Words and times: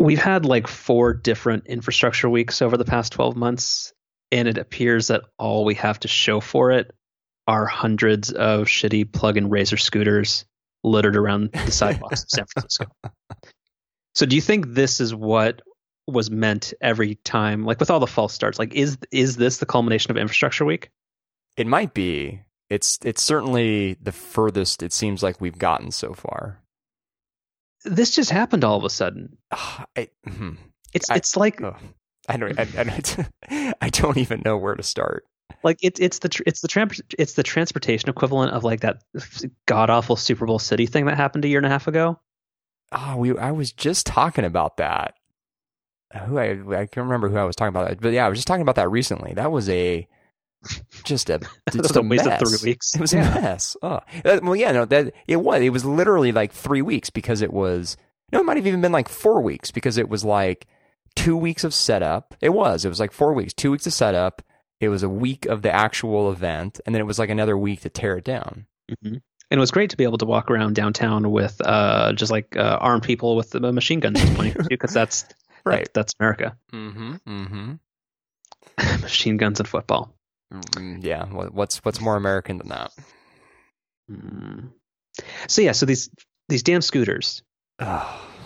we've 0.00 0.18
had 0.18 0.46
like 0.46 0.66
four 0.66 1.12
different 1.12 1.66
infrastructure 1.66 2.28
weeks 2.28 2.62
over 2.62 2.76
the 2.76 2.84
past 2.84 3.12
12 3.12 3.36
months, 3.36 3.92
and 4.32 4.48
it 4.48 4.58
appears 4.58 5.08
that 5.08 5.22
all 5.38 5.64
we 5.64 5.74
have 5.74 6.00
to 6.00 6.08
show 6.08 6.40
for 6.40 6.72
it 6.72 6.92
are 7.46 7.66
hundreds 7.66 8.32
of 8.32 8.66
shitty 8.66 9.12
plug-in 9.12 9.50
razor 9.50 9.76
scooters 9.76 10.46
littered 10.82 11.16
around 11.16 11.52
the 11.52 11.70
sidewalks 11.70 12.24
of 12.24 12.30
San 12.30 12.46
Francisco. 12.46 12.86
So 14.16 14.26
do 14.26 14.34
you 14.34 14.42
think 14.42 14.66
this 14.66 15.00
is 15.00 15.14
what 15.14 15.62
was 16.08 16.32
meant 16.32 16.74
every 16.80 17.14
time 17.14 17.64
like 17.64 17.78
with 17.78 17.92
all 17.92 18.00
the 18.00 18.08
false 18.08 18.34
starts? 18.34 18.58
Like 18.58 18.74
is 18.74 18.98
is 19.12 19.36
this 19.36 19.58
the 19.58 19.66
culmination 19.66 20.10
of 20.10 20.16
infrastructure 20.16 20.64
week? 20.64 20.90
It 21.56 21.68
might 21.68 21.94
be. 21.94 22.42
It's 22.68 22.98
it's 23.04 23.22
certainly 23.22 23.96
the 24.02 24.10
furthest 24.10 24.82
it 24.82 24.92
seems 24.92 25.22
like 25.22 25.40
we've 25.40 25.56
gotten 25.56 25.92
so 25.92 26.12
far 26.12 26.60
this 27.84 28.14
just 28.14 28.30
happened 28.30 28.64
all 28.64 28.76
of 28.76 28.84
a 28.84 28.90
sudden 28.90 29.36
I, 29.50 30.08
hmm. 30.26 30.52
it's 30.92 31.10
I, 31.10 31.16
it's 31.16 31.36
like 31.36 31.60
oh, 31.62 31.76
I 32.28 32.36
don't 32.36 32.58
I, 32.58 32.66
I, 32.76 32.84
don't 32.84 33.18
I 33.80 33.88
don't 33.90 34.18
even 34.18 34.42
know 34.44 34.56
where 34.56 34.74
to 34.74 34.82
start 34.82 35.24
like 35.62 35.78
it's 35.82 36.00
it's 36.00 36.18
the 36.20 36.42
it's 36.46 36.60
the 36.60 37.02
it's 37.18 37.34
the 37.34 37.42
transportation 37.42 38.08
equivalent 38.08 38.52
of 38.52 38.64
like 38.64 38.80
that 38.80 39.02
god 39.66 39.90
awful 39.90 40.16
Super 40.16 40.46
Bowl 40.46 40.58
city 40.58 40.86
thing 40.86 41.06
that 41.06 41.16
happened 41.16 41.44
a 41.44 41.48
year 41.48 41.58
and 41.58 41.66
a 41.66 41.70
half 41.70 41.86
ago. 41.86 42.18
Oh, 42.92 43.16
we 43.16 43.36
I 43.38 43.52
was 43.52 43.72
just 43.72 44.06
talking 44.06 44.44
about 44.44 44.78
that 44.78 45.14
who 46.26 46.38
I 46.38 46.50
I 46.52 46.86
can't 46.86 47.04
remember 47.04 47.28
who 47.28 47.36
I 47.36 47.44
was 47.44 47.56
talking 47.56 47.74
about, 47.74 48.00
but 48.00 48.12
yeah, 48.12 48.26
I 48.26 48.28
was 48.28 48.38
just 48.38 48.48
talking 48.48 48.62
about 48.62 48.76
that 48.76 48.90
recently. 48.90 49.34
That 49.34 49.52
was 49.52 49.68
a 49.68 50.08
just 51.04 51.30
a 51.30 51.40
just 51.72 51.96
a, 51.96 52.00
a 52.00 52.02
waste 52.02 52.24
mess. 52.24 52.42
of 52.42 52.48
three 52.48 52.70
weeks. 52.70 52.94
It 52.94 53.00
was 53.00 53.12
yeah. 53.12 53.38
a 53.38 53.40
mess. 53.40 53.76
Oh, 53.82 54.00
uh, 54.24 54.40
well, 54.42 54.56
yeah, 54.56 54.72
no, 54.72 54.84
that 54.86 55.12
it 55.26 55.36
was. 55.36 55.62
It 55.62 55.70
was 55.70 55.84
literally 55.84 56.32
like 56.32 56.52
three 56.52 56.82
weeks 56.82 57.10
because 57.10 57.42
it 57.42 57.52
was. 57.52 57.96
No, 58.32 58.40
it 58.40 58.44
might 58.44 58.56
have 58.56 58.66
even 58.66 58.80
been 58.80 58.92
like 58.92 59.08
four 59.08 59.40
weeks 59.40 59.70
because 59.70 59.98
it 59.98 60.08
was 60.08 60.24
like 60.24 60.66
two 61.16 61.36
weeks 61.36 61.64
of 61.64 61.74
setup. 61.74 62.34
It 62.40 62.50
was. 62.50 62.84
It 62.84 62.88
was 62.88 63.00
like 63.00 63.12
four 63.12 63.32
weeks. 63.32 63.52
Two 63.52 63.72
weeks 63.72 63.86
of 63.86 63.92
setup. 63.92 64.42
It 64.80 64.88
was 64.88 65.02
a 65.02 65.08
week 65.08 65.46
of 65.46 65.62
the 65.62 65.74
actual 65.74 66.30
event, 66.30 66.80
and 66.86 66.94
then 66.94 67.00
it 67.00 67.06
was 67.06 67.18
like 67.18 67.28
another 67.28 67.58
week 67.58 67.80
to 67.82 67.90
tear 67.90 68.16
it 68.16 68.24
down. 68.24 68.66
Mm-hmm. 68.90 69.16
And 69.52 69.58
it 69.58 69.60
was 69.60 69.72
great 69.72 69.90
to 69.90 69.96
be 69.96 70.04
able 70.04 70.18
to 70.18 70.26
walk 70.26 70.50
around 70.50 70.76
downtown 70.76 71.32
with 71.32 71.60
uh, 71.64 72.12
just 72.12 72.30
like 72.30 72.56
uh, 72.56 72.78
armed 72.80 73.02
people 73.02 73.34
with 73.34 73.50
the 73.50 73.72
machine 73.72 73.98
guns 73.98 74.22
pointing 74.36 74.64
because 74.68 74.94
that's 74.94 75.26
Right. 75.64 75.84
That, 75.84 75.94
that's 75.94 76.14
America. 76.18 76.56
Mm-hmm. 76.72 77.14
Mm-hmm. 77.26 79.00
Machine 79.02 79.36
guns 79.36 79.60
and 79.60 79.68
football. 79.68 80.14
Mm, 80.52 81.04
yeah. 81.04 81.26
What's 81.26 81.78
what's 81.78 82.00
more 82.00 82.16
American 82.16 82.58
than 82.58 82.68
that? 82.68 82.92
Mm. 84.10 84.70
So 85.46 85.62
yeah. 85.62 85.72
So 85.72 85.86
these 85.86 86.10
these 86.48 86.62
damn 86.62 86.82
scooters. 86.82 87.42
Oh, 87.78 88.26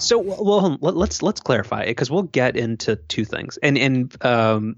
So 0.00 0.18
well, 0.18 0.78
let, 0.80 0.96
let's 0.96 1.22
let's 1.22 1.40
clarify 1.40 1.82
it 1.82 1.88
because 1.88 2.10
we'll 2.10 2.22
get 2.22 2.56
into 2.56 2.96
two 2.96 3.24
things. 3.24 3.58
And 3.58 3.76
and 3.76 4.24
um, 4.24 4.76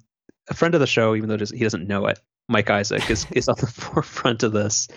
a 0.49 0.55
friend 0.55 0.75
of 0.75 0.81
the 0.81 0.87
show, 0.87 1.15
even 1.15 1.29
though 1.29 1.39
he 1.39 1.63
doesn't 1.63 1.87
know 1.87 2.07
it, 2.07 2.19
Mike 2.49 2.71
Isaac 2.71 3.09
is 3.11 3.27
is 3.31 3.49
on 3.49 3.57
the 3.59 3.67
forefront 3.69 4.43
of 4.43 4.53
this, 4.53 4.89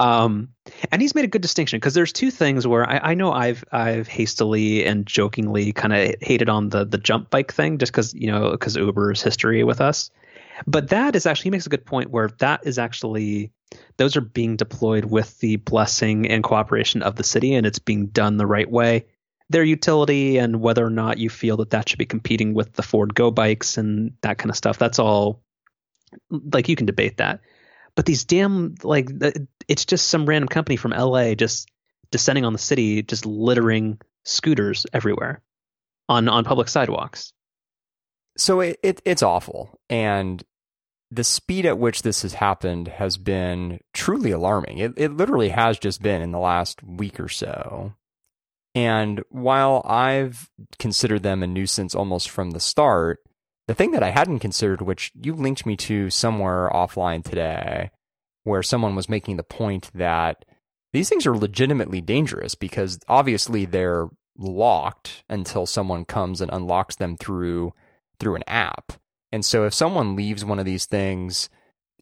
um, 0.00 0.48
and 0.90 1.02
he's 1.02 1.14
made 1.14 1.24
a 1.24 1.28
good 1.28 1.42
distinction 1.42 1.78
because 1.78 1.94
there's 1.94 2.12
two 2.12 2.30
things 2.30 2.66
where 2.66 2.88
I, 2.88 3.10
I, 3.10 3.14
know 3.14 3.32
I've 3.32 3.62
I've 3.70 4.08
hastily 4.08 4.84
and 4.84 5.06
jokingly 5.06 5.72
kind 5.72 5.92
of 5.92 6.14
hated 6.20 6.48
on 6.48 6.70
the 6.70 6.84
the 6.84 6.98
jump 6.98 7.30
bike 7.30 7.52
thing 7.52 7.78
just 7.78 7.92
because 7.92 8.14
you 8.14 8.28
know 8.28 8.50
because 8.50 8.76
Uber's 8.76 9.22
history 9.22 9.64
with 9.64 9.80
us, 9.80 10.10
but 10.66 10.88
that 10.88 11.16
is 11.16 11.26
actually 11.26 11.44
he 11.44 11.50
makes 11.50 11.66
a 11.66 11.70
good 11.70 11.86
point 11.86 12.10
where 12.10 12.28
that 12.38 12.66
is 12.66 12.78
actually 12.78 13.52
those 13.96 14.16
are 14.16 14.22
being 14.22 14.56
deployed 14.56 15.04
with 15.04 15.38
the 15.40 15.56
blessing 15.56 16.26
and 16.28 16.42
cooperation 16.42 17.02
of 17.02 17.16
the 17.16 17.24
city 17.24 17.54
and 17.54 17.66
it's 17.66 17.78
being 17.78 18.06
done 18.06 18.36
the 18.36 18.46
right 18.46 18.70
way 18.70 19.04
their 19.50 19.64
utility 19.64 20.38
and 20.38 20.60
whether 20.60 20.84
or 20.84 20.90
not 20.90 21.18
you 21.18 21.30
feel 21.30 21.56
that 21.58 21.70
that 21.70 21.88
should 21.88 21.98
be 21.98 22.06
competing 22.06 22.54
with 22.54 22.72
the 22.74 22.82
Ford 22.82 23.14
Go 23.14 23.30
bikes 23.30 23.78
and 23.78 24.12
that 24.20 24.38
kind 24.38 24.50
of 24.50 24.56
stuff. 24.56 24.78
That's 24.78 24.98
all 24.98 25.42
like 26.30 26.68
you 26.68 26.76
can 26.76 26.86
debate 26.86 27.16
that. 27.18 27.40
But 27.94 28.06
these 28.06 28.24
damn 28.24 28.74
like 28.82 29.10
it's 29.66 29.84
just 29.84 30.08
some 30.08 30.26
random 30.26 30.48
company 30.48 30.76
from 30.76 30.92
LA 30.92 31.34
just 31.34 31.70
descending 32.10 32.44
on 32.44 32.52
the 32.52 32.58
city, 32.58 33.02
just 33.02 33.26
littering 33.26 34.00
scooters 34.24 34.86
everywhere 34.92 35.42
on 36.08 36.28
on 36.28 36.44
public 36.44 36.68
sidewalks. 36.68 37.32
So 38.36 38.60
it, 38.60 38.78
it 38.82 39.02
it's 39.04 39.22
awful, 39.22 39.80
and 39.90 40.42
the 41.10 41.24
speed 41.24 41.64
at 41.64 41.78
which 41.78 42.02
this 42.02 42.22
has 42.22 42.34
happened 42.34 42.88
has 42.88 43.16
been 43.16 43.80
truly 43.94 44.30
alarming. 44.30 44.78
It 44.78 44.92
it 44.96 45.12
literally 45.12 45.50
has 45.50 45.78
just 45.78 46.02
been 46.02 46.20
in 46.20 46.32
the 46.32 46.38
last 46.38 46.82
week 46.82 47.18
or 47.18 47.28
so. 47.28 47.94
And 48.74 49.22
while 49.30 49.82
I've 49.86 50.50
considered 50.78 51.22
them 51.22 51.42
a 51.42 51.46
nuisance 51.46 51.94
almost 51.94 52.30
from 52.30 52.50
the 52.50 52.60
start, 52.60 53.18
the 53.66 53.74
thing 53.74 53.90
that 53.92 54.02
I 54.02 54.10
hadn't 54.10 54.38
considered, 54.38 54.82
which 54.82 55.10
you 55.20 55.34
linked 55.34 55.66
me 55.66 55.76
to 55.76 56.10
somewhere 56.10 56.70
offline 56.72 57.24
today, 57.24 57.90
where 58.44 58.62
someone 58.62 58.94
was 58.94 59.08
making 59.08 59.36
the 59.36 59.42
point 59.42 59.90
that 59.94 60.44
these 60.92 61.08
things 61.08 61.26
are 61.26 61.36
legitimately 61.36 62.00
dangerous 62.00 62.54
because 62.54 62.98
obviously 63.08 63.64
they're 63.64 64.08
locked 64.38 65.24
until 65.28 65.66
someone 65.66 66.04
comes 66.04 66.40
and 66.40 66.50
unlocks 66.52 66.96
them 66.96 67.16
through 67.16 67.72
through 68.20 68.36
an 68.36 68.44
app. 68.46 68.92
And 69.32 69.44
so 69.44 69.64
if 69.64 69.74
someone 69.74 70.16
leaves 70.16 70.44
one 70.44 70.58
of 70.58 70.64
these 70.64 70.86
things 70.86 71.48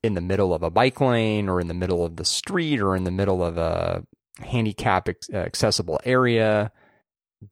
in 0.02 0.14
the 0.14 0.20
middle 0.20 0.54
of 0.54 0.62
a 0.62 0.70
bike 0.70 1.00
lane 1.00 1.48
or 1.48 1.60
in 1.60 1.68
the 1.68 1.74
middle 1.74 2.04
of 2.04 2.16
the 2.16 2.24
street 2.24 2.80
or 2.80 2.94
in 2.94 3.04
the 3.04 3.10
middle 3.10 3.42
of 3.42 3.58
a 3.58 4.04
handicap 4.40 5.08
uh, 5.08 5.36
accessible 5.36 6.00
area, 6.04 6.70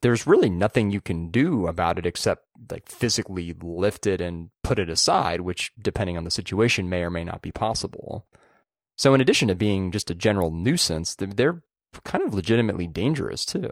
there's 0.03 0.27
really 0.27 0.51
nothing 0.51 0.91
you 0.91 1.01
can 1.01 1.31
do 1.31 1.67
about 1.67 1.99
it 1.99 2.07
except 2.07 2.45
like 2.71 2.89
physically 2.89 3.55
lift 3.61 4.07
it 4.07 4.21
and 4.21 4.51
put 4.63 4.79
it 4.79 4.89
aside, 4.89 5.41
which 5.41 5.73
depending 5.81 6.17
on 6.17 6.25
the 6.25 6.31
situation 6.31 6.89
may 6.89 7.03
or 7.03 7.11
may 7.11 7.25
not 7.25 7.43
be 7.43 7.53
possible. 7.53 8.27
So 8.97 9.13
in 9.15 9.21
addition 9.21 9.49
to 9.49 9.55
being 9.55 9.91
just 9.91 10.11
a 10.11 10.15
general 10.15 10.51
nuisance, 10.51 11.17
they're 11.17 11.63
kind 12.05 12.25
of 12.25 12.35
legitimately 12.35 12.87
dangerous 12.87 13.45
too. 13.45 13.71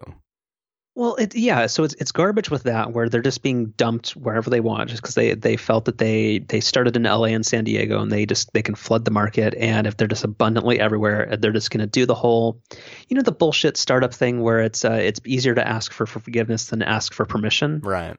Well, 0.95 1.15
it, 1.15 1.35
yeah, 1.35 1.67
so 1.67 1.85
it's 1.85 1.95
it's 1.95 2.13
garbage 2.13 2.51
with 2.51 2.65
that 2.65 2.93
where 2.93 3.09
they're 3.09 3.23
just 3.23 3.43
being 3.43 3.67
dumped 3.79 4.11
wherever 4.11 4.51
they 4.51 4.61
want 4.61 4.91
just 4.91 5.01
because 5.01 5.15
they 5.15 5.35
they 5.35 5.57
felt 5.57 5.87
that 5.87 5.97
they 5.97 6.39
they 6.41 6.61
started 6.61 6.97
in 6.97 7.05
LA 7.05 7.27
and 7.27 7.47
San 7.47 7.65
Diego 7.65 8.03
and 8.03 8.13
they 8.13 8.27
just 8.27 8.53
they 8.53 8.61
can 8.61 8.75
flood 8.75 9.07
the 9.07 9.11
market 9.11 9.55
and 9.55 9.87
if 9.87 9.97
they're 9.97 10.07
just 10.07 10.25
abundantly 10.25 10.79
everywhere 10.79 11.35
they're 11.39 11.53
just 11.53 11.71
going 11.71 11.81
to 11.81 11.87
do 11.87 12.05
the 12.05 12.15
whole 12.15 12.61
you 13.09 13.17
know 13.17 13.23
the 13.23 13.33
bullshit 13.33 13.79
startup 13.79 14.13
thing 14.13 14.43
where 14.43 14.61
it's 14.61 14.85
uh, 14.85 14.93
it's 14.93 15.21
easier 15.25 15.55
to 15.55 15.67
ask 15.67 15.93
for, 15.93 16.05
for 16.05 16.21
forgiveness 16.21 16.67
than 16.67 16.83
ask 16.83 17.15
for 17.15 17.25
permission. 17.25 17.81
Right. 17.81 18.17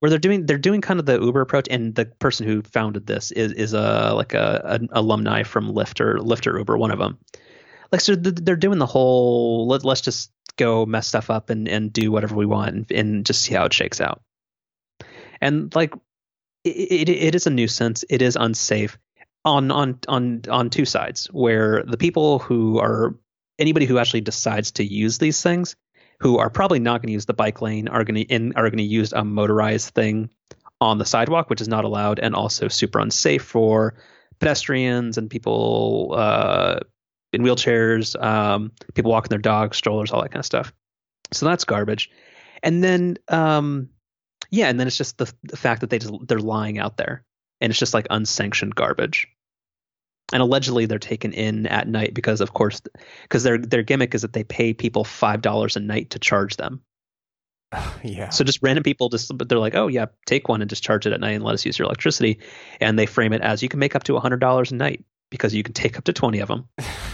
Where 0.00 0.08
they're 0.08 0.18
doing 0.18 0.46
they're 0.46 0.56
doing 0.56 0.80
kind 0.80 1.00
of 1.00 1.04
the 1.04 1.20
Uber 1.20 1.42
approach 1.42 1.66
and 1.70 1.94
the 1.94 2.06
person 2.06 2.46
who 2.46 2.62
founded 2.62 3.06
this 3.06 3.32
is 3.32 3.52
is 3.52 3.74
a 3.74 4.14
like 4.14 4.32
a 4.32 4.62
an 4.64 4.88
alumni 4.92 5.42
from 5.42 5.70
Lyft 5.70 6.00
or 6.00 6.16
Lyft 6.20 6.46
or 6.46 6.56
Uber 6.58 6.78
one 6.78 6.90
of 6.90 6.98
them. 6.98 7.18
Like 7.92 8.00
so 8.00 8.14
they're 8.16 8.56
doing 8.56 8.78
the 8.78 8.86
whole 8.86 9.68
let, 9.68 9.84
let's 9.84 10.00
just 10.00 10.30
go 10.56 10.86
mess 10.86 11.06
stuff 11.06 11.30
up 11.30 11.50
and, 11.50 11.68
and 11.68 11.92
do 11.92 12.10
whatever 12.10 12.34
we 12.34 12.46
want 12.46 12.70
and, 12.70 12.92
and 12.92 13.26
just 13.26 13.42
see 13.42 13.54
how 13.54 13.64
it 13.64 13.72
shakes 13.72 14.00
out. 14.00 14.22
And 15.40 15.74
like 15.74 15.92
it, 16.64 16.70
it, 16.70 17.08
it 17.08 17.34
is 17.34 17.46
a 17.46 17.50
nuisance. 17.50 18.04
It 18.08 18.22
is 18.22 18.36
unsafe 18.36 18.98
on 19.44 19.70
on 19.70 19.98
on 20.08 20.42
on 20.48 20.70
two 20.70 20.84
sides 20.84 21.26
where 21.26 21.82
the 21.82 21.98
people 21.98 22.38
who 22.38 22.78
are 22.78 23.14
anybody 23.58 23.86
who 23.86 23.98
actually 23.98 24.22
decides 24.22 24.72
to 24.72 24.84
use 24.84 25.18
these 25.18 25.42
things 25.42 25.76
who 26.20 26.38
are 26.38 26.50
probably 26.50 26.78
not 26.78 27.02
going 27.02 27.08
to 27.08 27.12
use 27.12 27.26
the 27.26 27.34
bike 27.34 27.60
lane 27.60 27.88
are 27.88 28.04
going 28.04 28.26
to 28.26 28.52
are 28.56 28.70
going 28.70 28.78
to 28.78 28.82
use 28.82 29.12
a 29.12 29.24
motorized 29.24 29.90
thing 29.94 30.30
on 30.80 30.98
the 30.98 31.04
sidewalk 31.04 31.50
which 31.50 31.60
is 31.60 31.68
not 31.68 31.84
allowed 31.84 32.18
and 32.18 32.34
also 32.34 32.68
super 32.68 32.98
unsafe 32.98 33.42
for 33.42 33.94
pedestrians 34.40 35.18
and 35.18 35.30
people 35.30 36.14
uh, 36.16 36.80
in 37.34 37.42
wheelchairs, 37.42 38.20
um, 38.22 38.72
people 38.94 39.10
walking 39.10 39.30
their 39.30 39.38
dogs, 39.38 39.76
strollers, 39.76 40.12
all 40.12 40.22
that 40.22 40.30
kind 40.30 40.40
of 40.40 40.46
stuff. 40.46 40.72
So 41.32 41.46
that's 41.46 41.64
garbage. 41.64 42.10
And 42.62 42.82
then, 42.82 43.18
um, 43.28 43.90
yeah, 44.50 44.68
and 44.68 44.78
then 44.78 44.86
it's 44.86 44.96
just 44.96 45.18
the, 45.18 45.32
the 45.42 45.56
fact 45.56 45.80
that 45.80 45.90
they 45.90 45.98
just 45.98 46.12
they're 46.26 46.38
lying 46.38 46.78
out 46.78 46.96
there, 46.96 47.24
and 47.60 47.70
it's 47.70 47.78
just 47.78 47.94
like 47.94 48.06
unsanctioned 48.10 48.74
garbage. 48.74 49.28
And 50.32 50.42
allegedly, 50.42 50.86
they're 50.86 50.98
taken 50.98 51.32
in 51.32 51.66
at 51.66 51.86
night 51.86 52.14
because, 52.14 52.40
of 52.40 52.54
course, 52.54 52.80
because 53.22 53.42
their 53.42 53.58
their 53.58 53.82
gimmick 53.82 54.14
is 54.14 54.22
that 54.22 54.32
they 54.32 54.44
pay 54.44 54.72
people 54.72 55.04
five 55.04 55.42
dollars 55.42 55.76
a 55.76 55.80
night 55.80 56.10
to 56.10 56.18
charge 56.18 56.56
them. 56.56 56.82
yeah. 58.02 58.30
So 58.30 58.44
just 58.44 58.60
random 58.62 58.84
people 58.84 59.08
just 59.08 59.30
they're 59.48 59.58
like, 59.58 59.74
oh 59.74 59.88
yeah, 59.88 60.06
take 60.26 60.48
one 60.48 60.62
and 60.62 60.70
just 60.70 60.82
charge 60.82 61.06
it 61.06 61.12
at 61.12 61.20
night 61.20 61.32
and 61.32 61.44
let 61.44 61.54
us 61.54 61.66
use 61.66 61.78
your 61.78 61.86
electricity, 61.86 62.40
and 62.80 62.98
they 62.98 63.06
frame 63.06 63.32
it 63.32 63.42
as 63.42 63.62
you 63.62 63.68
can 63.68 63.80
make 63.80 63.94
up 63.94 64.04
to 64.04 64.16
a 64.16 64.20
hundred 64.20 64.40
dollars 64.40 64.72
a 64.72 64.76
night 64.76 65.04
because 65.30 65.54
you 65.54 65.62
can 65.62 65.74
take 65.74 65.98
up 65.98 66.04
to 66.04 66.12
twenty 66.12 66.40
of 66.40 66.48
them. 66.48 66.68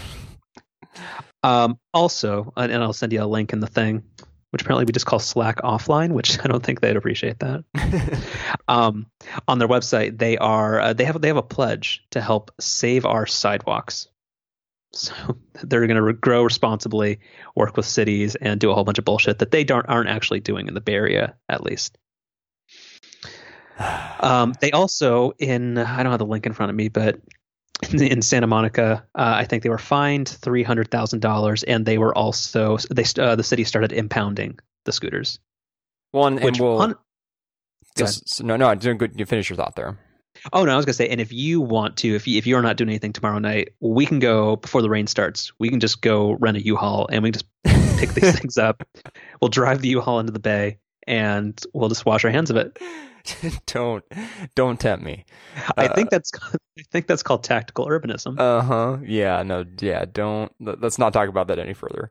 Um, 1.43 1.79
also, 1.93 2.53
and 2.55 2.73
I'll 2.73 2.93
send 2.93 3.13
you 3.13 3.23
a 3.23 3.25
link 3.25 3.53
in 3.53 3.59
the 3.59 3.67
thing, 3.67 4.03
which 4.51 4.61
apparently 4.61 4.85
we 4.85 4.91
just 4.91 5.05
call 5.05 5.19
Slack 5.19 5.57
offline, 5.61 6.11
which 6.11 6.39
I 6.43 6.47
don't 6.47 6.63
think 6.63 6.81
they'd 6.81 6.95
appreciate 6.95 7.39
that. 7.39 7.63
um, 8.67 9.07
on 9.47 9.59
their 9.59 9.67
website, 9.67 10.17
they 10.17 10.37
are 10.37 10.79
uh, 10.79 10.93
they 10.93 11.05
have 11.05 11.19
they 11.21 11.29
have 11.29 11.37
a 11.37 11.43
pledge 11.43 12.03
to 12.11 12.21
help 12.21 12.51
save 12.59 13.05
our 13.05 13.25
sidewalks. 13.25 14.07
So 14.93 15.13
they're 15.63 15.87
going 15.87 16.03
to 16.03 16.13
grow 16.13 16.43
responsibly, 16.43 17.19
work 17.55 17.77
with 17.77 17.85
cities, 17.85 18.35
and 18.35 18.59
do 18.59 18.71
a 18.71 18.75
whole 18.75 18.83
bunch 18.83 18.99
of 18.99 19.05
bullshit 19.05 19.39
that 19.39 19.51
they 19.51 19.63
don't 19.63 19.87
aren't 19.87 20.09
actually 20.09 20.41
doing 20.41 20.67
in 20.67 20.73
the 20.73 20.81
Bay 20.81 20.93
Area, 20.93 21.35
at 21.49 21.63
least. 21.63 21.97
Um, 24.19 24.53
they 24.61 24.69
also 24.69 25.31
in 25.39 25.79
I 25.79 26.03
don't 26.03 26.11
have 26.11 26.19
the 26.19 26.27
link 26.27 26.45
in 26.45 26.53
front 26.53 26.69
of 26.69 26.75
me, 26.75 26.89
but 26.89 27.19
in, 27.93 28.21
Santa 28.21 28.47
Monica, 28.47 29.05
uh, 29.15 29.33
I 29.37 29.45
think 29.45 29.63
they 29.63 29.69
were 29.69 29.77
fined 29.77 30.29
three 30.29 30.63
hundred 30.63 30.91
thousand 30.91 31.19
dollars, 31.19 31.63
and 31.63 31.85
they 31.85 31.97
were 31.97 32.15
also 32.17 32.77
they 32.89 33.03
uh, 33.19 33.35
the 33.35 33.43
city 33.43 33.63
started 33.63 33.91
impounding 33.91 34.59
the 34.85 34.91
scooters. 34.91 35.39
Well, 36.13 36.27
and, 36.27 36.39
and 36.39 36.59
we'll 36.59 36.81
on- 36.81 36.95
Go 37.97 38.05
just, 38.05 38.41
no, 38.43 38.55
no, 38.55 38.67
I'm 38.67 38.79
doing 38.79 38.97
good. 38.97 39.19
You 39.19 39.25
finish 39.25 39.49
your 39.49 39.57
thought 39.57 39.75
there. 39.75 39.99
Oh 40.53 40.63
no, 40.63 40.71
I 40.73 40.75
was 40.77 40.85
gonna 40.85 40.93
say, 40.93 41.09
and 41.09 41.19
if 41.19 41.33
you 41.33 41.59
want 41.59 41.97
to, 41.97 42.15
if 42.15 42.25
you, 42.25 42.37
if 42.37 42.47
you're 42.47 42.61
not 42.61 42.77
doing 42.77 42.89
anything 42.89 43.11
tomorrow 43.11 43.37
night, 43.39 43.73
we 43.81 44.05
can 44.05 44.19
go 44.19 44.55
before 44.55 44.81
the 44.81 44.89
rain 44.89 45.07
starts. 45.07 45.51
We 45.59 45.69
can 45.69 45.79
just 45.79 46.01
go 46.01 46.31
rent 46.33 46.57
a 46.57 46.65
U-Haul 46.65 47.09
and 47.11 47.21
we 47.21 47.31
can 47.31 47.41
just 47.41 47.97
pick 47.99 48.13
these 48.13 48.39
things 48.39 48.57
up. 48.57 48.83
We'll 49.41 49.49
drive 49.49 49.81
the 49.81 49.89
U-Haul 49.89 50.19
into 50.19 50.31
the 50.31 50.39
bay 50.39 50.79
and 51.05 51.61
we'll 51.73 51.89
just 51.89 52.05
wash 52.05 52.23
our 52.23 52.31
hands 52.31 52.49
of 52.49 52.55
it. 52.55 52.79
don't, 53.65 54.03
don't 54.55 54.79
tempt 54.79 55.03
me. 55.03 55.25
I 55.77 55.87
Uh, 55.87 55.95
think 55.95 56.09
that's 56.09 56.31
I 56.79 56.83
think 56.91 57.07
that's 57.07 57.23
called 57.23 57.43
tactical 57.43 57.85
urbanism. 57.87 58.39
Uh 58.39 58.61
huh. 58.61 58.97
Yeah. 59.03 59.43
No. 59.43 59.65
Yeah. 59.79 60.05
Don't. 60.11 60.51
let- 60.59 60.81
Let's 60.81 60.97
not 60.97 61.13
talk 61.13 61.29
about 61.29 61.47
that 61.47 61.59
any 61.59 61.73
further. 61.73 62.09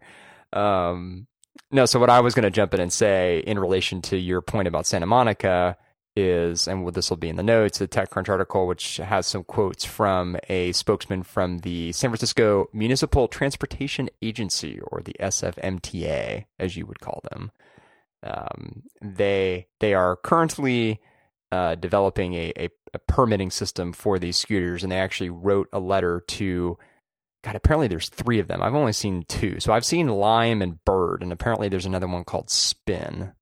Um. 0.52 1.26
No. 1.70 1.86
So 1.86 1.98
what 2.00 2.10
I 2.10 2.20
was 2.20 2.34
going 2.34 2.44
to 2.44 2.50
jump 2.50 2.74
in 2.74 2.80
and 2.80 2.92
say 2.92 3.38
in 3.46 3.58
relation 3.58 4.02
to 4.02 4.16
your 4.16 4.40
point 4.42 4.68
about 4.68 4.86
Santa 4.86 5.06
Monica 5.06 5.76
is, 6.16 6.66
and 6.66 6.92
this 6.92 7.08
will 7.08 7.16
be 7.16 7.28
in 7.28 7.36
the 7.36 7.42
notes, 7.42 7.80
a 7.80 7.86
TechCrunch 7.86 8.28
article 8.28 8.66
which 8.66 8.96
has 8.96 9.26
some 9.26 9.44
quotes 9.44 9.84
from 9.84 10.36
a 10.48 10.72
spokesman 10.72 11.22
from 11.22 11.58
the 11.60 11.92
San 11.92 12.10
Francisco 12.10 12.68
Municipal 12.72 13.28
Transportation 13.28 14.10
Agency, 14.20 14.80
or 14.80 15.00
the 15.02 15.14
SFMTA, 15.20 16.46
as 16.58 16.76
you 16.76 16.84
would 16.86 17.00
call 17.00 17.22
them. 17.30 17.52
Um, 18.22 18.82
they 19.00 19.66
they 19.80 19.94
are 19.94 20.16
currently 20.16 21.00
uh, 21.52 21.74
developing 21.74 22.34
a, 22.34 22.52
a, 22.56 22.68
a 22.94 22.98
permitting 22.98 23.50
system 23.50 23.92
for 23.92 24.18
these 24.18 24.36
scooters, 24.36 24.82
and 24.82 24.92
they 24.92 24.98
actually 24.98 25.30
wrote 25.30 25.68
a 25.72 25.80
letter 25.80 26.22
to. 26.28 26.78
God, 27.42 27.56
apparently 27.56 27.88
there's 27.88 28.10
three 28.10 28.38
of 28.38 28.48
them. 28.48 28.60
I've 28.60 28.74
only 28.74 28.92
seen 28.92 29.24
two, 29.26 29.60
so 29.60 29.72
I've 29.72 29.84
seen 29.84 30.08
Lime 30.08 30.60
and 30.60 30.84
Bird, 30.84 31.22
and 31.22 31.32
apparently 31.32 31.70
there's 31.70 31.86
another 31.86 32.06
one 32.06 32.24
called 32.24 32.50
Spin. 32.50 33.32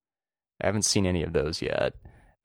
I 0.62 0.66
haven't 0.66 0.84
seen 0.84 1.04
any 1.04 1.24
of 1.24 1.32
those 1.32 1.60
yet. 1.60 1.94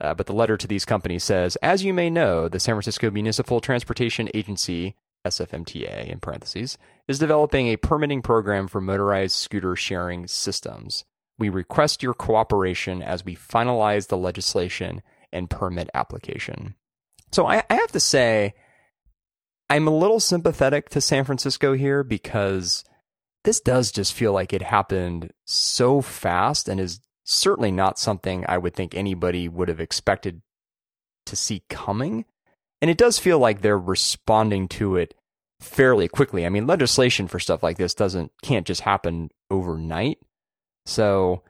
Uh, 0.00 0.14
but 0.14 0.26
the 0.26 0.32
letter 0.32 0.56
to 0.56 0.66
these 0.66 0.84
companies 0.84 1.24
says, 1.24 1.56
as 1.62 1.84
you 1.84 1.94
may 1.94 2.10
know, 2.10 2.48
the 2.48 2.60
San 2.60 2.74
Francisco 2.74 3.10
Municipal 3.10 3.60
Transportation 3.60 4.28
Agency, 4.34 4.96
SFMTA 5.24 6.08
in 6.08 6.20
parentheses, 6.20 6.76
is 7.06 7.18
developing 7.18 7.68
a 7.68 7.76
permitting 7.76 8.20
program 8.20 8.66
for 8.66 8.80
motorized 8.80 9.36
scooter 9.36 9.76
sharing 9.76 10.26
systems. 10.26 11.04
We 11.38 11.48
request 11.48 12.02
your 12.02 12.14
cooperation 12.14 13.02
as 13.02 13.24
we 13.24 13.36
finalize 13.36 14.08
the 14.08 14.16
legislation 14.16 15.02
and 15.32 15.50
permit 15.50 15.90
application. 15.94 16.74
So 17.32 17.46
I, 17.46 17.64
I 17.68 17.74
have 17.74 17.92
to 17.92 18.00
say, 18.00 18.54
I'm 19.68 19.88
a 19.88 19.96
little 19.96 20.20
sympathetic 20.20 20.90
to 20.90 21.00
San 21.00 21.24
Francisco 21.24 21.74
here 21.74 22.04
because 22.04 22.84
this 23.42 23.60
does 23.60 23.90
just 23.90 24.12
feel 24.12 24.32
like 24.32 24.52
it 24.52 24.62
happened 24.62 25.32
so 25.44 26.00
fast 26.00 26.68
and 26.68 26.78
is 26.78 27.00
certainly 27.24 27.72
not 27.72 27.98
something 27.98 28.44
I 28.48 28.58
would 28.58 28.74
think 28.74 28.94
anybody 28.94 29.48
would 29.48 29.68
have 29.68 29.80
expected 29.80 30.42
to 31.26 31.36
see 31.36 31.62
coming. 31.68 32.24
And 32.80 32.90
it 32.90 32.98
does 32.98 33.18
feel 33.18 33.38
like 33.38 33.60
they're 33.60 33.78
responding 33.78 34.68
to 34.68 34.96
it 34.96 35.14
fairly 35.60 36.08
quickly. 36.08 36.44
I 36.44 36.50
mean, 36.50 36.66
legislation 36.66 37.28
for 37.28 37.38
stuff 37.38 37.62
like 37.62 37.78
this 37.78 37.94
doesn't 37.94 38.32
can't 38.42 38.66
just 38.66 38.82
happen 38.82 39.30
overnight. 39.50 40.18
So 40.86 41.42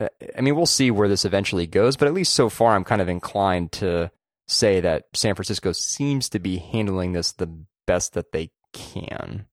uh, 0.00 0.08
I 0.36 0.40
mean, 0.40 0.56
we'll 0.56 0.66
see 0.66 0.90
where 0.90 1.08
this 1.08 1.24
eventually 1.24 1.66
goes, 1.66 1.96
but 1.96 2.08
at 2.08 2.14
least 2.14 2.34
so 2.34 2.48
far 2.48 2.74
I'm 2.74 2.84
kind 2.84 3.02
of 3.02 3.08
inclined 3.08 3.72
to 3.72 4.10
say 4.46 4.80
that 4.80 5.04
San 5.14 5.34
Francisco 5.34 5.72
seems 5.72 6.28
to 6.30 6.38
be 6.38 6.58
handling 6.58 7.12
this 7.12 7.32
the 7.32 7.50
best 7.86 8.14
that 8.14 8.32
they 8.32 8.50
can. 8.72 9.46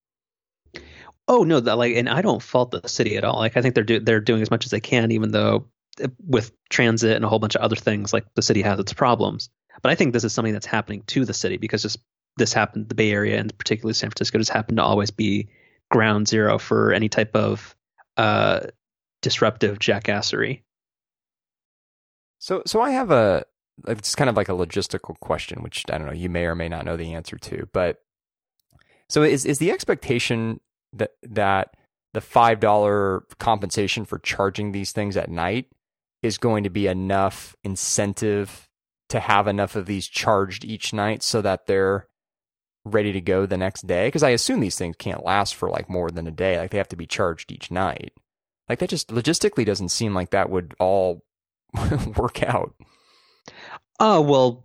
Oh 1.27 1.43
no, 1.43 1.59
that 1.59 1.77
like, 1.77 1.95
and 1.95 2.07
I 2.07 2.21
don't 2.21 2.41
fault 2.41 2.71
the 2.71 2.87
city 2.87 3.17
at 3.17 3.23
all. 3.23 3.39
Like 3.39 3.57
I 3.57 3.61
think 3.61 3.73
they're 3.73 3.83
do, 3.83 3.99
they're 3.99 4.19
doing 4.19 4.41
as 4.41 4.51
much 4.51 4.65
as 4.65 4.71
they 4.71 4.79
can, 4.79 5.11
even 5.11 5.31
though 5.31 5.67
uh, 6.03 6.07
with 6.23 6.51
transit 6.69 7.15
and 7.15 7.25
a 7.25 7.27
whole 7.27 7.39
bunch 7.39 7.55
of 7.55 7.61
other 7.61 7.75
things, 7.75 8.13
like 8.13 8.25
the 8.35 8.43
city 8.43 8.61
has 8.61 8.79
its 8.79 8.93
problems. 8.93 9.49
But 9.81 9.91
I 9.91 9.95
think 9.95 10.13
this 10.13 10.23
is 10.23 10.33
something 10.33 10.53
that's 10.53 10.65
happening 10.65 11.01
to 11.07 11.25
the 11.25 11.33
city 11.33 11.57
because 11.57 11.81
just 11.81 11.97
this 12.37 12.53
happened, 12.53 12.89
the 12.89 12.95
Bay 12.95 13.11
Area 13.11 13.39
and 13.39 13.57
particularly 13.57 13.93
San 13.93 14.11
Francisco, 14.11 14.37
just 14.37 14.51
happened 14.51 14.77
to 14.77 14.83
always 14.83 15.09
be 15.09 15.49
ground 15.89 16.27
zero 16.27 16.59
for 16.59 16.93
any 16.93 17.09
type 17.09 17.35
of 17.35 17.75
uh, 18.17 18.61
disruptive 19.25 19.79
jackassery. 19.79 20.61
So, 22.37 22.61
so 22.67 22.79
I 22.79 22.91
have 22.91 23.09
a 23.09 23.43
it's 23.87 24.13
kind 24.13 24.29
of 24.29 24.37
like 24.37 24.49
a 24.49 24.53
logistical 24.53 25.19
question, 25.19 25.63
which 25.63 25.83
I 25.91 25.97
don't 25.97 26.05
know 26.05 26.13
you 26.13 26.29
may 26.29 26.45
or 26.45 26.53
may 26.53 26.69
not 26.69 26.85
know 26.85 26.95
the 26.95 27.15
answer 27.15 27.35
to, 27.39 27.67
but 27.73 28.03
so 29.09 29.23
is 29.23 29.43
is 29.43 29.57
the 29.57 29.71
expectation 29.71 30.59
that 30.93 31.13
that 31.23 31.75
the 32.13 32.21
five 32.21 32.59
dollar 32.59 33.23
compensation 33.39 34.05
for 34.05 34.19
charging 34.19 34.71
these 34.71 34.91
things 34.91 35.17
at 35.17 35.27
night 35.27 35.71
is 36.21 36.37
going 36.37 36.63
to 36.63 36.69
be 36.69 36.85
enough 36.85 37.55
incentive 37.63 38.69
to 39.09 39.19
have 39.19 39.47
enough 39.47 39.75
of 39.75 39.87
these 39.87 40.07
charged 40.07 40.63
each 40.63 40.93
night 40.93 41.23
so 41.23 41.41
that 41.41 41.65
they're 41.65 42.07
ready 42.85 43.11
to 43.11 43.21
go 43.21 43.47
the 43.47 43.57
next 43.57 43.87
day? 43.87 44.05
Because 44.07 44.21
I 44.21 44.29
assume 44.29 44.59
these 44.59 44.77
things 44.77 44.95
can't 44.99 45.25
last 45.25 45.55
for 45.55 45.67
like 45.67 45.89
more 45.89 46.11
than 46.11 46.27
a 46.27 46.31
day; 46.31 46.59
like 46.59 46.69
they 46.69 46.77
have 46.77 46.89
to 46.89 46.95
be 46.95 47.07
charged 47.07 47.51
each 47.51 47.71
night. 47.71 48.13
Like 48.69 48.79
that 48.79 48.89
just 48.89 49.09
logistically 49.09 49.65
doesn't 49.65 49.89
seem 49.89 50.13
like 50.13 50.31
that 50.31 50.49
would 50.49 50.73
all 50.79 51.23
work 52.17 52.41
out. 52.43 52.73
Oh 53.99 54.21
well, 54.21 54.63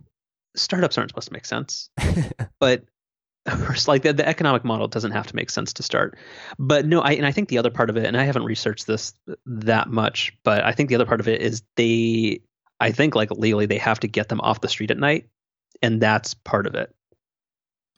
startups 0.56 0.96
aren't 0.98 1.10
supposed 1.10 1.28
to 1.28 1.32
make 1.34 1.44
sense, 1.46 1.90
but 2.60 2.84
like 3.86 4.02
the, 4.02 4.12
the 4.12 4.26
economic 4.26 4.64
model 4.64 4.88
doesn't 4.88 5.12
have 5.12 5.26
to 5.28 5.36
make 5.36 5.50
sense 5.50 5.72
to 5.74 5.82
start. 5.82 6.16
But 6.58 6.86
no, 6.86 7.00
I 7.00 7.12
and 7.12 7.26
I 7.26 7.32
think 7.32 7.48
the 7.48 7.58
other 7.58 7.70
part 7.70 7.90
of 7.90 7.96
it, 7.96 8.04
and 8.06 8.16
I 8.16 8.24
haven't 8.24 8.44
researched 8.44 8.86
this 8.86 9.12
that 9.46 9.88
much, 9.88 10.32
but 10.44 10.64
I 10.64 10.72
think 10.72 10.88
the 10.88 10.94
other 10.94 11.06
part 11.06 11.20
of 11.20 11.28
it 11.28 11.40
is 11.42 11.62
they, 11.76 12.40
I 12.80 12.92
think 12.92 13.14
like 13.14 13.30
legally 13.30 13.66
they 13.66 13.78
have 13.78 14.00
to 14.00 14.08
get 14.08 14.28
them 14.28 14.40
off 14.40 14.60
the 14.60 14.68
street 14.68 14.90
at 14.90 14.98
night, 14.98 15.28
and 15.82 16.00
that's 16.00 16.34
part 16.34 16.66
of 16.66 16.74
it. 16.74 16.94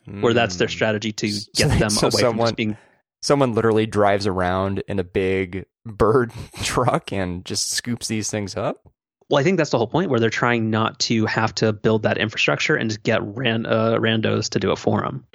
Where 0.04 0.34
that's 0.34 0.56
their 0.56 0.66
Mm. 0.66 0.72
strategy 0.72 1.12
to 1.12 1.28
get 1.54 1.70
they- 1.70 1.78
them 1.78 1.90
so 1.90 2.08
away 2.08 2.10
from 2.10 2.20
someone- 2.20 2.46
just 2.48 2.56
being. 2.56 2.76
Someone 3.22 3.54
literally 3.54 3.86
drives 3.86 4.26
around 4.26 4.82
in 4.88 4.98
a 4.98 5.04
big 5.04 5.64
bird 5.84 6.32
truck 6.62 7.12
and 7.12 7.44
just 7.44 7.70
scoops 7.70 8.08
these 8.08 8.30
things 8.30 8.56
up. 8.56 8.88
Well, 9.28 9.40
I 9.40 9.44
think 9.44 9.56
that's 9.56 9.70
the 9.70 9.78
whole 9.78 9.86
point 9.86 10.10
where 10.10 10.20
they're 10.20 10.30
trying 10.30 10.70
not 10.70 10.98
to 11.00 11.24
have 11.26 11.54
to 11.56 11.72
build 11.72 12.02
that 12.02 12.18
infrastructure 12.18 12.76
and 12.76 12.90
just 12.90 13.02
get 13.02 13.22
ran, 13.22 13.64
uh, 13.64 13.92
randos 13.94 14.50
to 14.50 14.60
do 14.60 14.72
it 14.72 14.78
for 14.78 15.00
them. 15.00 15.26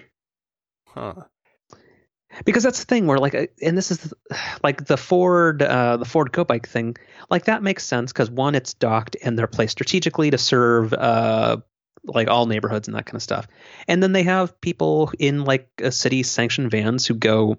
Huh. 0.90 1.14
because 2.46 2.64
that's 2.64 2.80
the 2.80 2.86
thing 2.86 3.08
where 3.08 3.20
like 3.20 3.36
uh, 3.36 3.48
and 3.62 3.78
this 3.78 3.92
is 3.92 4.00
the- 4.00 4.16
like 4.64 4.86
the 4.86 4.98
ford 4.98 5.62
uh 5.62 5.98
the 5.98 6.06
ford 6.06 6.32
go 6.32 6.44
bike 6.44 6.68
thing 6.68 6.96
like 7.30 7.46
that 7.46 7.62
makes 7.64 7.86
sense 7.86 8.12
because 8.12 8.32
one 8.32 8.56
it's 8.56 8.74
docked 8.74 9.16
and 9.24 9.38
they're 9.38 9.48
placed 9.48 9.74
strategically 9.74 10.32
to 10.32 10.38
serve 10.38 10.94
uh 10.94 11.58
like 12.06 12.28
all 12.30 12.46
neighborhoods 12.48 12.88
and 12.88 12.96
that 12.98 13.06
kind 13.06 13.16
of 13.16 13.22
stuff 13.22 13.48
and 13.88 14.02
then 14.02 14.12
they 14.12 14.24
have 14.24 14.60
people 14.62 15.12
in 15.20 15.44
like 15.44 15.70
a 15.80 15.92
city 15.92 16.24
sanctioned 16.24 16.72
vans 16.72 17.06
who 17.06 17.14
go 17.14 17.58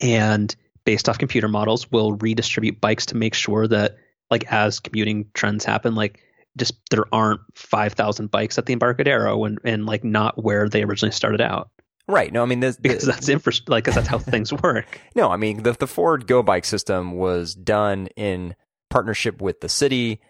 and 0.00 0.54
based 0.90 1.08
off 1.08 1.18
computer 1.18 1.46
models 1.46 1.88
will 1.92 2.14
redistribute 2.14 2.80
bikes 2.80 3.06
to 3.06 3.16
make 3.16 3.32
sure 3.32 3.68
that 3.68 3.96
like 4.28 4.44
as 4.50 4.80
commuting 4.80 5.24
trends 5.34 5.64
happen 5.64 5.94
like 5.94 6.18
just 6.56 6.74
there 6.90 7.04
aren't 7.14 7.40
5000 7.54 8.28
bikes 8.28 8.58
at 8.58 8.66
the 8.66 8.72
embarcadero 8.72 9.44
and 9.44 9.60
and 9.62 9.86
like 9.86 10.02
not 10.02 10.42
where 10.42 10.68
they 10.68 10.82
originally 10.82 11.12
started 11.12 11.40
out 11.40 11.70
Right. 12.08 12.32
No, 12.32 12.42
I 12.42 12.46
mean, 12.46 12.58
this, 12.58 12.76
because 12.76 13.04
that's 13.04 13.28
infra 13.28 13.52
like 13.68 13.84
'cause 13.84 13.94
that's 13.94 14.08
how 14.08 14.18
things 14.18 14.52
work 14.64 15.00
no, 15.14 15.30
I 15.30 15.36
mean, 15.36 15.62
the, 15.62 15.74
the 15.74 15.86
Ford 15.86 16.26
Go 16.26 16.42
Bike 16.42 16.64
system 16.64 17.12
was 17.12 17.54
done 17.54 18.08
in 18.16 18.56
partnership 18.88 19.40
with 19.40 19.60
the 19.60 19.68
city, 19.68 20.20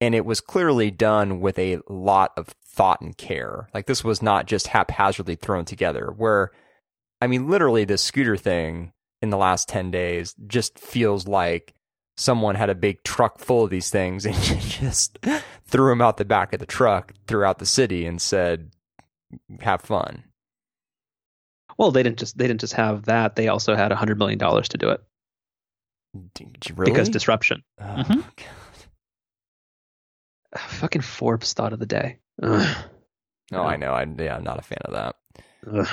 and 0.00 0.14
it 0.14 0.24
was 0.24 0.40
clearly 0.40 0.90
done 0.90 1.40
with 1.42 1.58
a 1.58 1.80
lot 1.90 2.32
of 2.38 2.54
thought 2.64 3.02
and 3.02 3.14
care. 3.18 3.68
Like, 3.74 3.84
this 3.84 4.02
was 4.02 4.22
not 4.22 4.46
just 4.46 4.68
haphazardly 4.68 5.36
thrown 5.36 5.66
together, 5.66 6.06
where, 6.16 6.52
I 7.20 7.26
mean, 7.26 7.50
literally, 7.50 7.84
this 7.84 8.02
scooter 8.02 8.38
thing 8.38 8.92
in 9.22 9.30
the 9.30 9.36
last 9.36 9.68
10 9.68 9.90
days 9.90 10.34
just 10.46 10.78
feels 10.78 11.26
like 11.26 11.74
someone 12.16 12.54
had 12.54 12.70
a 12.70 12.74
big 12.74 13.02
truck 13.02 13.38
full 13.38 13.64
of 13.64 13.70
these 13.70 13.90
things 13.90 14.24
and 14.26 14.36
just 14.36 15.18
threw 15.66 15.90
them 15.90 16.00
out 16.02 16.16
the 16.16 16.24
back 16.24 16.52
of 16.52 16.60
the 16.60 16.66
truck 16.66 17.12
throughout 17.26 17.58
the 17.58 17.66
city 17.66 18.06
and 18.06 18.20
said, 18.20 18.70
have 19.60 19.82
fun. 19.82 20.24
Well, 21.78 21.90
they 21.90 22.02
didn't 22.02 22.18
just 22.18 22.38
they 22.38 22.46
didn't 22.46 22.60
just 22.60 22.72
have 22.72 23.04
that. 23.04 23.36
They 23.36 23.48
also 23.48 23.74
had 23.76 23.92
a 23.92 23.96
hundred 23.96 24.18
million 24.18 24.38
dollars 24.38 24.68
to 24.70 24.78
do 24.78 24.88
it 24.88 25.02
really? 26.74 26.90
because 26.90 27.10
disruption. 27.10 27.62
Oh, 27.78 27.84
Mhm. 27.84 28.24
God. 28.36 28.46
Fucking 30.60 31.02
Forbes 31.02 31.52
thought 31.52 31.74
of 31.74 31.78
the 31.78 31.86
day. 31.86 32.18
Ugh. 32.42 32.76
No, 33.52 33.62
I 33.62 33.76
know. 33.76 33.92
I, 33.92 34.04
yeah, 34.18 34.36
I'm 34.36 34.44
not 34.44 34.58
a 34.58 34.62
fan 34.62 34.78
of 34.86 34.94
that. 34.94 35.16
Ugh. 35.70 35.88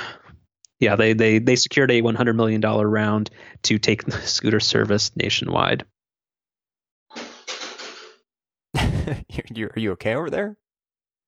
Yeah, 0.84 0.96
they 0.96 1.14
they 1.14 1.38
they 1.38 1.56
secured 1.56 1.90
a 1.90 2.02
100 2.02 2.34
million 2.34 2.60
dollar 2.60 2.86
round 2.86 3.30
to 3.62 3.78
take 3.78 4.04
the 4.04 4.12
scooter 4.26 4.60
service 4.60 5.10
nationwide. 5.16 5.86
you, 9.54 9.70
are 9.74 9.78
you 9.78 9.92
okay 9.92 10.14
over 10.14 10.28
there? 10.28 10.58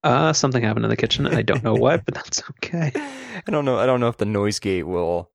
Uh, 0.05 0.35
something 0.35 0.63
happened 0.63 0.85
in 0.85 0.91
the 0.91 0.97
kitchen. 0.97 1.27
I 1.27 1.41
don't 1.41 1.65
know 1.65 1.75
what, 1.75 2.05
but 2.05 2.15
that's 2.17 2.43
okay. 2.51 2.93
I 2.95 3.51
don't 3.51 3.65
know. 3.65 3.79
I 3.79 3.87
don't 3.87 4.01
know 4.01 4.09
if 4.09 4.19
the 4.19 4.27
noise 4.27 4.59
gate 4.59 4.83
will 4.83 5.31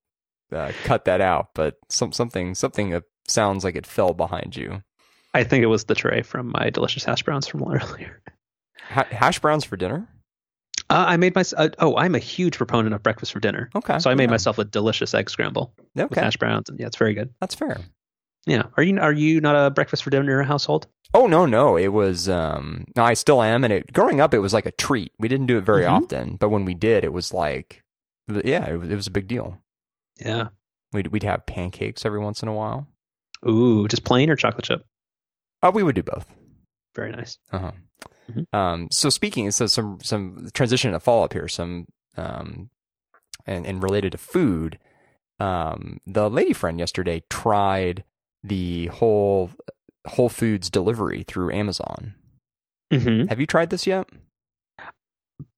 uh, 0.52 0.72
cut 0.84 1.06
that 1.06 1.20
out, 1.20 1.50
but 1.56 1.78
some 1.90 2.12
something 2.12 2.54
something 2.54 2.94
uh, 2.94 3.02
sounds 3.28 3.64
like 3.64 3.76
it 3.76 3.88
fell 3.88 4.14
behind 4.14 4.56
you. 4.56 4.84
I 5.34 5.46
think 5.46 5.64
it 5.64 5.68
was 5.68 5.86
the 5.86 5.96
tray 5.96 6.22
from 6.22 6.52
my 6.52 6.70
delicious 6.70 7.06
hash 7.06 7.24
browns 7.24 7.48
from 7.48 7.64
earlier. 7.64 8.22
Ha- 8.90 9.08
hash 9.10 9.40
browns 9.40 9.66
for 9.66 9.78
dinner? 9.78 10.08
Uh, 10.92 11.06
I 11.08 11.16
made 11.16 11.34
my. 11.36 11.44
Uh, 11.56 11.70
oh, 11.80 11.96
I'm 11.96 12.16
a 12.16 12.20
huge 12.20 12.58
proponent 12.58 12.94
of 12.94 13.02
breakfast 13.02 13.32
for 13.32 13.40
dinner. 13.40 13.70
Okay. 13.74 13.98
So 14.00 14.10
I 14.10 14.14
made 14.16 14.26
yeah. 14.26 14.32
myself 14.32 14.58
a 14.58 14.66
delicious 14.66 15.14
egg 15.14 15.30
scramble 15.30 15.74
okay. 15.98 16.06
with 16.10 16.20
hash 16.20 16.36
browns, 16.36 16.68
and 16.70 16.78
yeah, 16.78 16.88
it's 16.88 16.98
very 16.98 17.14
good. 17.14 17.34
That's 17.40 17.56
fair. 17.56 17.80
Yeah. 18.46 18.64
Are 18.76 18.84
you 18.84 19.00
are 19.00 19.14
you 19.14 19.40
not 19.40 19.56
a 19.56 19.70
breakfast 19.70 20.04
for 20.04 20.10
dinner 20.10 20.44
household? 20.44 20.88
Oh 21.14 21.28
no, 21.28 21.46
no. 21.46 21.78
It 21.78 21.90
was 21.90 22.28
um 22.28 22.86
no, 22.96 23.04
I 23.04 23.14
still 23.14 23.42
am 23.42 23.64
and 23.64 23.72
it 23.72 23.94
growing 23.94 24.20
up 24.20 24.34
it 24.34 24.40
was 24.40 24.54
like 24.54 24.66
a 24.66 24.72
treat. 24.72 25.14
We 25.20 25.28
didn't 25.28 25.46
do 25.46 25.58
it 25.58 25.64
very 25.64 25.84
Mhm. 25.84 25.92
often, 25.92 26.36
but 26.38 26.50
when 26.50 26.66
we 26.66 26.74
did 26.74 27.04
it 27.04 27.14
was 27.14 27.34
like 27.34 27.84
yeah, 28.28 28.68
it 28.68 28.78
was, 28.78 28.90
it 28.90 28.96
was 28.96 29.08
a 29.08 29.12
big 29.12 29.28
deal. 29.28 29.60
Yeah. 30.20 30.50
We'd 30.92 31.08
we'd 31.08 31.24
have 31.24 31.46
pancakes 31.46 32.06
every 32.06 32.20
once 32.20 32.42
in 32.42 32.50
a 32.50 32.54
while. 32.54 32.88
Ooh, 33.48 33.88
just 33.88 34.04
plain 34.04 34.30
or 34.30 34.36
chocolate 34.36 34.66
chip? 34.66 34.86
Oh, 35.64 35.72
we 35.72 35.84
would 35.84 35.96
do 35.96 36.04
both. 36.04 36.26
Very 36.96 37.12
nice. 37.12 37.38
Uh-huh. 37.52 37.72
Mhm. 38.30 38.46
Um 38.54 38.88
so 38.92 39.10
speaking 39.10 39.50
so 39.52 39.66
some 39.68 40.00
some 40.02 40.50
transition 40.54 40.92
to 40.92 41.00
follow 41.00 41.24
up 41.24 41.34
here, 41.34 41.48
some 41.48 41.86
um 42.18 42.70
and, 43.46 43.66
and 43.66 43.82
related 43.82 44.12
to 44.12 44.18
food. 44.18 44.78
Um 45.40 46.00
the 46.06 46.30
lady 46.30 46.54
friend 46.54 46.80
yesterday 46.80 47.24
tried 47.30 48.04
the 48.44 48.88
whole 48.88 49.52
Whole 50.08 50.30
Foods 50.30 50.70
delivery 50.72 51.24
through 51.28 51.52
Amazon. 51.52 52.16
hmm 52.92 53.26
Have 53.28 53.40
you 53.40 53.46
tried 53.46 53.70
this 53.70 53.86
yet? 53.86 54.10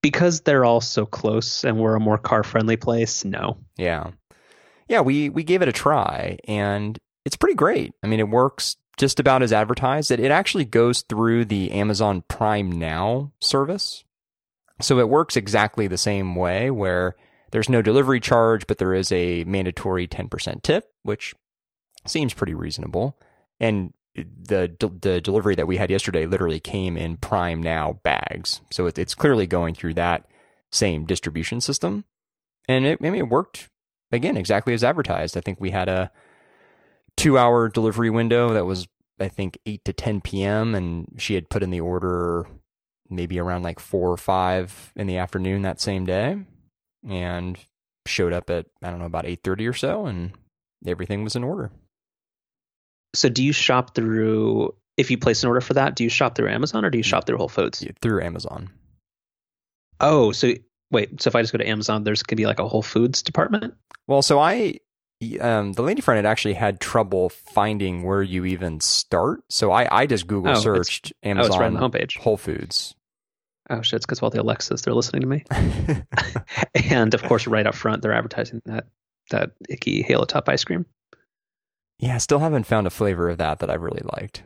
Because 0.01 0.41
they're 0.41 0.65
all 0.65 0.81
so 0.81 1.05
close 1.05 1.63
and 1.63 1.77
we're 1.79 1.95
a 1.95 1.99
more 1.99 2.17
car 2.17 2.43
friendly 2.43 2.75
place. 2.77 3.23
No. 3.23 3.57
Yeah. 3.77 4.11
Yeah, 4.89 4.99
we 5.01 5.29
we 5.29 5.43
gave 5.43 5.61
it 5.61 5.69
a 5.69 5.73
try 5.73 6.37
and 6.45 6.99
it's 7.25 7.37
pretty 7.37 7.55
great. 7.55 7.93
I 8.03 8.07
mean, 8.07 8.19
it 8.19 8.27
works 8.27 8.75
just 8.97 9.19
about 9.19 9.43
as 9.43 9.53
advertised. 9.53 10.11
It 10.11 10.19
it 10.19 10.31
actually 10.31 10.65
goes 10.65 11.01
through 11.01 11.45
the 11.45 11.71
Amazon 11.71 12.23
Prime 12.27 12.71
Now 12.71 13.31
service. 13.39 14.03
So 14.81 14.99
it 14.99 15.09
works 15.09 15.37
exactly 15.37 15.87
the 15.87 15.97
same 15.97 16.35
way 16.35 16.69
where 16.71 17.15
there's 17.51 17.69
no 17.69 17.81
delivery 17.81 18.19
charge, 18.19 18.65
but 18.67 18.79
there 18.79 18.93
is 18.93 19.11
a 19.11 19.43
mandatory 19.43 20.07
10% 20.07 20.63
tip, 20.63 20.91
which 21.03 21.35
seems 22.05 22.33
pretty 22.33 22.55
reasonable. 22.55 23.17
And 23.59 23.93
the 24.15 24.75
the 25.01 25.21
delivery 25.21 25.55
that 25.55 25.67
we 25.67 25.77
had 25.77 25.89
yesterday 25.89 26.25
literally 26.25 26.59
came 26.59 26.97
in 26.97 27.17
Prime 27.17 27.61
Now 27.61 27.99
bags. 28.03 28.61
So 28.71 28.85
it, 28.85 28.97
it's 28.99 29.15
clearly 29.15 29.47
going 29.47 29.73
through 29.73 29.95
that 29.95 30.25
same 30.71 31.05
distribution 31.05 31.61
system. 31.61 32.05
And 32.67 32.85
it, 32.85 32.99
I 33.01 33.09
mean, 33.09 33.21
it 33.21 33.29
worked 33.29 33.69
again 34.11 34.37
exactly 34.37 34.73
as 34.73 34.83
advertised. 34.83 35.35
I 35.35 35.41
think 35.41 35.59
we 35.59 35.71
had 35.71 35.89
a 35.89 36.11
two 37.17 37.37
hour 37.37 37.69
delivery 37.69 38.09
window 38.09 38.53
that 38.53 38.65
was 38.65 38.87
I 39.19 39.27
think 39.27 39.57
eight 39.65 39.85
to 39.85 39.93
ten 39.93 40.21
p.m. 40.21 40.75
and 40.75 41.07
she 41.17 41.35
had 41.35 41.49
put 41.49 41.63
in 41.63 41.69
the 41.69 41.81
order 41.81 42.47
maybe 43.09 43.39
around 43.39 43.63
like 43.63 43.79
four 43.79 44.11
or 44.11 44.17
five 44.17 44.91
in 44.95 45.07
the 45.07 45.17
afternoon 45.17 45.61
that 45.61 45.79
same 45.79 46.05
day, 46.05 46.37
and 47.07 47.57
showed 48.05 48.33
up 48.33 48.49
at 48.49 48.65
I 48.81 48.89
don't 48.89 48.99
know 48.99 49.05
about 49.05 49.25
eight 49.25 49.41
thirty 49.43 49.67
or 49.67 49.73
so, 49.73 50.05
and 50.05 50.31
everything 50.85 51.23
was 51.23 51.35
in 51.35 51.43
order. 51.43 51.71
So 53.15 53.29
do 53.29 53.43
you 53.43 53.53
shop 53.53 53.95
through? 53.95 54.73
If 54.97 55.09
you 55.09 55.17
place 55.17 55.43
an 55.43 55.47
order 55.47 55.61
for 55.61 55.73
that, 55.73 55.95
do 55.95 56.03
you 56.03 56.09
shop 56.09 56.35
through 56.35 56.49
Amazon 56.49 56.85
or 56.85 56.89
do 56.89 56.97
you 56.97 57.03
shop 57.03 57.25
through 57.25 57.37
Whole 57.37 57.49
Foods? 57.49 57.83
through 58.01 58.23
Amazon. 58.23 58.69
Oh, 59.99 60.31
so 60.31 60.53
wait. 60.91 61.21
So 61.21 61.29
if 61.29 61.35
I 61.35 61.41
just 61.41 61.51
go 61.51 61.57
to 61.57 61.67
Amazon, 61.67 62.03
there's 62.03 62.23
could 62.23 62.37
be 62.37 62.45
like 62.45 62.59
a 62.59 62.67
Whole 62.67 62.83
Foods 62.83 63.23
department. 63.23 63.73
Well, 64.07 64.21
so 64.21 64.39
I, 64.39 64.79
um, 65.39 65.73
the 65.73 65.81
lady 65.83 66.01
friend 66.01 66.17
had 66.17 66.25
actually 66.29 66.53
had 66.53 66.79
trouble 66.79 67.29
finding 67.29 68.03
where 68.03 68.21
you 68.21 68.45
even 68.45 68.79
start. 68.79 69.43
So 69.49 69.71
I, 69.71 69.87
I 70.01 70.05
just 70.05 70.27
Google 70.27 70.51
Oh, 70.51 70.59
searched 70.59 71.13
Oh, 71.23 71.29
Amazon 71.29 71.51
it's 71.51 71.57
right 71.59 71.65
on 71.67 71.73
the 71.73 71.79
homepage. 71.79 72.17
Whole 72.17 72.37
Foods. 72.37 72.93
Oh 73.69 73.81
shit! 73.81 73.97
It's 73.97 74.05
because 74.05 74.21
all 74.21 74.29
the 74.29 74.41
Alexas 74.41 74.81
they're 74.81 74.93
listening 74.93 75.21
to 75.21 75.27
me, 75.27 75.43
and 76.89 77.13
of 77.13 77.23
course, 77.23 77.47
right 77.47 77.65
up 77.65 77.75
front 77.75 78.01
they're 78.01 78.13
advertising 78.13 78.61
that 78.65 78.87
that 79.31 79.51
icky 79.69 80.01
Halo 80.01 80.25
Top 80.25 80.49
ice 80.49 80.63
cream. 80.65 80.85
yeah, 81.99 82.17
still 82.17 82.39
haven't 82.39 82.65
found 82.65 82.87
a 82.87 82.89
flavor 82.89 83.29
of 83.29 83.37
that 83.37 83.59
that 83.59 83.69
I 83.69 83.75
really 83.75 84.03
liked. 84.17 84.43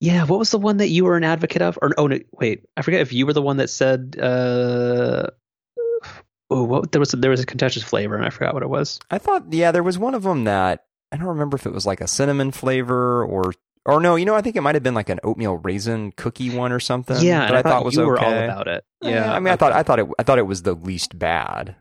Yeah, 0.00 0.24
what 0.24 0.38
was 0.40 0.50
the 0.50 0.58
one 0.58 0.78
that 0.78 0.88
you 0.88 1.04
were 1.04 1.16
an 1.16 1.24
advocate 1.24 1.62
of? 1.62 1.78
Or 1.82 1.92
oh 1.98 2.08
no, 2.08 2.18
wait, 2.32 2.64
I 2.76 2.82
forget 2.82 3.00
if 3.00 3.12
you 3.12 3.26
were 3.26 3.32
the 3.32 3.42
one 3.42 3.58
that 3.58 3.68
said. 3.70 4.16
uh 4.20 5.28
Oh, 6.50 6.64
what 6.64 6.92
there 6.92 7.00
was 7.00 7.10
there 7.10 7.30
was 7.30 7.40
a 7.40 7.46
contentious 7.46 7.82
flavor, 7.82 8.16
and 8.16 8.24
I 8.24 8.30
forgot 8.30 8.54
what 8.54 8.62
it 8.62 8.70
was. 8.70 9.00
I 9.10 9.18
thought, 9.18 9.52
yeah, 9.52 9.70
there 9.70 9.82
was 9.82 9.98
one 9.98 10.14
of 10.14 10.22
them 10.22 10.44
that 10.44 10.84
I 11.12 11.16
don't 11.16 11.26
remember 11.26 11.56
if 11.56 11.66
it 11.66 11.72
was 11.72 11.86
like 11.86 12.00
a 12.00 12.08
cinnamon 12.08 12.52
flavor 12.52 13.24
or, 13.24 13.52
or 13.84 14.00
no, 14.00 14.16
you 14.16 14.24
know, 14.24 14.34
I 14.34 14.40
think 14.40 14.56
it 14.56 14.62
might 14.62 14.74
have 14.74 14.82
been 14.82 14.94
like 14.94 15.08
an 15.08 15.20
oatmeal 15.22 15.56
raisin 15.56 16.12
cookie 16.12 16.54
one 16.54 16.72
or 16.72 16.80
something. 16.80 17.16
yeah, 17.20 17.40
that 17.40 17.48
and 17.48 17.56
I, 17.56 17.62
thought, 17.62 17.84
was 17.84 17.94
you 17.94 18.02
okay. 18.02 18.08
were 18.08 18.18
all 18.18 18.32
about 18.32 18.68
it. 18.68 18.84
Yeah, 19.02 19.32
I 19.32 19.38
mean, 19.40 19.52
I 19.52 19.56
thought, 19.56 19.72
I 19.72 19.82
thought 19.82 19.98
it, 19.98 20.08
I 20.18 20.22
thought 20.22 20.38
it 20.38 20.46
was 20.46 20.62
the 20.62 20.74
least 20.74 21.18
bad. 21.18 21.76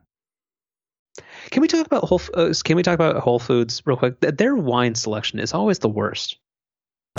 Can 1.49 1.61
we 1.61 1.67
talk 1.67 1.85
about 1.85 2.03
Whole? 2.03 2.21
Uh, 2.33 2.53
can 2.63 2.75
we 2.75 2.83
talk 2.83 2.95
about 2.95 3.17
Whole 3.17 3.39
Foods 3.39 3.81
real 3.85 3.97
quick? 3.97 4.19
Their 4.19 4.55
wine 4.55 4.95
selection 4.95 5.39
is 5.39 5.53
always 5.53 5.79
the 5.79 5.89
worst. 5.89 6.37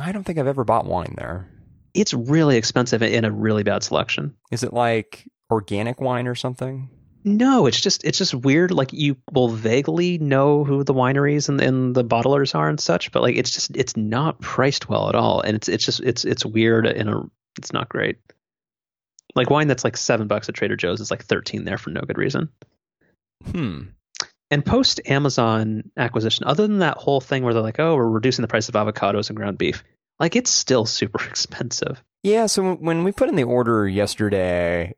I 0.01 0.13
don't 0.13 0.25
think 0.25 0.39
I've 0.39 0.47
ever 0.47 0.65
bought 0.65 0.87
wine 0.87 1.15
there. 1.17 1.51
It's 1.95 2.15
really 2.15 2.57
expensive 2.57 3.03
and 3.03 3.27
a 3.27 3.33
really 3.33 3.63
bad 3.63 3.83
selection. 3.83 4.37
Is 4.53 4.63
it 4.63 4.73
like 4.73 5.27
organic 5.51 6.01
wine 6.01 6.29
or 6.29 6.35
something? 6.35 6.91
No, 7.37 7.67
it's 7.67 7.81
just 7.81 8.05
it's 8.05 8.19
just 8.19 8.35
weird. 8.35 8.71
Like 8.71 8.93
you 8.93 9.17
will 9.33 9.49
vaguely 9.49 10.19
know 10.19 10.65
who 10.65 10.83
the 10.83 10.95
wineries 10.95 11.49
and, 11.49 11.61
and 11.61 11.95
the 11.95 12.05
bottlers 12.05 12.55
are 12.55 12.69
and 12.69 12.81
such, 12.81 13.13
but 13.13 13.23
like 13.23 13.37
it's 13.37 13.51
just 13.51 13.77
it's 13.77 13.97
not 13.97 14.41
priced 14.41 14.89
well 14.89 15.09
at 15.09 15.15
all, 15.15 15.41
and 15.41 15.55
it's 15.55 15.69
it's 15.69 15.85
just 15.85 16.01
it's 16.01 16.25
it's 16.25 16.47
weird 16.47 16.87
and 16.87 17.11
a 17.11 17.23
it's 17.59 17.73
not 17.73 17.89
great. 17.89 18.19
Like 19.35 19.51
wine 19.51 19.69
that's 19.69 19.85
like 19.85 19.97
seven 19.97 20.27
bucks 20.27 20.49
at 20.49 20.55
Trader 20.55 20.77
Joe's 20.77 21.01
is 21.01 21.11
like 21.11 21.25
thirteen 21.25 21.65
there 21.65 21.79
for 21.79 21.91
no 21.91 22.01
good 22.01 22.19
reason. 22.19 22.49
Hmm. 23.53 23.83
And 24.51 24.65
post 24.65 25.01
Amazon 25.05 25.91
acquisition, 25.97 26.47
other 26.47 26.67
than 26.67 26.79
that 26.79 26.97
whole 26.97 27.21
thing 27.21 27.43
where 27.43 27.53
they're 27.53 27.63
like, 27.63 27.79
oh, 27.79 27.95
we're 27.95 28.09
reducing 28.09 28.43
the 28.43 28.49
price 28.49 28.71
of 28.71 28.75
avocados 28.75 29.29
and 29.29 29.37
ground 29.37 29.59
beef, 29.59 29.85
like 30.19 30.35
it's 30.35 30.51
still 30.51 30.87
super 30.87 31.23
expensive. 31.25 32.03
Yeah. 32.23 32.47
So 32.47 32.75
when 32.75 33.05
we 33.05 33.13
put 33.13 33.29
in 33.29 33.37
the 33.37 33.45
order 33.45 33.87
yesterday, 33.87 34.95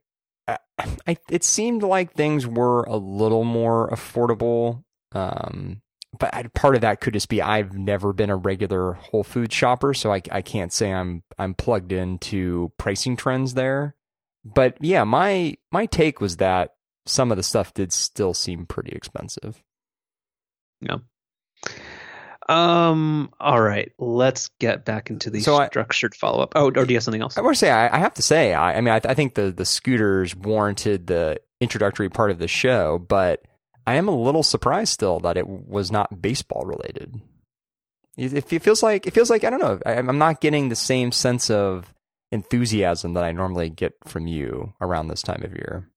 I, 1.06 1.16
it 1.30 1.44
seemed 1.44 1.82
like 1.82 2.12
things 2.12 2.46
were 2.46 2.82
a 2.84 2.96
little 2.96 3.44
more 3.44 3.88
affordable. 3.90 4.84
Um, 5.12 5.82
but 6.18 6.34
I, 6.34 6.44
part 6.54 6.74
of 6.74 6.80
that 6.80 7.00
could 7.00 7.14
just 7.14 7.28
be 7.28 7.40
I've 7.40 7.76
never 7.76 8.12
been 8.12 8.30
a 8.30 8.36
regular 8.36 8.94
Whole 8.94 9.24
Food 9.24 9.52
shopper, 9.52 9.94
so 9.94 10.12
I, 10.12 10.22
I 10.30 10.42
can't 10.42 10.72
say 10.72 10.92
I'm 10.92 11.22
I'm 11.38 11.54
plugged 11.54 11.92
into 11.92 12.72
pricing 12.78 13.16
trends 13.16 13.54
there. 13.54 13.94
But 14.44 14.76
yeah, 14.80 15.04
my 15.04 15.56
my 15.70 15.86
take 15.86 16.20
was 16.20 16.38
that 16.38 16.74
some 17.06 17.30
of 17.30 17.36
the 17.36 17.42
stuff 17.42 17.74
did 17.74 17.92
still 17.92 18.34
seem 18.34 18.66
pretty 18.66 18.92
expensive. 18.92 19.62
Yeah. 20.80 20.98
Um. 22.50 23.32
All 23.38 23.60
right. 23.60 23.92
Let's 23.98 24.50
get 24.58 24.84
back 24.84 25.10
into 25.10 25.30
the 25.30 25.40
So 25.40 25.64
structured 25.66 26.14
follow 26.14 26.42
up. 26.42 26.52
Oh, 26.56 26.66
or 26.66 26.70
do 26.70 26.86
you 26.88 26.96
have 26.96 27.04
something 27.04 27.22
else? 27.22 27.38
I 27.38 27.42
want 27.42 27.54
to 27.54 27.58
say, 27.58 27.70
I, 27.70 27.96
I 27.96 27.98
have 27.98 28.14
to 28.14 28.22
say, 28.22 28.54
I, 28.54 28.76
I 28.76 28.80
mean, 28.80 28.92
I, 28.92 29.00
I 29.04 29.14
think 29.14 29.34
the 29.34 29.52
the 29.52 29.64
scooters 29.64 30.34
warranted 30.34 31.06
the 31.06 31.40
introductory 31.60 32.08
part 32.08 32.30
of 32.30 32.38
the 32.38 32.48
show, 32.48 32.98
but 32.98 33.42
I 33.86 33.94
am 33.94 34.08
a 34.08 34.16
little 34.16 34.42
surprised 34.42 34.92
still 34.92 35.20
that 35.20 35.36
it 35.36 35.46
was 35.46 35.92
not 35.92 36.20
baseball 36.20 36.64
related. 36.64 37.20
It, 38.16 38.52
it 38.52 38.62
feels 38.62 38.82
like 38.82 39.06
it 39.06 39.14
feels 39.14 39.30
like 39.30 39.44
I 39.44 39.50
don't 39.50 39.60
know. 39.60 39.78
I, 39.86 39.94
I'm 39.94 40.18
not 40.18 40.40
getting 40.40 40.68
the 40.68 40.76
same 40.76 41.12
sense 41.12 41.50
of 41.50 41.94
enthusiasm 42.32 43.14
that 43.14 43.24
I 43.24 43.32
normally 43.32 43.70
get 43.70 43.94
from 44.06 44.26
you 44.26 44.74
around 44.80 45.08
this 45.08 45.22
time 45.22 45.42
of 45.42 45.52
year. 45.52 45.88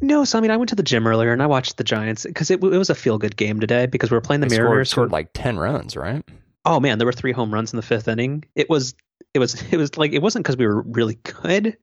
No. 0.00 0.24
So 0.24 0.38
I 0.38 0.40
mean, 0.40 0.50
I 0.50 0.56
went 0.56 0.68
to 0.70 0.74
the 0.76 0.82
gym 0.82 1.06
earlier 1.06 1.32
and 1.32 1.42
I 1.42 1.46
watched 1.46 1.76
the 1.76 1.84
Giants 1.84 2.24
because 2.24 2.50
it, 2.50 2.62
it 2.62 2.78
was 2.78 2.90
a 2.90 2.94
feel 2.94 3.18
good 3.18 3.36
game 3.36 3.60
today 3.60 3.86
because 3.86 4.10
we 4.10 4.16
were 4.16 4.20
playing 4.20 4.40
the 4.40 4.48
They 4.48 4.56
scored, 4.56 4.68
Mariners. 4.68 4.90
scored 4.90 5.12
like 5.12 5.30
ten 5.34 5.58
runs, 5.58 5.96
right? 5.96 6.24
oh 6.66 6.78
man, 6.80 6.98
there 6.98 7.06
were 7.06 7.12
three 7.12 7.32
home 7.32 7.52
runs 7.52 7.72
in 7.72 7.76
the 7.76 7.82
fifth 7.82 8.08
inning. 8.08 8.44
It 8.54 8.68
was 8.68 8.94
it 9.34 9.38
was 9.38 9.60
it 9.72 9.76
was 9.76 9.96
like 9.96 10.12
it 10.12 10.22
wasn't 10.22 10.44
because 10.44 10.56
we 10.56 10.66
were 10.66 10.82
really 10.82 11.14
good. 11.14 11.76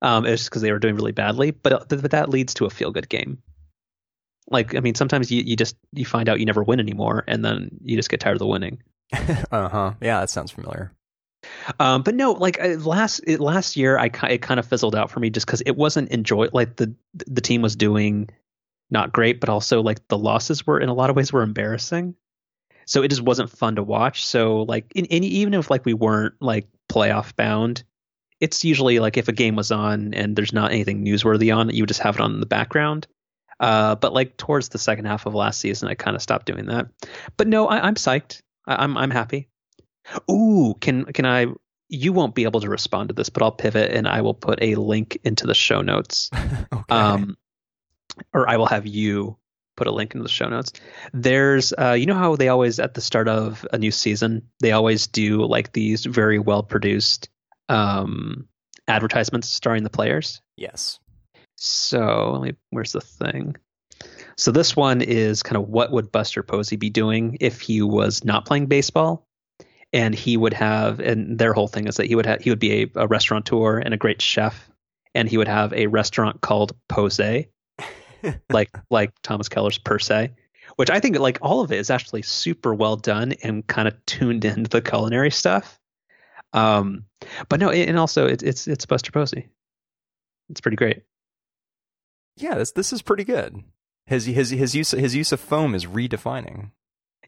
Um, 0.00 0.26
it 0.26 0.30
was 0.30 0.40
just 0.40 0.50
because 0.50 0.62
they 0.62 0.72
were 0.72 0.78
doing 0.78 0.96
really 0.96 1.12
badly. 1.12 1.50
But 1.52 1.88
but 1.88 2.10
that 2.10 2.28
leads 2.28 2.54
to 2.54 2.66
a 2.66 2.70
feel 2.70 2.90
good 2.90 3.08
game. 3.08 3.38
Like 4.50 4.74
I 4.74 4.80
mean, 4.80 4.94
sometimes 4.94 5.30
you, 5.30 5.42
you 5.42 5.56
just 5.56 5.76
you 5.92 6.04
find 6.04 6.28
out 6.28 6.40
you 6.40 6.46
never 6.46 6.62
win 6.62 6.80
anymore, 6.80 7.24
and 7.28 7.44
then 7.44 7.70
you 7.82 7.96
just 7.96 8.10
get 8.10 8.20
tired 8.20 8.34
of 8.34 8.40
the 8.40 8.46
winning. 8.46 8.82
uh 9.52 9.68
huh. 9.68 9.92
Yeah, 10.00 10.20
that 10.20 10.30
sounds 10.30 10.50
familiar. 10.50 10.92
Um, 11.78 12.02
but 12.02 12.14
no, 12.14 12.32
like 12.32 12.60
uh, 12.60 12.76
last 12.78 13.26
last 13.28 13.76
year, 13.76 13.98
I 13.98 14.10
it 14.28 14.42
kind 14.42 14.58
of 14.60 14.66
fizzled 14.66 14.94
out 14.94 15.10
for 15.10 15.20
me 15.20 15.30
just 15.30 15.46
because 15.46 15.62
it 15.62 15.76
wasn't 15.76 16.10
enjoy 16.10 16.48
like 16.52 16.76
the 16.76 16.94
the 17.26 17.40
team 17.40 17.62
was 17.62 17.76
doing 17.76 18.28
not 18.90 19.12
great, 19.12 19.40
but 19.40 19.48
also 19.48 19.80
like 19.82 20.06
the 20.08 20.18
losses 20.18 20.66
were 20.66 20.78
in 20.78 20.88
a 20.88 20.94
lot 20.94 21.10
of 21.10 21.16
ways 21.16 21.32
were 21.32 21.42
embarrassing. 21.42 22.14
So 22.84 23.02
it 23.02 23.08
just 23.08 23.22
wasn't 23.22 23.50
fun 23.50 23.76
to 23.76 23.82
watch. 23.82 24.24
So 24.24 24.62
like 24.62 24.92
in, 24.94 25.06
in 25.06 25.24
even 25.24 25.54
if 25.54 25.70
like 25.70 25.84
we 25.84 25.94
weren't 25.94 26.34
like 26.40 26.68
playoff 26.90 27.34
bound, 27.36 27.84
it's 28.40 28.64
usually 28.64 28.98
like 28.98 29.16
if 29.16 29.28
a 29.28 29.32
game 29.32 29.56
was 29.56 29.70
on 29.70 30.14
and 30.14 30.36
there's 30.36 30.52
not 30.52 30.72
anything 30.72 31.04
newsworthy 31.04 31.56
on, 31.56 31.70
you 31.70 31.82
would 31.82 31.88
just 31.88 32.00
have 32.00 32.16
it 32.16 32.20
on 32.20 32.34
in 32.34 32.40
the 32.40 32.46
background. 32.46 33.06
Uh, 33.60 33.94
but 33.94 34.12
like 34.12 34.36
towards 34.36 34.70
the 34.70 34.78
second 34.78 35.04
half 35.04 35.24
of 35.26 35.34
last 35.34 35.60
season, 35.60 35.88
I 35.88 35.94
kind 35.94 36.16
of 36.16 36.22
stopped 36.22 36.46
doing 36.46 36.66
that. 36.66 36.88
But 37.36 37.46
no, 37.46 37.68
I, 37.68 37.86
am 37.86 37.94
psyched. 37.94 38.42
I, 38.66 38.82
I'm 38.82 38.98
I'm 38.98 39.10
happy. 39.10 39.48
Ooh, 40.30 40.74
can 40.80 41.04
can 41.06 41.26
I? 41.26 41.46
You 41.88 42.12
won't 42.12 42.34
be 42.34 42.44
able 42.44 42.60
to 42.60 42.70
respond 42.70 43.08
to 43.10 43.14
this, 43.14 43.28
but 43.28 43.42
I'll 43.42 43.52
pivot 43.52 43.90
and 43.90 44.08
I 44.08 44.22
will 44.22 44.34
put 44.34 44.62
a 44.62 44.76
link 44.76 45.18
into 45.24 45.46
the 45.46 45.54
show 45.54 45.82
notes. 45.82 46.30
okay. 46.72 46.82
Um, 46.88 47.36
or 48.32 48.48
I 48.48 48.56
will 48.56 48.66
have 48.66 48.86
you 48.86 49.36
put 49.76 49.86
a 49.86 49.92
link 49.92 50.14
into 50.14 50.22
the 50.22 50.28
show 50.28 50.48
notes. 50.48 50.72
There's, 51.12 51.72
uh, 51.72 51.92
you 51.92 52.06
know 52.06 52.14
how 52.14 52.36
they 52.36 52.48
always 52.48 52.78
at 52.78 52.94
the 52.94 53.00
start 53.00 53.28
of 53.28 53.66
a 53.72 53.78
new 53.78 53.90
season 53.90 54.48
they 54.60 54.72
always 54.72 55.06
do 55.06 55.44
like 55.44 55.72
these 55.72 56.04
very 56.04 56.38
well 56.38 56.62
produced 56.62 57.28
um, 57.68 58.48
advertisements 58.86 59.48
starring 59.48 59.82
the 59.82 59.90
players. 59.90 60.40
yes. 60.56 60.98
So 61.56 62.32
let 62.32 62.42
me, 62.42 62.54
where's 62.70 62.92
the 62.92 63.00
thing? 63.00 63.56
So 64.36 64.50
this 64.50 64.74
one 64.74 65.00
is 65.00 65.44
kind 65.44 65.56
of 65.56 65.68
what 65.68 65.92
would 65.92 66.10
Buster 66.10 66.42
Posey 66.42 66.74
be 66.74 66.90
doing 66.90 67.36
if 67.40 67.60
he 67.60 67.82
was 67.82 68.24
not 68.24 68.46
playing 68.46 68.66
baseball? 68.66 69.28
And 69.92 70.14
he 70.14 70.36
would 70.36 70.54
have, 70.54 71.00
and 71.00 71.38
their 71.38 71.52
whole 71.52 71.68
thing 71.68 71.86
is 71.86 71.96
that 71.96 72.06
he 72.06 72.14
would 72.14 72.24
have, 72.26 72.40
he 72.40 72.50
would 72.50 72.58
be 72.58 72.82
a, 72.82 72.90
a 72.94 73.06
restaurateur 73.06 73.78
and 73.78 73.92
a 73.92 73.98
great 73.98 74.22
chef, 74.22 74.70
and 75.14 75.28
he 75.28 75.36
would 75.36 75.48
have 75.48 75.72
a 75.74 75.86
restaurant 75.86 76.40
called 76.40 76.74
Pose, 76.88 77.20
like 78.50 78.70
like 78.90 79.12
Thomas 79.22 79.48
Keller's 79.48 79.78
Per 79.78 79.98
se, 79.98 80.30
which 80.76 80.90
I 80.90 81.00
think 81.00 81.18
like 81.18 81.38
all 81.42 81.60
of 81.60 81.72
it 81.72 81.78
is 81.78 81.90
actually 81.90 82.22
super 82.22 82.74
well 82.74 82.96
done 82.96 83.34
and 83.42 83.66
kind 83.66 83.86
of 83.86 84.06
tuned 84.06 84.44
into 84.44 84.70
the 84.70 84.80
culinary 84.80 85.30
stuff. 85.30 85.78
Um, 86.52 87.04
but 87.48 87.60
no, 87.60 87.70
and 87.70 87.98
also 87.98 88.26
it, 88.26 88.42
it's 88.42 88.66
it's 88.66 88.86
Buster 88.86 89.12
Posey. 89.12 89.48
It's 90.48 90.60
pretty 90.60 90.76
great. 90.76 91.02
Yeah, 92.36 92.54
this 92.54 92.72
this 92.72 92.92
is 92.92 93.02
pretty 93.02 93.24
good. 93.24 93.62
His 94.06 94.26
his 94.26 94.50
his 94.50 94.74
use 94.74 94.90
his 94.90 95.14
use 95.14 95.32
of 95.32 95.40
foam 95.40 95.74
is 95.74 95.86
redefining. 95.86 96.70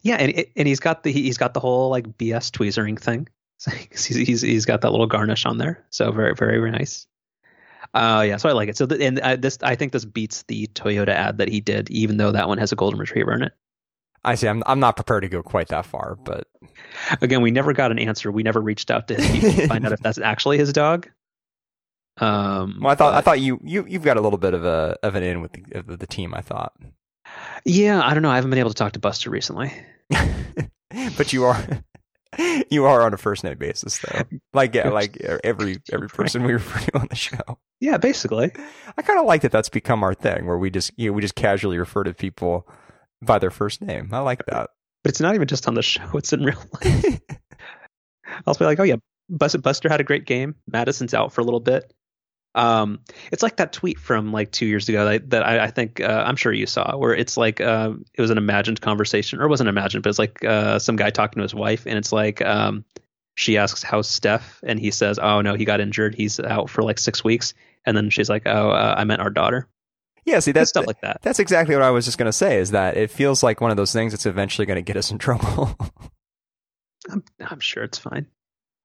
Yeah, 0.05 0.17
and 0.17 0.47
and 0.55 0.69
he's 0.69 0.79
got 0.79 1.03
the 1.03 1.11
he's 1.11 1.37
got 1.37 1.55
the 1.55 1.61
whole 1.61 1.91
like 1.91 2.07
BS 2.17 2.51
tweezering 2.53 2.99
thing. 3.01 3.29
He's, 3.91 4.05
he's 4.05 4.41
he's 4.43 4.67
got 4.67 4.83
that 4.83 4.91
little 4.91 5.07
garnish 5.07 5.47
on 5.47 5.59
there. 5.59 5.83
So 5.89 6.13
very 6.13 6.35
very 6.35 6.59
very 6.59 6.71
nice. 6.71 7.07
Uh 7.95 8.23
yeah, 8.27 8.37
so 8.37 8.49
I 8.49 8.53
like 8.53 8.69
it. 8.69 8.77
So 8.77 8.85
the, 8.85 9.03
and 9.03 9.19
uh, 9.21 9.37
this 9.37 9.59
I 9.63 9.75
think 9.75 9.93
this 9.93 10.05
beats 10.05 10.43
the 10.49 10.67
Toyota 10.75 11.09
ad 11.09 11.39
that 11.39 11.49
he 11.49 11.61
did, 11.61 11.89
even 11.91 12.19
though 12.19 12.33
that 12.33 12.47
one 12.47 12.59
has 12.59 12.73
a 12.73 12.77
golden 12.77 13.01
retriever 13.01 13.33
in 13.33 13.43
it. 13.43 13.53
I 14.25 14.35
see. 14.35 14.49
I'm 14.49 14.63
I'm 14.67 14.81
not 14.81 14.97
prepared 14.97 15.23
to 15.23 15.29
go 15.29 15.43
quite 15.43 15.69
that 15.69 15.87
far, 15.87 16.17
but 16.17 16.47
Again, 17.21 17.43
we 17.43 17.51
never 17.51 17.73
got 17.73 17.91
an 17.91 17.99
answer. 17.99 18.31
We 18.31 18.43
never 18.43 18.61
reached 18.61 18.91
out 18.91 19.09
to 19.09 19.17
people 19.17 19.53
to 19.53 19.69
find 19.69 19.85
out 19.87 19.93
if 19.93 20.01
that's 20.01 20.19
actually 20.19 20.59
his 20.59 20.73
dog. 20.73 21.09
Um, 22.19 22.79
well, 22.81 22.93
I 22.93 22.95
thought 22.95 23.15
I 23.15 23.21
thought 23.21 23.41
you 23.41 23.59
you 23.63 23.85
you've 23.89 24.05
got 24.05 24.17
a 24.17 24.21
little 24.21 24.39
bit 24.39 24.55
of 24.55 24.65
a 24.65 24.97
of 25.03 25.15
an 25.15 25.23
in 25.23 25.41
with 25.41 25.53
the, 25.53 25.97
the 25.97 26.07
team. 26.07 26.35
I 26.35 26.41
thought, 26.41 26.73
yeah, 27.65 28.01
I 28.03 28.15
don't 28.15 28.23
know. 28.23 28.31
I 28.31 28.37
haven't 28.37 28.51
been 28.51 28.59
able 28.59 28.71
to 28.71 28.77
talk 28.77 28.93
to 28.93 28.99
Buster 28.99 29.31
recently. 29.31 29.73
but 31.17 31.33
you 31.33 31.45
are 31.45 31.67
you 32.71 32.85
are 32.85 33.03
on 33.03 33.15
a 33.15 33.17
first 33.17 33.45
name 33.45 33.59
basis 33.59 33.99
though. 33.99 34.23
Like 34.53 34.75
yeah, 34.75 34.89
like 34.91 35.23
uh, 35.27 35.39
every 35.45 35.79
every 35.93 36.09
person 36.09 36.45
we 36.45 36.53
refer 36.53 36.81
to 36.91 36.99
on 36.99 37.07
the 37.09 37.17
show. 37.17 37.59
Yeah, 37.81 37.99
basically. 37.99 38.53
I 38.97 39.03
kind 39.03 39.19
of 39.19 39.27
like 39.27 39.43
that. 39.43 39.53
That's 39.53 39.69
become 39.69 40.03
our 40.03 40.15
thing 40.15 40.47
where 40.47 40.59
we 40.59 40.71
just 40.71 40.93
you 40.97 41.11
know, 41.11 41.15
we 41.15 41.23
just 41.23 41.35
casually 41.35 41.79
refer 41.79 42.05
to 42.05 42.15
people 42.15 42.69
by 43.23 43.39
their 43.39 43.51
first 43.51 43.81
name. 43.81 44.11
I 44.13 44.19
like 44.21 44.45
that. 44.47 44.71
But 45.03 45.11
it's 45.11 45.21
not 45.21 45.35
even 45.35 45.49
just 45.49 45.69
on 45.69 45.75
the 45.75 45.83
show; 45.83 46.09
it's 46.15 46.33
in 46.33 46.43
real 46.45 46.63
life. 46.83 47.21
I'll 48.47 48.55
be 48.55 48.65
like, 48.65 48.81
"Oh 48.81 48.85
yeah, 48.85 48.97
Buster, 49.29 49.59
Buster 49.59 49.89
had 49.89 50.01
a 50.01 50.05
great 50.05 50.27
game. 50.27 50.55
Madison's 50.67 51.15
out 51.15 51.33
for 51.33 51.41
a 51.41 51.45
little 51.45 51.61
bit." 51.61 51.93
Um, 52.55 53.01
it's 53.33 53.43
like 53.43 53.57
that 53.57 53.73
tweet 53.73 53.99
from 53.99 54.33
like 54.33 54.53
two 54.53 54.67
years 54.67 54.89
ago 54.89 55.05
that, 55.07 55.31
that 55.31 55.45
I, 55.47 55.65
I 55.65 55.71
think 55.71 56.01
uh, 56.01 56.25
I'm 56.27 56.37
sure 56.37 56.53
you 56.53 56.67
saw, 56.67 56.97
where 56.97 57.15
it's 57.15 57.37
like 57.37 57.61
uh, 57.61 57.95
it 58.15 58.21
was 58.21 58.31
an 58.31 58.39
imagined 58.39 58.81
conversation, 58.81 59.41
or 59.41 59.45
it 59.45 59.49
wasn't 59.49 59.69
imagined, 59.69 60.03
but 60.05 60.11
it's 60.11 60.19
like 60.19 60.45
uh, 60.45 60.79
some 60.79 60.97
guy 60.97 61.11
talking 61.11 61.41
to 61.41 61.43
his 61.43 61.55
wife, 61.55 61.87
and 61.87 61.99
it's 61.99 62.13
like 62.13 62.41
um, 62.43 62.85
she 63.35 63.59
asks, 63.59 63.83
"How's 63.83 64.09
Steph?" 64.09 64.61
and 64.63 64.79
he 64.79 64.91
says, 64.91 65.19
"Oh 65.19 65.41
no, 65.41 65.55
he 65.55 65.65
got 65.65 65.81
injured. 65.81 66.15
He's 66.15 66.39
out 66.39 66.71
for 66.71 66.83
like 66.83 66.99
six 66.99 67.25
weeks." 67.25 67.55
And 67.87 67.97
then 67.97 68.09
she's 68.11 68.31
like, 68.31 68.43
"Oh, 68.47 68.71
uh, 68.71 68.95
I 68.97 69.05
meant 69.05 69.21
our 69.21 69.31
daughter." 69.31 69.69
Yeah, 70.25 70.39
see 70.39 70.53
That's 70.53 70.61
that's 70.61 70.71
stuff 70.71 70.87
like 70.87 71.01
that. 71.03 71.21
that's 71.23 71.39
exactly 71.39 71.75
what 71.75 71.85
I 71.85 71.91
was 71.91 72.07
just 72.07 72.17
going 72.17 72.27
to 72.27 72.33
say. 72.33 72.59
Is 72.59 72.71
that 72.71 72.97
it 72.97 73.11
feels 73.11 73.43
like 73.43 73.61
one 73.61 73.71
of 73.71 73.77
those 73.77 73.93
things 73.93 74.13
that's 74.13 74.27
eventually 74.27 74.65
going 74.65 74.77
to 74.77 74.83
get 74.83 74.97
us 74.97 75.11
in 75.11 75.19
trouble. 75.19 75.77
I'm, 77.11 77.23
I'm 77.41 77.61
sure 77.61 77.83
it's 77.83 77.99
fine. 77.99 78.27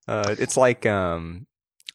Uh, 0.08 0.36
it's 0.38 0.58
like 0.58 0.86
um, 0.86 1.46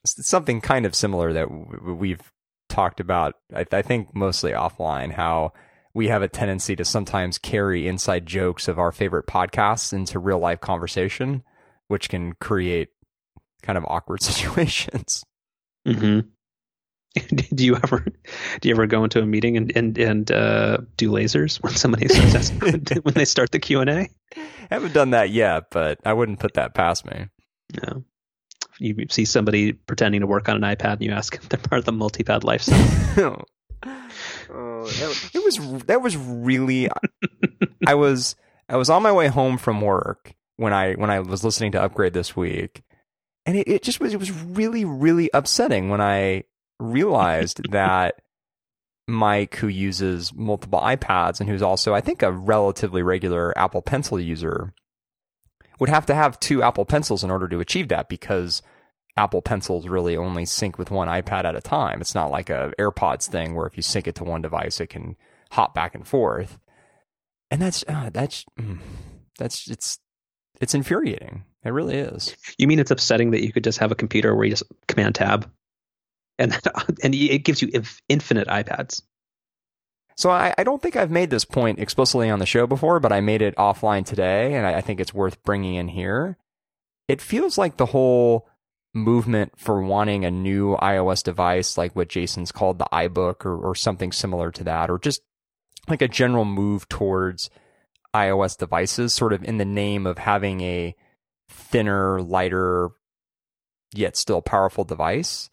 something 0.05 0.61
kind 0.61 0.87
of 0.87 0.95
similar 0.95 1.33
that 1.33 1.49
w- 1.49 1.95
we've 1.95 2.33
talked 2.69 3.01
about. 3.01 3.35
I, 3.55 3.65
I 3.73 3.83
think 3.83 4.15
mostly 4.15 4.53
offline. 4.53 5.13
How 5.13 5.53
we 5.95 6.09
have 6.09 6.23
a 6.23 6.29
tendency 6.29 6.77
to 6.77 6.85
sometimes 6.85 7.39
carry 7.39 7.87
inside 7.87 8.27
jokes 8.27 8.69
of 8.69 8.79
our 8.79 8.93
favorite 8.93 9.27
podcasts 9.27 9.93
into 9.93 10.19
real 10.19 10.39
life 10.39 10.61
conversation, 10.61 11.43
which 11.89 12.09
can 12.09 12.33
create 12.35 12.89
kind 13.63 13.79
of 13.79 13.85
awkward 13.87 14.23
situations. 14.23 15.25
hmm 15.87 16.21
do 17.55 17.65
you 17.65 17.77
ever 17.77 18.05
do 18.61 18.69
you 18.69 18.75
ever 18.75 18.89
go 18.89 19.05
into 19.05 19.21
a 19.21 19.27
meeting 19.27 19.57
and 19.57 19.71
and 19.77 19.97
and 19.99 20.33
uh, 20.33 20.79
do 20.97 21.09
lasers 21.11 21.63
when 21.63 21.73
somebody 21.73 22.09
starts 22.09 22.35
asking, 22.61 23.03
when 23.03 23.15
they 23.15 23.25
start 23.25 23.53
the 23.53 23.61
Q 23.61 23.81
and 23.81 23.91
A? 23.91 24.09
haven't 24.69 24.95
done 24.95 25.11
that 25.11 25.31
yet, 25.31 25.71
but 25.71 26.01
I 26.05 26.13
wouldn't 26.13 26.41
put 26.41 26.55
that 26.55 26.75
past 26.75 27.07
me. 27.07 27.27
No. 27.81 28.05
You 28.79 29.07
see 29.11 29.25
somebody 29.25 29.73
pretending 29.73 30.21
to 30.21 30.27
work 30.27 30.49
on 30.49 30.63
an 30.63 30.77
iPad 30.77 30.95
and 30.95 31.03
you 31.03 31.13
ask 31.13 31.35
if 31.35 31.49
they're 31.49 31.59
part 31.59 31.79
of 31.79 31.85
the 31.85 31.93
multi-pad 31.93 32.45
lifestyle. 32.45 33.45
Oh, 33.87 33.91
oh 34.51 34.87
it 34.87 35.31
it 35.35 35.45
was 35.45 35.85
that 35.85 36.01
was 36.01 36.17
really 36.17 36.89
I 37.87 37.95
was 37.95 38.35
I 38.69 38.77
was 38.77 38.91
on 38.91 39.03
my 39.03 39.13
way 39.13 39.29
home 39.29 39.59
from 39.59 39.81
work 39.81 40.35
when 40.57 40.73
I 40.73 40.95
when 40.95 41.11
I 41.11 41.21
was 41.21 41.45
listening 41.45 41.73
to 41.73 41.83
Upgrade 41.83 42.15
this 42.15 42.37
week, 42.37 42.83
and 43.47 43.57
it, 43.57 43.69
it 43.69 43.83
just 43.83 44.01
was 44.01 44.15
it 44.15 44.21
was 44.21 44.31
really 44.33 44.85
really 44.85 45.31
upsetting 45.35 45.91
when 45.91 46.01
I 46.01 46.45
realized 46.81 47.61
that 47.73 48.23
Mike, 49.07 49.57
who 49.57 49.69
uses 49.69 50.33
multiple 50.35 50.81
iPads 50.81 51.41
and 51.41 51.49
who's 51.49 51.63
also 51.63 51.95
I 51.95 52.01
think 52.01 52.23
a 52.23 52.33
relatively 52.33 53.03
regular 53.03 53.57
Apple 53.59 53.83
Pencil 53.83 54.19
user, 54.19 54.73
would 55.81 55.89
have 55.89 56.07
to 56.07 56.15
have 56.15 56.41
two 56.41 56.63
Apple 56.63 56.85
Pencils 56.85 57.25
in 57.25 57.31
order 57.31 57.49
to 57.49 57.61
achieve 57.61 57.89
that 57.89 58.09
because 58.09 58.63
Apple 59.17 59.43
Pencils 59.43 59.87
really 59.87 60.17
only 60.17 60.45
sync 60.45 60.79
with 60.79 60.91
one 60.91 61.09
iPad 61.09 61.45
at 61.45 61.57
a 61.57 61.61
time. 61.61 62.01
It's 62.01 62.15
not 62.15 62.31
like 62.31 62.51
a 62.51 62.73
AirPods 62.79 63.29
thing 63.29 63.55
where 63.55 63.67
if 63.67 63.77
you 63.77 63.83
sync 63.83 64.09
it 64.09 64.17
to 64.17 64.25
one 64.25 64.43
device, 64.43 64.81
it 64.81 64.89
can 64.89 65.17
hop 65.53 65.75
back 65.75 65.95
and 65.95 66.07
forth. 66.07 66.59
And 67.51 67.63
that's 67.63 67.85
uh, 67.87 68.11
that's 68.13 68.45
mm, 68.59 68.79
that's 69.39 69.71
it's 69.71 69.99
it's 70.61 70.75
infuriating. 70.75 71.45
It 71.65 71.71
really 71.71 71.97
is. 71.97 72.35
you 72.59 72.67
mean 72.67 72.79
it's 72.79 72.91
upsetting 72.91 73.31
that 73.31 73.43
you 73.45 73.53
could 73.53 73.65
just 73.65 73.79
have 73.79 73.93
a 73.93 73.97
computer 73.97 74.35
where 74.35 74.45
you 74.45 74.51
just 74.51 74.65
command 74.89 75.15
tab, 75.15 75.51
and 76.39 76.59
and 77.03 77.15
it 77.15 77.45
gives 77.45 77.63
you 77.63 77.71
infinite 78.09 78.49
iPads. 78.49 79.03
So 80.17 80.31
I, 80.31 80.55
I 80.57 80.65
don't 80.65 80.81
think 80.81 80.97
I've 80.97 81.11
made 81.11 81.31
this 81.31 81.45
point 81.45 81.79
explicitly 81.79 82.31
on 82.31 82.39
the 82.39 82.47
show 82.47 82.67
before, 82.67 83.01
but 83.01 83.13
I 83.13 83.21
made 83.21 83.43
it 83.43 83.57
offline 83.57 84.07
today, 84.07 84.55
and 84.55 84.67
I, 84.67 84.75
I 84.75 84.81
think 84.81 85.01
it's 85.01 85.15
worth 85.15 85.43
bringing 85.43 85.75
in 85.75 85.89
here. 85.89 86.37
It 87.09 87.21
feels 87.21 87.59
like 87.59 87.77
the 87.77 87.87
whole 87.87 88.49
movement 88.95 89.53
for 89.57 89.83
wanting 89.83 90.25
a 90.25 90.31
new 90.31 90.77
iOS 90.77 91.23
device, 91.23 91.77
like 91.77 91.97
what 91.97 92.09
Jason's 92.09 92.53
called 92.53 92.79
the 92.79 92.87
iBook, 92.93 93.45
or, 93.45 93.57
or 93.57 93.75
something 93.75 94.13
similar 94.13 94.51
to 94.53 94.65
that, 94.65 94.89
or 94.89 94.99
just 94.99 95.21
like 95.89 96.01
a 96.01 96.09
general 96.09 96.45
move 96.45 96.89
towards 96.89 97.51
iOS 98.15 98.57
devices, 98.57 99.13
sort 99.13 99.33
of 99.33 99.43
in 99.43 99.59
the 99.59 99.65
name 99.65 100.07
of 100.07 100.19
having 100.19 100.61
a 100.61 100.95
thinner, 101.49 102.23
lighter, 102.23 102.91
yet 103.93 104.17
still 104.17 104.41
powerful 104.41 104.85
device 104.85 105.51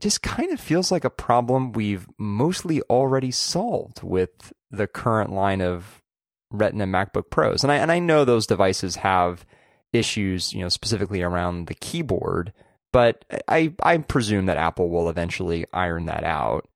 just 0.00 0.22
kind 0.22 0.52
of 0.52 0.60
feels 0.60 0.90
like 0.90 1.04
a 1.04 1.10
problem 1.10 1.72
we've 1.72 2.06
mostly 2.18 2.82
already 2.82 3.30
solved 3.30 4.02
with 4.02 4.52
the 4.70 4.86
current 4.86 5.32
line 5.32 5.60
of 5.60 6.02
Retina 6.50 6.86
MacBook 6.86 7.30
Pros. 7.30 7.62
And 7.62 7.72
I 7.72 7.76
and 7.76 7.90
I 7.90 7.98
know 7.98 8.24
those 8.24 8.46
devices 8.46 8.96
have 8.96 9.44
issues, 9.92 10.52
you 10.52 10.60
know, 10.60 10.68
specifically 10.68 11.22
around 11.22 11.66
the 11.66 11.74
keyboard, 11.74 12.52
but 12.92 13.24
I 13.48 13.74
I 13.82 13.98
presume 13.98 14.46
that 14.46 14.56
Apple 14.56 14.90
will 14.90 15.08
eventually 15.08 15.66
iron 15.72 16.06
that 16.06 16.24
out. 16.24 16.68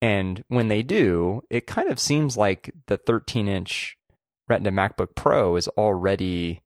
And 0.00 0.42
when 0.48 0.68
they 0.68 0.82
do, 0.82 1.42
it 1.48 1.66
kind 1.66 1.88
of 1.88 2.00
seems 2.00 2.36
like 2.36 2.72
the 2.88 2.98
13-inch 2.98 3.96
Retina 4.48 4.72
MacBook 4.72 5.14
Pro 5.14 5.54
is 5.56 5.68
already 5.68 6.62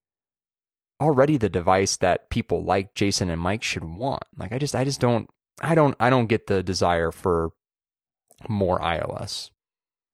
already 1.01 1.37
the 1.37 1.51
device 1.51 1.99
that 1.99 2.31
people 2.31 2.65
like 2.65 2.95
Jason 2.95 3.29
and 3.29 3.41
Mike 3.41 3.63
should 3.63 3.85
want. 3.85 4.25
Like 4.39 4.53
I 4.53 4.59
just 4.59 4.75
I 4.75 4.85
just 4.85 5.01
don't 5.01 5.29
I 5.61 5.75
don't 5.75 5.97
I 5.99 6.11
don't 6.11 6.27
get 6.27 6.47
the 6.47 6.63
desire 6.63 7.11
for 7.11 7.51
more 8.49 8.79
iOS. 8.79 9.51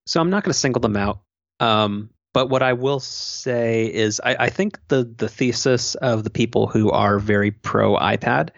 So 0.07 0.21
I'm 0.21 0.31
not 0.31 0.45
going 0.45 0.53
to 0.53 0.59
single 0.59 0.81
them 0.81 0.97
out. 0.97 1.21
Um, 1.61 2.11
but 2.33 2.49
what 2.49 2.63
I 2.63 2.73
will 2.73 3.01
say 3.01 3.93
is, 3.93 4.21
I, 4.25 4.37
I, 4.41 4.51
think 4.51 4.79
the 4.89 5.05
the 5.05 5.29
thesis 5.29 5.95
of 5.97 6.25
the 6.25 6.31
people 6.31 6.67
who 6.67 6.91
are 6.91 7.19
very 7.19 7.51
pro 7.51 7.97
iPad 7.97 8.51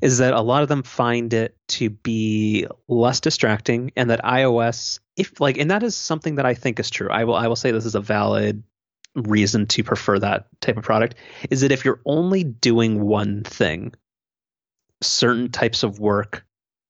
is 0.00 0.18
that 0.18 0.32
a 0.32 0.40
lot 0.40 0.62
of 0.62 0.68
them 0.68 0.84
find 0.84 1.34
it 1.34 1.56
to 1.68 1.90
be 1.90 2.66
less 2.86 3.20
distracting, 3.20 3.90
and 3.96 4.10
that 4.10 4.22
iOS, 4.22 5.00
if 5.16 5.40
like, 5.40 5.58
and 5.58 5.72
that 5.72 5.82
is 5.82 5.96
something 5.96 6.36
that 6.36 6.46
I 6.46 6.54
think 6.54 6.78
is 6.78 6.88
true. 6.88 7.10
I 7.10 7.24
will 7.24 7.34
I 7.34 7.48
will 7.48 7.56
say 7.56 7.72
this 7.72 7.84
is 7.84 7.96
a 7.96 8.00
valid 8.00 8.62
reason 9.16 9.66
to 9.66 9.82
prefer 9.82 10.20
that 10.20 10.46
type 10.60 10.76
of 10.76 10.84
product. 10.84 11.16
Is 11.50 11.62
that 11.62 11.72
if 11.72 11.84
you're 11.84 12.00
only 12.06 12.44
doing 12.44 13.02
one 13.02 13.42
thing, 13.42 13.92
certain 15.02 15.50
types 15.50 15.82
of 15.82 15.98
work 15.98 16.44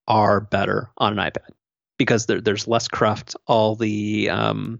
are 0.07 0.39
better 0.39 0.89
on 0.97 1.17
an 1.17 1.31
iPad 1.31 1.49
because 1.97 2.25
there, 2.25 2.41
there's 2.41 2.67
less 2.67 2.87
cruft. 2.87 3.35
All 3.45 3.75
the 3.75 4.29
um, 4.29 4.79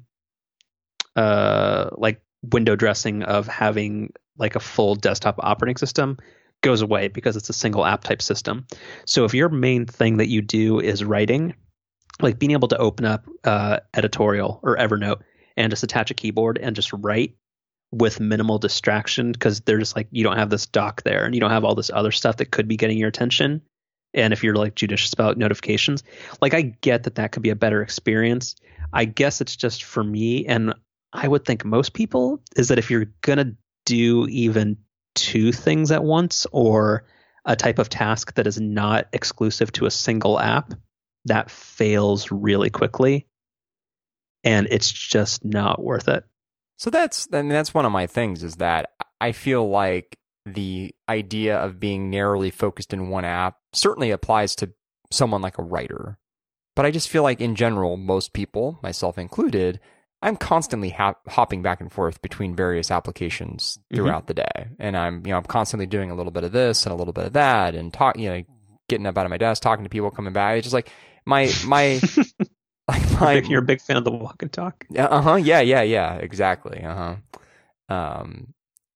uh, 1.15 1.89
like 1.98 2.22
window 2.42 2.76
dressing 2.76 3.24
of 3.24 3.48
having 3.48 4.12
like 4.38 4.56
a 4.56 4.60
full 4.60 4.96
desktop 4.96 5.36
operating 5.39 5.78
system 5.78 6.18
goes 6.62 6.82
away 6.82 7.08
because 7.08 7.36
it's 7.36 7.50
a 7.50 7.54
single 7.54 7.86
app 7.86 8.04
type 8.04 8.22
system. 8.22 8.65
So 9.06 9.26
if 9.26 9.34
your 9.34 9.50
main 9.50 9.86
thing 9.86 10.18
that 10.18 10.28
you 10.28 10.42
do 10.42 10.80
is 10.80 11.04
writing, 11.04 11.56
like 12.22 12.39
being 12.39 12.52
able 12.52 12.68
to 12.70 12.78
open 12.78 13.06
up 13.06 13.26
uh, 13.44 13.80
editorial 13.94 14.60
or 14.63 14.78
Evernote 14.78 15.22
and 15.56 15.72
just 15.72 15.84
attach 15.84 16.12
a 16.12 16.13
keyboard 16.13 16.58
and 16.58 16.76
just 16.76 16.92
write 16.94 17.36
with 17.91 18.19
minimal 18.19 18.60
distraction 18.60 19.32
because 19.32 19.62
they're 19.62 19.80
just 19.80 19.95
like 19.95 20.08
you 20.12 20.23
don't 20.23 20.38
have 20.38 20.49
this 20.49 20.67
dock 20.67 21.02
there 21.04 21.25
and 21.25 21.34
you 21.34 21.41
don't 21.41 21.52
have 21.52 21.63
all 21.63 21.75
this 21.75 21.89
other 21.91 22.12
stuff 22.12 22.38
that 22.38 22.52
could 22.52 22.67
be 22.67 22.78
getting 22.78 22.97
your 22.97 23.10
attention. 23.10 23.62
And 24.13 24.34
if 24.34 24.43
you're 24.43 24.56
like 24.56 24.75
judicious 24.75 25.13
about 25.13 25.38
notifications, 25.38 26.04
like 26.41 26.54
I 26.54 26.62
get 26.62 27.04
that 27.04 27.15
that 27.15 27.32
could 27.32 27.43
be 27.43 27.49
a 27.49 27.56
better 27.56 27.82
experience. 27.82 28.56
I 28.91 29.06
guess 29.06 29.41
it's 29.41 29.56
just 29.56 29.84
for 29.84 30.04
me, 30.04 30.45
and 30.45 30.73
I 31.13 31.28
would 31.28 31.45
think 31.45 31.65
most 31.65 31.93
people 31.93 32.41
is 32.56 32.69
that 32.69 32.80
if 32.80 32.89
you're 32.89 33.12
gonna 33.21 33.56
do 33.86 34.28
even 34.28 34.78
two 35.15 35.52
things 35.52 35.91
at 35.91 36.04
once 36.04 36.47
or 36.52 37.06
a 37.45 37.56
type 37.56 37.80
of 37.80 37.89
task 37.89 38.36
that 38.36 38.47
is 38.47 38.60
not 38.60 39.08
exclusive 39.13 39.71
to 39.73 39.86
a 39.86 39.91
single 39.91 40.39
app, 40.39 40.73
that 41.25 41.49
fails 41.49 42.32
really 42.32 42.69
quickly. 42.69 43.28
And 44.43 44.67
it's 44.69 44.91
just 44.91 45.43
not 45.43 45.84
worth 45.84 46.08
it. 46.08 46.23
So 46.80 46.89
that's 46.89 47.28
I 47.34 47.42
mean, 47.42 47.50
that's 47.50 47.74
one 47.74 47.86
of 47.86 47.92
my 47.92 48.08
things 48.08 48.42
is 48.42 48.56
that 48.56 48.92
I 49.20 49.34
feel 49.34 49.70
like 49.70 50.18
the 50.46 50.96
idea 51.10 51.58
of 51.58 51.80
being 51.80 52.10
narrowly 52.10 52.52
focused 52.52 52.94
in 52.94 53.10
one 53.10 53.26
app 53.26 53.58
certainly 53.74 54.12
applies 54.12 54.56
to 54.56 54.72
someone 55.12 55.42
like 55.42 55.58
a 55.58 55.63
writer. 55.63 56.18
But 56.78 56.86
I 56.86 56.92
just 56.92 57.10
feel 57.10 57.22
like 57.22 57.42
in 57.42 57.56
general, 57.56 57.98
most 57.98 58.32
people, 58.32 58.80
myself 58.82 59.18
included, 59.18 59.82
I'm 60.22 60.38
constantly 60.38 60.96
hopping 61.28 61.62
back 61.62 61.82
and 61.82 61.92
forth 61.92 62.22
between 62.22 62.56
various 62.56 62.92
applications 62.92 63.78
mm-hmm. 63.78 63.98
throughout 63.98 64.28
mm-hmm. 64.28 64.28
the 64.28 64.34
day, 64.36 64.68
and 64.80 64.96
I'm 64.96 65.26
you 65.26 65.32
know 65.32 65.38
I'm 65.38 65.44
constantly 65.44 65.86
doing 65.86 66.12
a 66.12 66.15
little 66.15 66.32
bit 66.32 66.46
of 66.46 66.54
this 66.54 66.86
and 66.86 66.94
a 66.94 66.96
little 66.96 67.13
bit 67.13 67.26
of 67.26 67.34
that, 67.34 67.76
and 67.76 67.94
talk 67.94 68.18
you 68.18 68.30
know 68.30 68.44
getting 68.88 69.06
up 69.06 69.18
out 69.18 69.26
of 69.26 69.30
my 69.30 69.38
desk, 69.38 69.62
talking 69.62 69.84
to 69.84 69.89
people, 69.89 70.12
coming 70.12 70.32
back. 70.32 70.58
It's 70.58 70.65
just 70.65 70.74
like 70.74 70.89
my 71.26 71.52
my 71.65 72.00
like 72.89 73.12
my 73.21 73.34
you're 73.36 73.62
a 73.62 73.65
big 73.65 73.82
fan 73.82 73.97
of 73.97 74.04
the 74.04 74.12
walk 74.12 74.41
and 74.41 74.52
talk. 74.52 74.86
Uh 74.95 75.21
huh. 75.21 75.36
Yeah. 75.36 75.62
Yeah. 75.62 75.82
Yeah. 75.82 76.15
Exactly. 76.15 76.84
Uh 76.84 76.95
huh. 76.95 77.93
Um, 77.93 78.54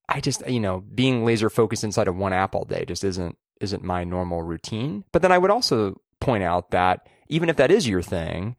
I 0.10 0.20
just 0.20 0.48
you 0.48 0.60
know 0.60 0.82
being 0.82 1.26
laser 1.26 1.50
focused 1.50 1.84
inside 1.84 2.08
of 2.08 2.16
one 2.16 2.34
app 2.34 2.56
all 2.56 2.66
day 2.66 2.86
just 2.86 3.04
isn't 3.04 3.38
isn't 3.62 3.84
my 3.84 4.04
normal 4.04 4.44
routine. 4.44 5.04
But 5.12 5.22
then 5.22 5.32
I 5.32 5.38
would 5.38 5.52
also 5.52 6.00
point 6.20 6.44
out 6.44 6.72
that 6.72 7.08
even 7.28 7.50
if 7.50 7.56
that 7.58 7.72
is 7.72 7.88
your 7.88 8.02
thing, 8.02 8.56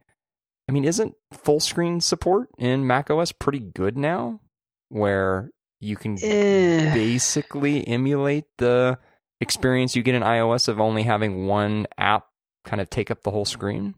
I 0.67 0.71
mean, 0.71 0.85
isn't 0.85 1.15
full 1.31 1.59
screen 1.59 2.01
support 2.01 2.49
in 2.57 2.87
macOS 2.87 3.31
pretty 3.31 3.59
good 3.59 3.97
now? 3.97 4.41
Where 4.89 5.51
you 5.79 5.95
can 5.95 6.17
eh. 6.21 6.93
basically 6.93 7.87
emulate 7.87 8.45
the 8.57 8.97
experience 9.41 9.95
you 9.95 10.03
get 10.03 10.15
in 10.15 10.23
iOS 10.23 10.67
of 10.67 10.79
only 10.79 11.03
having 11.03 11.47
one 11.47 11.87
app 11.97 12.25
kind 12.63 12.81
of 12.81 12.89
take 12.89 13.11
up 13.11 13.21
the 13.23 13.31
whole 13.31 13.45
screen? 13.45 13.95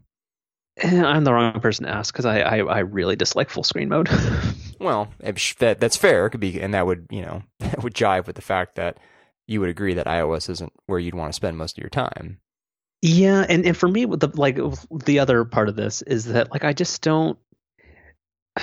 I'm 0.82 1.24
the 1.24 1.32
wrong 1.32 1.60
person 1.60 1.86
to 1.86 1.90
ask 1.90 2.12
because 2.12 2.26
I, 2.26 2.40
I, 2.40 2.56
I 2.58 2.78
really 2.80 3.16
dislike 3.16 3.50
full 3.50 3.64
screen 3.64 3.88
mode. 3.88 4.08
well, 4.80 5.12
that 5.58 5.80
that's 5.80 5.96
fair. 5.96 6.26
It 6.26 6.30
could 6.30 6.40
be, 6.40 6.60
and 6.60 6.74
that 6.74 6.86
would 6.86 7.06
you 7.10 7.22
know 7.22 7.42
that 7.60 7.82
would 7.82 7.94
jive 7.94 8.26
with 8.26 8.36
the 8.36 8.42
fact 8.42 8.76
that 8.76 8.98
you 9.46 9.60
would 9.60 9.70
agree 9.70 9.94
that 9.94 10.06
iOS 10.06 10.50
isn't 10.50 10.72
where 10.86 10.98
you'd 10.98 11.14
want 11.14 11.32
to 11.32 11.36
spend 11.36 11.56
most 11.56 11.78
of 11.78 11.82
your 11.82 11.90
time. 11.90 12.38
Yeah, 13.00 13.46
and, 13.48 13.64
and 13.64 13.76
for 13.76 13.88
me, 13.88 14.06
with 14.06 14.20
the 14.20 14.28
like 14.34 14.58
the 15.04 15.18
other 15.18 15.44
part 15.44 15.68
of 15.68 15.76
this 15.76 16.02
is 16.02 16.26
that 16.26 16.50
like 16.52 16.64
I 16.64 16.72
just 16.72 17.02
don't 17.02 17.38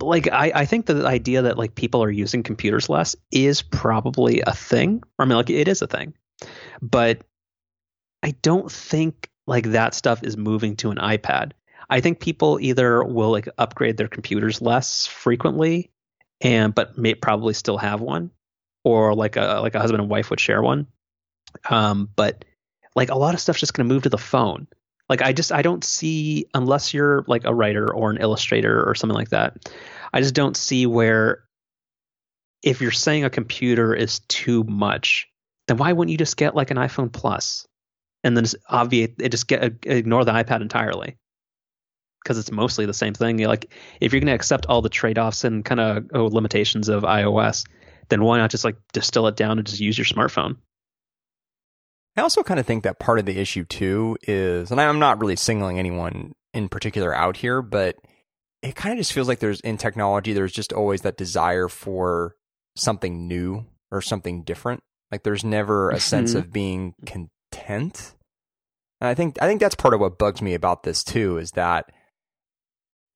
like 0.00 0.28
I, 0.30 0.52
I 0.54 0.64
think 0.64 0.86
the 0.86 1.06
idea 1.06 1.42
that 1.42 1.58
like 1.58 1.74
people 1.74 2.02
are 2.02 2.10
using 2.10 2.42
computers 2.42 2.88
less 2.88 3.16
is 3.30 3.62
probably 3.62 4.42
a 4.46 4.52
thing. 4.52 5.02
I 5.18 5.24
mean, 5.24 5.36
like 5.36 5.50
it 5.50 5.68
is 5.68 5.82
a 5.82 5.86
thing, 5.86 6.14
but 6.82 7.22
I 8.22 8.32
don't 8.42 8.70
think 8.70 9.29
like 9.46 9.70
that 9.70 9.94
stuff 9.94 10.22
is 10.22 10.36
moving 10.36 10.76
to 10.76 10.90
an 10.90 10.98
iPad. 10.98 11.52
I 11.88 12.00
think 12.00 12.20
people 12.20 12.58
either 12.60 13.02
will 13.02 13.30
like 13.30 13.48
upgrade 13.58 13.96
their 13.96 14.08
computers 14.08 14.62
less 14.62 15.06
frequently, 15.06 15.90
and 16.40 16.74
but 16.74 16.96
may 16.96 17.14
probably 17.14 17.54
still 17.54 17.78
have 17.78 18.00
one, 18.00 18.30
or 18.84 19.14
like 19.14 19.36
a 19.36 19.60
like 19.60 19.74
a 19.74 19.80
husband 19.80 20.00
and 20.00 20.10
wife 20.10 20.30
would 20.30 20.40
share 20.40 20.62
one. 20.62 20.86
Um, 21.68 22.08
but 22.14 22.44
like 22.94 23.10
a 23.10 23.18
lot 23.18 23.34
of 23.34 23.40
stuff's 23.40 23.60
just 23.60 23.74
going 23.74 23.88
to 23.88 23.92
move 23.92 24.04
to 24.04 24.08
the 24.08 24.18
phone. 24.18 24.68
Like 25.08 25.22
I 25.22 25.32
just 25.32 25.50
I 25.50 25.62
don't 25.62 25.82
see 25.82 26.46
unless 26.54 26.94
you're 26.94 27.24
like 27.26 27.44
a 27.44 27.54
writer 27.54 27.92
or 27.92 28.10
an 28.10 28.18
illustrator 28.18 28.88
or 28.88 28.94
something 28.94 29.16
like 29.16 29.30
that. 29.30 29.72
I 30.12 30.20
just 30.20 30.34
don't 30.34 30.56
see 30.56 30.86
where 30.86 31.42
if 32.62 32.80
you're 32.80 32.92
saying 32.92 33.24
a 33.24 33.30
computer 33.30 33.94
is 33.94 34.20
too 34.28 34.64
much, 34.64 35.28
then 35.66 35.78
why 35.78 35.92
wouldn't 35.92 36.12
you 36.12 36.18
just 36.18 36.36
get 36.36 36.54
like 36.54 36.70
an 36.70 36.76
iPhone 36.76 37.12
Plus 37.12 37.66
and 38.22 38.36
then 38.36 38.44
just 38.44 38.56
obviate 38.68 39.14
it 39.18 39.30
just 39.30 39.48
get 39.48 39.84
ignore 39.86 40.24
the 40.24 40.32
iPad 40.32 40.60
entirely? 40.60 41.16
Because 42.22 42.38
it's 42.38 42.52
mostly 42.52 42.86
the 42.86 42.94
same 42.94 43.14
thing. 43.14 43.38
You're 43.38 43.48
like 43.48 43.72
if 44.00 44.12
you're 44.12 44.20
going 44.20 44.28
to 44.28 44.34
accept 44.34 44.66
all 44.66 44.82
the 44.82 44.88
trade-offs 44.88 45.44
and 45.44 45.64
kind 45.64 45.80
of 45.80 46.06
oh, 46.12 46.26
limitations 46.26 46.88
of 46.88 47.02
iOS, 47.02 47.66
then 48.08 48.22
why 48.22 48.38
not 48.38 48.50
just 48.50 48.64
like 48.64 48.76
distill 48.92 49.26
it 49.26 49.36
down 49.36 49.58
and 49.58 49.66
just 49.66 49.80
use 49.80 49.96
your 49.96 50.04
smartphone? 50.04 50.56
I 52.16 52.22
also 52.22 52.42
kind 52.42 52.60
of 52.60 52.66
think 52.66 52.84
that 52.84 52.98
part 52.98 53.18
of 53.18 53.24
the 53.24 53.38
issue 53.38 53.64
too 53.64 54.18
is, 54.22 54.70
and 54.70 54.80
I'm 54.80 54.98
not 54.98 55.20
really 55.20 55.36
singling 55.36 55.78
anyone 55.78 56.32
in 56.52 56.68
particular 56.68 57.14
out 57.14 57.36
here, 57.36 57.62
but 57.62 57.96
it 58.62 58.74
kind 58.74 58.92
of 58.92 58.98
just 58.98 59.12
feels 59.12 59.28
like 59.28 59.38
there's 59.38 59.60
in 59.60 59.78
technology, 59.78 60.32
there's 60.32 60.52
just 60.52 60.72
always 60.72 61.02
that 61.02 61.16
desire 61.16 61.68
for 61.68 62.34
something 62.76 63.26
new 63.26 63.64
or 63.90 64.02
something 64.02 64.42
different. 64.42 64.82
Like 65.10 65.22
there's 65.22 65.44
never 65.44 65.90
a 65.90 66.00
sense 66.00 66.30
mm-hmm. 66.30 66.40
of 66.40 66.52
being 66.52 66.94
content. 67.50 68.14
And 69.00 69.08
I 69.08 69.14
think 69.14 69.38
I 69.40 69.46
think 69.46 69.60
that's 69.60 69.74
part 69.74 69.94
of 69.94 70.00
what 70.00 70.18
bugs 70.18 70.42
me 70.42 70.54
about 70.54 70.82
this 70.82 71.02
too 71.02 71.38
is 71.38 71.52
that 71.52 71.90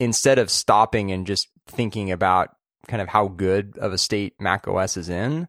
instead 0.00 0.38
of 0.38 0.50
stopping 0.50 1.10
and 1.10 1.26
just 1.26 1.48
thinking 1.66 2.10
about 2.10 2.50
kind 2.88 3.02
of 3.02 3.08
how 3.08 3.28
good 3.28 3.78
of 3.78 3.92
a 3.92 3.98
state 3.98 4.34
Mac 4.40 4.66
OS 4.66 4.96
is 4.96 5.08
in, 5.08 5.48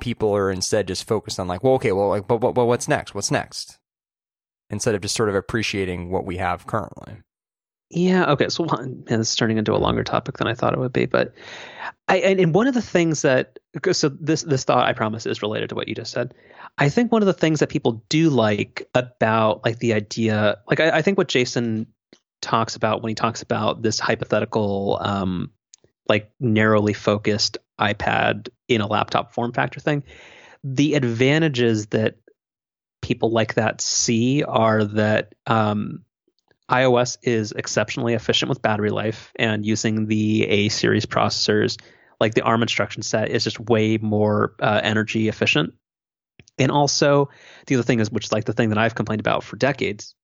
people 0.00 0.34
are 0.34 0.50
instead 0.50 0.88
just 0.88 1.06
focused 1.06 1.38
on 1.38 1.48
like, 1.48 1.62
well, 1.62 1.74
okay, 1.74 1.92
well, 1.92 2.08
like, 2.08 2.26
but, 2.26 2.38
but, 2.38 2.52
but 2.52 2.66
what's 2.66 2.88
next? 2.88 3.14
What's 3.14 3.30
next? 3.30 3.78
Instead 4.70 4.94
of 4.94 5.00
just 5.00 5.14
sort 5.14 5.28
of 5.28 5.34
appreciating 5.34 6.10
what 6.10 6.26
we 6.26 6.36
have 6.36 6.66
currently. 6.66 7.18
Yeah. 7.90 8.32
Okay. 8.32 8.50
So 8.50 8.64
man, 8.64 9.04
it's 9.08 9.34
turning 9.34 9.56
into 9.56 9.74
a 9.74 9.78
longer 9.78 10.04
topic 10.04 10.36
than 10.36 10.46
I 10.46 10.54
thought 10.54 10.74
it 10.74 10.78
would 10.78 10.92
be, 10.92 11.06
but 11.06 11.32
I 12.06 12.18
and, 12.18 12.38
and 12.38 12.54
one 12.54 12.66
of 12.66 12.74
the 12.74 12.82
things 12.82 13.22
that 13.22 13.58
so 13.92 14.10
this 14.10 14.42
this 14.42 14.64
thought 14.64 14.86
I 14.86 14.92
promise 14.92 15.24
is 15.24 15.40
related 15.40 15.70
to 15.70 15.74
what 15.74 15.88
you 15.88 15.94
just 15.94 16.12
said. 16.12 16.34
I 16.78 16.88
think 16.88 17.10
one 17.10 17.22
of 17.22 17.26
the 17.26 17.32
things 17.32 17.60
that 17.60 17.68
people 17.68 18.04
do 18.08 18.30
like 18.30 18.88
about 18.94 19.64
like 19.64 19.80
the 19.80 19.94
idea, 19.94 20.58
like 20.68 20.78
I, 20.78 20.98
I 20.98 21.02
think 21.02 21.18
what 21.18 21.28
Jason 21.28 21.88
talks 22.40 22.76
about 22.76 23.02
when 23.02 23.08
he 23.10 23.14
talks 23.14 23.42
about 23.42 23.82
this 23.82 23.98
hypothetical 23.98 24.98
um, 25.00 25.50
like 26.08 26.30
narrowly 26.38 26.92
focused 26.92 27.58
iPad 27.80 28.48
in 28.68 28.80
a 28.80 28.86
laptop 28.86 29.32
form 29.32 29.52
factor 29.52 29.80
thing. 29.80 30.04
The 30.62 30.94
advantages 30.94 31.86
that 31.88 32.16
people 33.02 33.30
like 33.30 33.54
that 33.54 33.80
see 33.80 34.44
are 34.44 34.84
that 34.84 35.34
um, 35.46 36.04
iOS 36.70 37.18
is 37.22 37.52
exceptionally 37.52 38.14
efficient 38.14 38.48
with 38.48 38.62
battery 38.62 38.90
life 38.90 39.32
and 39.36 39.66
using 39.66 40.06
the 40.06 40.46
A 40.46 40.68
series 40.68 41.06
processors, 41.06 41.80
like 42.20 42.34
the 42.34 42.42
ARM 42.42 42.62
instruction 42.62 43.02
set, 43.02 43.30
is 43.30 43.44
just 43.44 43.58
way 43.58 43.98
more 43.98 44.54
uh, 44.60 44.80
energy 44.82 45.28
efficient. 45.28 45.74
And 46.58 46.70
also, 46.70 47.30
the 47.66 47.76
other 47.76 47.84
thing 47.84 48.00
is, 48.00 48.10
which 48.10 48.26
is 48.26 48.32
like 48.32 48.44
the 48.44 48.52
thing 48.52 48.70
that 48.70 48.78
I've 48.78 48.94
complained 48.94 49.20
about 49.20 49.44
for 49.44 49.56
decades, 49.56 50.14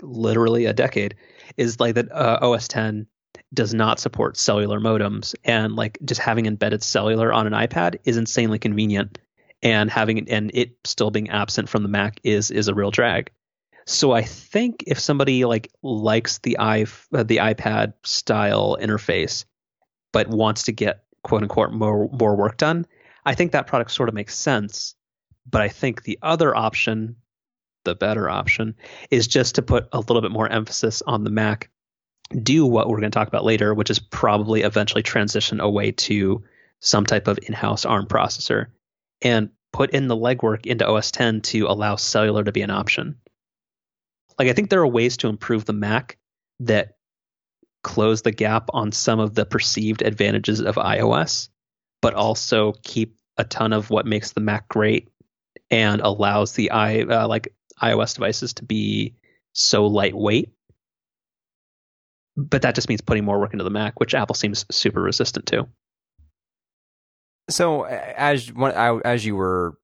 literally 0.00 0.66
a 0.66 0.72
decade, 0.72 1.16
is 1.56 1.80
like 1.80 1.94
that 1.96 2.10
uh, 2.12 2.38
OS 2.40 2.68
10 2.68 3.06
does 3.54 3.74
not 3.74 4.00
support 4.00 4.36
cellular 4.36 4.80
modems 4.80 5.34
and 5.44 5.76
like 5.76 5.98
just 6.04 6.20
having 6.20 6.46
embedded 6.46 6.82
cellular 6.82 7.32
on 7.32 7.46
an 7.46 7.52
iPad 7.52 7.96
is 8.04 8.16
insanely 8.16 8.58
convenient 8.58 9.18
and 9.62 9.90
having 9.90 10.18
it 10.18 10.28
and 10.28 10.50
it 10.54 10.76
still 10.84 11.10
being 11.10 11.30
absent 11.30 11.68
from 11.68 11.82
the 11.82 11.88
Mac 11.88 12.18
is 12.24 12.50
is 12.50 12.68
a 12.68 12.74
real 12.74 12.90
drag. 12.90 13.30
So 13.86 14.12
I 14.12 14.22
think 14.22 14.84
if 14.86 14.98
somebody 14.98 15.44
like 15.44 15.70
likes 15.82 16.38
the 16.38 16.58
i 16.58 16.82
uh, 17.12 17.22
the 17.22 17.38
iPad 17.38 17.94
style 18.04 18.76
interface, 18.80 19.44
but 20.12 20.28
wants 20.28 20.64
to 20.64 20.72
get 20.72 21.04
quote 21.22 21.42
unquote 21.42 21.72
more 21.72 22.08
more 22.12 22.36
work 22.36 22.56
done, 22.56 22.86
I 23.24 23.34
think 23.34 23.52
that 23.52 23.66
product 23.66 23.90
sort 23.90 24.08
of 24.08 24.14
makes 24.14 24.36
sense. 24.36 24.94
But 25.50 25.62
I 25.62 25.68
think 25.68 26.02
the 26.02 26.18
other 26.22 26.56
option, 26.56 27.16
the 27.84 27.94
better 27.94 28.28
option, 28.28 28.74
is 29.10 29.26
just 29.26 29.56
to 29.56 29.62
put 29.62 29.88
a 29.92 29.98
little 29.98 30.20
bit 30.20 30.30
more 30.30 30.48
emphasis 30.48 31.02
on 31.06 31.24
the 31.24 31.30
Mac, 31.30 31.70
do 32.42 32.64
what 32.64 32.88
we're 32.88 33.00
going 33.00 33.10
to 33.10 33.18
talk 33.18 33.28
about 33.28 33.44
later, 33.44 33.74
which 33.74 33.90
is 33.90 33.98
probably 33.98 34.62
eventually 34.62 35.02
transition 35.02 35.60
away 35.60 35.92
to 35.92 36.42
some 36.80 37.04
type 37.04 37.28
of 37.28 37.38
in-house 37.46 37.84
ARM 37.84 38.06
processor, 38.06 38.66
and 39.20 39.50
put 39.72 39.90
in 39.90 40.08
the 40.08 40.16
legwork 40.16 40.66
into 40.66 40.86
OS 40.86 41.10
10 41.10 41.40
to 41.40 41.66
allow 41.66 41.96
cellular 41.96 42.44
to 42.44 42.52
be 42.52 42.62
an 42.62 42.70
option. 42.70 43.16
Like 44.38 44.48
I 44.48 44.52
think 44.52 44.70
there 44.70 44.80
are 44.80 44.86
ways 44.86 45.18
to 45.18 45.28
improve 45.28 45.64
the 45.64 45.72
Mac 45.72 46.18
that 46.60 46.96
close 47.82 48.22
the 48.22 48.32
gap 48.32 48.68
on 48.72 48.92
some 48.92 49.18
of 49.18 49.34
the 49.34 49.44
perceived 49.44 50.02
advantages 50.02 50.60
of 50.60 50.76
iOS, 50.76 51.48
but 52.00 52.14
also 52.14 52.72
keep 52.82 53.16
a 53.36 53.44
ton 53.44 53.72
of 53.72 53.90
what 53.90 54.06
makes 54.06 54.32
the 54.32 54.40
Mac 54.40 54.68
great 54.68 55.08
and 55.72 56.00
allows 56.02 56.52
the 56.52 56.70
i 56.70 57.00
uh, 57.00 57.26
like 57.26 57.52
iOS 57.82 58.14
devices 58.14 58.54
to 58.54 58.64
be 58.64 59.16
so 59.52 59.86
lightweight. 59.86 60.50
But 62.36 62.62
that 62.62 62.74
just 62.74 62.88
means 62.88 63.00
putting 63.00 63.24
more 63.24 63.38
work 63.38 63.52
into 63.52 63.64
the 63.64 63.70
Mac, 63.70 64.00
which 64.00 64.14
Apple 64.14 64.34
seems 64.34 64.64
super 64.70 65.02
resistant 65.02 65.46
to. 65.46 65.68
So 67.50 67.82
as 67.82 68.50
as 69.04 69.26
you 69.26 69.36
were 69.36 69.74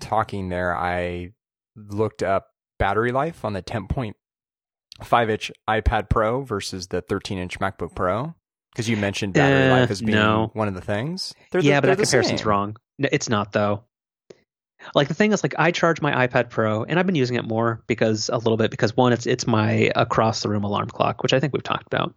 talking 0.00 0.48
there, 0.48 0.76
I 0.76 1.32
looked 1.76 2.22
up 2.22 2.48
battery 2.78 3.12
life 3.12 3.44
on 3.44 3.52
the 3.52 3.62
10.5 3.62 5.30
inch 5.30 5.52
iPad 5.68 6.10
Pro 6.10 6.42
versus 6.42 6.88
the 6.88 7.02
13 7.02 7.38
inch 7.38 7.60
MacBook 7.60 7.94
Pro. 7.94 8.34
Because 8.72 8.88
you 8.88 8.96
mentioned 8.96 9.34
battery 9.34 9.70
uh, 9.70 9.80
life 9.80 9.90
as 9.90 10.00
being 10.00 10.16
no. 10.16 10.50
one 10.54 10.66
of 10.66 10.74
the 10.74 10.80
things. 10.80 11.34
They're 11.50 11.60
yeah, 11.60 11.78
the, 11.80 11.88
but 11.88 11.98
that 11.98 12.02
comparison's 12.02 12.40
same. 12.40 12.48
wrong. 12.48 12.76
It's 12.98 13.28
not 13.28 13.52
though. 13.52 13.84
Like 14.94 15.08
the 15.08 15.14
thing 15.14 15.32
is, 15.32 15.42
like 15.42 15.54
I 15.58 15.70
charge 15.70 16.00
my 16.00 16.26
iPad 16.26 16.50
Pro, 16.50 16.84
and 16.84 16.98
I've 16.98 17.06
been 17.06 17.14
using 17.14 17.36
it 17.36 17.46
more 17.46 17.82
because 17.86 18.28
a 18.28 18.36
little 18.36 18.56
bit 18.56 18.70
because 18.70 18.96
one, 18.96 19.12
it's 19.12 19.26
it's 19.26 19.46
my 19.46 19.90
across 19.94 20.42
the 20.42 20.48
room 20.48 20.64
alarm 20.64 20.88
clock, 20.88 21.22
which 21.22 21.32
I 21.32 21.40
think 21.40 21.52
we've 21.52 21.62
talked 21.62 21.86
about, 21.86 22.14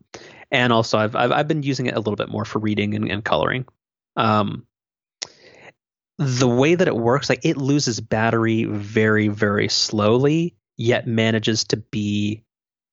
and 0.51 0.73
also 0.73 0.97
I've 0.97 1.15
I've, 1.15 1.31
I've 1.31 1.47
been 1.47 1.63
using 1.63 1.85
it 1.85 1.95
a 1.95 1.99
little 1.99 2.15
bit 2.15 2.29
more 2.29 2.45
for 2.45 2.59
reading 2.59 2.95
and, 2.95 3.09
and 3.09 3.23
coloring. 3.23 3.65
Um, 4.15 4.65
the 6.17 6.47
way 6.47 6.75
that 6.75 6.87
it 6.87 6.95
works, 6.95 7.29
like 7.29 7.43
it 7.45 7.57
loses 7.57 7.99
battery 7.99 8.63
very, 8.63 9.27
very 9.27 9.67
slowly, 9.67 10.55
yet 10.77 11.07
manages 11.07 11.65
to 11.65 11.77
be 11.77 12.43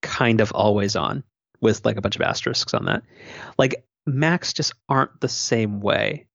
kind 0.03 0.41
of 0.41 0.53
always 0.53 0.97
on 0.97 1.23
with 1.61 1.85
like 1.85 1.97
a 1.97 2.01
bunch 2.01 2.17
of 2.17 2.23
asterisks 2.23 2.75
on 2.75 2.87
that. 2.87 3.03
Like 3.57 3.87
Macs 4.07 4.53
just 4.53 4.75
aren't 4.89 5.21
the 5.21 5.29
same 5.29 5.81
way. 5.81 6.27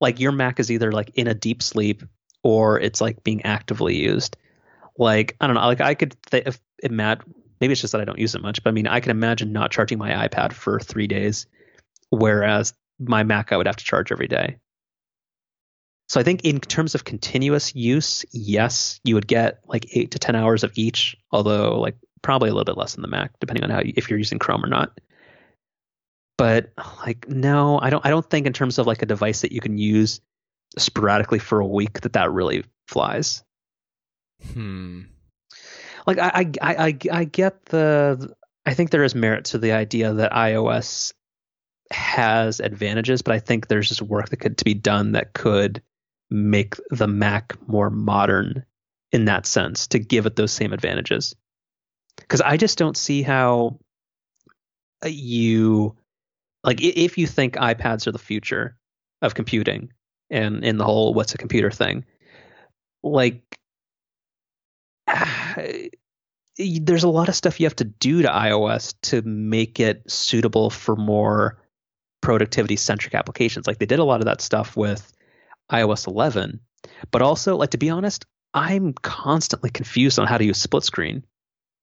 Like 0.00 0.20
your 0.20 0.32
Mac 0.32 0.60
is 0.60 0.70
either 0.70 0.92
like 0.92 1.10
in 1.14 1.26
a 1.26 1.34
deep 1.34 1.62
sleep 1.62 2.04
or 2.42 2.80
it's 2.80 3.00
like 3.00 3.22
being 3.24 3.42
actively 3.42 3.96
used. 3.96 4.36
Like 4.98 5.36
I 5.40 5.46
don't 5.46 5.54
know, 5.54 5.62
like 5.62 5.80
I 5.80 5.94
could 5.94 6.16
th- 6.30 6.46
if 6.46 6.60
imagine 6.82 7.34
maybe 7.60 7.72
it's 7.72 7.80
just 7.80 7.92
that 7.92 8.00
I 8.00 8.04
don't 8.04 8.18
use 8.18 8.34
it 8.34 8.42
much, 8.42 8.62
but 8.62 8.70
I 8.70 8.72
mean 8.72 8.86
I 8.86 9.00
can 9.00 9.10
imagine 9.10 9.52
not 9.52 9.70
charging 9.70 9.98
my 9.98 10.28
iPad 10.28 10.52
for 10.52 10.80
three 10.80 11.06
days, 11.06 11.46
whereas 12.10 12.74
my 12.98 13.22
Mac 13.22 13.52
I 13.52 13.56
would 13.56 13.66
have 13.66 13.76
to 13.76 13.84
charge 13.84 14.12
every 14.12 14.28
day. 14.28 14.58
So 16.08 16.18
I 16.18 16.24
think 16.24 16.44
in 16.44 16.58
terms 16.58 16.96
of 16.96 17.04
continuous 17.04 17.74
use, 17.76 18.24
yes, 18.32 19.00
you 19.04 19.14
would 19.14 19.28
get 19.28 19.60
like 19.66 19.96
eight 19.96 20.10
to 20.12 20.18
ten 20.18 20.34
hours 20.34 20.64
of 20.64 20.72
each, 20.74 21.16
although 21.30 21.78
like 21.78 21.96
probably 22.22 22.48
a 22.48 22.52
little 22.52 22.64
bit 22.64 22.76
less 22.76 22.94
than 22.94 23.02
the 23.02 23.08
Mac, 23.08 23.38
depending 23.38 23.64
on 23.64 23.70
how 23.70 23.80
you, 23.80 23.92
if 23.96 24.10
you're 24.10 24.18
using 24.18 24.38
Chrome 24.38 24.64
or 24.64 24.68
not. 24.68 24.98
But 26.36 26.72
like 27.04 27.28
no, 27.28 27.78
I 27.80 27.90
don't 27.90 28.04
I 28.04 28.10
don't 28.10 28.28
think 28.28 28.46
in 28.46 28.52
terms 28.52 28.78
of 28.78 28.86
like 28.86 29.02
a 29.02 29.06
device 29.06 29.42
that 29.42 29.52
you 29.52 29.60
can 29.60 29.78
use 29.78 30.20
sporadically 30.78 31.38
for 31.38 31.60
a 31.60 31.66
week 31.66 32.00
that 32.00 32.14
that 32.14 32.32
really 32.32 32.64
flies. 32.86 33.42
Hmm. 34.52 35.02
Like 36.06 36.18
I 36.18 36.50
I 36.60 36.86
I 36.86 36.98
I 37.12 37.24
get 37.24 37.66
the 37.66 38.34
I 38.64 38.74
think 38.74 38.90
there 38.90 39.04
is 39.04 39.14
merit 39.14 39.46
to 39.46 39.58
the 39.58 39.72
idea 39.72 40.12
that 40.14 40.32
iOS 40.32 41.12
has 41.90 42.60
advantages, 42.60 43.22
but 43.22 43.34
I 43.34 43.38
think 43.38 43.66
there's 43.66 43.88
just 43.88 44.02
work 44.02 44.28
that 44.28 44.36
could 44.36 44.58
to 44.58 44.64
be 44.64 44.74
done 44.74 45.12
that 45.12 45.32
could 45.32 45.82
make 46.30 46.76
the 46.90 47.08
Mac 47.08 47.56
more 47.68 47.90
modern 47.90 48.64
in 49.12 49.24
that 49.24 49.46
sense 49.46 49.88
to 49.88 49.98
give 49.98 50.26
it 50.26 50.36
those 50.36 50.52
same 50.52 50.72
advantages. 50.72 51.34
Because 52.16 52.40
I 52.40 52.56
just 52.56 52.78
don't 52.78 52.96
see 52.96 53.22
how 53.22 53.80
you 55.04 55.96
like 56.62 56.80
if 56.82 57.18
you 57.18 57.26
think 57.26 57.54
iPads 57.54 58.06
are 58.06 58.12
the 58.12 58.18
future 58.18 58.76
of 59.22 59.34
computing 59.34 59.92
and 60.30 60.64
in 60.64 60.78
the 60.78 60.84
whole 60.84 61.14
what's 61.14 61.34
a 61.34 61.38
computer 61.38 61.70
thing, 61.70 62.04
like 63.02 63.58
there's 66.56 67.04
a 67.04 67.08
lot 67.08 67.28
of 67.28 67.34
stuff 67.34 67.60
you 67.60 67.66
have 67.66 67.76
to 67.76 67.84
do 67.84 68.22
to 68.22 68.28
iOS 68.28 68.94
to 69.02 69.22
make 69.22 69.80
it 69.80 70.08
suitable 70.10 70.70
for 70.70 70.96
more 70.96 71.58
productivity 72.20 72.76
centric 72.76 73.14
applications. 73.14 73.66
Like 73.66 73.78
they 73.78 73.86
did 73.86 73.98
a 73.98 74.04
lot 74.04 74.20
of 74.20 74.26
that 74.26 74.40
stuff 74.40 74.76
with 74.76 75.12
iOS 75.72 76.06
11, 76.06 76.60
but 77.10 77.22
also 77.22 77.56
like 77.56 77.70
to 77.70 77.78
be 77.78 77.90
honest, 77.90 78.26
I'm 78.52 78.92
constantly 78.94 79.70
confused 79.70 80.18
on 80.18 80.26
how 80.26 80.38
to 80.38 80.44
use 80.44 80.58
split 80.58 80.84
screen 80.84 81.24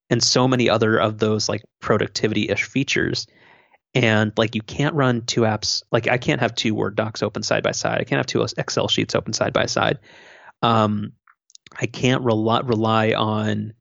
and 0.09 0.21
so 0.21 0.47
many 0.47 0.69
other 0.69 0.97
of 0.97 1.17
those 1.17 1.49
like 1.49 1.63
productivity 1.81 2.49
ish 2.49 2.63
features. 2.63 3.27
And 3.93 4.31
like 4.37 4.55
you 4.55 4.61
can't 4.61 4.95
run 4.95 5.21
two 5.21 5.41
apps. 5.41 5.83
Like 5.91 6.07
I 6.07 6.17
can't 6.17 6.41
have 6.41 6.53
two 6.53 6.75
Word 6.75 6.95
docs 6.95 7.23
open 7.23 7.43
side 7.43 7.63
by 7.63 7.71
side. 7.71 8.01
I 8.01 8.03
can't 8.03 8.19
have 8.19 8.27
two 8.27 8.45
Excel 8.57 8.87
sheets 8.87 9.15
open 9.15 9.33
side 9.33 9.53
by 9.53 9.65
side. 9.65 9.99
Um, 10.61 11.13
I 11.79 11.85
can't 11.85 12.23
rely 12.23 12.61
rely 12.61 13.13
on 13.13 13.73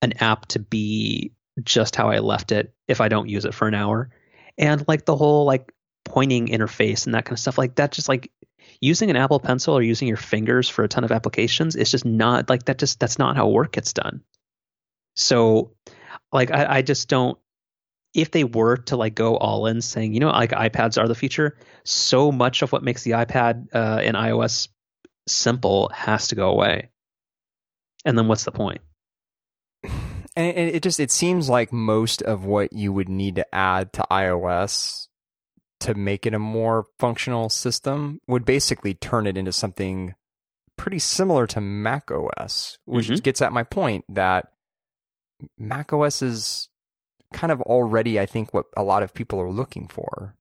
an 0.00 0.14
app 0.20 0.46
to 0.46 0.58
be 0.58 1.32
just 1.62 1.96
how 1.96 2.08
I 2.08 2.18
left 2.18 2.52
it 2.52 2.72
if 2.86 3.00
I 3.00 3.08
don't 3.08 3.28
use 3.28 3.44
it 3.44 3.54
for 3.54 3.68
an 3.68 3.74
hour. 3.74 4.10
And 4.56 4.84
like 4.88 5.04
the 5.04 5.16
whole 5.16 5.44
like 5.44 5.72
pointing 6.04 6.48
interface 6.48 7.06
and 7.06 7.14
that 7.14 7.24
kind 7.24 7.34
of 7.34 7.38
stuff 7.38 7.58
like 7.58 7.76
that 7.76 7.92
just 7.92 8.08
like 8.08 8.30
using 8.80 9.10
an 9.10 9.16
apple 9.16 9.40
pencil 9.40 9.74
or 9.74 9.82
using 9.82 10.08
your 10.08 10.16
fingers 10.16 10.68
for 10.68 10.84
a 10.84 10.88
ton 10.88 11.04
of 11.04 11.12
applications 11.12 11.76
is 11.76 11.90
just 11.90 12.04
not 12.04 12.48
like 12.48 12.64
that 12.64 12.78
just 12.78 12.98
that's 12.98 13.18
not 13.18 13.36
how 13.36 13.48
work 13.48 13.72
gets 13.72 13.92
done 13.92 14.22
so 15.14 15.72
like 16.32 16.50
I, 16.50 16.78
I 16.78 16.82
just 16.82 17.08
don't 17.08 17.38
if 18.14 18.30
they 18.30 18.44
were 18.44 18.76
to 18.76 18.96
like 18.96 19.14
go 19.14 19.36
all 19.36 19.66
in 19.66 19.80
saying 19.80 20.12
you 20.12 20.20
know 20.20 20.30
like 20.30 20.50
ipads 20.50 21.00
are 21.00 21.08
the 21.08 21.14
future 21.14 21.56
so 21.84 22.32
much 22.32 22.62
of 22.62 22.72
what 22.72 22.82
makes 22.82 23.02
the 23.02 23.12
ipad 23.12 23.66
uh, 23.74 24.00
in 24.02 24.14
ios 24.14 24.68
simple 25.26 25.90
has 25.94 26.28
to 26.28 26.34
go 26.34 26.48
away 26.50 26.88
and 28.04 28.16
then 28.16 28.28
what's 28.28 28.44
the 28.44 28.52
point 28.52 28.80
and 30.36 30.56
it 30.56 30.82
just 30.82 31.00
it 31.00 31.10
seems 31.10 31.48
like 31.48 31.72
most 31.72 32.22
of 32.22 32.44
what 32.44 32.72
you 32.72 32.92
would 32.92 33.08
need 33.08 33.36
to 33.36 33.54
add 33.54 33.92
to 33.92 34.04
ios 34.10 35.08
to 35.80 35.94
make 35.94 36.26
it 36.26 36.34
a 36.34 36.38
more 36.38 36.86
functional 36.98 37.48
system 37.48 38.20
would 38.26 38.44
basically 38.44 38.94
turn 38.94 39.26
it 39.26 39.36
into 39.36 39.52
something 39.52 40.14
pretty 40.76 40.98
similar 40.98 41.46
to 41.46 41.60
Mac 41.60 42.10
OS, 42.10 42.78
which 42.84 43.06
mm-hmm. 43.06 43.16
gets 43.16 43.42
at 43.42 43.52
my 43.52 43.64
point 43.64 44.04
that 44.08 44.48
Mac 45.58 45.92
OS 45.92 46.22
is 46.22 46.68
kind 47.32 47.52
of 47.52 47.60
already, 47.62 48.18
I 48.18 48.26
think, 48.26 48.54
what 48.54 48.66
a 48.76 48.82
lot 48.82 49.02
of 49.02 49.14
people 49.14 49.40
are 49.40 49.50
looking 49.50 49.88
for. 49.88 50.34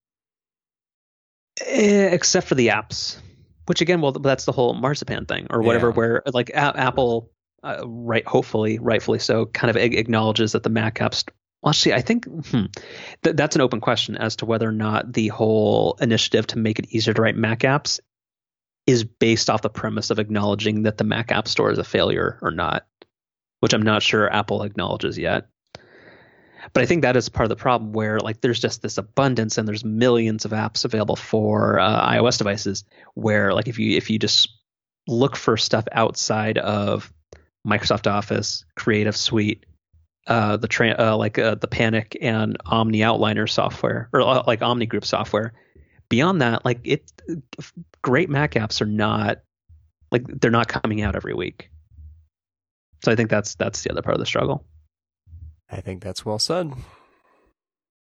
Eh, 1.65 2.09
except 2.11 2.47
for 2.47 2.55
the 2.55 2.67
apps, 2.67 3.17
which 3.65 3.81
again, 3.81 4.01
well, 4.01 4.11
that's 4.11 4.45
the 4.45 4.51
whole 4.51 4.73
marzipan 4.73 5.25
thing 5.25 5.47
or 5.49 5.61
whatever, 5.61 5.89
yeah. 5.89 5.93
where 5.93 6.23
like 6.33 6.49
a- 6.49 6.79
Apple, 6.79 7.31
uh, 7.63 7.83
right, 7.85 8.25
hopefully, 8.25 8.79
rightfully 8.79 9.19
so, 9.19 9.45
kind 9.45 9.69
of 9.69 9.77
acknowledges 9.77 10.51
that 10.51 10.63
the 10.63 10.69
Mac 10.69 10.95
apps 10.95 11.25
well, 11.61 11.71
actually, 11.71 11.95
I 11.95 12.01
think 12.01 12.25
hmm, 12.25 12.65
th- 13.23 13.35
that's 13.35 13.55
an 13.55 13.61
open 13.61 13.81
question 13.81 14.15
as 14.15 14.35
to 14.37 14.45
whether 14.45 14.69
or 14.69 14.73
not 14.73 15.11
the 15.11 15.29
whole 15.29 15.97
initiative 15.99 16.47
to 16.47 16.59
make 16.59 16.77
it 16.79 16.93
easier 16.93 17.13
to 17.13 17.21
write 17.21 17.35
Mac 17.35 17.59
apps 17.59 17.99
is 18.85 19.03
based 19.03 19.49
off 19.49 19.61
the 19.61 19.69
premise 19.69 20.11
of 20.11 20.19
acknowledging 20.19 20.83
that 20.83 20.97
the 20.97 21.03
Mac 21.03 21.31
App 21.31 21.47
Store 21.47 21.71
is 21.71 21.77
a 21.79 21.83
failure 21.83 22.37
or 22.41 22.51
not, 22.51 22.85
which 23.59 23.73
I'm 23.73 23.81
not 23.81 24.03
sure 24.03 24.31
Apple 24.31 24.63
acknowledges 24.63 25.17
yet. 25.17 25.49
But 26.73 26.83
I 26.83 26.85
think 26.85 27.01
that 27.01 27.15
is 27.15 27.29
part 27.29 27.45
of 27.45 27.49
the 27.49 27.61
problem 27.61 27.93
where 27.93 28.19
like 28.19 28.41
there's 28.41 28.59
just 28.59 28.81
this 28.81 28.97
abundance 28.97 29.57
and 29.57 29.67
there's 29.67 29.85
millions 29.85 30.45
of 30.45 30.51
apps 30.51 30.85
available 30.85 31.15
for 31.15 31.79
uh, 31.79 32.11
iOS 32.11 32.37
devices 32.37 32.83
where 33.13 33.53
like 33.53 33.67
if 33.67 33.79
you 33.79 33.97
if 33.97 34.09
you 34.09 34.19
just 34.19 34.49
look 35.07 35.35
for 35.35 35.57
stuff 35.57 35.85
outside 35.91 36.57
of 36.57 37.11
Microsoft 37.65 38.09
Office, 38.11 38.65
Creative 38.75 39.15
Suite, 39.15 39.65
uh, 40.27 40.57
the 40.57 40.67
tra- 40.67 40.95
uh, 40.97 41.17
like 41.17 41.39
uh, 41.39 41.55
the 41.55 41.67
Panic 41.67 42.17
and 42.21 42.57
Omni 42.65 42.99
Outliner 42.99 43.49
software 43.49 44.09
or 44.13 44.21
uh, 44.21 44.43
like 44.45 44.61
Omni 44.61 44.85
Group 44.85 45.05
software. 45.05 45.53
Beyond 46.09 46.41
that, 46.41 46.63
like 46.63 46.79
it, 46.83 47.11
great 48.01 48.29
Mac 48.29 48.53
apps 48.53 48.81
are 48.81 48.85
not 48.85 49.39
like 50.11 50.25
they're 50.27 50.51
not 50.51 50.67
coming 50.67 51.01
out 51.01 51.15
every 51.15 51.33
week. 51.33 51.69
So 53.03 53.11
I 53.11 53.15
think 53.15 53.29
that's 53.29 53.55
that's 53.55 53.83
the 53.83 53.91
other 53.91 54.01
part 54.01 54.15
of 54.15 54.19
the 54.19 54.25
struggle. 54.25 54.65
I 55.69 55.81
think 55.81 56.03
that's 56.03 56.25
well 56.25 56.39
said. 56.39 56.71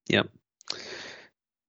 Yep. 0.09 0.29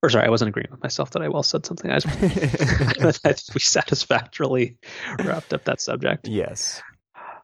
Or 0.02 0.10
sorry, 0.10 0.26
I 0.26 0.30
wasn't 0.30 0.48
agreeing 0.48 0.68
with 0.70 0.82
myself 0.82 1.10
that 1.10 1.22
I 1.22 1.28
well 1.28 1.44
said 1.44 1.64
something. 1.64 1.90
I, 1.90 1.96
I 1.96 2.00
think 2.00 3.38
we 3.54 3.60
satisfactorily 3.60 4.78
wrapped 5.24 5.54
up 5.54 5.64
that 5.64 5.80
subject. 5.80 6.26
Yes. 6.28 6.82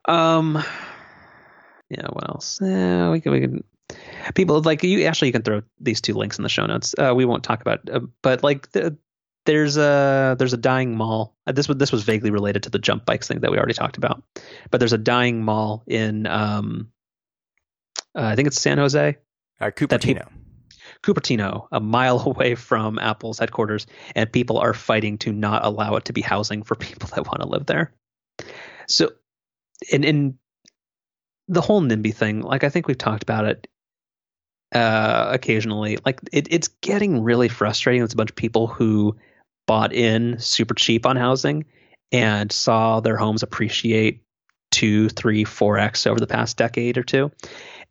Um. 0.06 0.62
Yeah. 1.88 2.06
What 2.08 2.28
else? 2.28 2.58
Yeah, 2.60 3.10
we 3.10 3.20
can. 3.20 3.32
We 3.32 3.40
can. 3.40 3.64
People 4.34 4.60
like 4.62 4.82
you. 4.82 5.04
Actually, 5.04 5.28
you 5.28 5.32
can 5.32 5.42
throw 5.42 5.62
these 5.80 6.00
two 6.00 6.14
links 6.14 6.38
in 6.38 6.42
the 6.42 6.48
show 6.48 6.66
notes. 6.66 6.94
Uh, 6.98 7.12
we 7.14 7.24
won't 7.24 7.44
talk 7.44 7.60
about, 7.60 7.88
uh, 7.88 8.00
but 8.22 8.42
like 8.42 8.70
the, 8.72 8.98
there's 9.46 9.76
a 9.76 10.36
there's 10.38 10.52
a 10.52 10.58
dying 10.58 10.96
mall. 10.96 11.36
Uh, 11.46 11.52
this 11.52 11.68
was 11.68 11.78
this 11.78 11.92
was 11.92 12.02
vaguely 12.02 12.30
related 12.30 12.64
to 12.64 12.70
the 12.70 12.78
jump 12.78 13.06
bikes 13.06 13.28
thing 13.28 13.40
that 13.40 13.50
we 13.50 13.56
already 13.56 13.72
talked 13.72 13.96
about. 13.96 14.22
But 14.70 14.78
there's 14.78 14.92
a 14.92 14.98
dying 14.98 15.42
mall 15.42 15.84
in 15.86 16.26
um, 16.26 16.92
uh, 18.18 18.22
I 18.26 18.34
think 18.34 18.48
it's 18.48 18.60
San 18.60 18.78
Jose. 18.78 19.16
Uh, 19.60 19.66
Cupertino. 19.66 20.28
Cupertino, 21.02 21.68
a 21.70 21.80
mile 21.80 22.20
away 22.26 22.54
from 22.54 22.98
Apple's 22.98 23.38
headquarters, 23.38 23.86
and 24.14 24.32
people 24.32 24.58
are 24.58 24.74
fighting 24.74 25.18
to 25.18 25.32
not 25.32 25.64
allow 25.64 25.94
it 25.96 26.06
to 26.06 26.12
be 26.12 26.20
housing 26.20 26.62
for 26.62 26.74
people 26.76 27.08
that 27.14 27.26
want 27.26 27.40
to 27.40 27.48
live 27.48 27.66
there. 27.66 27.92
So, 28.88 29.12
in 29.90 30.04
in 30.04 30.38
the 31.46 31.60
whole 31.60 31.80
NIMBY 31.80 32.14
thing, 32.14 32.42
like 32.42 32.64
I 32.64 32.68
think 32.68 32.88
we've 32.88 32.98
talked 32.98 33.22
about 33.22 33.44
it 33.46 33.68
uh, 34.74 35.30
occasionally. 35.32 35.98
Like 36.04 36.20
it, 36.32 36.48
it's 36.50 36.68
getting 36.82 37.22
really 37.22 37.48
frustrating. 37.48 38.02
It's 38.02 38.14
a 38.14 38.16
bunch 38.16 38.30
of 38.30 38.36
people 38.36 38.66
who 38.66 39.16
bought 39.66 39.92
in 39.92 40.38
super 40.38 40.74
cheap 40.74 41.06
on 41.06 41.16
housing 41.16 41.64
and 42.10 42.50
saw 42.50 43.00
their 43.00 43.16
homes 43.16 43.42
appreciate 43.42 44.22
two, 44.70 45.08
three, 45.08 45.44
four 45.44 45.78
x 45.78 46.06
over 46.06 46.20
the 46.20 46.26
past 46.26 46.56
decade 46.56 46.98
or 46.98 47.02
two, 47.02 47.30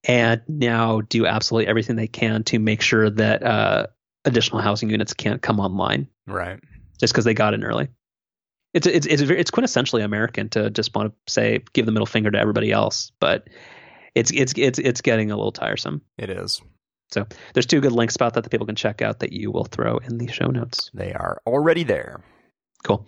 and 0.08 0.41
now 0.48 1.02
do 1.02 1.26
absolutely 1.26 1.67
everything 1.67 1.98
they 1.98 2.08
can 2.08 2.43
to 2.46 2.60
make 2.60 2.82
sure 2.82 3.10
that 3.10 3.43
uh, 3.43 3.88
additional 4.26 4.62
housing 4.62 4.89
units 4.89 5.13
can't 5.13 5.41
come 5.41 5.60
online. 5.60 6.08
Right. 6.26 6.60
Just 7.00 7.13
because 7.13 7.26
they 7.26 7.34
got 7.34 7.54
in 7.54 7.63
early. 7.63 7.89
It's 8.74 8.88
it's 8.88 9.08
it's 9.08 9.22
it's 9.22 9.52
quintessentially 9.52 10.04
American 10.04 10.50
to 10.50 10.70
just 10.70 10.96
want 10.96 11.13
to 11.13 11.32
say 11.32 11.63
give 11.74 11.86
the 11.86 11.91
middle 11.91 12.06
finger 12.06 12.30
to 12.32 12.38
everybody 12.38 12.72
else, 12.72 13.12
but 13.20 13.48
it's 14.13 14.32
it's 14.32 14.54
it's 14.58 14.78
it's 14.78 15.02
getting 15.02 15.32
a 15.32 15.36
little 15.36 15.52
tiresome. 15.52 16.02
It 16.17 16.30
is. 16.30 16.62
So 17.12 17.26
there's 17.54 17.65
two 17.65 17.80
good 17.80 17.93
links 17.93 18.15
about 18.15 18.34
that 18.34 18.43
that 18.43 18.50
people 18.50 18.65
can 18.65 18.76
check 18.76 19.02
out 19.02 19.20
that 19.20 19.32
you 19.32 19.52
will 19.52 19.63
throw 19.63 19.98
in 19.98 20.17
the 20.17 20.28
show 20.28 20.48
notes. 20.48 20.91
They 20.93 21.13
are 21.13 21.41
already 21.48 21.84
there. 21.84 22.22
Cool. 22.84 23.08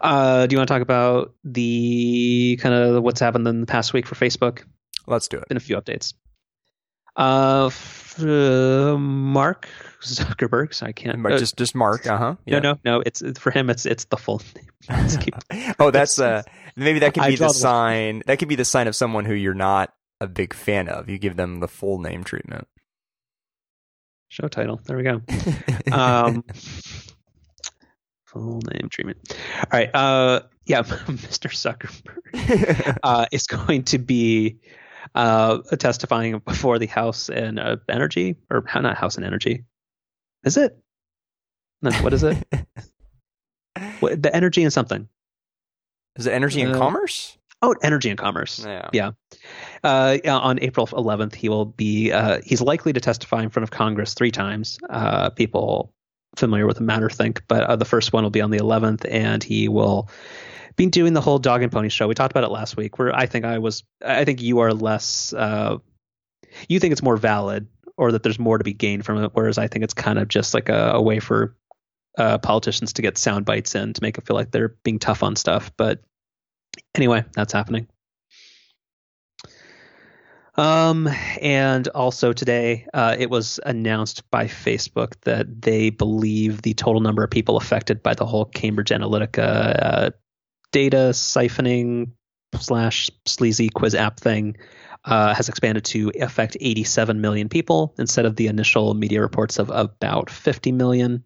Uh, 0.00 0.46
do 0.46 0.54
you 0.54 0.58
want 0.58 0.68
to 0.68 0.74
talk 0.74 0.82
about 0.82 1.34
the 1.44 2.58
kind 2.60 2.74
of 2.74 3.02
what's 3.02 3.20
happened 3.20 3.46
in 3.46 3.60
the 3.60 3.66
past 3.66 3.92
week 3.92 4.06
for 4.06 4.14
Facebook? 4.14 4.64
Let's 5.06 5.28
do 5.28 5.36
it. 5.38 5.48
Been 5.48 5.58
a 5.58 5.60
few 5.60 5.76
updates. 5.76 6.14
Uh, 7.16 7.66
f- 7.66 8.20
uh 8.20 8.96
Mark 8.98 9.68
Zuckerberg. 10.02 10.74
So 10.74 10.86
I 10.86 10.92
can't. 10.92 11.24
Uh, 11.24 11.38
just 11.38 11.56
just 11.56 11.74
Mark. 11.74 12.06
Uh 12.06 12.18
huh. 12.18 12.34
Yeah. 12.46 12.58
No, 12.58 12.72
no, 12.72 12.78
no. 12.84 13.02
It's 13.04 13.22
for 13.38 13.50
him. 13.50 13.70
It's 13.70 13.86
it's 13.86 14.04
the 14.04 14.16
full 14.16 14.42
name. 14.54 15.74
oh, 15.78 15.90
that's 15.90 16.18
uh 16.18 16.42
maybe 16.76 17.00
that 17.00 17.14
could 17.14 17.26
be 17.26 17.36
the 17.36 17.48
sign. 17.48 18.22
That 18.26 18.38
could 18.38 18.48
be 18.48 18.56
the 18.56 18.64
sign 18.64 18.88
of 18.88 18.96
someone 18.96 19.24
who 19.24 19.34
you're 19.34 19.54
not 19.54 19.94
a 20.20 20.26
big 20.26 20.54
fan 20.54 20.88
of. 20.88 21.08
You 21.08 21.18
give 21.18 21.36
them 21.36 21.60
the 21.60 21.68
full 21.68 21.98
name 21.98 22.24
treatment. 22.24 22.66
Show 24.28 24.48
title. 24.48 24.80
There 24.84 24.96
we 24.96 25.04
go. 25.04 25.20
um, 25.92 26.44
full 28.24 28.60
name 28.72 28.88
treatment. 28.90 29.18
All 29.58 29.78
right. 29.78 29.94
Uh, 29.94 30.40
yeah, 30.66 30.82
Mr. 30.82 31.50
Zuckerberg 31.52 32.98
uh, 33.02 33.26
is 33.30 33.46
going 33.46 33.84
to 33.84 33.98
be 33.98 34.58
uh, 35.14 35.58
testifying 35.78 36.38
before 36.38 36.78
the 36.78 36.86
House 36.86 37.28
and 37.28 37.58
uh, 37.58 37.76
Energy, 37.88 38.36
or 38.50 38.64
not 38.74 38.96
House 38.96 39.16
and 39.16 39.24
Energy. 39.24 39.64
Is 40.44 40.56
it? 40.56 40.76
No, 41.82 41.90
what 41.94 42.12
is 42.12 42.22
it? 42.22 42.36
what, 44.00 44.22
the 44.22 44.34
Energy 44.34 44.62
and 44.62 44.72
something. 44.72 45.08
Is 46.16 46.26
it 46.26 46.32
Energy 46.32 46.62
and 46.62 46.74
uh, 46.74 46.78
Commerce? 46.78 47.36
Oh, 47.62 47.74
Energy 47.82 48.10
and 48.10 48.18
Commerce. 48.18 48.64
Yeah. 48.64 48.90
Yeah. 48.92 49.10
Uh, 49.82 50.18
on 50.26 50.58
April 50.60 50.86
11th, 50.86 51.34
he 51.34 51.48
will 51.48 51.64
be. 51.64 52.12
Uh, 52.12 52.40
he's 52.44 52.60
likely 52.60 52.92
to 52.92 53.00
testify 53.00 53.42
in 53.42 53.50
front 53.50 53.64
of 53.64 53.70
Congress 53.70 54.14
three 54.14 54.30
times. 54.30 54.78
Uh, 54.90 55.30
people 55.30 55.92
familiar 56.36 56.66
with 56.66 56.76
the 56.76 56.82
matter 56.82 57.08
think, 57.08 57.42
but 57.48 57.62
uh, 57.64 57.76
the 57.76 57.84
first 57.84 58.12
one 58.12 58.22
will 58.22 58.30
be 58.30 58.40
on 58.40 58.50
the 58.50 58.58
11th, 58.58 59.06
and 59.10 59.42
he 59.42 59.68
will 59.68 60.08
be 60.76 60.86
doing 60.86 61.12
the 61.12 61.20
whole 61.20 61.38
dog 61.38 61.62
and 61.62 61.70
pony 61.70 61.88
show. 61.88 62.08
We 62.08 62.14
talked 62.14 62.32
about 62.32 62.44
it 62.44 62.50
last 62.50 62.76
week. 62.76 62.98
Where 62.98 63.14
I 63.14 63.26
think 63.26 63.44
I 63.44 63.58
was. 63.58 63.84
I 64.04 64.24
think 64.24 64.42
you 64.42 64.60
are 64.60 64.72
less. 64.72 65.32
Uh, 65.32 65.78
you 66.68 66.80
think 66.80 66.92
it's 66.92 67.02
more 67.02 67.16
valid, 67.16 67.66
or 67.96 68.12
that 68.12 68.22
there's 68.22 68.38
more 68.38 68.58
to 68.58 68.64
be 68.64 68.72
gained 68.72 69.04
from 69.04 69.22
it, 69.22 69.30
whereas 69.34 69.58
I 69.58 69.68
think 69.68 69.84
it's 69.84 69.94
kind 69.94 70.18
of 70.18 70.28
just 70.28 70.54
like 70.54 70.68
a, 70.68 70.92
a 70.94 71.02
way 71.02 71.20
for 71.20 71.56
uh, 72.18 72.38
politicians 72.38 72.94
to 72.94 73.02
get 73.02 73.18
sound 73.18 73.44
bites 73.44 73.74
in 73.74 73.92
to 73.92 74.02
make 74.02 74.18
it 74.18 74.26
feel 74.26 74.36
like 74.36 74.50
they're 74.50 74.76
being 74.84 74.98
tough 74.98 75.22
on 75.22 75.36
stuff. 75.36 75.72
But 75.76 76.00
anyway, 76.94 77.24
that's 77.34 77.52
happening. 77.52 77.88
Um, 80.56 81.08
and 81.40 81.88
also 81.88 82.32
today, 82.32 82.86
uh, 82.94 83.16
it 83.18 83.28
was 83.28 83.58
announced 83.66 84.30
by 84.30 84.46
Facebook 84.46 85.14
that 85.22 85.62
they 85.62 85.90
believe 85.90 86.62
the 86.62 86.74
total 86.74 87.00
number 87.00 87.24
of 87.24 87.30
people 87.30 87.56
affected 87.56 88.02
by 88.02 88.14
the 88.14 88.26
whole 88.26 88.44
Cambridge 88.44 88.90
Analytica 88.90 89.76
uh, 89.82 90.10
data 90.74 91.10
siphoning 91.12 92.10
slash 92.58 93.08
sleazy 93.26 93.68
quiz 93.68 93.94
app 93.94 94.18
thing 94.18 94.56
uh, 95.04 95.32
has 95.32 95.48
expanded 95.48 95.84
to 95.84 96.10
affect 96.20 96.56
87 96.60 97.20
million 97.20 97.48
people 97.48 97.94
instead 97.96 98.26
of 98.26 98.34
the 98.34 98.48
initial 98.48 98.92
media 98.94 99.20
reports 99.20 99.60
of 99.60 99.70
about 99.70 100.30
50 100.30 100.72
million. 100.72 101.24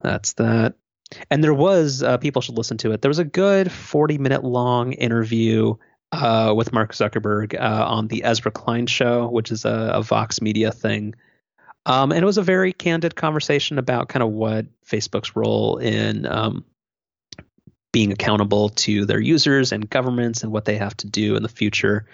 That's 0.00 0.32
that. 0.34 0.76
And 1.30 1.44
there 1.44 1.52
was, 1.52 2.02
uh, 2.02 2.16
people 2.16 2.40
should 2.40 2.56
listen 2.56 2.78
to 2.78 2.92
it. 2.92 3.02
There 3.02 3.10
was 3.10 3.18
a 3.18 3.24
good 3.24 3.70
40 3.70 4.16
minute 4.16 4.44
long 4.44 4.94
interview 4.94 5.74
uh, 6.10 6.54
with 6.56 6.72
Mark 6.72 6.94
Zuckerberg 6.94 7.54
uh, 7.60 7.84
on 7.86 8.08
the 8.08 8.24
Ezra 8.24 8.50
Klein 8.50 8.86
show, 8.86 9.28
which 9.28 9.52
is 9.52 9.66
a, 9.66 9.90
a 9.92 10.02
Vox 10.02 10.40
Media 10.40 10.72
thing. 10.72 11.14
Um, 11.84 12.12
and 12.12 12.22
it 12.22 12.26
was 12.26 12.38
a 12.38 12.42
very 12.42 12.72
candid 12.72 13.14
conversation 13.14 13.78
about 13.78 14.08
kind 14.08 14.22
of 14.22 14.30
what 14.30 14.64
Facebook's 14.86 15.36
role 15.36 15.76
in 15.76 16.24
um, 16.24 16.64
being 17.92 18.12
accountable 18.12 18.68
to 18.70 19.04
their 19.06 19.20
users 19.20 19.72
and 19.72 19.88
governments 19.88 20.42
and 20.42 20.52
what 20.52 20.64
they 20.64 20.76
have 20.76 20.96
to 20.98 21.06
do 21.06 21.36
in 21.36 21.42
the 21.42 21.48
future. 21.48 22.06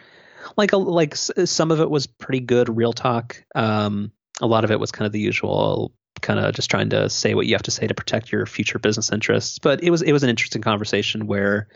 Like 0.56 0.72
a, 0.72 0.76
like 0.76 1.16
some 1.16 1.70
of 1.70 1.80
it 1.80 1.90
was 1.90 2.06
pretty 2.06 2.40
good 2.40 2.74
real 2.76 2.92
talk. 2.92 3.42
Um, 3.54 4.12
a 4.40 4.46
lot 4.46 4.64
of 4.64 4.70
it 4.70 4.80
was 4.80 4.92
kind 4.92 5.06
of 5.06 5.12
the 5.12 5.20
usual 5.20 5.92
kind 6.20 6.38
of 6.38 6.54
just 6.54 6.70
trying 6.70 6.90
to 6.90 7.10
say 7.10 7.34
what 7.34 7.46
you 7.46 7.54
have 7.54 7.62
to 7.62 7.70
say 7.70 7.86
to 7.86 7.94
protect 7.94 8.32
your 8.32 8.46
future 8.46 8.78
business 8.78 9.12
interests. 9.12 9.58
But 9.58 9.82
it 9.82 9.90
was 9.90 10.02
it 10.02 10.12
was 10.12 10.22
an 10.22 10.30
interesting 10.30 10.62
conversation 10.62 11.26
where, 11.26 11.68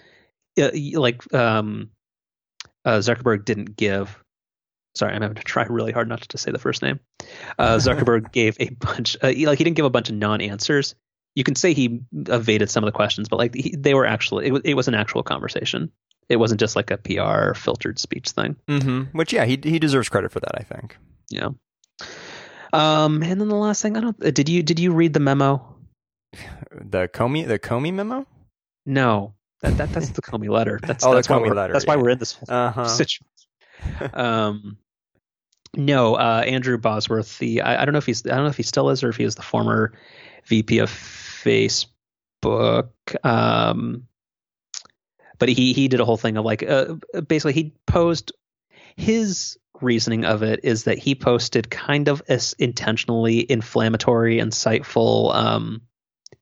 uh, 0.59 0.71
like 0.95 1.33
um, 1.35 1.91
uh, 2.85 2.99
Zuckerberg 2.99 3.45
didn't 3.45 3.77
give. 3.77 4.23
Sorry, 4.95 5.13
I'm 5.13 5.21
having 5.21 5.37
to 5.37 5.43
try 5.43 5.67
really 5.69 5.93
hard 5.93 6.09
not 6.09 6.23
to 6.23 6.39
say 6.39 6.53
the 6.53 6.59
first 6.59 6.81
name. 6.81 7.01
Uh, 7.59 7.77
Zuckerberg 7.77 8.33
gave 8.33 8.57
a 8.59 8.71
bunch, 8.71 9.17
uh, 9.23 9.27
like 9.27 9.59
he 9.59 9.65
didn't 9.65 9.77
give 9.77 9.85
a 9.85 9.91
bunch 9.91 10.09
of 10.09 10.15
non-answers. 10.15 10.95
You 11.37 11.45
can 11.45 11.55
say 11.55 11.73
he 11.73 12.01
evaded 12.13 12.71
some 12.71 12.83
of 12.83 12.89
the 12.89 12.93
questions, 12.93 13.29
but 13.29 13.37
like 13.37 13.55
he, 13.55 13.77
they 13.77 13.95
were 13.95 14.07
actually, 14.07 14.49
it, 14.49 14.63
it, 14.65 14.75
was 14.75 14.89
an 14.89 14.95
actual 14.95 15.23
conversation. 15.23 15.93
It 16.29 16.37
wasn't 16.37 16.59
just 16.59 16.75
like 16.75 16.91
a 16.91 16.97
PR 16.97 17.55
filtered 17.55 18.01
speech 18.01 18.31
thing. 18.31 18.57
Mm-hmm. 18.67 19.17
Which, 19.17 19.33
yeah, 19.33 19.45
he 19.45 19.61
he 19.63 19.79
deserves 19.79 20.09
credit 20.09 20.33
for 20.33 20.41
that. 20.41 20.59
I 20.59 20.65
think. 20.65 20.97
Yeah. 21.31 21.51
Um, 22.73 23.23
and 23.23 23.41
then 23.41 23.49
the 23.49 23.55
last 23.55 23.81
thing, 23.83 23.97
I 23.97 24.01
don't. 24.01 24.17
Uh, 24.25 24.31
did 24.31 24.49
you 24.49 24.63
did 24.63 24.81
you 24.81 24.93
read 24.93 25.13
the 25.13 25.21
memo? 25.21 25.77
The 26.79 27.09
Comey 27.09 27.47
the 27.47 27.59
Comey 27.59 27.93
memo? 27.93 28.27
No, 28.85 29.35
that, 29.63 29.79
that 29.79 29.93
that's 29.93 30.11
the 30.11 30.23
Comey 30.23 30.49
letter. 30.49 30.79
That's 30.87 31.05
oh, 31.05 31.15
that's 31.15 31.29
the 31.29 31.35
Comey 31.35 31.49
why 31.49 31.55
letter. 31.55 31.73
That's 31.73 31.85
yeah. 31.87 31.95
why 31.95 32.03
we're 32.03 32.11
in 32.11 32.19
this 32.19 32.37
uh-huh. 32.49 32.87
situation. 32.89 33.27
um, 34.13 34.77
no, 35.75 36.15
uh, 36.15 36.43
Andrew 36.47 36.79
Bosworth. 36.79 37.39
The 37.39 37.63
I, 37.63 37.83
I, 37.83 37.85
don't 37.85 37.93
know 37.93 37.99
if 37.99 38.07
he's 38.07 38.27
I 38.27 38.31
don't 38.31 38.45
know 38.45 38.51
if 38.51 38.57
he 38.57 38.63
still 38.63 38.91
is 38.91 39.03
or 39.03 39.09
if 39.09 39.17
he 39.17 39.25
is 39.25 39.35
the 39.35 39.43
former 39.43 39.93
VP 40.47 40.79
of 40.79 40.91
Facebook. 41.47 42.91
Um, 43.25 44.09
but 45.39 45.49
he 45.49 45.73
he 45.73 45.89
did 45.89 46.01
a 46.01 46.05
whole 46.05 46.17
thing 46.17 46.37
of 46.37 46.45
like 46.45 46.63
uh, 46.63 46.95
basically 47.27 47.53
he 47.53 47.75
posed 47.87 48.33
his 48.97 49.59
reasoning 49.83 50.25
of 50.25 50.43
it 50.43 50.61
is 50.63 50.85
that 50.85 50.99
he 50.99 51.15
posted 51.15 51.71
kind 51.71 52.09
of 52.09 52.23
as 52.29 52.55
intentionally 52.59 53.45
inflammatory, 53.51 54.39
insightful 54.39 55.35
um, 55.35 55.83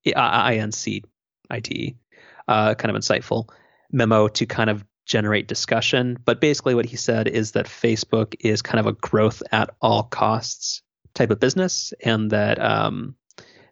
INC 0.07 1.03
IT 1.51 1.97
uh, 2.49 2.75
kind 2.75 2.95
of 2.95 3.01
insightful 3.01 3.49
memo 3.91 4.29
to 4.29 4.47
kind 4.47 4.71
of 4.71 4.85
generate 5.07 5.49
discussion. 5.49 6.19
But 6.25 6.41
basically, 6.41 6.75
what 6.75 6.87
he 6.87 6.97
said 6.97 7.29
is 7.29 7.53
that 7.53 7.67
Facebook 7.67 8.35
is 8.41 8.63
kind 8.63 8.81
of 8.81 8.87
a 8.87 8.93
growth 8.93 9.43
at 9.53 9.71
all 9.81 10.05
costs 10.05 10.83
type 11.15 11.31
of 11.31 11.41
business, 11.41 11.93
and 12.05 12.31
that 12.31 12.61
um, 12.61 13.17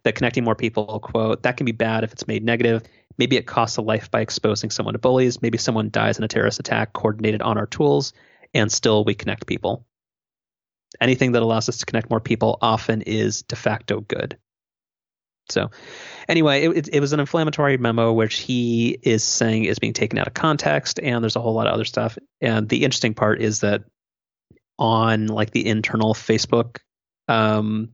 that 0.03 0.15
connecting 0.15 0.43
more 0.43 0.55
people, 0.55 0.99
quote, 0.99 1.43
that 1.43 1.57
can 1.57 1.65
be 1.65 1.71
bad 1.71 2.03
if 2.03 2.11
it's 2.11 2.27
made 2.27 2.43
negative. 2.43 2.83
Maybe 3.17 3.37
it 3.37 3.47
costs 3.47 3.77
a 3.77 3.81
life 3.81 4.09
by 4.11 4.21
exposing 4.21 4.69
someone 4.69 4.93
to 4.93 4.99
bullies. 4.99 5.41
Maybe 5.41 5.57
someone 5.57 5.89
dies 5.89 6.17
in 6.17 6.23
a 6.23 6.27
terrorist 6.27 6.59
attack 6.59 6.93
coordinated 6.93 7.41
on 7.41 7.57
our 7.57 7.67
tools, 7.67 8.13
and 8.53 8.71
still 8.71 9.03
we 9.05 9.13
connect 9.13 9.47
people. 9.47 9.85
Anything 10.99 11.33
that 11.33 11.43
allows 11.43 11.69
us 11.69 11.77
to 11.77 11.85
connect 11.85 12.09
more 12.09 12.19
people 12.19 12.57
often 12.61 13.01
is 13.01 13.43
de 13.43 13.55
facto 13.55 14.01
good. 14.01 14.37
So, 15.49 15.71
anyway, 16.27 16.63
it, 16.63 16.89
it, 16.93 16.99
was 17.01 17.11
an 17.11 17.19
inflammatory 17.19 17.77
memo 17.77 18.13
which 18.13 18.35
he 18.35 18.97
is 19.01 19.23
saying 19.23 19.65
is 19.65 19.77
being 19.79 19.93
taken 19.93 20.17
out 20.17 20.27
of 20.27 20.33
context, 20.33 20.99
and 21.01 21.21
there's 21.21 21.35
a 21.35 21.41
whole 21.41 21.53
lot 21.53 21.67
of 21.67 21.73
other 21.73 21.85
stuff. 21.85 22.17
And 22.39 22.69
the 22.69 22.83
interesting 22.85 23.13
part 23.13 23.41
is 23.41 23.59
that 23.59 23.83
on 24.79 25.27
like 25.27 25.51
the 25.51 25.67
internal 25.67 26.13
Facebook 26.13 26.77
um, 27.27 27.89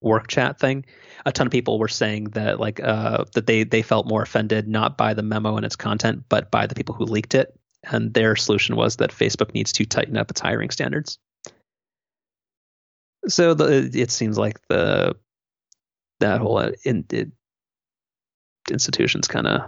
work 0.00 0.28
chat 0.28 0.58
thing, 0.58 0.84
a 1.24 1.32
ton 1.32 1.46
of 1.46 1.50
people 1.50 1.78
were 1.78 1.88
saying 1.88 2.24
that 2.30 2.60
like 2.60 2.80
uh, 2.82 3.24
that 3.34 3.46
they 3.46 3.64
they 3.64 3.82
felt 3.82 4.06
more 4.06 4.22
offended 4.22 4.68
not 4.68 4.96
by 4.96 5.14
the 5.14 5.22
memo 5.22 5.56
and 5.56 5.66
its 5.66 5.76
content, 5.76 6.24
but 6.28 6.50
by 6.50 6.66
the 6.66 6.74
people 6.74 6.94
who 6.94 7.04
leaked 7.04 7.34
it. 7.34 7.58
And 7.84 8.12
their 8.14 8.36
solution 8.36 8.76
was 8.76 8.96
that 8.96 9.12
Facebook 9.12 9.54
needs 9.54 9.72
to 9.72 9.84
tighten 9.84 10.16
up 10.16 10.30
its 10.30 10.40
hiring 10.40 10.70
standards. 10.70 11.18
So 13.28 13.54
the, 13.54 13.90
it 13.92 14.10
seems 14.10 14.38
like 14.38 14.60
the 14.68 15.16
that 16.20 16.40
whole 16.40 16.58
uh, 16.58 16.72
in, 16.84 17.04
it, 17.10 17.30
institution's 18.70 19.28
kind 19.28 19.46
of 19.46 19.62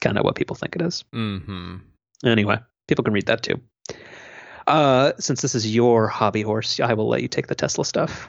kind 0.00 0.18
of 0.18 0.24
what 0.24 0.36
people 0.36 0.56
think 0.56 0.76
it 0.76 0.82
is. 0.82 1.04
Mm-hmm. 1.14 1.76
Anyway, 2.24 2.58
people 2.86 3.04
can 3.04 3.12
read 3.12 3.26
that 3.26 3.42
too. 3.42 3.60
Uh, 4.66 5.12
since 5.18 5.40
this 5.40 5.54
is 5.54 5.74
your 5.74 6.08
hobby 6.08 6.42
horse, 6.42 6.78
I 6.78 6.94
will 6.94 7.08
let 7.08 7.22
you 7.22 7.28
take 7.28 7.46
the 7.46 7.54
Tesla 7.54 7.84
stuff. 7.84 8.28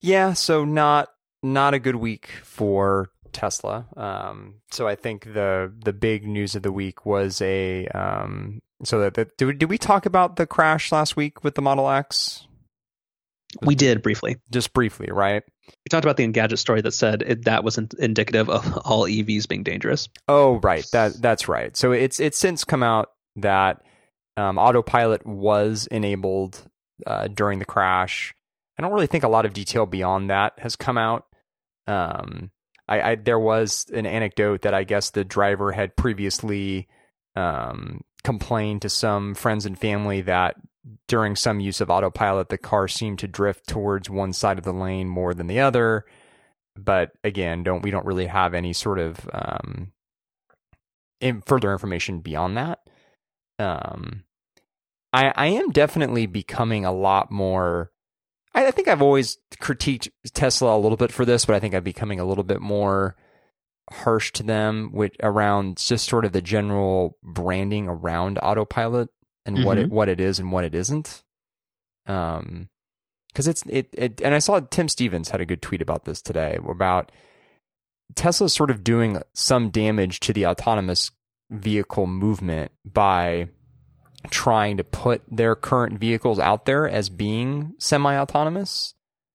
Yeah, 0.00 0.32
so 0.32 0.64
not 0.64 1.08
not 1.42 1.74
a 1.74 1.78
good 1.78 1.96
week 1.96 2.30
for 2.42 3.10
Tesla. 3.32 3.86
Um, 3.96 4.54
so 4.70 4.86
I 4.88 4.94
think 4.94 5.24
the 5.24 5.72
the 5.84 5.92
big 5.92 6.26
news 6.26 6.54
of 6.54 6.62
the 6.62 6.72
week 6.72 7.04
was 7.06 7.40
a 7.42 7.86
um, 7.88 8.60
so 8.84 9.00
that, 9.00 9.14
that 9.14 9.36
did, 9.36 9.44
we, 9.46 9.52
did 9.54 9.68
we 9.68 9.78
talk 9.78 10.06
about 10.06 10.36
the 10.36 10.46
crash 10.46 10.92
last 10.92 11.16
week 11.16 11.42
with 11.42 11.54
the 11.54 11.62
Model 11.62 11.90
X? 11.90 12.46
We 13.62 13.74
did 13.74 14.02
briefly, 14.02 14.36
just 14.50 14.72
briefly, 14.74 15.08
right? 15.10 15.42
We 15.66 15.88
talked 15.90 16.04
about 16.04 16.16
the 16.16 16.26
Engadget 16.26 16.58
story 16.58 16.82
that 16.82 16.92
said 16.92 17.22
it, 17.26 17.44
that 17.46 17.64
was 17.64 17.78
in, 17.78 17.88
indicative 17.98 18.50
of 18.50 18.76
all 18.84 19.04
EVs 19.04 19.48
being 19.48 19.62
dangerous. 19.62 20.08
Oh, 20.28 20.60
right. 20.60 20.86
That 20.92 21.20
that's 21.20 21.48
right. 21.48 21.76
So 21.76 21.92
it's 21.92 22.20
it's 22.20 22.38
since 22.38 22.64
come 22.64 22.82
out 22.82 23.10
that 23.36 23.82
um, 24.36 24.58
autopilot 24.58 25.26
was 25.26 25.88
enabled 25.90 26.62
uh, 27.06 27.28
during 27.28 27.58
the 27.58 27.64
crash. 27.64 28.34
I 28.78 28.82
don't 28.82 28.92
really 28.92 29.06
think 29.06 29.24
a 29.24 29.28
lot 29.28 29.44
of 29.44 29.52
detail 29.52 29.86
beyond 29.86 30.30
that 30.30 30.58
has 30.58 30.76
come 30.76 30.96
out. 30.96 31.26
Um, 31.86 32.50
I, 32.86 33.00
I, 33.00 33.14
there 33.16 33.38
was 33.38 33.86
an 33.92 34.06
anecdote 34.06 34.62
that 34.62 34.74
I 34.74 34.84
guess 34.84 35.10
the 35.10 35.24
driver 35.24 35.72
had 35.72 35.96
previously 35.96 36.86
um, 37.34 38.02
complained 38.22 38.82
to 38.82 38.88
some 38.88 39.34
friends 39.34 39.66
and 39.66 39.78
family 39.78 40.22
that 40.22 40.56
during 41.06 41.36
some 41.36 41.60
use 41.60 41.80
of 41.80 41.90
autopilot, 41.90 42.48
the 42.48 42.58
car 42.58 42.88
seemed 42.88 43.18
to 43.18 43.28
drift 43.28 43.68
towards 43.68 44.08
one 44.08 44.32
side 44.32 44.58
of 44.58 44.64
the 44.64 44.72
lane 44.72 45.08
more 45.08 45.34
than 45.34 45.46
the 45.46 45.60
other. 45.60 46.04
But 46.76 47.12
again, 47.24 47.62
don't 47.62 47.82
we 47.82 47.90
don't 47.90 48.06
really 48.06 48.26
have 48.26 48.54
any 48.54 48.72
sort 48.72 48.98
of 48.98 49.28
um, 49.32 49.92
in 51.20 51.42
further 51.42 51.72
information 51.72 52.20
beyond 52.20 52.56
that. 52.56 52.80
Um, 53.58 54.24
I 55.12 55.32
I 55.34 55.46
am 55.48 55.70
definitely 55.70 56.26
becoming 56.26 56.84
a 56.84 56.92
lot 56.92 57.30
more. 57.30 57.90
I, 58.54 58.66
I 58.66 58.70
think 58.70 58.88
I've 58.88 59.02
always 59.02 59.38
critiqued 59.60 60.08
Tesla 60.34 60.76
a 60.76 60.80
little 60.80 60.96
bit 60.96 61.12
for 61.12 61.24
this, 61.24 61.44
but 61.44 61.54
I 61.54 61.60
think 61.60 61.74
I'm 61.74 61.84
becoming 61.84 62.20
a 62.20 62.24
little 62.24 62.44
bit 62.44 62.60
more 62.60 63.16
harsh 63.90 64.32
to 64.32 64.42
them 64.42 64.90
with 64.92 65.12
around 65.22 65.78
just 65.78 66.08
sort 66.08 66.24
of 66.24 66.32
the 66.32 66.42
general 66.42 67.16
branding 67.22 67.88
around 67.88 68.38
autopilot 68.42 69.08
and 69.46 69.56
mm-hmm. 69.56 69.66
what 69.66 69.78
it 69.78 69.86
mm-hmm. 69.86 69.94
what 69.94 70.08
it 70.08 70.20
is 70.20 70.38
and 70.38 70.52
what 70.52 70.64
it 70.64 70.74
isn't. 70.74 71.22
Um, 72.06 72.68
because 73.28 73.46
it's 73.46 73.62
it, 73.68 73.88
it 73.92 74.20
and 74.22 74.34
I 74.34 74.38
saw 74.38 74.60
Tim 74.60 74.88
Stevens 74.88 75.30
had 75.30 75.40
a 75.40 75.46
good 75.46 75.62
tweet 75.62 75.82
about 75.82 76.04
this 76.04 76.20
today 76.20 76.58
about 76.68 77.12
Tesla's 78.14 78.54
sort 78.54 78.70
of 78.70 78.82
doing 78.82 79.22
some 79.34 79.70
damage 79.70 80.20
to 80.20 80.32
the 80.32 80.46
autonomous 80.46 81.10
vehicle 81.50 82.06
movement 82.06 82.72
by 82.84 83.48
trying 84.30 84.76
to 84.76 84.84
put 84.84 85.22
their 85.30 85.54
current 85.54 85.98
vehicles 85.98 86.38
out 86.38 86.66
there 86.66 86.88
as 86.88 87.08
being 87.08 87.74
semi-autonomous, 87.78 88.94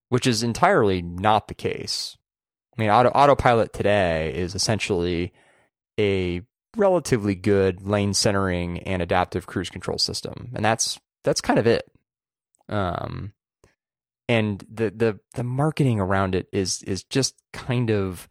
which 0.10 0.28
is 0.28 0.44
entirely 0.44 1.02
not 1.02 1.48
the 1.48 1.54
case. 1.54 2.18
I 2.78 2.82
mean, 2.82 2.90
auto, 2.90 3.10
autopilot 3.10 3.74
today 3.74 4.34
is 4.36 4.56
essentially 4.56 5.32
a 6.00 6.42
relatively 6.76 7.36
good 7.36 7.84
lane 7.84 8.14
centering 8.14 8.80
and 8.80 9.02
adaptive 9.02 9.46
cruise 9.46 9.70
control 9.70 9.98
system, 9.98 10.52
and 10.56 10.66
that's 10.66 11.00
that's 11.24 11.42
kind 11.42 11.60
of 11.60 11.68
it. 11.68 11.90
Um, 12.68 13.34
and 14.28 14.66
the 14.72 14.90
the 14.90 15.20
the 15.36 15.44
marketing 15.44 16.00
around 16.00 16.36
it 16.36 16.48
is 16.52 16.82
is 16.84 17.04
just 17.04 17.36
kind 17.52 17.92
of 17.92 18.28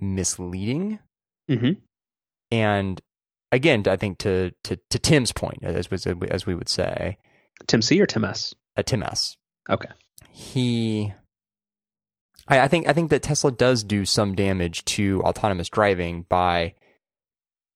misleading. 0.00 0.98
Mm-hmm. 1.50 1.72
And 2.50 3.00
again, 3.56 3.82
I 3.86 3.96
think 3.96 4.18
to 4.18 4.52
to 4.64 4.76
to 4.90 4.98
Tim's 4.98 5.32
point, 5.32 5.64
as 5.64 5.90
was 5.90 6.06
as 6.06 6.46
we 6.46 6.54
would 6.54 6.68
say, 6.68 7.18
Tim 7.66 7.82
C 7.82 8.00
or 8.00 8.06
Tim 8.06 8.24
S? 8.24 8.54
A 8.76 8.80
uh, 8.80 8.82
Tim 8.82 9.02
S. 9.02 9.36
Okay. 9.68 9.88
He 10.30 11.12
I, 12.48 12.60
I 12.60 12.68
think 12.68 12.88
I 12.88 12.92
think 12.92 13.10
that 13.10 13.22
Tesla 13.22 13.50
does 13.50 13.82
do 13.82 14.04
some 14.04 14.34
damage 14.34 14.84
to 14.84 15.22
autonomous 15.22 15.68
driving 15.68 16.26
by 16.28 16.74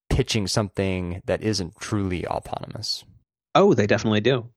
pitching 0.09 0.47
something 0.47 1.21
that 1.25 1.41
isn't 1.41 1.79
truly 1.79 2.25
autonomous. 2.25 3.03
Oh, 3.55 3.73
they 3.73 3.87
definitely 3.87 4.21
do. 4.21 4.49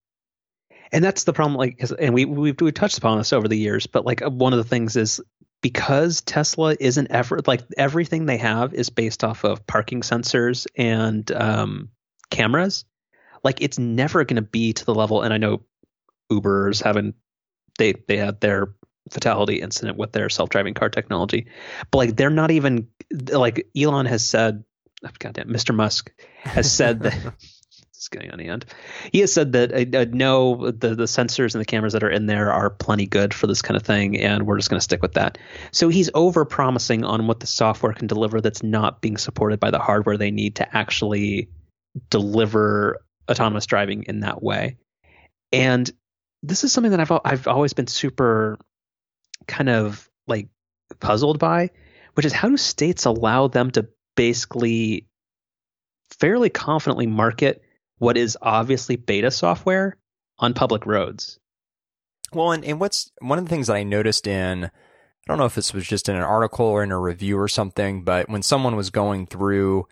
And 0.92 1.02
that's 1.02 1.24
the 1.24 1.32
problem. 1.32 1.56
Like, 1.56 1.82
and 1.98 2.14
we 2.14 2.24
we've, 2.24 2.60
we've 2.60 2.74
touched 2.74 2.98
upon 2.98 3.18
this 3.18 3.32
over 3.32 3.48
the 3.48 3.58
years, 3.58 3.86
but 3.86 4.04
like 4.04 4.20
one 4.20 4.52
of 4.52 4.58
the 4.58 4.64
things 4.64 4.96
is 4.96 5.20
because 5.64 6.20
Tesla 6.20 6.76
isn't 6.78 7.10
ever 7.10 7.40
like 7.46 7.62
everything 7.78 8.26
they 8.26 8.36
have 8.36 8.74
is 8.74 8.90
based 8.90 9.24
off 9.24 9.44
of 9.44 9.66
parking 9.66 10.02
sensors 10.02 10.66
and 10.76 11.32
um, 11.32 11.88
cameras. 12.28 12.84
Like, 13.42 13.62
it's 13.62 13.78
never 13.78 14.22
going 14.26 14.36
to 14.36 14.42
be 14.42 14.74
to 14.74 14.84
the 14.84 14.94
level. 14.94 15.22
And 15.22 15.32
I 15.32 15.38
know 15.38 15.62
Uber's 16.30 16.82
having 16.82 17.14
they 17.78 17.94
they 18.06 18.18
had 18.18 18.42
their 18.42 18.74
fatality 19.10 19.62
incident 19.62 19.96
with 19.96 20.12
their 20.12 20.28
self-driving 20.28 20.74
car 20.74 20.90
technology, 20.90 21.46
but 21.90 21.96
like 21.96 22.16
they're 22.16 22.28
not 22.28 22.50
even 22.50 22.88
like 23.32 23.66
Elon 23.74 24.04
has 24.04 24.22
said 24.22 24.64
goddamn, 25.18 25.48
Mr. 25.48 25.74
Musk 25.74 26.12
has 26.42 26.70
said 26.70 27.00
that 27.00 27.16
it's 28.04 28.08
getting 28.10 28.30
on 28.30 28.38
the 28.38 28.48
end. 28.48 28.66
He 29.12 29.20
has 29.20 29.32
said 29.32 29.52
that 29.52 29.72
uh, 29.72 29.98
uh, 29.98 30.06
no, 30.10 30.70
the 30.70 30.94
the 30.94 31.04
sensors 31.04 31.54
and 31.54 31.60
the 31.60 31.64
cameras 31.64 31.94
that 31.94 32.04
are 32.04 32.10
in 32.10 32.26
there 32.26 32.52
are 32.52 32.68
plenty 32.68 33.06
good 33.06 33.32
for 33.32 33.46
this 33.46 33.62
kind 33.62 33.76
of 33.76 33.82
thing, 33.82 34.18
and 34.20 34.46
we're 34.46 34.58
just 34.58 34.68
going 34.68 34.78
to 34.78 34.84
stick 34.84 35.00
with 35.00 35.14
that. 35.14 35.38
So 35.72 35.88
he's 35.88 36.10
over 36.14 36.44
promising 36.44 37.04
on 37.04 37.26
what 37.26 37.40
the 37.40 37.46
software 37.46 37.94
can 37.94 38.06
deliver 38.06 38.40
that's 38.40 38.62
not 38.62 39.00
being 39.00 39.16
supported 39.16 39.58
by 39.58 39.70
the 39.70 39.78
hardware 39.78 40.18
they 40.18 40.30
need 40.30 40.56
to 40.56 40.76
actually 40.76 41.48
deliver 42.10 43.00
autonomous 43.30 43.64
driving 43.66 44.04
in 44.04 44.20
that 44.20 44.42
way. 44.42 44.76
And 45.52 45.90
this 46.42 46.64
is 46.64 46.72
something 46.72 46.90
that 46.90 47.00
I've 47.00 47.20
I've 47.24 47.48
always 47.48 47.72
been 47.72 47.86
super 47.86 48.58
kind 49.48 49.70
of 49.70 50.08
like 50.26 50.48
puzzled 51.00 51.38
by, 51.38 51.70
which 52.14 52.26
is 52.26 52.34
how 52.34 52.50
do 52.50 52.58
states 52.58 53.06
allow 53.06 53.48
them 53.48 53.70
to 53.72 53.88
basically 54.14 55.06
fairly 56.20 56.50
confidently 56.50 57.06
market 57.06 57.63
what 58.04 58.16
is 58.16 58.36
obviously 58.42 58.96
beta 58.96 59.30
software 59.30 59.96
on 60.38 60.54
public 60.54 60.84
roads. 60.84 61.38
Well, 62.32 62.52
and, 62.52 62.64
and 62.64 62.78
what's 62.78 63.10
one 63.20 63.38
of 63.38 63.44
the 63.44 63.48
things 63.48 63.68
that 63.68 63.76
I 63.76 63.82
noticed 63.82 64.26
in, 64.26 64.64
I 64.64 64.70
don't 65.26 65.38
know 65.38 65.46
if 65.46 65.54
this 65.54 65.72
was 65.72 65.86
just 65.86 66.08
in 66.08 66.16
an 66.16 66.22
article 66.22 66.66
or 66.66 66.82
in 66.82 66.92
a 66.92 67.00
review 67.00 67.38
or 67.38 67.48
something, 67.48 68.04
but 68.04 68.28
when 68.28 68.42
someone 68.42 68.76
was 68.76 68.90
going 68.90 69.26
through 69.26 69.86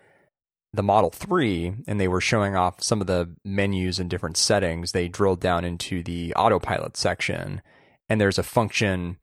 the 0.75 0.83
Model 0.83 1.11
3 1.11 1.75
and 1.87 2.01
they 2.01 2.09
were 2.09 2.21
showing 2.21 2.57
off 2.57 2.83
some 2.83 3.01
of 3.01 3.07
the 3.07 3.35
menus 3.45 3.99
and 3.99 4.11
different 4.11 4.37
settings, 4.37 4.93
they 4.93 5.09
drilled 5.09 5.41
down 5.41 5.65
into 5.65 6.03
the 6.03 6.35
autopilot 6.35 6.97
section 6.97 7.63
and 8.09 8.21
there's 8.21 8.39
a 8.39 8.43
function 8.43 9.17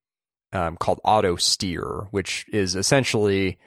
um, 0.51 0.77
called 0.77 0.99
auto 1.03 1.35
steer, 1.35 2.07
which 2.09 2.45
is 2.51 2.75
essentially 2.75 3.59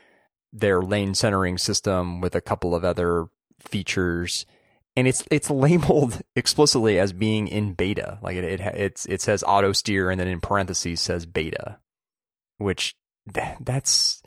their 0.53 0.83
lane 0.83 1.15
centering 1.15 1.59
system 1.59 2.21
with 2.21 2.35
a 2.35 2.41
couple 2.41 2.75
of 2.75 2.85
other 2.85 3.27
features 3.61 4.47
and 4.97 5.09
it's 5.09 5.25
it's 5.31 5.51
labeled 5.51 6.21
explicitly 6.37 6.99
as 6.99 7.13
being 7.13 7.49
in 7.49 7.75
beta. 7.75 8.19
Like 8.23 8.37
it, 8.37 8.45
it 8.45 8.61
it's 8.61 9.07
it 9.07 9.21
says 9.21 9.45
auto 9.47 9.73
steer 9.73 10.11
and 10.11 10.21
then 10.21 10.29
in 10.29 10.41
parentheses 10.41 11.01
says 11.01 11.27
beta 11.27 11.79
which 12.63 12.95
that, 13.27 13.59
that's 13.61 14.23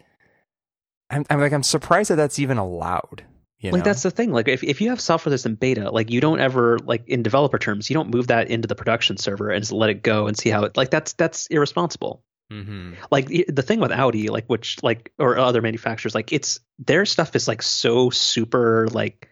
I'm, 1.09 1.26
I'm 1.30 1.39
like 1.39 1.53
i'm 1.53 1.63
surprised 1.63 2.09
that 2.09 2.16
that's 2.16 2.39
even 2.39 2.57
allowed 2.57 3.24
you 3.59 3.72
like 3.72 3.84
that's 3.84 4.03
the 4.03 4.11
thing. 4.11 4.32
Like 4.32 4.47
if, 4.47 4.63
if 4.63 4.82
you 4.82 4.89
have 4.89 4.99
software 4.99 5.32
that's 5.32 5.45
in 5.45 5.55
beta 5.55 5.89
like 5.89 6.11
you 6.11 6.22
don't 6.22 6.39
ever 6.39 6.78
like 6.80 7.07
in 7.07 7.24
developer 7.24 7.57
terms 7.57 7.89
you 7.89 7.93
don't 7.93 8.13
move 8.13 8.28
that 8.28 8.49
into 8.49 8.68
the 8.68 8.76
production 8.76 9.18
server 9.18 9.49
and 9.49 9.61
just 9.61 9.72
let 9.72 9.89
it 9.89 10.03
go 10.03 10.28
and 10.28 10.38
see 10.38 10.49
how 10.49 10.66
it 10.66 10.76
like 10.78 10.91
that's 10.91 11.13
that's 11.13 11.47
irresponsible. 11.47 12.22
Mm-hmm. 12.51 12.93
Like 13.09 13.28
the 13.47 13.63
thing 13.63 13.80
with 13.80 13.91
Audi, 13.91 14.28
like 14.28 14.45
which 14.47 14.84
like 14.84 15.11
or 15.18 15.39
other 15.39 15.61
manufacturers, 15.61 16.13
like 16.13 16.32
it's 16.32 16.59
their 16.78 17.05
stuff 17.05 17.36
is 17.36 17.47
like 17.47 17.63
so 17.63 18.09
super 18.09 18.88
like 18.91 19.30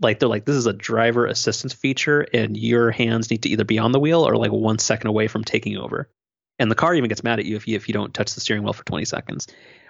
like 0.00 0.18
they're 0.18 0.28
like 0.28 0.44
this 0.44 0.56
is 0.56 0.66
a 0.66 0.72
driver 0.72 1.26
assistance 1.26 1.72
feature 1.72 2.20
and 2.20 2.56
your 2.56 2.90
hands 2.90 3.30
need 3.30 3.42
to 3.42 3.48
either 3.48 3.64
be 3.64 3.78
on 3.78 3.92
the 3.92 4.00
wheel 4.00 4.26
or 4.26 4.36
like 4.36 4.52
one 4.52 4.78
second 4.78 5.08
away 5.08 5.28
from 5.28 5.44
taking 5.44 5.76
over. 5.76 6.10
And 6.58 6.70
the 6.70 6.74
car 6.74 6.94
even 6.94 7.08
gets 7.08 7.22
mad 7.22 7.38
at 7.38 7.44
you 7.44 7.56
if 7.56 7.68
you 7.68 7.76
if 7.76 7.88
you 7.88 7.94
don't 7.94 8.14
touch 8.14 8.34
the 8.34 8.40
steering 8.40 8.62
wheel 8.62 8.72
for 8.72 8.84
20 8.84 9.04
seconds. 9.04 9.46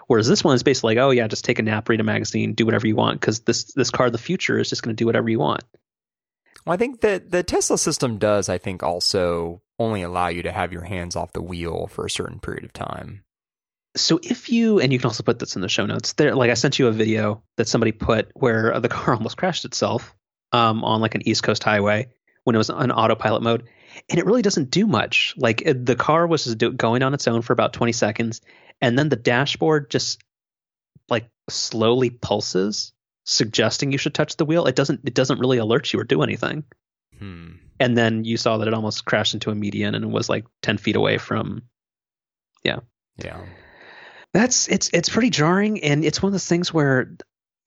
Whereas 0.07 0.29
this 0.29 0.45
one 0.45 0.55
is 0.55 0.63
basically 0.63 0.95
like 0.95 1.05
oh 1.05 1.11
yeah 1.11 1.27
just 1.27 1.45
take 1.45 1.59
a 1.59 1.63
nap 1.63 1.89
read 1.89 2.01
a 2.01 2.05
magazine 2.05 2.55
do 2.55 2.65
whatever 2.65 2.87
you 2.87 2.97
want 2.97 3.21
because 3.21 3.41
this 3.41 3.73
this 3.75 3.91
car 3.91 4.07
of 4.07 4.13
the 4.13 4.19
future 4.19 4.59
is 4.59 4.69
just 4.69 4.83
going 4.83 4.95
to 4.95 5.01
do 5.01 5.07
whatever 5.07 5.29
you 5.29 5.39
want. 5.39 5.65
Well, 6.65 6.75
I 6.75 6.77
think 6.77 7.01
that 7.03 7.31
the 7.31 7.45
Tesla 7.45 7.79
system 7.79 8.19
does, 8.19 8.49
I 8.49 8.59
think, 8.59 8.83
also 8.83 9.63
only 9.79 10.03
allow 10.03 10.29
you 10.29 10.43
to 10.43 10.51
have 10.51 10.73
your 10.73 10.83
hands 10.83 11.15
off 11.15 11.33
the 11.33 11.43
wheel 11.43 11.87
for 11.87 12.07
a 12.07 12.11
certain 12.11 12.41
period 12.41 12.65
of 12.65 12.73
time 12.73 13.23
so 13.97 14.21
if 14.23 14.51
you 14.51 14.79
and 14.79 14.93
you 14.93 14.99
can 14.99 15.07
also 15.07 15.23
put 15.23 15.39
this 15.39 15.57
in 15.57 15.63
the 15.63 15.69
show 15.69 15.87
notes 15.87 16.13
there 16.15 16.35
like 16.35 16.51
i 16.51 16.55
sent 16.55 16.79
you 16.79 16.87
a 16.87 16.93
video 16.93 17.43
that 17.57 17.67
somebody 17.67 17.93
put 17.93 18.31
where 18.35 18.79
the 18.81 18.89
car 18.89 19.15
almost 19.15 19.37
crashed 19.37 19.65
itself 19.65 20.15
um, 20.53 20.85
on 20.85 21.01
like 21.01 21.15
an 21.15 21.27
east 21.29 21.43
coast 21.43 21.63
highway 21.63 22.09
when 22.45 22.55
it 22.55 22.59
was 22.59 22.71
on 22.71 22.93
autopilot 22.93 23.43
mode. 23.43 23.65
And 24.09 24.19
it 24.19 24.27
really 24.27 24.43
doesn't 24.43 24.71
do 24.71 24.87
much. 24.87 25.35
Like 25.37 25.63
the 25.65 25.97
car 25.97 26.27
was 26.27 26.45
just 26.45 26.77
going 26.77 27.03
on 27.03 27.15
its 27.15 27.27
own 27.27 27.43
for 27.43 27.53
about 27.53 27.73
20 27.73 27.93
seconds 27.93 28.41
and 28.81 28.99
then 28.99 29.09
the 29.09 29.17
dashboard 29.17 29.91
just 29.91 30.23
like 31.09 31.29
slowly 31.49 32.11
pulses 32.11 32.93
suggesting 33.25 33.91
you 33.91 33.99
should 33.99 34.15
touch 34.15 34.37
the 34.37 34.45
wheel. 34.45 34.67
It 34.67 34.77
doesn't 34.77 35.01
it 35.05 35.15
doesn't 35.15 35.41
really 35.41 35.59
alert 35.59 35.93
you 35.93 36.01
or 36.01 36.05
do 36.05 36.23
anything. 36.23 36.65
Hmm. 37.19 37.53
and 37.81 37.97
then 37.97 38.25
you 38.25 38.37
saw 38.37 38.59
that 38.59 38.69
it 38.69 38.75
almost 38.75 39.07
crashed 39.07 39.33
into 39.33 39.51
a 39.51 39.55
median 39.55 39.95
and 39.95 40.13
was 40.13 40.29
like 40.29 40.45
10 40.61 40.77
feet 40.77 40.97
away 40.97 41.17
from 41.17 41.63
yeah. 42.63 42.81
Yeah 43.17 43.41
that's 44.37 44.69
it's 44.69 44.91
it's 44.93 45.09
pretty 45.09 45.31
jarring, 45.31 45.83
and 45.83 46.05
it's 46.05 46.23
one 46.23 46.29
of 46.29 46.33
those 46.33 46.47
things 46.47 46.73
where 46.73 47.17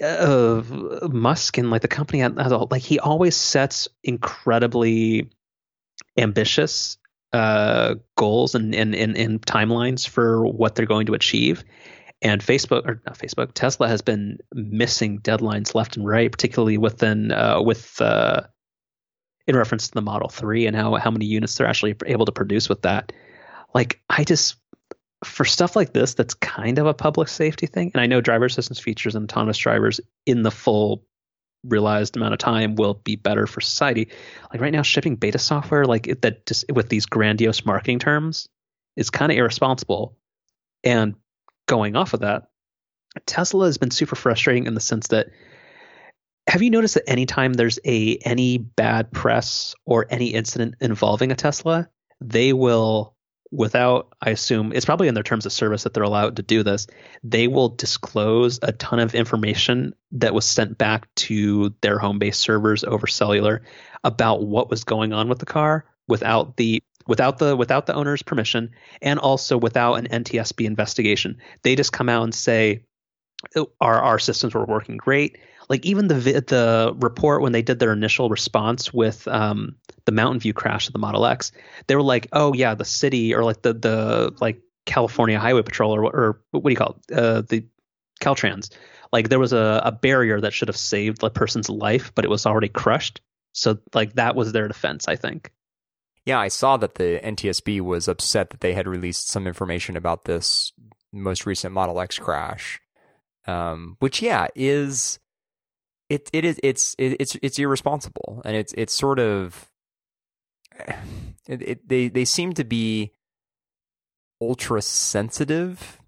uh, 0.04 0.62
Musk 1.10 1.58
and 1.58 1.72
like 1.72 1.82
the 1.82 1.88
company 1.88 2.26
like 2.28 2.82
he 2.82 3.00
always 3.00 3.36
sets 3.36 3.88
incredibly 4.04 5.30
ambitious 6.18 6.98
uh, 7.34 7.96
goals 8.16 8.56
and, 8.56 8.74
and, 8.74 8.96
and, 8.96 9.18
and 9.18 9.42
timelines 9.42 10.08
for 10.08 10.46
what 10.46 10.76
they're 10.76 10.86
going 10.86 11.08
to 11.08 11.14
achieve. 11.14 11.64
And 12.22 12.42
Facebook 12.42 12.86
or 12.86 13.02
not 13.06 13.18
Facebook, 13.18 13.54
Tesla 13.54 13.88
has 13.88 14.02
been 14.02 14.40
missing 14.54 15.20
deadlines 15.20 15.74
left 15.74 15.96
and 15.96 16.06
right, 16.06 16.30
particularly 16.30 16.78
within 16.78 17.32
uh, 17.32 17.62
with 17.62 18.02
uh, 18.02 18.42
in 19.48 19.56
reference 19.56 19.88
to 19.88 19.94
the 19.94 20.02
Model 20.02 20.28
Three 20.28 20.66
and 20.66 20.76
how 20.76 20.96
how 20.96 21.12
many 21.12 21.26
units 21.26 21.56
they're 21.56 21.68
actually 21.68 21.96
able 22.06 22.26
to 22.26 22.34
produce 22.34 22.68
with 22.68 22.82
that. 22.82 23.14
Like 23.74 24.02
I 24.10 24.26
just 24.26 24.58
for 25.24 25.46
stuff 25.46 25.76
like 25.76 25.94
this, 25.94 26.14
that's 26.14 26.34
kind 26.34 26.80
of 26.80 26.86
a 26.86 26.94
public 26.94 27.28
safety 27.28 27.68
thing. 27.68 27.92
And 27.94 28.02
I 28.02 28.06
know 28.06 28.22
driver 28.22 28.46
assistance 28.46 28.80
features 28.80 29.16
and 29.16 29.30
autonomous 29.30 29.58
drivers 29.58 30.00
in 30.26 30.44
the 30.44 30.52
full 30.52 31.04
realized 31.66 32.16
amount 32.16 32.34
of 32.34 32.40
time 32.40 32.76
will 32.76 32.94
be 32.94 33.16
better 33.16 33.46
for 33.46 33.60
society. 33.60 34.10
Like 34.52 34.62
right 34.62 34.72
now, 34.72 34.82
shipping 34.82 35.16
beta 35.16 35.38
software 35.40 35.86
like 35.86 36.22
that 36.22 36.46
just 36.46 36.66
with 36.72 36.90
these 36.90 37.06
grandiose 37.06 37.66
marketing 37.66 38.00
terms 38.00 38.48
is 38.96 39.10
kind 39.10 39.32
of 39.32 39.38
irresponsible. 39.38 40.18
And 40.84 41.16
going 41.68 41.96
off 41.96 42.14
of 42.14 42.22
that, 42.22 42.50
Tesla 43.26 43.66
has 43.66 43.78
been 43.78 43.92
super 43.92 44.16
frustrating 44.16 44.68
in 44.68 44.74
the 44.74 44.80
sense 44.80 45.08
that 45.08 45.28
have 46.48 46.64
you 46.64 46.70
noticed 46.70 46.96
that 46.96 47.10
anytime 47.10 47.54
there's 47.54 47.78
a 47.86 48.18
any 48.18 48.58
bad 48.58 49.12
press 49.12 49.76
or 49.86 50.08
any 50.10 50.28
incident 50.28 50.76
involving 50.80 51.32
a 51.32 51.36
Tesla, 51.36 51.90
they 52.22 52.54
will 52.54 53.16
without 53.52 54.14
i 54.22 54.30
assume 54.30 54.72
it's 54.74 54.86
probably 54.86 55.08
in 55.08 55.16
their 55.16 55.24
terms 55.24 55.46
of 55.46 55.52
service 55.52 55.84
that 55.84 55.94
they're 55.94 56.04
allowed 56.04 56.36
to 56.36 56.44
do 56.44 56.62
this 56.62 56.86
they 57.24 57.48
will 57.48 57.70
disclose 57.70 58.60
a 58.62 58.72
ton 58.74 59.00
of 59.00 59.16
information 59.16 59.94
that 60.12 60.34
was 60.34 60.46
sent 60.46 60.78
back 60.78 61.14
to 61.16 61.74
their 61.82 61.98
home 61.98 62.20
base 62.20 62.38
servers 62.38 62.84
over 62.84 63.08
cellular 63.08 63.64
about 64.04 64.46
what 64.46 64.70
was 64.70 64.84
going 64.84 65.14
on 65.14 65.30
with 65.30 65.40
the 65.40 65.46
car 65.46 65.86
without 66.08 66.58
the 66.58 66.82
without 67.08 67.40
the 67.40 67.56
without 67.56 67.86
the 67.86 67.94
owner's 67.94 68.24
permission 68.24 68.72
and 69.02 69.20
also 69.20 69.58
without 69.58 69.96
an 69.96 70.24
ntsb 70.24 70.66
investigation. 70.66 71.38
They 71.64 71.76
just 71.76 71.92
come 71.92 72.10
out 72.10 72.24
and 72.24 72.36
say 72.36 72.84
oh, 73.56 73.72
our 73.82 74.00
our 74.00 74.20
systems 74.20 74.54
were 74.54 74.66
working 74.66 74.98
great 74.98 75.38
like 75.70 75.86
even 75.86 76.08
the 76.08 76.16
the 76.16 76.96
report 76.98 77.42
when 77.42 77.52
they 77.52 77.62
did 77.62 77.80
their 77.80 77.94
initial 77.94 78.30
response 78.30 78.92
with 78.94 79.28
um, 79.28 79.76
the 80.06 80.12
Mountain 80.12 80.40
View 80.40 80.54
crash 80.54 80.88
of 80.88 80.94
the 80.94 81.00
Model 81.00 81.26
X, 81.26 81.52
they 81.88 81.96
were 81.96 82.02
like, 82.02 82.28
oh 82.34 82.54
yeah, 82.54 82.74
the 82.74 82.86
city 82.86 83.34
or 83.34 83.44
like 83.44 83.62
the 83.62 83.74
the 83.74 84.36
like 84.42 84.60
California 84.86 85.40
Highway 85.40 85.62
Patrol 85.62 85.96
or 85.96 86.04
or 86.04 86.42
what 86.52 86.64
do 86.64 86.70
you 86.70 86.76
call 86.76 87.00
it, 87.08 87.18
uh, 87.18 87.42
the 87.42 87.66
Caltrans, 88.20 88.72
like 89.14 89.30
there 89.30 89.40
was 89.40 89.54
a, 89.54 89.82
a 89.86 89.92
barrier 89.92 90.42
that 90.42 90.54
should 90.54 90.68
have 90.68 90.78
saved 90.78 91.22
the 91.22 91.30
person's 91.30 91.70
life, 91.70 92.12
but 92.16 92.26
it 92.26 92.30
was 92.30 92.46
already 92.46 92.70
crushed. 92.70 93.22
So 93.54 93.78
like 93.94 94.14
that 94.14 94.36
was 94.36 94.52
their 94.52 94.68
defense, 94.68 95.08
I 95.08 95.16
think. 95.16 95.52
Yeah, 96.26 96.40
I 96.40 96.48
saw 96.48 96.78
that 96.78 96.96
the 96.96 97.20
NTSB 97.24 97.82
was 97.82 98.08
upset 98.08 98.50
that 98.50 98.62
they 98.62 98.74
had 98.74 98.88
released 98.88 99.30
some 99.30 99.48
information 99.48 99.96
about 99.96 100.26
this 100.26 100.74
most 101.12 101.46
recent 101.46 101.74
Model 101.74 102.00
X 102.00 102.20
crash, 102.20 102.80
um, 103.48 103.98
which 104.00 104.22
yeah 104.22 104.48
is 104.56 105.20
it 106.10 106.30
it 106.34 106.46
is 106.46 106.60
it's 106.64 106.96
it, 106.98 107.18
it's 107.20 107.38
it's 107.42 107.60
irresponsible. 107.60 108.42
And 108.44 108.56
it's 108.56 108.74
it's 108.78 108.94
sort 108.94 109.20
of 109.20 109.70
it, 111.48 111.62
it, 111.62 111.88
they 111.88 112.08
they 112.10 112.26
seem 112.26 112.54
to 112.54 112.64
be 112.64 113.14
ultra 114.42 114.82
sensitive 114.82 116.00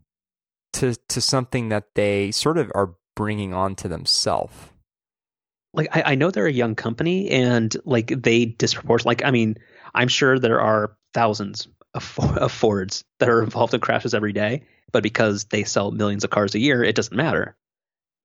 to 0.73 0.95
to 1.09 1.21
something 1.21 1.69
that 1.69 1.95
they 1.95 2.31
sort 2.31 2.57
of 2.57 2.71
are 2.73 2.95
bringing 3.15 3.53
on 3.53 3.75
to 3.75 3.87
themselves 3.87 4.55
like 5.73 5.95
I, 5.95 6.11
I, 6.13 6.15
know 6.15 6.31
they're 6.31 6.47
a 6.47 6.51
young 6.51 6.75
company 6.75 7.29
and 7.29 7.75
like 7.85 8.07
they 8.07 8.45
disproportionate 8.45 9.05
like 9.05 9.25
i 9.25 9.31
mean 9.31 9.55
i'm 9.93 10.07
sure 10.07 10.39
there 10.39 10.61
are 10.61 10.95
thousands 11.13 11.67
of, 11.93 12.19
of 12.37 12.51
fords 12.51 13.03
that 13.19 13.29
are 13.29 13.43
involved 13.43 13.73
in 13.73 13.81
crashes 13.81 14.13
every 14.13 14.33
day 14.33 14.63
but 14.91 15.03
because 15.03 15.45
they 15.45 15.63
sell 15.63 15.91
millions 15.91 16.23
of 16.23 16.29
cars 16.29 16.55
a 16.55 16.59
year 16.59 16.83
it 16.83 16.95
doesn't 16.95 17.17
matter 17.17 17.55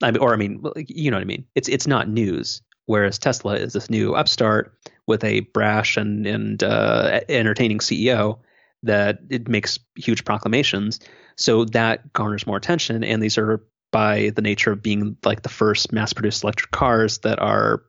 I 0.03 0.11
mean, 0.11 0.23
or 0.23 0.33
I 0.33 0.37
mean, 0.37 0.63
you 0.77 1.11
know 1.11 1.17
what 1.17 1.23
I 1.23 1.27
mean. 1.27 1.47
It's 1.55 1.69
it's 1.69 1.87
not 1.87 2.09
news. 2.09 2.63
Whereas 2.87 3.19
Tesla 3.19 3.57
is 3.57 3.73
this 3.73 3.91
new 3.91 4.15
upstart 4.15 4.79
with 5.07 5.25
a 5.25 5.41
brash 5.41 5.97
and 5.97 6.27
and 6.27 6.63
uh, 6.63 7.21
entertaining 7.29 7.79
CEO 7.79 8.39
that 8.83 9.19
it 9.31 9.49
makes 9.49 9.79
huge 9.97 10.25
proclamations. 10.25 11.01
So 11.37 11.65
that 11.67 12.13
garners 12.13 12.47
more 12.47 12.57
attention, 12.57 13.05
and 13.05 13.23
these 13.23 13.39
are 13.39 13.65
by 13.93 14.31
the 14.35 14.43
nature 14.43 14.73
of 14.73 14.83
being 14.83 15.17
like 15.25 15.43
the 15.43 15.49
first 15.49 15.93
mass-produced 15.93 16.43
electric 16.43 16.71
cars 16.71 17.19
that 17.19 17.39
are 17.39 17.83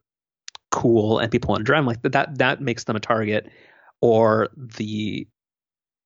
cool 0.72 1.20
and 1.20 1.32
people 1.32 1.50
want 1.50 1.62
to 1.62 1.66
drive 1.66 1.80
them. 1.80 1.86
Like 1.86 2.02
that, 2.14 2.38
that 2.38 2.62
makes 2.62 2.84
them 2.84 2.96
a 2.96 3.00
target 3.00 3.50
or 4.02 4.50
the 4.56 5.28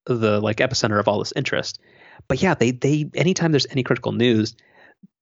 the 0.06 0.40
like 0.42 0.58
epicenter 0.58 1.00
of 1.00 1.08
all 1.08 1.20
this 1.20 1.34
interest. 1.36 1.80
But 2.28 2.42
yeah, 2.42 2.54
they 2.54 2.72
they 2.72 3.10
anytime 3.14 3.52
there's 3.52 3.68
any 3.70 3.84
critical 3.84 4.12
news, 4.12 4.56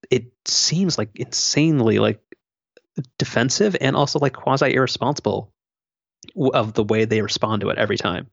it 0.09 0.31
seems 0.45 0.97
like 0.97 1.09
insanely 1.15 1.99
like 1.99 2.21
defensive 3.17 3.75
and 3.79 3.95
also 3.95 4.19
like 4.19 4.33
quasi 4.33 4.73
irresponsible 4.73 5.53
of 6.53 6.73
the 6.73 6.83
way 6.83 7.05
they 7.05 7.21
respond 7.21 7.61
to 7.61 7.69
it 7.69 7.77
every 7.77 7.97
time 7.97 8.29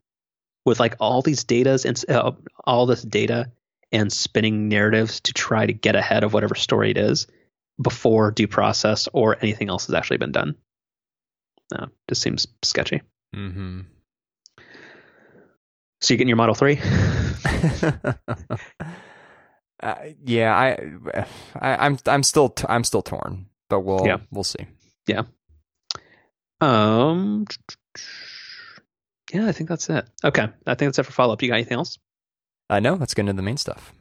with 0.65 0.81
like 0.81 0.97
all 1.01 1.23
these 1.23 1.45
data 1.45 1.79
and 1.85 2.05
uh, 2.09 2.33
all 2.65 2.87
this 2.87 3.03
data 3.03 3.53
and 3.93 4.13
spinning 4.13 4.69
narratives 4.69 5.21
to 5.21 5.33
try 5.33 5.65
to 5.65 5.73
get 5.73 5.95
ahead 5.95 6.25
of 6.25 6.35
whatever 6.35 6.55
story 6.55 6.91
it 6.91 6.99
is 6.99 7.27
before 7.81 8.33
due 8.33 8.49
process 8.49 9.09
or 9.13 9.37
anything 9.41 9.69
else 9.69 9.87
has 9.87 9.95
actually 9.95 10.17
been 10.17 10.33
done. 10.33 10.57
No, 11.73 11.87
just 12.09 12.23
seems 12.23 12.49
sketchy. 12.63 13.03
Mm-hmm. 13.35 13.83
So 16.01 16.15
you 16.15 16.19
getting 16.19 16.29
your 16.29 16.37
Model 16.37 16.55
Three? 16.55 16.81
Uh, 19.83 19.95
yeah, 20.25 20.55
I, 20.55 21.25
I, 21.61 21.87
I'm, 21.87 21.99
I'm 22.07 22.23
still, 22.23 22.51
t- 22.51 22.67
I'm 22.69 22.85
still 22.85 23.03
torn, 23.03 23.47
but 23.69 23.81
we'll, 23.81 24.07
yeah. 24.07 24.19
we'll 24.31 24.45
see. 24.45 24.67
Yeah. 25.07 25.23
Um. 26.61 27.47
Yeah, 29.33 29.47
I 29.47 29.53
think 29.53 29.69
that's 29.69 29.91
it. 29.91 30.09
Okay, 30.25 30.49
I 30.67 30.75
think 30.75 30.89
that's 30.89 30.99
it 30.99 31.05
for 31.05 31.13
follow 31.13 31.33
up. 31.33 31.43
You 31.43 31.49
got 31.49 31.57
anything 31.57 31.79
else? 31.79 31.99
Uh, 32.71 32.81
no, 32.81 32.95
let's 32.95 33.15
get 33.15 33.23
into 33.23 33.33
the 33.35 33.43
main 33.43 33.57
stuff. 33.57 33.93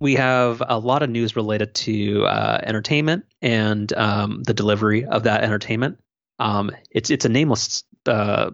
We 0.00 0.14
have 0.14 0.62
a 0.66 0.78
lot 0.78 1.02
of 1.02 1.10
news 1.10 1.34
related 1.34 1.74
to 1.74 2.24
uh, 2.24 2.60
entertainment 2.62 3.24
and 3.42 3.92
um, 3.94 4.42
the 4.44 4.54
delivery 4.54 5.04
of 5.04 5.24
that 5.24 5.42
entertainment. 5.42 5.98
Um, 6.38 6.70
it's 6.90 7.10
it's 7.10 7.24
a 7.24 7.28
nameless 7.28 7.82
uh, 8.06 8.52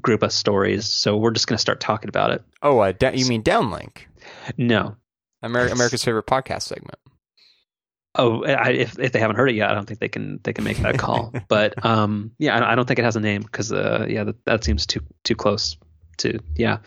group 0.00 0.22
of 0.22 0.32
stories, 0.32 0.86
so 0.86 1.16
we're 1.18 1.32
just 1.32 1.46
going 1.46 1.56
to 1.56 1.60
start 1.60 1.80
talking 1.80 2.08
about 2.08 2.30
it. 2.30 2.42
Oh, 2.62 2.78
uh, 2.78 2.92
da- 2.92 3.12
you 3.12 3.26
mean 3.26 3.42
Downlink? 3.42 4.06
No, 4.56 4.96
America's 5.44 6.04
favorite 6.04 6.26
podcast 6.26 6.62
segment. 6.62 6.98
Oh, 8.16 8.44
I, 8.44 8.70
if 8.70 8.98
if 8.98 9.12
they 9.12 9.18
haven't 9.18 9.36
heard 9.36 9.50
it 9.50 9.56
yet, 9.56 9.70
I 9.70 9.74
don't 9.74 9.86
think 9.86 9.98
they 9.98 10.08
can 10.08 10.38
they 10.44 10.52
can 10.52 10.64
make 10.64 10.76
that 10.78 10.98
call. 10.98 11.32
but 11.48 11.84
um, 11.84 12.30
yeah, 12.38 12.56
I, 12.56 12.72
I, 12.72 12.74
don't 12.76 12.86
think 12.86 13.00
it 13.00 13.04
has 13.04 13.16
a 13.16 13.20
name 13.20 13.42
because 13.42 13.72
uh, 13.72 14.06
yeah, 14.08 14.24
that, 14.24 14.44
that 14.44 14.64
seems 14.64 14.86
too 14.86 15.00
too 15.24 15.34
close 15.34 15.76
to 16.18 16.38
yeah. 16.54 16.78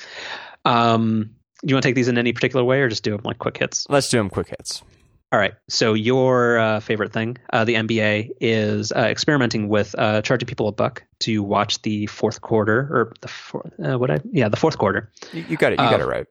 Um, 0.64 1.36
Do 1.62 1.70
you 1.70 1.76
want 1.76 1.84
to 1.84 1.90
take 1.90 1.96
these 1.96 2.08
in 2.08 2.18
any 2.18 2.32
particular 2.32 2.64
way, 2.64 2.80
or 2.80 2.88
just 2.88 3.04
do 3.04 3.12
them 3.12 3.22
like 3.26 3.40
quick 3.40 3.58
hits? 3.58 3.86
Let's 3.90 4.10
do 4.10 4.18
them 4.18 4.30
quick 4.30 4.50
hits. 4.50 4.84
All 5.30 5.40
right. 5.40 5.56
So 5.68 5.94
your 5.94 6.58
uh, 6.58 6.80
favorite 6.80 7.12
thing, 7.12 7.38
uh, 7.52 7.66
the 7.66 7.74
NBA, 7.74 8.32
is 8.40 8.94
uh, 8.94 9.00
experimenting 9.00 9.68
with 9.68 9.94
uh, 9.98 10.22
charging 10.22 10.48
people 10.48 10.70
a 10.70 10.72
buck 10.72 11.04
to 11.22 11.44
watch 11.44 11.82
the 11.82 12.06
fourth 12.06 12.40
quarter 12.40 12.80
or 12.80 13.14
the 13.20 13.28
fourth, 13.28 13.74
uh, 13.84 13.98
what 13.98 14.10
I 14.10 14.20
yeah 14.32 14.48
the 14.48 14.56
fourth 14.56 14.78
quarter. 14.78 15.12
You, 15.34 15.44
you 15.50 15.58
got 15.58 15.74
it. 15.74 15.80
You 15.80 15.90
got 15.90 16.00
it 16.00 16.06
right. 16.06 16.28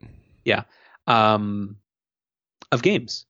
Yeah. 0.46 0.62
Um, 1.06 1.76
of 2.76 2.82
games. 2.82 3.26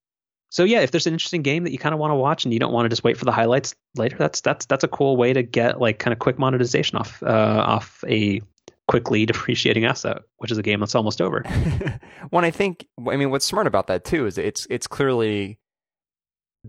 So 0.51 0.65
yeah, 0.65 0.81
if 0.81 0.91
there's 0.91 1.07
an 1.07 1.13
interesting 1.13 1.43
game 1.43 1.65
that 1.65 1.73
you 1.73 1.79
kind 1.79 1.93
of 1.93 1.99
want 1.99 2.13
to 2.13 2.15
watch 2.15 2.45
and 2.45 2.53
you 2.53 2.61
don't 2.61 2.73
want 2.73 2.85
to 2.85 2.89
just 2.89 3.03
wait 3.03 3.17
for 3.17 3.25
the 3.25 3.33
highlights 3.33 3.75
later, 3.97 4.17
that's 4.17 4.41
that's 4.41 4.67
that's 4.67 4.85
a 4.85 4.89
cool 4.89 5.17
way 5.17 5.33
to 5.33 5.43
get 5.43 5.81
like 5.81 5.99
kind 5.99 6.13
of 6.13 6.19
quick 6.19 6.39
monetization 6.39 6.99
off 6.99 7.23
uh, 7.23 7.65
off 7.67 8.05
a 8.07 8.41
quickly 8.89 9.27
depreciating 9.27 9.85
asset, 9.85 10.19
which 10.39 10.51
is 10.51 10.59
a 10.59 10.63
game 10.63 10.81
that's 10.81 10.95
almost 10.95 11.21
over. 11.21 11.43
One, 12.31 12.45
I 12.45 12.51
think, 12.51 12.87
I 13.09 13.17
mean, 13.17 13.31
what's 13.31 13.45
smart 13.45 13.67
about 13.67 13.89
that 13.89 14.05
too 14.05 14.27
is 14.27 14.39
it's 14.39 14.67
it's 14.71 14.87
clearly 14.87 15.59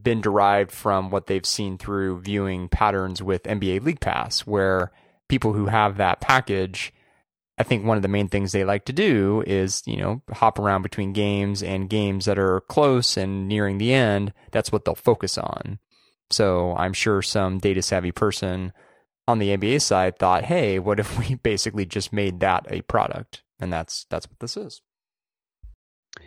been 0.01 0.21
derived 0.21 0.71
from 0.71 1.09
what 1.09 1.27
they've 1.27 1.45
seen 1.45 1.77
through 1.77 2.21
viewing 2.21 2.69
patterns 2.69 3.21
with 3.21 3.43
NBA 3.43 3.83
League 3.83 3.99
Pass, 3.99 4.41
where 4.41 4.91
people 5.27 5.53
who 5.53 5.67
have 5.67 5.97
that 5.97 6.21
package, 6.21 6.93
I 7.57 7.63
think 7.63 7.85
one 7.85 7.97
of 7.97 8.03
the 8.03 8.07
main 8.07 8.27
things 8.27 8.51
they 8.51 8.63
like 8.63 8.85
to 8.85 8.93
do 8.93 9.43
is, 9.47 9.81
you 9.85 9.97
know, 9.97 10.21
hop 10.31 10.59
around 10.59 10.83
between 10.83 11.11
games 11.11 11.63
and 11.63 11.89
games 11.89 12.25
that 12.25 12.37
are 12.37 12.61
close 12.61 13.17
and 13.17 13.47
nearing 13.47 13.79
the 13.79 13.93
end. 13.93 14.33
That's 14.51 14.71
what 14.71 14.85
they'll 14.85 14.95
focus 14.95 15.37
on. 15.37 15.79
So 16.29 16.75
I'm 16.75 16.93
sure 16.93 17.21
some 17.21 17.57
data 17.57 17.81
savvy 17.81 18.11
person 18.11 18.73
on 19.27 19.39
the 19.39 19.57
NBA 19.57 19.81
side 19.81 20.19
thought, 20.19 20.43
hey, 20.45 20.77
what 20.77 20.99
if 20.99 21.17
we 21.29 21.35
basically 21.35 21.85
just 21.85 22.13
made 22.13 22.41
that 22.41 22.65
a 22.69 22.81
product? 22.83 23.43
And 23.59 23.73
that's 23.73 24.05
that's 24.09 24.27
what 24.27 24.39
this 24.39 24.55
is. 24.55 24.81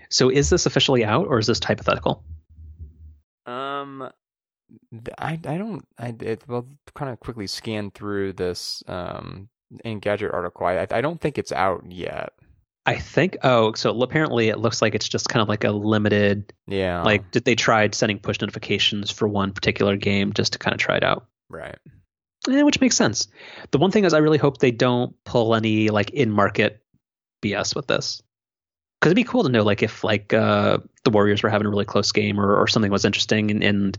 So 0.09 0.31
is 0.31 0.51
this 0.51 0.66
officially 0.66 1.05
out 1.05 1.28
or 1.28 1.39
is 1.39 1.47
this 1.47 1.62
hypothetical? 1.62 2.24
Um, 3.47 4.11
I 5.18 5.33
I 5.45 5.59
don't 5.59 5.87
I 5.99 6.14
it, 6.20 6.47
will 6.49 6.66
kind 6.95 7.12
of 7.12 7.20
quickly 7.20 7.47
scan 7.47 7.91
through 7.91 8.33
this 8.35 8.83
um 8.89 9.49
Engadget 9.85 10.33
article. 10.33 10.66
I 10.66 10.87
I 10.91 11.01
don't 11.01 11.21
think 11.21 11.39
it's 11.39 11.53
out 11.53 11.85
yet. 11.89 12.33
I 12.87 12.97
think 12.97 13.37
oh 13.43 13.73
so 13.75 14.01
apparently 14.03 14.49
it 14.49 14.59
looks 14.59 14.81
like 14.83 14.95
it's 14.95 15.09
just 15.09 15.29
kind 15.29 15.43
of 15.43 15.49
like 15.49 15.64
a 15.64 15.71
limited 15.71 16.53
yeah 16.66 17.03
like 17.03 17.31
did 17.31 17.45
they 17.45 17.55
tried 17.55 17.95
sending 17.95 18.18
push 18.18 18.41
notifications 18.41 19.11
for 19.11 19.29
one 19.29 19.53
particular 19.53 19.97
game 19.97 20.33
just 20.33 20.55
to 20.55 20.59
kind 20.59 20.75
of 20.75 20.81
try 20.81 20.97
it 20.97 21.05
out 21.05 21.27
right 21.51 21.77
eh, 22.49 22.62
which 22.62 22.81
makes 22.81 22.97
sense. 22.97 23.29
The 23.71 23.79
one 23.79 23.91
thing 23.91 24.05
is, 24.05 24.14
I 24.14 24.18
really 24.18 24.39
hope 24.39 24.59
they 24.59 24.71
don't 24.71 25.14
pull 25.25 25.55
any 25.55 25.89
like 25.89 26.11
in 26.11 26.31
market 26.31 26.83
BS 27.43 27.75
with 27.75 27.87
this, 27.87 28.23
because 29.01 29.11
it'd 29.11 29.16
be 29.16 29.25
cool 29.25 29.43
to 29.43 29.49
know 29.49 29.62
like 29.62 29.83
if 29.83 30.05
like 30.05 30.33
uh, 30.33 30.79
the 31.05 31.11
Warriors 31.11 31.43
were 31.43 31.51
having 31.51 31.66
a 31.66 31.71
really 31.71 31.85
close 31.85 32.12
game 32.12 32.41
or, 32.41 32.57
or 32.57 32.66
something 32.66 32.91
was 32.91 33.05
interesting 33.05 33.51
and, 33.51 33.62
and 33.62 33.99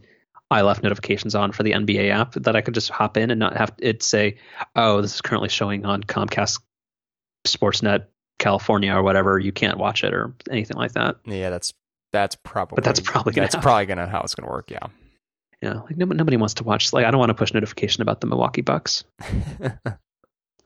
I 0.52 0.62
left 0.62 0.84
notifications 0.84 1.34
on 1.34 1.54
for 1.54 1.64
the 1.64 1.72
NBA 1.72 2.12
app 2.12 2.34
that 2.34 2.56
I 2.56 2.62
could 2.62 2.74
just 2.74 2.89
hop 2.89 3.16
in 3.18 3.32
and 3.32 3.39
not 3.39 3.56
have 3.56 3.72
it 3.80 4.04
say, 4.04 4.38
oh, 4.76 5.02
this 5.02 5.16
is 5.16 5.22
currently 5.22 5.49
showing 5.49 5.86
on 5.86 6.04
Comcast 6.04 6.60
Sportsnet 7.47 8.06
California 8.38 8.93
or 8.93 9.02
whatever. 9.02 9.39
You 9.39 9.52
can't 9.52 9.78
watch 9.78 10.04
it 10.04 10.14
or 10.14 10.34
anything 10.49 10.76
like 10.76 10.91
that. 10.93 11.18
Yeah, 11.26 11.49
that's 11.49 11.74
that's 12.12 12.36
probably 12.36 12.76
but 12.76 12.84
that's 12.84 12.99
probably 12.99 13.34
gonna 13.34 13.45
that's 13.45 13.56
happen. 13.56 13.64
probably 13.64 13.86
gonna 13.86 14.08
how 14.08 14.22
it's 14.22 14.36
gonna 14.36 14.52
work. 14.52 14.70
Yeah. 14.70 14.88
Yeah, 15.62 15.82
like 15.82 15.95
nobody, 15.95 16.18
nobody 16.18 16.38
wants 16.38 16.56
to 16.56 16.64
watch. 16.64 16.91
Like 16.91 17.06
I 17.06 17.12
don't 17.12 17.20
want 17.20 17.30
to 17.30 17.36
push 17.36 17.54
notification 17.54 18.02
about 18.02 18.20
the 18.20 18.28
Milwaukee 18.28 18.62
Bucks. 18.62 19.04
I 19.22 19.97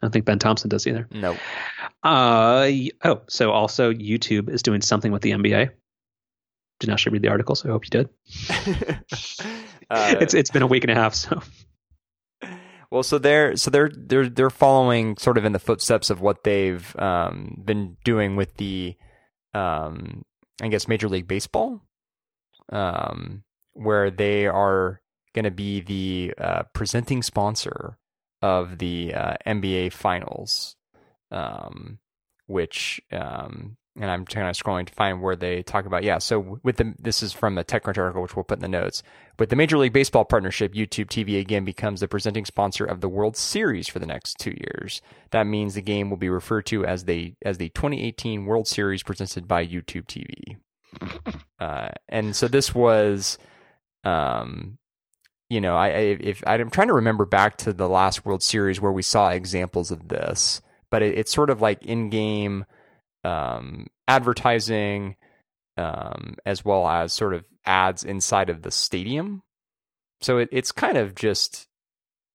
don't 0.02 0.12
think 0.12 0.26
Ben 0.26 0.40
Thompson 0.40 0.70
does 0.70 0.88
either. 0.88 1.08
No. 1.12 1.38
Uh 2.02 2.70
oh, 3.04 3.22
so 3.28 3.52
also 3.52 3.92
YouTube 3.94 4.50
is 4.50 4.64
doing 4.64 4.82
something 4.82 5.12
with 5.12 5.22
the 5.22 5.32
NBA. 5.32 5.72
Did 6.80 6.88
not 6.88 6.94
actually 6.94 7.14
read 7.14 7.22
the 7.22 7.30
article, 7.30 7.56
so 7.56 7.70
I 7.70 7.72
hope 7.72 7.86
you 7.86 7.90
did. 7.90 8.10
uh, 9.90 10.16
it's 10.20 10.34
it's 10.34 10.52
been 10.52 10.62
a 10.62 10.68
week 10.68 10.84
and 10.84 10.92
a 10.92 10.96
half, 10.96 11.14
so. 11.14 11.42
Well, 12.92 13.04
so 13.04 13.18
they're 13.18 13.58
so 13.58 13.72
they're 13.72 13.92
they're 13.94 14.30
they're 14.30 14.50
following 14.50 15.18
sort 15.18 15.38
of 15.38 15.44
in 15.44 15.52
the 15.52 15.60
footsteps 15.60 16.10
of 16.10 16.22
what 16.22 16.44
they've 16.44 16.96
um, 16.98 17.62
been 17.66 17.98
doing 18.04 18.36
with 18.36 18.56
the, 18.58 18.96
um, 19.54 20.24
I 20.62 20.68
guess 20.68 20.88
Major 20.88 21.10
League 21.10 21.28
Baseball, 21.28 21.82
um, 22.72 23.44
where 23.74 24.12
they 24.12 24.46
are 24.48 25.02
going 25.34 25.44
to 25.46 25.52
be 25.52 25.82
the 25.82 26.34
uh, 26.38 26.64
presenting 26.74 27.22
sponsor 27.22 27.98
of 28.42 28.78
the 28.78 29.14
uh, 29.14 29.36
NBA 29.46 29.92
Finals, 29.92 30.76
um, 31.32 32.00
which 32.46 33.02
um, 33.12 33.78
and 34.00 34.12
I'm 34.12 34.26
kind 34.26 34.48
of 34.48 34.56
scrolling 34.56 34.88
to 34.88 34.94
find 34.94 35.22
where 35.22 35.36
they 35.36 35.64
talk 35.64 35.86
about. 35.86 36.04
Yeah, 36.04 36.18
so 36.18 36.60
with 36.64 36.78
the 36.78 36.94
this 37.00 37.24
is 37.24 37.34
from 37.34 37.58
a 37.58 37.64
TechCrunch 37.64 37.98
article, 37.98 38.22
which 38.22 38.36
we'll 38.36 38.44
put 38.44 38.58
in 38.58 38.62
the 38.62 38.68
notes. 38.68 39.04
With 39.40 39.50
the 39.50 39.56
Major 39.56 39.78
League 39.78 39.94
Baseball 39.94 40.26
partnership, 40.26 40.74
YouTube 40.74 41.08
TV 41.08 41.40
again 41.40 41.66
becomes 41.66 42.00
the 42.00 42.08
presenting 42.08 42.46
sponsor 42.46 42.86
of 42.86 43.02
the 43.02 43.10
World 43.10 43.38
Series 43.38 43.88
for 43.88 44.00
the 44.00 44.06
next 44.06 44.38
two 44.40 44.52
years. 44.52 45.02
That 45.32 45.48
means 45.48 45.74
the 45.74 45.82
game 45.82 46.10
will 46.10 46.18
be 46.18 46.30
referred 46.30 46.66
to 46.68 46.86
as 46.86 47.06
the 47.06 47.36
as 47.44 47.58
the 47.58 47.70
2018 47.70 48.46
World 48.46 48.68
Series 48.68 49.04
presented 49.04 49.48
by 49.48 49.66
YouTube 49.66 50.06
TV. 50.06 50.58
Uh, 51.58 51.88
and 52.10 52.36
so 52.36 52.50
this 52.50 52.76
was 52.76 53.38
um, 54.04 54.78
you 55.50 55.62
know, 55.62 55.76
I, 55.76 55.90
if 55.90 56.44
I'm 56.46 56.70
trying 56.70 56.88
to 56.88 56.94
remember 56.94 57.26
back 57.26 57.58
to 57.60 57.74
the 57.74 57.88
last 57.88 58.26
World 58.26 58.42
Series 58.42 58.82
where 58.82 58.92
we 58.92 59.02
saw 59.02 59.30
examples 59.30 59.92
of 59.92 60.08
this, 60.08 60.62
but 60.90 61.02
it, 61.02 61.18
it's 61.18 61.34
sort 61.34 61.50
of 61.50 61.62
like 61.62 61.84
in-game 61.84 62.66
um, 63.26 63.88
advertising, 64.08 65.16
um, 65.78 66.36
as 66.46 66.64
well 66.64 66.88
as 66.88 67.12
sort 67.12 67.34
of 67.34 67.44
ads 67.66 68.04
inside 68.04 68.50
of 68.50 68.62
the 68.62 68.72
stadium. 68.72 69.42
So 70.22 70.38
it, 70.38 70.50
it's 70.52 70.72
kind 70.72 70.98
of 70.98 71.16
just 71.16 71.68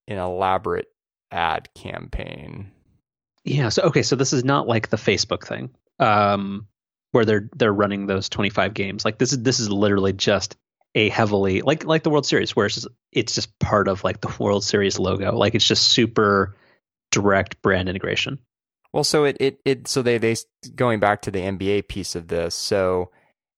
an 0.07 0.17
elaborate 0.17 0.87
ad 1.31 1.69
campaign. 1.73 2.71
Yeah. 3.43 3.69
So 3.69 3.83
okay. 3.83 4.03
So 4.03 4.15
this 4.15 4.33
is 4.33 4.43
not 4.43 4.67
like 4.67 4.89
the 4.89 4.97
Facebook 4.97 5.47
thing, 5.47 5.71
um, 5.99 6.67
where 7.11 7.25
they're 7.25 7.49
they're 7.55 7.73
running 7.73 8.05
those 8.05 8.29
25 8.29 8.73
games. 8.73 9.03
Like 9.03 9.17
this 9.17 9.31
is 9.31 9.41
this 9.41 9.59
is 9.59 9.69
literally 9.69 10.13
just 10.13 10.55
a 10.93 11.09
heavily 11.09 11.61
like 11.61 11.85
like 11.85 12.03
the 12.03 12.09
World 12.11 12.25
Series, 12.25 12.55
where 12.55 12.67
it's 12.67 12.75
just, 12.75 12.87
it's 13.11 13.33
just 13.33 13.57
part 13.59 13.87
of 13.87 14.03
like 14.03 14.21
the 14.21 14.33
World 14.39 14.63
Series 14.63 14.99
logo. 14.99 15.35
Like 15.35 15.55
it's 15.55 15.67
just 15.67 15.87
super 15.87 16.55
direct 17.11 17.61
brand 17.61 17.89
integration. 17.89 18.39
Well, 18.93 19.03
so 19.03 19.23
it 19.23 19.37
it, 19.39 19.59
it 19.65 19.87
so 19.87 20.01
they 20.01 20.17
they 20.17 20.35
going 20.75 20.99
back 20.99 21.21
to 21.23 21.31
the 21.31 21.39
NBA 21.39 21.87
piece 21.87 22.15
of 22.15 22.27
this. 22.27 22.55
So 22.55 23.11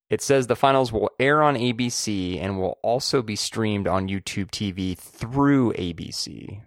it 0.09 0.21
says 0.21 0.45
the 0.47 0.55
finals 0.55 0.91
will 0.91 1.09
air 1.19 1.41
on 1.41 1.55
ABC 1.55 2.39
and 2.39 2.59
will 2.59 2.77
also 2.84 3.21
be 3.21 3.36
streamed 3.36 3.88
on 3.88 4.07
YouTube 4.07 4.51
TV 4.51 4.95
through 4.97 5.73
ABC. 5.73 6.61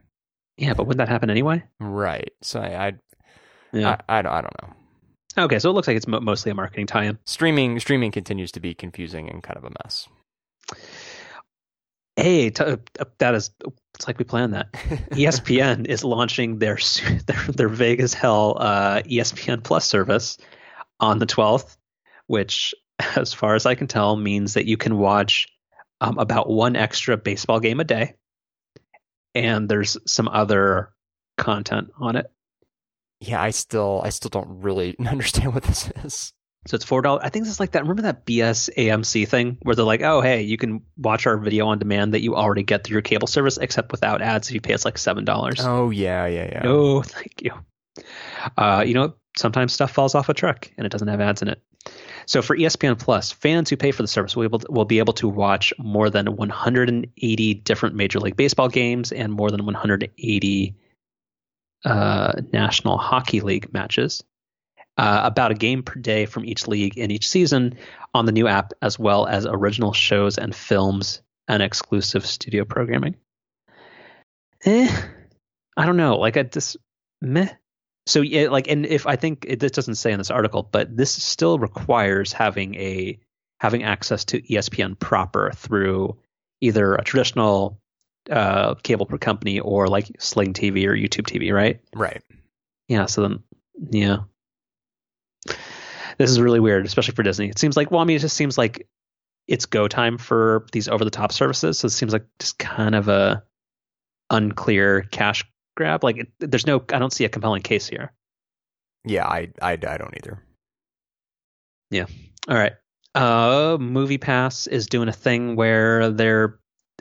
Yeah, 0.56 0.74
but 0.74 0.86
would 0.86 0.98
that 0.98 1.08
happen 1.08 1.30
anyway? 1.30 1.62
Right. 1.78 2.32
So 2.42 2.60
I, 2.60 2.86
I 2.88 2.92
Yeah. 3.72 3.98
I, 4.08 4.18
I, 4.18 4.22
don't, 4.22 4.32
I 4.32 4.40
don't 4.40 4.62
know. 4.62 5.44
okay. 5.44 5.58
So 5.60 5.70
it 5.70 5.74
looks 5.74 5.86
like 5.86 5.96
it's 5.96 6.08
mostly 6.08 6.50
a 6.50 6.54
marketing 6.54 6.86
tie-in. 6.86 7.18
Streaming 7.24 7.78
streaming 7.78 8.10
continues 8.10 8.50
to 8.52 8.60
be 8.60 8.74
confusing 8.74 9.28
and 9.30 9.42
kind 9.42 9.58
of 9.58 9.64
a 9.64 9.70
mess. 9.84 10.08
Hey, 12.16 12.50
t- 12.50 12.64
uh, 12.64 12.76
that 13.18 13.34
is 13.34 13.50
it's 13.96 14.06
like 14.06 14.18
we 14.18 14.24
planned 14.24 14.54
that. 14.54 14.72
ESPN 14.72 15.86
is 15.86 16.04
launching 16.04 16.58
their 16.58 16.78
their, 17.26 17.42
their 17.48 17.68
vague 17.68 18.00
as 18.00 18.14
hell 18.14 18.56
uh, 18.58 19.02
ESPN 19.02 19.62
Plus 19.62 19.86
service 19.86 20.38
on 21.00 21.18
the 21.18 21.26
12th, 21.26 21.76
which, 22.26 22.74
as 23.16 23.32
far 23.32 23.54
as 23.54 23.66
I 23.66 23.74
can 23.74 23.86
tell, 23.86 24.16
means 24.16 24.54
that 24.54 24.66
you 24.66 24.76
can 24.76 24.98
watch 24.98 25.48
um, 26.00 26.18
about 26.18 26.48
one 26.48 26.76
extra 26.76 27.16
baseball 27.16 27.60
game 27.60 27.80
a 27.80 27.84
day, 27.84 28.14
and 29.34 29.68
there's 29.68 29.96
some 30.06 30.28
other 30.28 30.90
content 31.38 31.90
on 31.98 32.16
it. 32.16 32.26
Yeah, 33.20 33.40
I 33.40 33.50
still 33.50 34.02
I 34.04 34.10
still 34.10 34.28
don't 34.28 34.60
really 34.60 34.94
understand 34.98 35.54
what 35.54 35.62
this 35.64 35.90
is. 36.04 36.32
So 36.66 36.74
it's 36.74 36.84
four 36.84 37.02
dollars. 37.02 37.22
I 37.24 37.28
think 37.28 37.46
it's 37.46 37.60
like 37.60 37.72
that. 37.72 37.82
Remember 37.82 38.02
that 38.02 38.26
BS 38.26 38.70
AMC 38.76 39.28
thing 39.28 39.58
where 39.62 39.74
they're 39.76 39.84
like, 39.84 40.02
"Oh, 40.02 40.20
hey, 40.20 40.42
you 40.42 40.56
can 40.56 40.82
watch 40.96 41.26
our 41.26 41.36
video 41.36 41.66
on 41.68 41.78
demand 41.78 42.14
that 42.14 42.20
you 42.20 42.34
already 42.34 42.62
get 42.62 42.84
through 42.84 42.94
your 42.94 43.02
cable 43.02 43.28
service, 43.28 43.56
except 43.58 43.92
without 43.92 44.20
ads 44.20 44.48
if 44.48 44.54
you 44.54 44.60
pay 44.60 44.74
us 44.74 44.84
like 44.84 44.98
seven 44.98 45.24
dollars." 45.24 45.60
Oh 45.60 45.90
yeah, 45.90 46.26
yeah, 46.26 46.48
yeah. 46.50 46.62
No, 46.62 47.02
thank 47.02 47.42
you. 47.42 47.52
Uh, 48.56 48.84
you 48.86 48.94
know, 48.94 49.14
sometimes 49.36 49.72
stuff 49.72 49.92
falls 49.92 50.14
off 50.14 50.28
a 50.28 50.34
truck 50.34 50.70
and 50.76 50.86
it 50.86 50.90
doesn't 50.90 51.08
have 51.08 51.20
ads 51.20 51.42
in 51.42 51.48
it. 51.48 51.62
So 52.26 52.42
for 52.42 52.56
ESPN 52.56 52.98
Plus, 52.98 53.30
fans 53.30 53.70
who 53.70 53.76
pay 53.76 53.92
for 53.92 54.02
the 54.02 54.08
service 54.08 54.34
will 54.34 54.42
be 54.42 54.46
able 54.46 54.58
to, 54.58 54.72
will 54.72 54.84
be 54.84 54.98
able 54.98 55.12
to 55.14 55.28
watch 55.28 55.72
more 55.78 56.10
than 56.10 56.34
180 56.34 57.54
different 57.54 57.94
Major 57.94 58.18
League 58.18 58.36
Baseball 58.36 58.68
games 58.68 59.12
and 59.12 59.32
more 59.32 59.50
than 59.50 59.64
180 59.64 60.76
uh, 61.84 62.32
National 62.52 62.98
Hockey 62.98 63.40
League 63.40 63.72
matches. 63.72 64.24
Uh, 64.98 65.20
about 65.24 65.50
a 65.50 65.54
game 65.54 65.82
per 65.82 66.00
day 66.00 66.24
from 66.24 66.44
each 66.46 66.66
league 66.66 66.96
in 66.96 67.10
each 67.10 67.28
season 67.28 67.76
on 68.14 68.24
the 68.24 68.32
new 68.32 68.48
app, 68.48 68.72
as 68.80 68.98
well 68.98 69.26
as 69.26 69.44
original 69.44 69.92
shows 69.92 70.38
and 70.38 70.54
films 70.54 71.20
and 71.48 71.62
exclusive 71.62 72.24
studio 72.24 72.64
programming. 72.64 73.14
Eh, 74.64 74.90
I 75.76 75.86
don't 75.86 75.98
know. 75.98 76.16
Like 76.16 76.36
I 76.36 76.44
just 76.44 76.78
meh. 77.20 77.48
So 78.06 78.20
yeah, 78.20 78.48
like, 78.48 78.68
and 78.68 78.86
if 78.86 79.06
I 79.06 79.16
think 79.16 79.44
it, 79.46 79.60
this 79.60 79.72
doesn't 79.72 79.96
say 79.96 80.12
in 80.12 80.18
this 80.18 80.30
article, 80.30 80.62
but 80.62 80.96
this 80.96 81.10
still 81.10 81.58
requires 81.58 82.32
having 82.32 82.74
a 82.76 83.18
having 83.60 83.82
access 83.82 84.24
to 84.26 84.40
ESPN 84.42 84.98
proper 84.98 85.50
through 85.54 86.16
either 86.60 86.94
a 86.94 87.04
traditional 87.04 87.80
uh, 88.30 88.74
cable 88.76 89.06
per 89.06 89.18
company 89.18 89.60
or 89.60 89.88
like 89.88 90.10
Sling 90.20 90.52
TV 90.52 90.86
or 90.86 90.94
YouTube 90.94 91.26
TV, 91.26 91.52
right? 91.52 91.80
Right. 91.94 92.22
Yeah. 92.88 93.06
So 93.06 93.22
then, 93.22 93.42
yeah, 93.90 94.18
this 96.18 96.30
is 96.30 96.40
really 96.40 96.60
weird, 96.60 96.86
especially 96.86 97.14
for 97.14 97.22
Disney. 97.22 97.48
It 97.48 97.58
seems 97.58 97.76
like, 97.76 97.90
well, 97.90 98.00
I 98.00 98.04
mean, 98.04 98.16
it 98.16 98.20
just 98.20 98.36
seems 98.36 98.56
like 98.56 98.88
it's 99.46 99.66
go 99.66 99.88
time 99.88 100.18
for 100.18 100.66
these 100.72 100.88
over 100.88 101.04
the 101.04 101.10
top 101.10 101.32
services. 101.32 101.78
So 101.78 101.86
it 101.86 101.90
seems 101.90 102.12
like 102.12 102.26
just 102.38 102.58
kind 102.58 102.94
of 102.94 103.08
a 103.08 103.42
unclear 104.30 105.02
cash 105.02 105.44
grab. 105.76 106.02
Like, 106.02 106.18
it, 106.18 106.28
there's 106.38 106.66
no, 106.66 106.82
I 106.92 106.98
don't 106.98 107.12
see 107.12 107.24
a 107.24 107.28
compelling 107.28 107.62
case 107.62 107.86
here. 107.86 108.12
Yeah, 109.04 109.26
I, 109.26 109.48
I, 109.62 109.72
I 109.72 109.76
don't 109.76 110.14
either. 110.16 110.42
Yeah. 111.90 112.06
All 112.48 112.56
right. 112.56 112.72
Uh, 113.14 113.78
Movie 113.80 114.18
Pass 114.18 114.66
is 114.66 114.86
doing 114.88 115.08
a 115.08 115.12
thing 115.12 115.56
where 115.56 116.10
they're, 116.10 116.58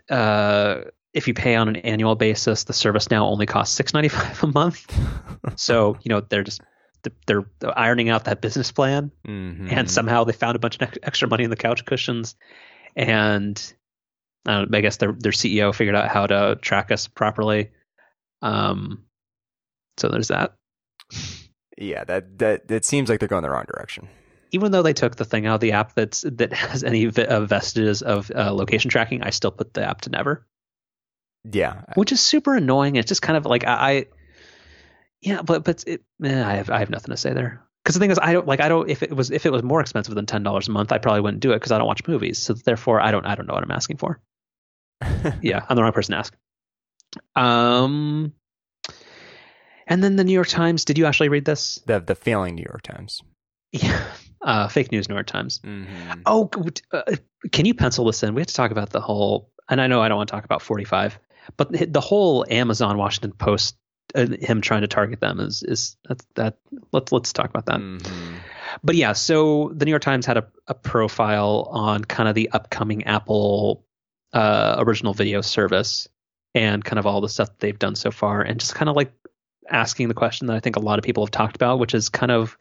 uh, 0.10 0.82
if 1.14 1.28
you 1.30 1.34
pay 1.34 1.56
on 1.56 1.70
an 1.70 1.78
annual 1.78 2.16
basis, 2.16 2.66
the 2.66 2.74
service 2.74 3.10
now 3.10 3.26
only 3.26 3.46
costs 3.46 3.76
six 3.76 3.94
ninety 3.94 4.10
five 4.10 4.44
a 4.44 4.48
month. 4.48 4.86
so 5.56 5.98
you 6.04 6.10
know 6.10 6.22
they're 6.22 6.44
just 6.44 6.62
they're, 7.26 7.46
ironing 7.76 8.10
out 8.10 8.26
that 8.26 8.42
business 8.42 8.72
plan, 8.72 9.12
mm-hmm. 9.28 9.68
and 9.70 9.90
somehow 9.90 10.24
they 10.24 10.34
found 10.34 10.56
a 10.56 10.60
bunch 10.60 10.80
of 10.80 10.98
extra 11.04 11.28
money 11.28 11.44
in 11.44 11.50
the 11.50 11.56
couch 11.56 11.86
cushions, 11.86 12.36
and 12.96 13.74
uh, 14.46 14.66
I 14.72 14.82
guess 14.82 14.98
their 14.98 15.12
their 15.12 15.32
CEO 15.32 15.74
figured 15.74 15.96
out 15.96 16.10
how 16.10 16.28
to 16.28 16.58
track 16.62 16.92
us 16.92 17.08
properly. 17.08 17.72
Um, 18.42 19.06
so 19.98 20.10
there's 20.10 20.28
that. 20.30 20.56
Yeah, 21.78 22.04
that 22.06 22.38
that 22.40 22.72
it 22.72 22.86
seems 22.86 23.10
like 23.10 23.20
they're 23.20 23.28
going 23.28 23.44
the 23.44 23.50
wrong 23.50 23.66
direction. 23.68 24.08
Even 24.52 24.72
though 24.72 24.84
they 24.84 24.94
took 24.94 25.16
the 25.16 25.26
thing 25.26 25.46
out 25.46 25.56
of 25.56 25.62
the 25.62 25.74
app 25.74 25.96
that's 25.96 26.22
that 26.22 26.54
has 26.54 26.84
any 26.84 27.08
uh, 27.08 27.42
vestiges 27.42 28.02
of 28.02 28.32
uh, 28.34 28.54
location 28.54 28.90
tracking, 28.90 29.24
I 29.24 29.32
still 29.32 29.52
put 29.52 29.74
the 29.74 29.84
app 29.84 30.02
to 30.02 30.10
never. 30.10 30.46
Yeah, 31.52 31.82
which 31.96 32.12
is 32.12 32.22
super 32.22 32.56
annoying. 32.56 32.96
It's 32.96 33.10
just 33.10 33.22
kind 33.22 33.38
of 33.38 33.46
like 33.46 33.66
I, 33.66 33.74
I 33.74 34.06
yeah, 35.22 35.42
but 35.42 35.64
but 35.64 35.84
it, 35.88 36.04
eh, 36.24 36.44
I 36.44 36.54
have 36.56 36.70
I 36.70 36.80
have 36.80 36.90
nothing 36.90 37.12
to 37.12 37.18
say 37.18 37.34
there. 37.34 37.62
Because 37.84 37.96
the 37.96 38.00
thing 38.00 38.12
is, 38.12 38.20
I 38.20 38.34
don't 38.34 38.48
like 38.48 38.62
I 38.62 38.70
don't 38.70 38.90
if 38.90 39.04
it 39.04 39.16
was 39.16 39.32
if 39.32 39.46
it 39.46 39.52
was 39.52 39.64
more 39.64 39.80
expensive 39.80 40.16
than 40.16 40.26
ten 40.26 40.44
dollars 40.44 40.68
a 40.68 40.72
month, 40.72 40.92
I 40.92 40.98
probably 40.98 41.22
wouldn't 41.22 41.42
do 41.42 41.52
it 41.52 41.58
because 41.58 41.72
I 41.72 41.78
don't 41.78 41.88
watch 41.88 42.08
movies. 42.08 42.40
So 42.40 42.54
therefore, 42.54 43.00
I 43.00 43.12
don't 43.12 43.26
I 43.26 43.36
don't 43.36 43.48
know 43.48 43.54
what 43.54 43.64
I'm 43.64 43.72
asking 43.72 43.98
for. 43.98 44.20
yeah, 45.42 45.66
I'm 45.68 45.76
the 45.76 45.84
wrong 45.84 45.92
person 45.92 46.14
to 46.14 46.18
ask. 46.18 46.36
Um, 47.36 48.34
and 49.88 50.04
then 50.04 50.16
the 50.16 50.24
New 50.24 50.34
York 50.34 50.48
Times. 50.48 50.86
Did 50.86 50.98
you 50.98 51.06
actually 51.06 51.30
read 51.30 51.46
this? 51.46 51.80
The 51.86 52.00
the 52.00 52.16
failing 52.16 52.56
New 52.56 52.66
York 52.68 52.82
Times. 52.82 53.22
Yeah, 53.72 54.04
uh, 54.42 54.68
fake 54.68 54.92
news 54.92 55.08
New 55.08 55.16
York 55.16 55.28
Times. 55.28 55.60
Mm-hmm. 55.60 56.22
Oh, 56.26 56.50
uh, 56.92 57.04
can 57.52 57.66
you 57.66 57.74
pencil 57.74 58.06
this 58.06 58.24
in? 58.24 58.34
We 58.34 58.42
have 58.42 58.48
to 58.48 58.54
talk 58.54 58.72
about 58.72 58.90
the 58.90 59.02
whole. 59.02 59.52
And 59.70 59.82
I 59.82 59.88
know 59.88 60.02
I 60.02 60.10
don't 60.10 60.18
want 60.18 60.30
to 60.30 60.36
talk 60.36 60.46
about 60.46 60.62
45, 60.62 61.18
but 61.58 61.92
the 61.92 62.02
whole 62.02 62.46
Amazon 62.50 63.00
Washington 63.00 63.32
Post 63.32 63.78
uh, 64.14 64.28
him 64.40 64.62
trying 64.62 64.82
to 64.82 64.88
target 64.88 65.20
them 65.20 65.40
is 65.40 65.64
is 65.64 65.98
that 66.08 66.22
that 66.36 66.58
let's 66.92 67.12
let's 67.12 67.34
talk 67.34 67.50
about 67.50 67.66
that. 67.66 67.80
Mm-hmm. 67.80 68.36
But 68.84 68.96
yeah, 68.96 69.14
so 69.14 69.72
the 69.74 69.86
New 69.86 69.92
York 69.92 70.02
Times 70.02 70.26
had 70.26 70.38
a, 70.38 70.48
a 70.68 70.74
profile 70.74 71.68
on 71.72 72.04
kind 72.04 72.30
of 72.30 72.36
the 72.36 72.50
upcoming 72.52 73.06
Apple 73.06 73.86
uh, 74.34 74.76
original 74.80 75.14
video 75.14 75.42
service 75.42 76.08
and 76.54 76.84
kind 76.84 77.00
of 77.00 77.06
all 77.06 77.22
the 77.22 77.30
stuff 77.30 77.50
they've 77.60 77.80
done 77.80 77.96
so 77.96 78.12
far, 78.12 78.42
and 78.42 78.60
just 78.60 78.76
kind 78.76 78.90
of 78.90 78.96
like 78.96 79.12
asking 79.70 80.08
the 80.08 80.14
question 80.14 80.48
that 80.48 80.56
I 80.56 80.60
think 80.60 80.76
a 80.76 80.82
lot 80.82 81.00
of 81.00 81.06
people 81.06 81.26
have 81.26 81.32
talked 81.32 81.56
about, 81.56 81.80
which 81.80 81.94
is 81.94 82.10
kind 82.10 82.32
of 82.32 82.58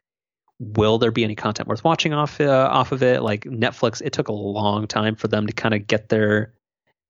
will 0.60 0.98
there 0.98 1.10
be 1.10 1.24
any 1.24 1.34
content 1.34 1.68
worth 1.68 1.84
watching 1.84 2.12
off 2.12 2.40
uh, 2.40 2.68
off 2.70 2.92
of 2.92 3.02
it? 3.02 3.22
Like 3.22 3.44
Netflix, 3.44 4.00
it 4.02 4.12
took 4.12 4.28
a 4.28 4.32
long 4.32 4.86
time 4.86 5.16
for 5.16 5.28
them 5.28 5.46
to 5.46 5.52
kind 5.52 5.74
of 5.74 5.86
get 5.86 6.08
their 6.08 6.54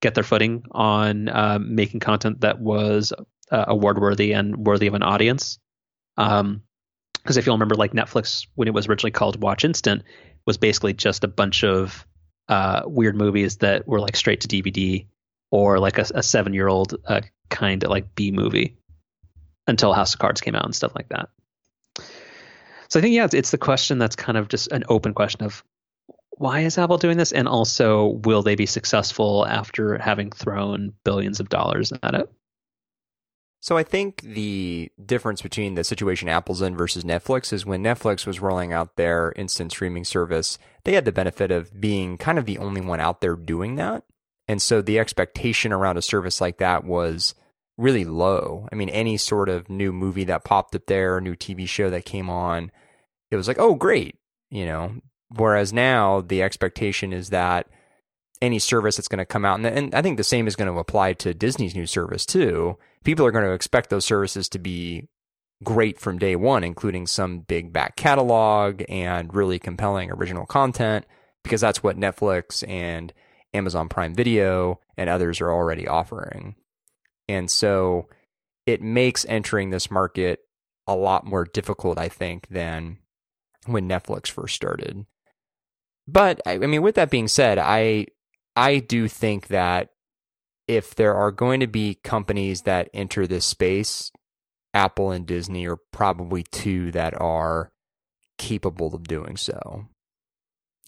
get 0.00 0.14
their 0.14 0.24
footing 0.24 0.64
on 0.72 1.28
uh, 1.28 1.58
making 1.60 2.00
content 2.00 2.40
that 2.42 2.60
was 2.60 3.12
uh, 3.50 3.64
award 3.68 4.00
worthy 4.00 4.32
and 4.32 4.56
worthy 4.56 4.86
of 4.86 4.94
an 4.94 5.02
audience. 5.02 5.58
Um, 6.16 6.62
because 7.14 7.38
if 7.38 7.46
you'll 7.46 7.54
remember, 7.54 7.74
like 7.74 7.92
Netflix, 7.92 8.46
when 8.54 8.68
it 8.68 8.74
was 8.74 8.86
originally 8.86 9.10
called 9.10 9.40
Watch 9.40 9.64
Instant, 9.64 10.02
was 10.46 10.58
basically 10.58 10.92
just 10.92 11.24
a 11.24 11.28
bunch 11.28 11.64
of 11.64 12.06
uh, 12.48 12.82
weird 12.84 13.16
movies 13.16 13.58
that 13.58 13.88
were 13.88 14.00
like 14.00 14.14
straight 14.16 14.42
to 14.42 14.48
DVD 14.48 15.06
or 15.50 15.78
like 15.78 15.98
a, 15.98 16.06
a 16.14 16.22
seven 16.22 16.52
year 16.52 16.68
old 16.68 16.94
uh, 17.06 17.22
kind 17.48 17.82
of 17.82 17.90
like 17.90 18.14
B 18.14 18.30
movie 18.30 18.76
until 19.66 19.94
House 19.94 20.12
of 20.12 20.20
Cards 20.20 20.42
came 20.42 20.54
out 20.54 20.64
and 20.64 20.74
stuff 20.74 20.94
like 20.94 21.08
that. 21.08 21.30
So 22.88 22.98
I 22.98 23.02
think 23.02 23.14
yeah, 23.14 23.24
it's, 23.24 23.34
it's 23.34 23.50
the 23.50 23.58
question 23.58 23.98
that's 23.98 24.16
kind 24.16 24.36
of 24.36 24.48
just 24.48 24.70
an 24.70 24.84
open 24.88 25.14
question 25.14 25.44
of 25.44 25.64
why 26.36 26.60
is 26.60 26.76
Apple 26.76 26.98
doing 26.98 27.16
this? 27.16 27.32
And 27.32 27.48
also, 27.48 28.06
will 28.24 28.42
they 28.42 28.56
be 28.56 28.66
successful 28.66 29.46
after 29.46 29.98
having 29.98 30.30
thrown 30.30 30.92
billions 31.04 31.40
of 31.40 31.48
dollars 31.48 31.92
at 32.02 32.14
it? 32.14 32.30
So 33.64 33.78
I 33.78 33.82
think 33.82 34.20
the 34.20 34.92
difference 35.02 35.40
between 35.40 35.74
the 35.74 35.84
situation 35.84 36.28
Apple's 36.28 36.60
in 36.60 36.76
versus 36.76 37.02
Netflix 37.02 37.50
is 37.50 37.64
when 37.64 37.82
Netflix 37.82 38.26
was 38.26 38.38
rolling 38.38 38.74
out 38.74 38.96
their 38.96 39.32
instant 39.36 39.72
streaming 39.72 40.04
service, 40.04 40.58
they 40.84 40.92
had 40.92 41.06
the 41.06 41.12
benefit 41.12 41.50
of 41.50 41.80
being 41.80 42.18
kind 42.18 42.38
of 42.38 42.44
the 42.44 42.58
only 42.58 42.82
one 42.82 43.00
out 43.00 43.22
there 43.22 43.36
doing 43.36 43.76
that. 43.76 44.04
And 44.46 44.60
so 44.60 44.82
the 44.82 44.98
expectation 44.98 45.72
around 45.72 45.96
a 45.96 46.02
service 46.02 46.42
like 46.42 46.58
that 46.58 46.84
was 46.84 47.34
really 47.78 48.04
low. 48.04 48.68
I 48.70 48.74
mean, 48.74 48.90
any 48.90 49.16
sort 49.16 49.48
of 49.48 49.70
new 49.70 49.94
movie 49.94 50.24
that 50.24 50.44
popped 50.44 50.74
up 50.74 50.84
there, 50.84 51.18
new 51.18 51.34
TV 51.34 51.66
show 51.66 51.88
that 51.88 52.04
came 52.04 52.28
on, 52.28 52.70
it 53.30 53.36
was 53.36 53.48
like, 53.48 53.58
oh, 53.58 53.74
great, 53.74 54.18
you 54.50 54.66
know, 54.66 55.00
Whereas 55.36 55.72
now 55.72 56.20
the 56.20 56.42
expectation 56.42 57.12
is 57.12 57.30
that 57.30 57.66
any 58.42 58.58
service 58.58 58.96
that's 58.96 59.08
going 59.08 59.18
to 59.18 59.24
come 59.24 59.44
out, 59.44 59.58
and, 59.58 59.66
and 59.66 59.94
I 59.94 60.02
think 60.02 60.16
the 60.16 60.24
same 60.24 60.46
is 60.46 60.56
going 60.56 60.72
to 60.72 60.78
apply 60.78 61.14
to 61.14 61.34
Disney's 61.34 61.74
new 61.74 61.86
service 61.86 62.26
too. 62.26 62.76
People 63.04 63.26
are 63.26 63.30
going 63.30 63.44
to 63.44 63.52
expect 63.52 63.90
those 63.90 64.04
services 64.04 64.48
to 64.50 64.58
be 64.58 65.08
great 65.62 66.00
from 66.00 66.18
day 66.18 66.36
one, 66.36 66.64
including 66.64 67.06
some 67.06 67.40
big 67.40 67.72
back 67.72 67.96
catalog 67.96 68.82
and 68.88 69.34
really 69.34 69.58
compelling 69.58 70.10
original 70.10 70.46
content, 70.46 71.06
because 71.42 71.60
that's 71.60 71.82
what 71.82 71.98
Netflix 71.98 72.66
and 72.68 73.12
Amazon 73.52 73.88
Prime 73.88 74.14
Video 74.14 74.80
and 74.96 75.08
others 75.08 75.40
are 75.40 75.52
already 75.52 75.86
offering. 75.86 76.56
And 77.28 77.50
so 77.50 78.08
it 78.66 78.82
makes 78.82 79.24
entering 79.28 79.70
this 79.70 79.90
market 79.90 80.40
a 80.86 80.94
lot 80.94 81.26
more 81.26 81.44
difficult, 81.44 81.98
I 81.98 82.08
think, 82.08 82.48
than 82.48 82.98
when 83.66 83.88
Netflix 83.88 84.28
first 84.28 84.54
started. 84.54 85.06
But 86.06 86.40
I 86.46 86.58
mean, 86.58 86.82
with 86.82 86.96
that 86.96 87.10
being 87.10 87.28
said, 87.28 87.58
I 87.58 88.06
I 88.56 88.78
do 88.78 89.08
think 89.08 89.48
that 89.48 89.90
if 90.66 90.94
there 90.94 91.14
are 91.14 91.30
going 91.30 91.60
to 91.60 91.66
be 91.66 91.98
companies 92.02 92.62
that 92.62 92.88
enter 92.94 93.26
this 93.26 93.44
space, 93.44 94.10
Apple 94.72 95.10
and 95.10 95.26
Disney 95.26 95.66
are 95.66 95.78
probably 95.92 96.42
two 96.42 96.90
that 96.92 97.18
are 97.20 97.70
capable 98.38 98.94
of 98.94 99.04
doing 99.04 99.36
so. 99.36 99.86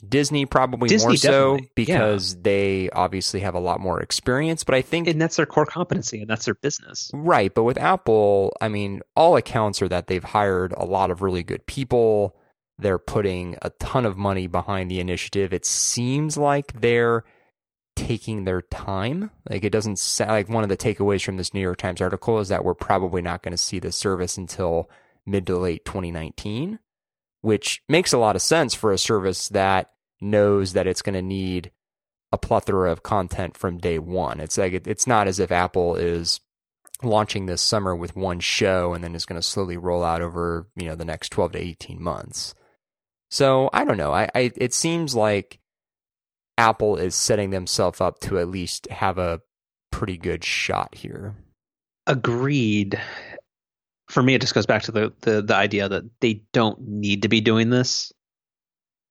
Disney 0.07 0.45
probably 0.45 0.89
Disney 0.89 1.09
more 1.09 1.16
so 1.16 1.59
because 1.74 2.35
yeah. 2.35 2.41
they 2.43 2.91
obviously 2.91 3.41
have 3.41 3.55
a 3.55 3.61
lot 3.61 3.81
more 3.81 4.01
experience, 4.03 4.62
but 4.62 4.74
I 4.74 4.83
think 4.83 5.09
and 5.09 5.20
that's 5.20 5.37
their 5.37 5.47
core 5.47 5.64
competency 5.64 6.20
and 6.20 6.29
that's 6.29 6.45
their 6.45 6.55
business. 6.55 7.11
Right, 7.14 7.55
but 7.55 7.64
with 7.64 7.79
Apple, 7.79 8.55
I 8.61 8.68
mean, 8.68 9.01
all 9.14 9.37
accounts 9.37 9.81
are 9.81 9.89
that 9.89 10.07
they've 10.07 10.22
hired 10.22 10.74
a 10.77 10.85
lot 10.85 11.11
of 11.11 11.22
really 11.22 11.43
good 11.43 11.64
people. 11.66 12.37
They're 12.79 12.99
putting 12.99 13.57
a 13.62 13.70
ton 13.70 14.05
of 14.05 14.18
money 14.18 14.49
behind 14.49 14.91
the 14.91 15.01
initiative. 15.01 15.55
It 15.55 15.64
seems 15.64 16.37
like 16.37 16.79
they're 16.81 17.24
taking 17.97 18.44
their 18.44 18.62
time. 18.62 19.30
Like 19.49 19.64
it 19.64 19.70
doesn't 19.70 19.99
sound 19.99 20.30
like 20.30 20.49
one 20.49 20.62
of 20.62 20.68
the 20.68 20.76
takeaways 20.76 21.24
from 21.24 21.38
this 21.38 21.53
New 21.53 21.61
York 21.61 21.78
Times 21.78 22.01
article 22.01 22.38
is 22.38 22.49
that 22.49 22.64
we're 22.64 22.74
probably 22.74 23.22
not 23.22 23.42
going 23.42 23.53
to 23.53 23.59
see 23.59 23.80
the 23.80 23.90
service 23.90 24.36
until 24.36 24.88
mid 25.26 25.47
to 25.49 25.59
late 25.59 25.84
2019, 25.84 26.78
which 27.40 27.82
makes 27.88 28.12
a 28.12 28.18
lot 28.18 28.36
of 28.36 28.42
sense 28.42 28.74
for 28.74 28.92
a 28.92 28.99
service 28.99 29.49
that 29.49 29.90
knows 30.20 30.74
that 30.74 30.86
it's 30.86 31.03
going 31.03 31.14
to 31.14 31.22
need 31.22 31.72
a 32.32 32.38
plethora 32.38 32.92
of 32.92 33.03
content 33.03 33.57
from 33.57 33.78
day 33.78 33.99
one. 33.99 34.40
It's 34.40 34.59
like 34.59 34.74
it, 34.74 34.86
it's 34.86 35.07
not 35.07 35.26
as 35.26 35.40
if 35.40 35.51
Apple 35.51 35.97
is 35.97 36.40
launching 37.03 37.47
this 37.47 37.62
summer 37.62 37.94
with 37.94 38.16
one 38.16 38.40
show 38.40 38.94
and 38.94 39.03
then 39.03 39.14
is 39.14 39.26
going 39.26 39.40
to 39.40 39.47
slowly 39.47 39.76
roll 39.76 40.05
out 40.05 40.22
over, 40.22 40.66
you 40.76 40.86
know, 40.86 40.94
the 40.94 41.05
next 41.05 41.30
12 41.30 41.53
to 41.53 41.59
18 41.59 42.03
months. 42.03 42.55
So 43.30 43.70
I 43.72 43.84
don't 43.84 43.97
know. 43.97 44.12
I, 44.12 44.28
I 44.34 44.53
it 44.57 44.72
seems 44.72 45.14
like 45.14 45.59
Apple 46.59 46.96
is 46.96 47.14
setting 47.14 47.50
themselves 47.50 48.00
up 48.00 48.20
to 48.20 48.38
at 48.38 48.48
least 48.48 48.88
have 48.90 49.18
a 49.18 49.40
pretty 49.90 50.16
good 50.16 50.44
shot 50.44 50.94
here. 50.94 51.34
Agreed. 52.07 53.00
For 54.09 54.22
me, 54.22 54.34
it 54.34 54.40
just 54.40 54.54
goes 54.54 54.66
back 54.66 54.82
to 54.82 54.92
the, 54.92 55.12
the 55.22 55.42
the 55.42 55.54
idea 55.54 55.88
that 55.88 56.04
they 56.20 56.42
don't 56.52 56.80
need 56.80 57.22
to 57.22 57.28
be 57.28 57.40
doing 57.40 57.70
this, 57.70 58.12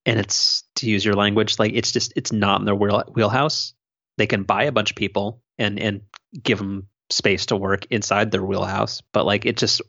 and 0.05 0.19
it's 0.19 0.63
to 0.75 0.89
use 0.89 1.03
your 1.03 1.15
language, 1.15 1.59
like 1.59 1.73
it's 1.73 1.91
just 1.91 2.13
it's 2.15 2.31
not 2.31 2.61
in 2.61 2.65
their 2.65 2.75
wheel, 2.75 3.03
wheelhouse. 3.13 3.73
They 4.17 4.27
can 4.27 4.43
buy 4.43 4.63
a 4.63 4.71
bunch 4.71 4.91
of 4.91 4.95
people 4.95 5.41
and 5.57 5.79
and 5.79 6.01
give 6.41 6.57
them 6.59 6.87
space 7.09 7.47
to 7.47 7.57
work 7.57 7.85
inside 7.91 8.31
their 8.31 8.43
wheelhouse, 8.43 9.01
but 9.11 9.25
like 9.25 9.45
it 9.45 9.57
just 9.57 9.81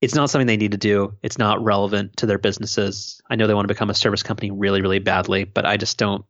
it's 0.00 0.14
not 0.14 0.30
something 0.30 0.46
they 0.46 0.56
need 0.56 0.72
to 0.72 0.78
do. 0.78 1.14
It's 1.22 1.38
not 1.38 1.62
relevant 1.62 2.16
to 2.18 2.26
their 2.26 2.38
businesses. 2.38 3.20
I 3.30 3.36
know 3.36 3.46
they 3.46 3.54
want 3.54 3.66
to 3.66 3.74
become 3.74 3.90
a 3.90 3.94
service 3.94 4.22
company 4.22 4.50
really, 4.50 4.82
really 4.82 4.98
badly, 4.98 5.44
but 5.44 5.64
I 5.64 5.76
just 5.76 5.98
don't. 5.98 6.24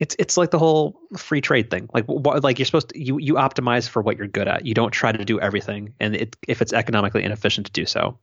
It's 0.00 0.16
it's 0.18 0.36
like 0.36 0.50
the 0.50 0.58
whole 0.58 0.98
free 1.16 1.40
trade 1.40 1.70
thing. 1.70 1.88
Like 1.92 2.06
what, 2.06 2.42
like 2.42 2.58
you're 2.58 2.66
supposed 2.66 2.88
to 2.90 3.02
you 3.02 3.18
you 3.18 3.34
optimize 3.34 3.88
for 3.88 4.02
what 4.02 4.16
you're 4.16 4.26
good 4.26 4.48
at. 4.48 4.66
You 4.66 4.74
don't 4.74 4.90
try 4.90 5.12
to 5.12 5.24
do 5.24 5.38
everything, 5.40 5.94
and 6.00 6.16
it, 6.16 6.36
if 6.48 6.62
it's 6.62 6.72
economically 6.72 7.22
inefficient 7.22 7.66
to 7.66 7.72
do 7.72 7.86
so, 7.86 8.18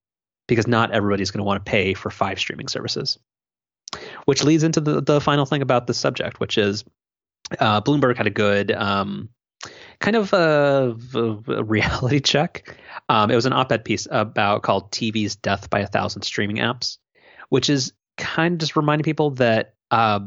because 0.47 0.67
not 0.67 0.91
everybody's 0.91 1.31
going 1.31 1.39
to 1.39 1.45
want 1.45 1.63
to 1.63 1.69
pay 1.69 1.93
for 1.93 2.09
five 2.09 2.39
streaming 2.39 2.67
services. 2.67 3.17
Which 4.25 4.43
leads 4.43 4.63
into 4.63 4.81
the 4.81 5.01
the 5.01 5.21
final 5.21 5.45
thing 5.45 5.61
about 5.61 5.87
this 5.87 5.97
subject, 5.97 6.39
which 6.39 6.57
is 6.57 6.83
uh, 7.59 7.81
Bloomberg 7.81 8.17
had 8.17 8.27
a 8.27 8.31
good 8.31 8.71
um, 8.71 9.29
kind 9.99 10.15
of 10.15 10.33
a, 10.33 10.95
a 11.15 11.63
reality 11.63 12.19
check. 12.23 12.77
Um, 13.09 13.31
it 13.31 13.35
was 13.35 13.45
an 13.45 13.53
op-ed 13.53 13.85
piece 13.85 14.07
about 14.09 14.63
called 14.63 14.91
"TV's 14.91 15.35
Death 15.35 15.69
by 15.69 15.79
a 15.79 15.87
Thousand 15.87 16.23
Streaming 16.23 16.57
Apps," 16.57 16.97
which 17.49 17.69
is 17.69 17.93
kind 18.17 18.53
of 18.55 18.59
just 18.59 18.75
reminding 18.75 19.03
people 19.03 19.31
that 19.31 19.75
uh, 19.91 20.19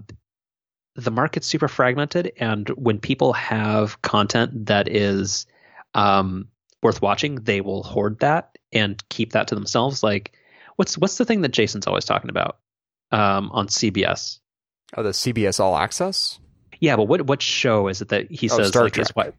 the 0.97 1.11
market's 1.11 1.47
super 1.47 1.69
fragmented, 1.69 2.33
and 2.39 2.69
when 2.71 2.99
people 2.99 3.33
have 3.33 4.01
content 4.03 4.67
that 4.67 4.89
is 4.89 5.47
um, 5.95 6.49
worth 6.83 7.03
watching, 7.03 7.37
they 7.37 7.61
will 7.61 7.83
hoard 7.83 8.21
that 8.21 8.59
and 8.73 9.03
keep 9.09 9.33
that 9.33 9.49
to 9.49 9.55
themselves. 9.55 10.03
Like, 10.03 10.37
what's 10.77 10.97
what's 10.99 11.17
the 11.17 11.25
thing 11.25 11.41
that 11.43 11.53
Jason's 11.53 11.87
always 11.87 12.05
talking 12.05 12.31
about 12.31 12.59
um, 13.11 13.51
on 13.53 13.69
CBS? 13.69 14.39
Oh, 14.97 15.03
the 15.03 15.11
CBS 15.11 15.59
All 15.59 15.77
Access. 15.77 16.39
Yeah, 16.81 16.97
but 16.97 17.05
what 17.05 17.23
what 17.27 17.43
show 17.43 17.89
is 17.89 18.03
it 18.03 18.09
that 18.09 18.31
he 18.31 18.49
oh, 18.51 18.57
says 18.57 18.69
Star 18.69 18.85
like 18.85 18.95
Trek. 18.95 19.07
is 19.07 19.11
what? 19.11 19.35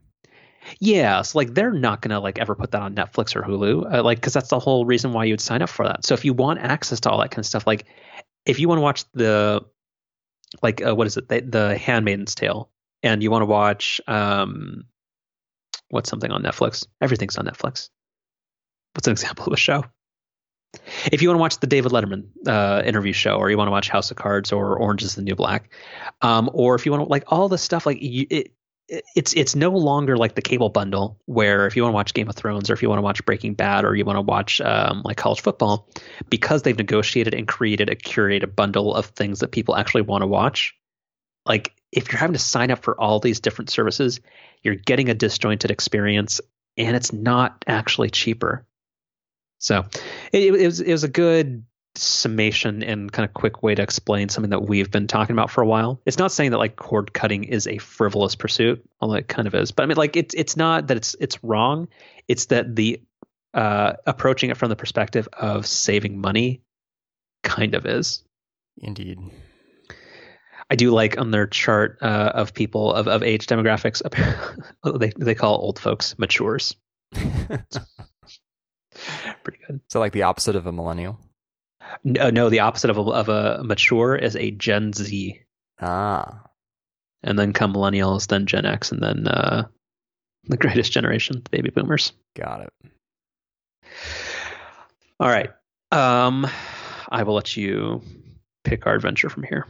Yeah, 0.79 1.21
so 1.21 1.37
like 1.37 1.53
they're 1.53 1.71
not 1.71 2.01
gonna 2.01 2.19
like 2.19 2.39
ever 2.39 2.55
put 2.55 2.71
that 2.71 2.81
on 2.81 2.95
Netflix 2.95 3.35
or 3.35 3.41
Hulu, 3.43 3.93
uh, 3.93 4.03
like 4.03 4.17
because 4.17 4.33
that's 4.33 4.49
the 4.49 4.59
whole 4.59 4.85
reason 4.85 5.13
why 5.13 5.25
you'd 5.25 5.41
sign 5.41 5.61
up 5.61 5.69
for 5.69 5.85
that. 5.85 6.05
So 6.05 6.13
if 6.13 6.25
you 6.25 6.33
want 6.33 6.59
access 6.59 6.99
to 7.01 7.09
all 7.09 7.19
that 7.19 7.31
kind 7.31 7.39
of 7.39 7.45
stuff, 7.45 7.67
like 7.67 7.85
if 8.45 8.59
you 8.59 8.67
want 8.67 8.79
to 8.79 8.83
watch 8.83 9.05
the 9.13 9.63
like 10.61 10.85
uh, 10.85 10.95
what 10.95 11.07
is 11.07 11.17
it, 11.17 11.27
the, 11.27 11.41
the 11.41 11.77
Handmaid's 11.77 12.35
Tale, 12.35 12.69
and 13.03 13.21
you 13.21 13.31
want 13.31 13.43
to 13.43 13.47
watch 13.47 14.01
um, 14.07 14.85
what's 15.89 16.09
something 16.09 16.31
on 16.31 16.43
Netflix? 16.43 16.85
Everything's 17.01 17.37
on 17.37 17.45
Netflix. 17.45 17.89
What's 18.93 19.07
an 19.07 19.11
example 19.13 19.47
of 19.47 19.53
a 19.53 19.57
show? 19.57 19.85
If 21.11 21.21
you 21.21 21.29
want 21.29 21.37
to 21.37 21.41
watch 21.41 21.59
the 21.59 21.67
David 21.67 21.91
Letterman 21.91 22.25
uh, 22.47 22.83
interview 22.85 23.13
show, 23.13 23.37
or 23.37 23.49
you 23.49 23.57
want 23.57 23.67
to 23.67 23.71
watch 23.71 23.89
House 23.89 24.11
of 24.11 24.17
Cards 24.17 24.51
or 24.51 24.77
Orange 24.77 25.03
Is 25.03 25.15
the 25.15 25.21
New 25.21 25.35
Black, 25.35 25.71
um, 26.21 26.49
or 26.53 26.75
if 26.75 26.85
you 26.85 26.91
want 26.91 27.03
to 27.03 27.09
like 27.09 27.23
all 27.27 27.49
the 27.49 27.57
stuff, 27.57 27.85
like 27.85 28.01
you, 28.01 28.25
it, 28.29 28.51
it's 28.87 29.33
it's 29.33 29.55
no 29.55 29.71
longer 29.71 30.15
like 30.15 30.35
the 30.35 30.41
cable 30.41 30.69
bundle 30.69 31.19
where 31.25 31.65
if 31.65 31.75
you 31.75 31.81
want 31.81 31.93
to 31.93 31.95
watch 31.95 32.13
Game 32.13 32.29
of 32.29 32.35
Thrones 32.35 32.69
or 32.69 32.73
if 32.73 32.81
you 32.81 32.89
want 32.89 32.99
to 32.99 33.03
watch 33.03 33.25
Breaking 33.25 33.55
Bad 33.55 33.83
or 33.83 33.95
you 33.95 34.05
want 34.05 34.17
to 34.17 34.21
watch 34.21 34.61
um, 34.61 35.01
like 35.03 35.17
college 35.17 35.41
football, 35.41 35.89
because 36.29 36.61
they've 36.61 36.77
negotiated 36.77 37.33
and 37.33 37.47
created 37.47 37.89
a 37.89 37.95
curated 37.95 38.55
bundle 38.55 38.93
of 38.93 39.07
things 39.07 39.39
that 39.39 39.51
people 39.51 39.75
actually 39.75 40.03
want 40.03 40.21
to 40.21 40.27
watch. 40.27 40.75
Like 41.45 41.73
if 41.91 42.11
you're 42.11 42.19
having 42.19 42.33
to 42.33 42.39
sign 42.39 42.71
up 42.71 42.83
for 42.83 42.99
all 42.99 43.19
these 43.19 43.39
different 43.39 43.69
services, 43.69 44.19
you're 44.61 44.75
getting 44.75 45.09
a 45.09 45.13
disjointed 45.13 45.71
experience, 45.71 46.41
and 46.77 46.95
it's 46.95 47.13
not 47.13 47.63
actually 47.67 48.09
cheaper. 48.09 48.65
So 49.65 49.83
it, 50.31 50.53
it 50.53 50.67
was 50.67 50.79
it 50.79 50.91
was 50.91 51.03
a 51.03 51.07
good 51.07 51.65
summation 51.95 52.83
and 52.83 53.11
kind 53.11 53.27
of 53.27 53.33
quick 53.33 53.63
way 53.63 53.73
to 53.73 53.81
explain 53.81 54.29
something 54.29 54.51
that 54.51 54.61
we've 54.61 54.91
been 54.91 55.07
talking 55.07 55.33
about 55.33 55.49
for 55.49 55.61
a 55.61 55.65
while. 55.65 55.99
It's 56.05 56.19
not 56.19 56.31
saying 56.31 56.51
that 56.51 56.59
like 56.59 56.75
cord 56.75 57.13
cutting 57.13 57.45
is 57.45 57.65
a 57.65 57.79
frivolous 57.79 58.35
pursuit, 58.35 58.87
although 59.01 59.15
it 59.15 59.27
kind 59.27 59.47
of 59.47 59.55
is. 59.55 59.71
But 59.71 59.81
I 59.81 59.85
mean, 59.87 59.97
like 59.97 60.15
it's 60.15 60.35
it's 60.35 60.55
not 60.55 60.87
that 60.87 60.97
it's 60.97 61.15
it's 61.19 61.43
wrong. 61.43 61.87
It's 62.27 62.45
that 62.47 62.75
the 62.75 63.01
uh, 63.55 63.93
approaching 64.05 64.51
it 64.51 64.57
from 64.57 64.69
the 64.69 64.75
perspective 64.75 65.27
of 65.33 65.65
saving 65.65 66.21
money 66.21 66.61
kind 67.41 67.73
of 67.73 67.87
is. 67.87 68.23
Indeed. 68.77 69.17
I 70.69 70.75
do 70.75 70.91
like 70.91 71.17
on 71.17 71.31
their 71.31 71.47
chart 71.47 71.97
uh, 72.03 72.31
of 72.35 72.53
people 72.53 72.93
of, 72.93 73.07
of 73.07 73.23
age 73.23 73.47
demographics, 73.47 74.03
they 74.99 75.11
they 75.17 75.33
call 75.33 75.55
old 75.55 75.79
folks 75.79 76.19
matures. 76.19 76.75
Pretty 79.43 79.59
good. 79.67 79.81
So 79.89 79.99
like 79.99 80.13
the 80.13 80.23
opposite 80.23 80.55
of 80.55 80.65
a 80.65 80.71
millennial. 80.71 81.19
No, 82.03 82.29
no, 82.29 82.49
the 82.49 82.59
opposite 82.59 82.89
of 82.89 82.97
a, 82.97 83.01
of 83.01 83.29
a 83.29 83.63
mature 83.63 84.15
is 84.15 84.35
a 84.35 84.51
Gen 84.51 84.93
Z. 84.93 85.39
Ah. 85.81 86.43
And 87.23 87.37
then 87.37 87.53
come 87.53 87.73
millennials, 87.73 88.27
then 88.27 88.45
Gen 88.45 88.65
X, 88.65 88.91
and 88.91 89.01
then 89.01 89.27
uh, 89.27 89.67
the 90.45 90.57
greatest 90.57 90.91
generation, 90.91 91.41
the 91.43 91.49
baby 91.49 91.69
boomers. 91.69 92.13
Got 92.35 92.61
it. 92.61 92.73
All 95.19 95.29
right. 95.29 95.49
Um, 95.91 96.47
I 97.09 97.23
will 97.23 97.35
let 97.35 97.55
you 97.55 98.01
pick 98.63 98.85
our 98.85 98.95
adventure 98.95 99.29
from 99.29 99.43
here. 99.43 99.65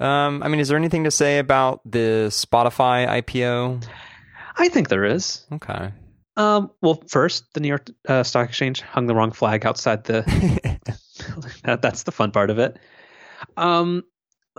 Um, 0.00 0.42
I 0.42 0.48
mean, 0.48 0.60
is 0.60 0.68
there 0.68 0.76
anything 0.76 1.04
to 1.04 1.10
say 1.10 1.38
about 1.38 1.80
the 1.84 2.26
Spotify 2.30 3.22
IPO? 3.22 3.84
I 4.56 4.68
think 4.68 4.88
there 4.88 5.04
is. 5.04 5.44
Okay. 5.52 5.92
Um, 6.36 6.70
well, 6.80 7.02
first, 7.06 7.52
the 7.54 7.60
New 7.60 7.68
York 7.68 7.88
uh, 8.08 8.22
Stock 8.22 8.48
Exchange 8.48 8.80
hung 8.80 9.06
the 9.06 9.14
wrong 9.14 9.30
flag 9.30 9.64
outside 9.66 10.04
the. 10.04 10.22
that, 11.64 11.82
that's 11.82 12.02
the 12.02 12.12
fun 12.12 12.32
part 12.32 12.50
of 12.50 12.58
it. 12.58 12.78
Um, 13.56 14.04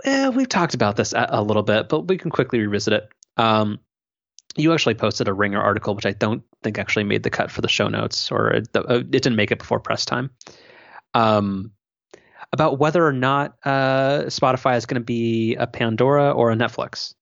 eh, 0.04 0.28
we've 0.28 0.48
talked 0.48 0.74
about 0.74 0.96
this 0.96 1.12
a, 1.12 1.26
a, 1.30 1.42
little 1.42 1.62
bit, 1.62 1.88
but 1.88 2.08
we 2.08 2.16
can 2.16 2.30
quickly 2.30 2.60
revisit 2.60 2.94
it. 2.94 3.08
Um, 3.36 3.80
you 4.56 4.72
actually 4.72 4.94
posted 4.94 5.28
a 5.28 5.34
Ringer 5.34 5.60
article, 5.60 5.94
which 5.94 6.06
I 6.06 6.12
don't 6.12 6.42
think 6.62 6.78
actually 6.78 7.04
made 7.04 7.22
the 7.22 7.30
cut 7.30 7.50
for 7.50 7.60
the 7.60 7.68
show 7.68 7.88
notes, 7.88 8.32
or 8.32 8.48
it, 8.48 8.68
uh, 8.74 8.84
it 8.88 9.10
didn't 9.10 9.36
make 9.36 9.50
it 9.50 9.58
before 9.58 9.80
press 9.80 10.06
time. 10.06 10.30
Um, 11.12 11.72
about 12.52 12.78
whether 12.78 13.04
or 13.06 13.12
not 13.12 13.56
uh, 13.64 14.24
Spotify 14.26 14.76
is 14.76 14.86
going 14.86 15.00
to 15.00 15.04
be 15.04 15.56
a 15.56 15.66
Pandora 15.66 16.30
or 16.30 16.50
a 16.50 16.54
Netflix. 16.54 17.14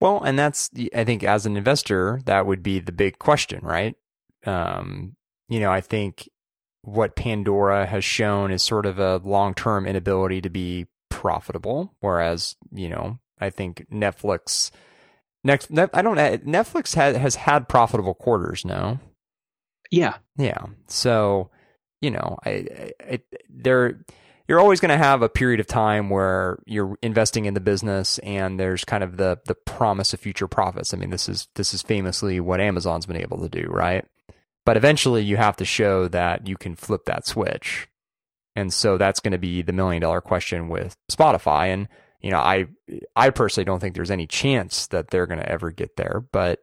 Well, 0.00 0.22
and 0.22 0.38
that's 0.38 0.70
I 0.94 1.04
think 1.04 1.24
as 1.24 1.46
an 1.46 1.56
investor, 1.56 2.20
that 2.26 2.46
would 2.46 2.62
be 2.62 2.78
the 2.78 2.92
big 2.92 3.18
question, 3.18 3.64
right? 3.64 3.96
Um, 4.46 5.16
you 5.48 5.60
know, 5.60 5.70
I 5.70 5.80
think 5.80 6.28
what 6.82 7.16
Pandora 7.16 7.86
has 7.86 8.04
shown 8.04 8.50
is 8.50 8.62
sort 8.62 8.86
of 8.86 8.98
a 8.98 9.16
long-term 9.18 9.86
inability 9.86 10.40
to 10.42 10.50
be 10.50 10.86
profitable, 11.10 11.94
whereas 12.00 12.56
you 12.72 12.88
know, 12.88 13.18
I 13.40 13.50
think 13.50 13.86
Netflix, 13.92 14.70
next, 15.42 15.70
I 15.72 16.02
don't, 16.02 16.16
Netflix 16.16 16.94
has 16.94 17.16
has 17.16 17.34
had 17.34 17.68
profitable 17.68 18.14
quarters, 18.14 18.64
no? 18.64 19.00
Yeah, 19.90 20.16
yeah. 20.36 20.66
So, 20.86 21.50
you 22.00 22.10
know, 22.10 22.38
I, 22.44 22.50
I, 22.50 22.92
I 23.10 23.20
they're 23.48 24.04
you're 24.48 24.58
always 24.58 24.80
going 24.80 24.90
to 24.90 25.04
have 25.04 25.20
a 25.20 25.28
period 25.28 25.60
of 25.60 25.66
time 25.66 26.08
where 26.08 26.58
you're 26.64 26.96
investing 27.02 27.44
in 27.44 27.52
the 27.52 27.60
business 27.60 28.18
and 28.20 28.58
there's 28.58 28.84
kind 28.84 29.04
of 29.04 29.18
the 29.18 29.38
the 29.44 29.54
promise 29.54 30.14
of 30.14 30.20
future 30.20 30.48
profits. 30.48 30.94
I 30.94 30.96
mean, 30.96 31.10
this 31.10 31.28
is 31.28 31.48
this 31.54 31.74
is 31.74 31.82
famously 31.82 32.40
what 32.40 32.60
Amazon's 32.60 33.06
been 33.06 33.16
able 33.16 33.38
to 33.42 33.48
do, 33.48 33.68
right? 33.68 34.06
But 34.64 34.78
eventually 34.78 35.22
you 35.22 35.36
have 35.36 35.56
to 35.56 35.64
show 35.64 36.08
that 36.08 36.46
you 36.46 36.56
can 36.56 36.76
flip 36.76 37.04
that 37.04 37.26
switch. 37.26 37.88
And 38.56 38.72
so 38.72 38.98
that's 38.98 39.20
going 39.20 39.32
to 39.32 39.38
be 39.38 39.62
the 39.62 39.72
million 39.72 40.00
dollar 40.02 40.20
question 40.20 40.68
with 40.68 40.96
Spotify 41.10 41.68
and 41.68 41.86
you 42.20 42.30
know, 42.32 42.38
I 42.38 42.66
I 43.14 43.30
personally 43.30 43.66
don't 43.66 43.78
think 43.78 43.94
there's 43.94 44.10
any 44.10 44.26
chance 44.26 44.88
that 44.88 45.10
they're 45.10 45.26
going 45.26 45.38
to 45.38 45.48
ever 45.48 45.70
get 45.70 45.96
there, 45.96 46.24
but 46.32 46.60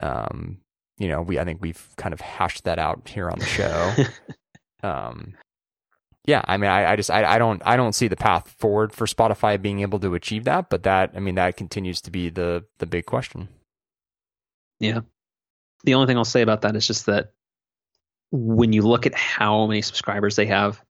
um 0.00 0.58
you 0.96 1.08
know, 1.08 1.22
we 1.22 1.38
I 1.40 1.44
think 1.44 1.60
we've 1.60 1.88
kind 1.96 2.14
of 2.14 2.20
hashed 2.20 2.64
that 2.64 2.78
out 2.78 3.08
here 3.08 3.28
on 3.28 3.38
the 3.38 3.44
show. 3.46 3.94
um 4.88 5.34
yeah, 6.26 6.42
I 6.44 6.56
mean, 6.58 6.70
I, 6.70 6.92
I 6.92 6.96
just 6.96 7.10
I, 7.10 7.24
I 7.24 7.38
don't 7.38 7.62
I 7.64 7.76
don't 7.76 7.94
see 7.94 8.08
the 8.08 8.16
path 8.16 8.54
forward 8.58 8.92
for 8.92 9.06
Spotify 9.06 9.60
being 9.60 9.80
able 9.80 9.98
to 10.00 10.14
achieve 10.14 10.44
that, 10.44 10.68
but 10.68 10.82
that 10.82 11.12
I 11.14 11.20
mean 11.20 11.36
that 11.36 11.56
continues 11.56 12.00
to 12.02 12.10
be 12.10 12.28
the 12.28 12.64
the 12.78 12.86
big 12.86 13.06
question. 13.06 13.48
Yeah, 14.78 15.00
the 15.84 15.94
only 15.94 16.06
thing 16.06 16.18
I'll 16.18 16.24
say 16.24 16.42
about 16.42 16.62
that 16.62 16.76
is 16.76 16.86
just 16.86 17.06
that 17.06 17.32
when 18.30 18.72
you 18.72 18.82
look 18.82 19.06
at 19.06 19.14
how 19.14 19.66
many 19.66 19.82
subscribers 19.82 20.36
they 20.36 20.46
have 20.46 20.82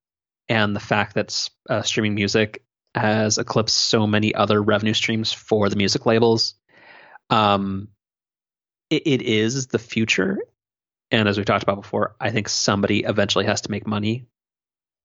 and 0.48 0.74
the 0.74 0.80
fact 0.80 1.14
that 1.14 1.48
uh, 1.68 1.82
streaming 1.82 2.14
music 2.14 2.62
has 2.94 3.38
eclipsed 3.38 3.76
so 3.76 4.06
many 4.06 4.34
other 4.34 4.60
revenue 4.60 4.94
streams 4.94 5.32
for 5.32 5.68
the 5.68 5.76
music 5.76 6.06
labels, 6.06 6.54
um, 7.30 7.88
it, 8.90 9.06
it 9.06 9.22
is 9.22 9.68
the 9.68 9.78
future. 9.78 10.38
And 11.12 11.28
as 11.28 11.36
we've 11.36 11.46
talked 11.46 11.62
about 11.62 11.80
before, 11.82 12.16
I 12.20 12.30
think 12.30 12.48
somebody 12.48 13.04
eventually 13.04 13.46
has 13.46 13.62
to 13.62 13.70
make 13.70 13.86
money 13.86 14.26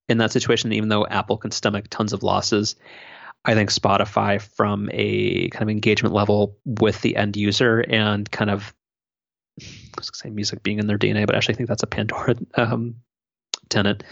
in 0.08 0.18
that 0.20 0.32
situation, 0.32 0.74
even 0.74 0.90
though 0.90 1.06
Apple 1.06 1.38
can 1.38 1.52
stomach 1.52 1.88
tons 1.90 2.14
of 2.14 2.24
losses. 2.24 2.76
I 3.44 3.54
think 3.54 3.70
Spotify, 3.70 4.42
from 4.42 4.90
a 4.92 5.50
kind 5.50 5.64
of 5.64 5.70
engagement 5.70 6.16
level 6.16 6.58
with 6.66 7.02
the 7.02 7.16
end 7.16 7.38
user 7.38 7.80
and 7.80 8.30
kind 8.30 8.50
of, 8.50 8.74
I 9.62 9.66
was 9.98 10.10
to 10.10 10.16
say 10.16 10.30
music 10.30 10.64
being 10.64 10.80
in 10.80 10.88
their 10.88 10.98
DNA, 10.98 11.26
but 11.26 11.36
I 11.36 11.38
actually 11.38 11.56
think 11.56 11.70
that's 11.70 11.84
a 11.84 11.88
Pandora 11.88 12.36
um, 12.56 12.96
tenant. 13.70 14.04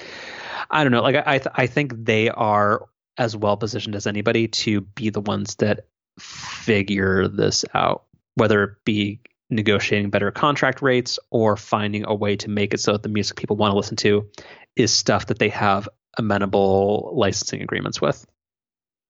I 0.69 0.83
don't 0.83 0.91
know. 0.91 1.01
Like 1.01 1.15
I, 1.25 1.39
th- 1.39 1.53
I 1.55 1.67
think 1.67 1.93
they 2.05 2.29
are 2.29 2.87
as 3.17 3.35
well 3.35 3.57
positioned 3.57 3.95
as 3.95 4.07
anybody 4.07 4.47
to 4.47 4.81
be 4.81 5.09
the 5.09 5.21
ones 5.21 5.55
that 5.55 5.87
figure 6.19 7.27
this 7.27 7.65
out, 7.73 8.05
whether 8.35 8.63
it 8.63 8.85
be 8.85 9.19
negotiating 9.49 10.09
better 10.09 10.31
contract 10.31 10.81
rates 10.81 11.19
or 11.29 11.55
finding 11.57 12.05
a 12.07 12.15
way 12.15 12.35
to 12.37 12.49
make 12.49 12.73
it 12.73 12.79
so 12.79 12.93
that 12.93 13.03
the 13.03 13.09
music 13.09 13.37
people 13.37 13.55
want 13.55 13.71
to 13.71 13.77
listen 13.77 13.97
to 13.97 14.29
is 14.75 14.91
stuff 14.91 15.27
that 15.27 15.39
they 15.39 15.49
have 15.49 15.87
amenable 16.17 17.11
licensing 17.15 17.61
agreements 17.61 18.01
with. 18.01 18.25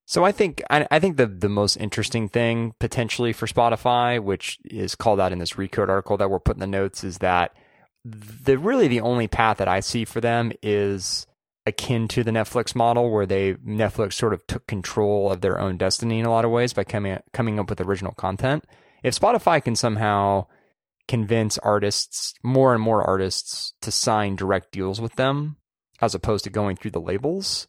So 0.05 0.25
I 0.25 0.31
think 0.31 0.61
I, 0.69 0.85
I, 0.91 0.99
think 0.99 1.15
the 1.15 1.27
the 1.27 1.49
most 1.49 1.77
interesting 1.77 2.27
thing 2.27 2.73
potentially 2.79 3.31
for 3.31 3.47
Spotify, 3.47 4.21
which 4.21 4.59
is 4.65 4.95
called 4.95 5.19
out 5.19 5.31
in 5.31 5.39
this 5.39 5.53
Recode 5.53 5.87
article 5.87 6.17
that 6.17 6.29
we're 6.29 6.39
putting 6.39 6.59
the 6.59 6.67
notes, 6.67 7.03
is 7.05 7.19
that 7.19 7.55
the 8.03 8.57
really 8.57 8.89
the 8.89 8.99
only 8.99 9.27
path 9.27 9.57
that 9.57 9.69
I 9.69 9.79
see 9.79 10.03
for 10.03 10.19
them 10.19 10.51
is 10.61 11.25
akin 11.65 12.09
to 12.09 12.23
the 12.23 12.31
Netflix 12.31 12.75
model, 12.75 13.11
where 13.11 13.25
they 13.25 13.53
Netflix 13.53 14.13
sort 14.13 14.33
of 14.33 14.45
took 14.45 14.67
control 14.67 15.31
of 15.31 15.39
their 15.39 15.59
own 15.59 15.77
destiny 15.77 16.19
in 16.19 16.25
a 16.25 16.31
lot 16.31 16.43
of 16.43 16.51
ways 16.51 16.73
by 16.73 16.83
coming 16.83 17.19
coming 17.31 17.59
up 17.59 17.69
with 17.69 17.79
original 17.79 18.11
content. 18.13 18.65
If 19.03 19.19
Spotify 19.19 19.63
can 19.63 19.75
somehow 19.75 20.47
convince 21.07 21.57
artists, 21.59 22.33
more 22.41 22.73
and 22.73 22.81
more 22.81 23.03
artists, 23.03 23.73
to 23.81 23.91
sign 23.91 24.35
direct 24.35 24.71
deals 24.71 25.01
with 25.01 25.15
them, 25.15 25.57
as 26.01 26.15
opposed 26.15 26.45
to 26.45 26.49
going 26.49 26.77
through 26.77 26.91
the 26.91 27.01
labels, 27.01 27.67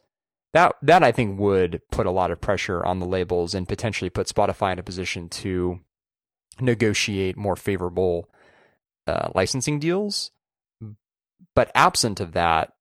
that 0.52 0.76
that 0.82 1.02
I 1.02 1.10
think 1.10 1.38
would 1.38 1.82
put 1.90 2.06
a 2.06 2.12
lot 2.12 2.30
of 2.30 2.40
pressure 2.40 2.84
on 2.84 3.00
the 3.00 3.06
labels 3.06 3.54
and 3.54 3.68
potentially 3.68 4.08
put 4.08 4.28
Spotify 4.28 4.72
in 4.72 4.78
a 4.78 4.84
position 4.84 5.28
to 5.30 5.80
negotiate 6.60 7.36
more 7.36 7.56
favorable 7.56 8.30
uh, 9.06 9.30
licensing 9.34 9.80
deals. 9.80 10.30
But 11.54 11.72
absent 11.74 12.20
of 12.20 12.32
that, 12.32 12.72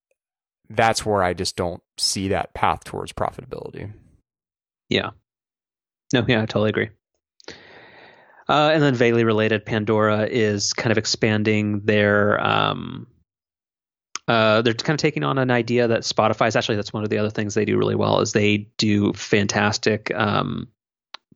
that's 0.70 1.06
where 1.06 1.24
I 1.24 1.34
just 1.34 1.56
don't 1.56 1.82
see 1.98 2.30
that 2.30 2.54
path 2.54 2.84
towards 2.84 3.12
profitability. 3.12 3.92
Yeah. 4.90 5.12
No, 6.14 6.24
yeah, 6.28 6.44
I 6.44 6.46
totally 6.46 6.70
agree. 6.70 6.90
Uh, 8.48 8.72
and 8.74 8.84
then 8.84 8.96
vaguely 8.96 9.24
related, 9.24 9.66
Pandora 9.66 10.28
is 10.30 10.74
kind 10.74 10.92
of 10.92 10.98
expanding 10.98 11.82
their. 11.82 12.40
Um, 12.46 13.08
uh, 14.28 14.62
they're 14.62 14.74
kind 14.74 14.98
of 14.98 15.02
taking 15.02 15.24
on 15.24 15.38
an 15.38 15.52
idea 15.52 15.88
that 15.88 16.02
Spotify 16.02 16.48
is 16.48 16.56
actually 16.56 16.78
that's 16.78 16.94
one 16.94 17.04
of 17.04 17.10
the 17.10 17.18
other 17.18 17.30
things 17.30 17.56
they 17.56 17.66
do 17.66 17.78
really 17.78 17.96
well 17.96 18.22
is 18.22 18.32
they 18.32 18.70
do 18.78 19.12
fantastic 19.14 20.14
um, 20.16 20.70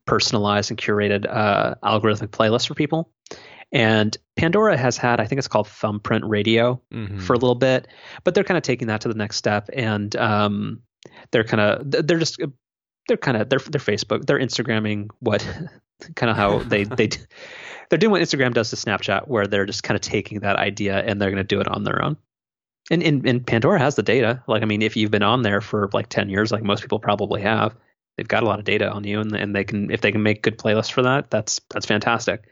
personalized 0.05 0.71
and 0.71 0.79
curated 0.79 1.25
uh, 1.29 1.75
algorithmic 1.83 2.29
playlists 2.29 2.67
for 2.67 2.75
people. 2.75 3.11
And 3.71 4.15
Pandora 4.37 4.77
has 4.77 4.95
had, 4.95 5.19
I 5.19 5.25
think 5.25 5.39
it's 5.39 5.49
called 5.49 5.67
Thumbprint 5.67 6.23
Radio 6.25 6.81
mm-hmm. 6.93 7.19
for 7.19 7.33
a 7.33 7.37
little 7.37 7.55
bit, 7.55 7.87
but 8.23 8.33
they're 8.33 8.45
kind 8.45 8.57
of 8.57 8.63
taking 8.63 8.87
that 8.87 9.01
to 9.01 9.09
the 9.09 9.13
next 9.13 9.35
step, 9.35 9.69
and 9.73 10.15
um, 10.15 10.81
they're 11.31 11.43
kind 11.43 11.61
of 11.61 12.07
they're 12.07 12.19
just 12.19 12.39
they're 13.07 13.17
kind 13.17 13.37
of 13.37 13.49
they're 13.49 13.59
they're 13.59 13.79
Facebook, 13.79 14.25
they're 14.25 14.39
Instagramming 14.39 15.09
what 15.19 15.47
kind 16.15 16.29
of 16.29 16.37
how 16.37 16.59
they 16.59 16.83
they 16.83 17.09
they're 17.89 17.99
doing 17.99 18.11
what 18.11 18.21
Instagram 18.21 18.53
does 18.53 18.69
to 18.69 18.75
Snapchat, 18.75 19.27
where 19.27 19.47
they're 19.47 19.65
just 19.65 19.83
kind 19.83 19.95
of 19.95 20.01
taking 20.01 20.41
that 20.41 20.57
idea 20.57 20.97
and 20.97 21.21
they're 21.21 21.31
going 21.31 21.37
to 21.37 21.43
do 21.43 21.61
it 21.61 21.67
on 21.67 21.83
their 21.83 22.03
own. 22.03 22.17
And, 22.89 23.03
and 23.03 23.25
and 23.27 23.45
Pandora 23.45 23.79
has 23.79 23.95
the 23.95 24.03
data. 24.03 24.43
Like 24.47 24.63
I 24.63 24.65
mean, 24.65 24.81
if 24.81 24.95
you've 24.95 25.11
been 25.11 25.23
on 25.23 25.41
there 25.41 25.61
for 25.61 25.89
like 25.93 26.09
ten 26.09 26.29
years, 26.29 26.51
like 26.51 26.63
most 26.63 26.81
people 26.81 26.99
probably 26.99 27.41
have, 27.41 27.75
they've 28.17 28.27
got 28.27 28.43
a 28.43 28.45
lot 28.45 28.59
of 28.59 28.65
data 28.65 28.89
on 28.89 29.03
you, 29.03 29.19
and 29.19 29.33
and 29.35 29.55
they 29.55 29.63
can 29.63 29.91
if 29.91 30.01
they 30.01 30.11
can 30.11 30.23
make 30.23 30.41
good 30.41 30.57
playlists 30.57 30.91
for 30.91 31.03
that, 31.03 31.29
that's 31.29 31.59
that's 31.69 31.85
fantastic. 31.85 32.43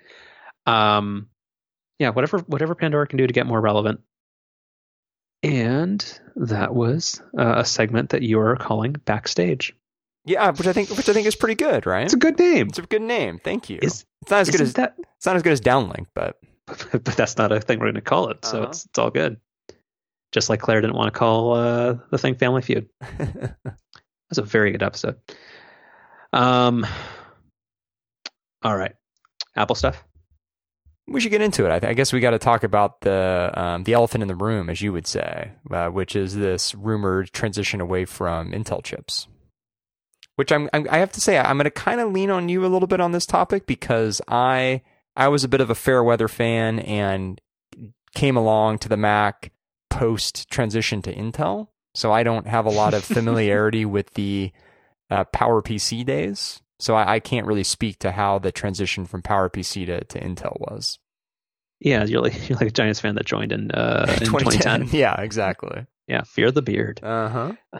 Um, 0.65 1.29
yeah, 1.99 2.09
whatever 2.09 2.39
whatever 2.39 2.75
Pandora 2.75 3.07
can 3.07 3.17
do 3.17 3.27
to 3.27 3.33
get 3.33 3.47
more 3.47 3.61
relevant. 3.61 4.01
And 5.43 6.19
that 6.35 6.73
was 6.73 7.21
uh, 7.37 7.55
a 7.57 7.65
segment 7.65 8.09
that 8.09 8.23
you 8.23 8.39
are 8.39 8.55
calling 8.55 8.93
backstage. 8.93 9.75
Yeah, 10.25 10.51
which 10.51 10.67
I 10.67 10.73
think 10.73 10.89
which 10.89 11.07
I 11.07 11.13
think 11.13 11.27
is 11.27 11.35
pretty 11.35 11.55
good, 11.55 11.85
right? 11.85 12.03
It's 12.03 12.13
a 12.13 12.17
good 12.17 12.39
name. 12.39 12.67
It's 12.67 12.79
a 12.79 12.83
good 12.83 13.01
name. 13.01 13.39
Thank 13.43 13.69
you. 13.69 13.79
Is, 13.81 14.05
it's 14.21 14.31
not 14.31 14.41
as 14.41 14.49
good 14.49 14.61
as 14.61 14.73
that. 14.73 14.95
It's 15.17 15.25
not 15.25 15.35
as 15.35 15.43
good 15.43 15.53
as 15.53 15.61
downlink, 15.61 16.07
but 16.15 16.37
but 16.67 17.05
that's 17.05 17.37
not 17.37 17.51
a 17.51 17.61
thing 17.61 17.79
we're 17.79 17.85
going 17.85 17.95
to 17.95 18.01
call 18.01 18.29
it. 18.29 18.43
So 18.43 18.59
uh-huh. 18.59 18.69
it's 18.69 18.85
it's 18.85 18.97
all 18.99 19.11
good. 19.11 19.37
Just 20.31 20.49
like 20.49 20.59
Claire 20.59 20.81
didn't 20.81 20.95
want 20.95 21.13
to 21.13 21.17
call 21.17 21.53
uh, 21.53 21.97
the 22.09 22.17
thing 22.17 22.35
Family 22.35 22.61
Feud. 22.61 22.89
that's 23.17 24.37
a 24.37 24.41
very 24.41 24.71
good 24.71 24.83
episode. 24.83 25.17
Um. 26.33 26.85
All 28.63 28.75
right, 28.75 28.95
Apple 29.55 29.75
stuff 29.75 30.03
we 31.07 31.19
should 31.19 31.31
get 31.31 31.41
into 31.41 31.65
it. 31.65 31.83
I, 31.83 31.89
I 31.89 31.93
guess 31.93 32.11
we 32.11 32.19
got 32.19 32.31
to 32.31 32.39
talk 32.39 32.63
about 32.63 33.01
the 33.01 33.51
um, 33.53 33.83
the 33.83 33.93
elephant 33.93 34.21
in 34.21 34.27
the 34.27 34.35
room, 34.35 34.69
as 34.69 34.81
you 34.81 34.91
would 34.91 35.07
say, 35.07 35.51
uh, 35.71 35.87
which 35.89 36.15
is 36.15 36.35
this 36.35 36.73
rumored 36.73 37.31
transition 37.31 37.79
away 37.79 38.05
from 38.05 38.51
Intel 38.51 38.83
chips. 38.83 39.27
Which 40.35 40.51
I'm, 40.51 40.69
I'm 40.73 40.87
I 40.89 40.97
have 40.97 41.13
to 41.13 41.21
say 41.21 41.37
I'm 41.37 41.57
going 41.57 41.63
to 41.63 41.71
kind 41.71 42.01
of 42.01 42.11
lean 42.11 42.29
on 42.29 42.49
you 42.49 42.65
a 42.65 42.67
little 42.67 42.87
bit 42.87 42.99
on 42.99 43.13
this 43.13 43.25
topic 43.25 43.65
because 43.65 44.21
I 44.27 44.81
I 45.15 45.29
was 45.29 45.43
a 45.43 45.47
bit 45.47 45.61
of 45.61 45.69
a 45.69 45.75
fair 45.75 46.03
weather 46.03 46.27
fan 46.27 46.79
and 46.79 47.39
came 48.15 48.35
along 48.35 48.79
to 48.79 48.89
the 48.89 48.97
Mac 48.97 49.51
post 49.89 50.49
transition 50.49 51.01
to 51.03 51.15
Intel, 51.15 51.69
so 51.93 52.11
I 52.11 52.23
don't 52.23 52.47
have 52.47 52.65
a 52.65 52.71
lot 52.71 52.93
of 52.93 53.03
familiarity 53.03 53.85
with 53.85 54.13
the 54.15 54.51
uh, 55.09 55.25
PowerPC 55.25 56.05
days. 56.05 56.61
So 56.79 56.95
I, 56.95 57.15
I, 57.15 57.19
can't 57.21 57.47
really 57.47 57.63
speak 57.63 57.99
to 57.99 58.11
how 58.11 58.37
the 58.37 58.51
transition 58.51 59.05
from 59.05 59.21
PowerPC 59.21 59.85
to, 59.85 60.03
to 60.03 60.19
Intel 60.19 60.59
was. 60.59 60.99
Yeah, 61.79 62.03
you're 62.03 62.21
like 62.21 62.49
you're 62.49 62.57
like 62.57 62.69
a 62.69 62.71
Giants 62.71 62.99
fan 62.99 63.15
that 63.15 63.25
joined 63.25 63.51
in, 63.51 63.71
uh, 63.71 64.05
in 64.09 64.19
2010. 64.25 64.59
2010. 64.81 64.99
Yeah, 64.99 65.21
exactly. 65.21 65.85
Yeah, 66.07 66.23
fear 66.23 66.51
the 66.51 66.61
beard. 66.61 66.99
Uh 67.01 67.29
huh. 67.29 67.53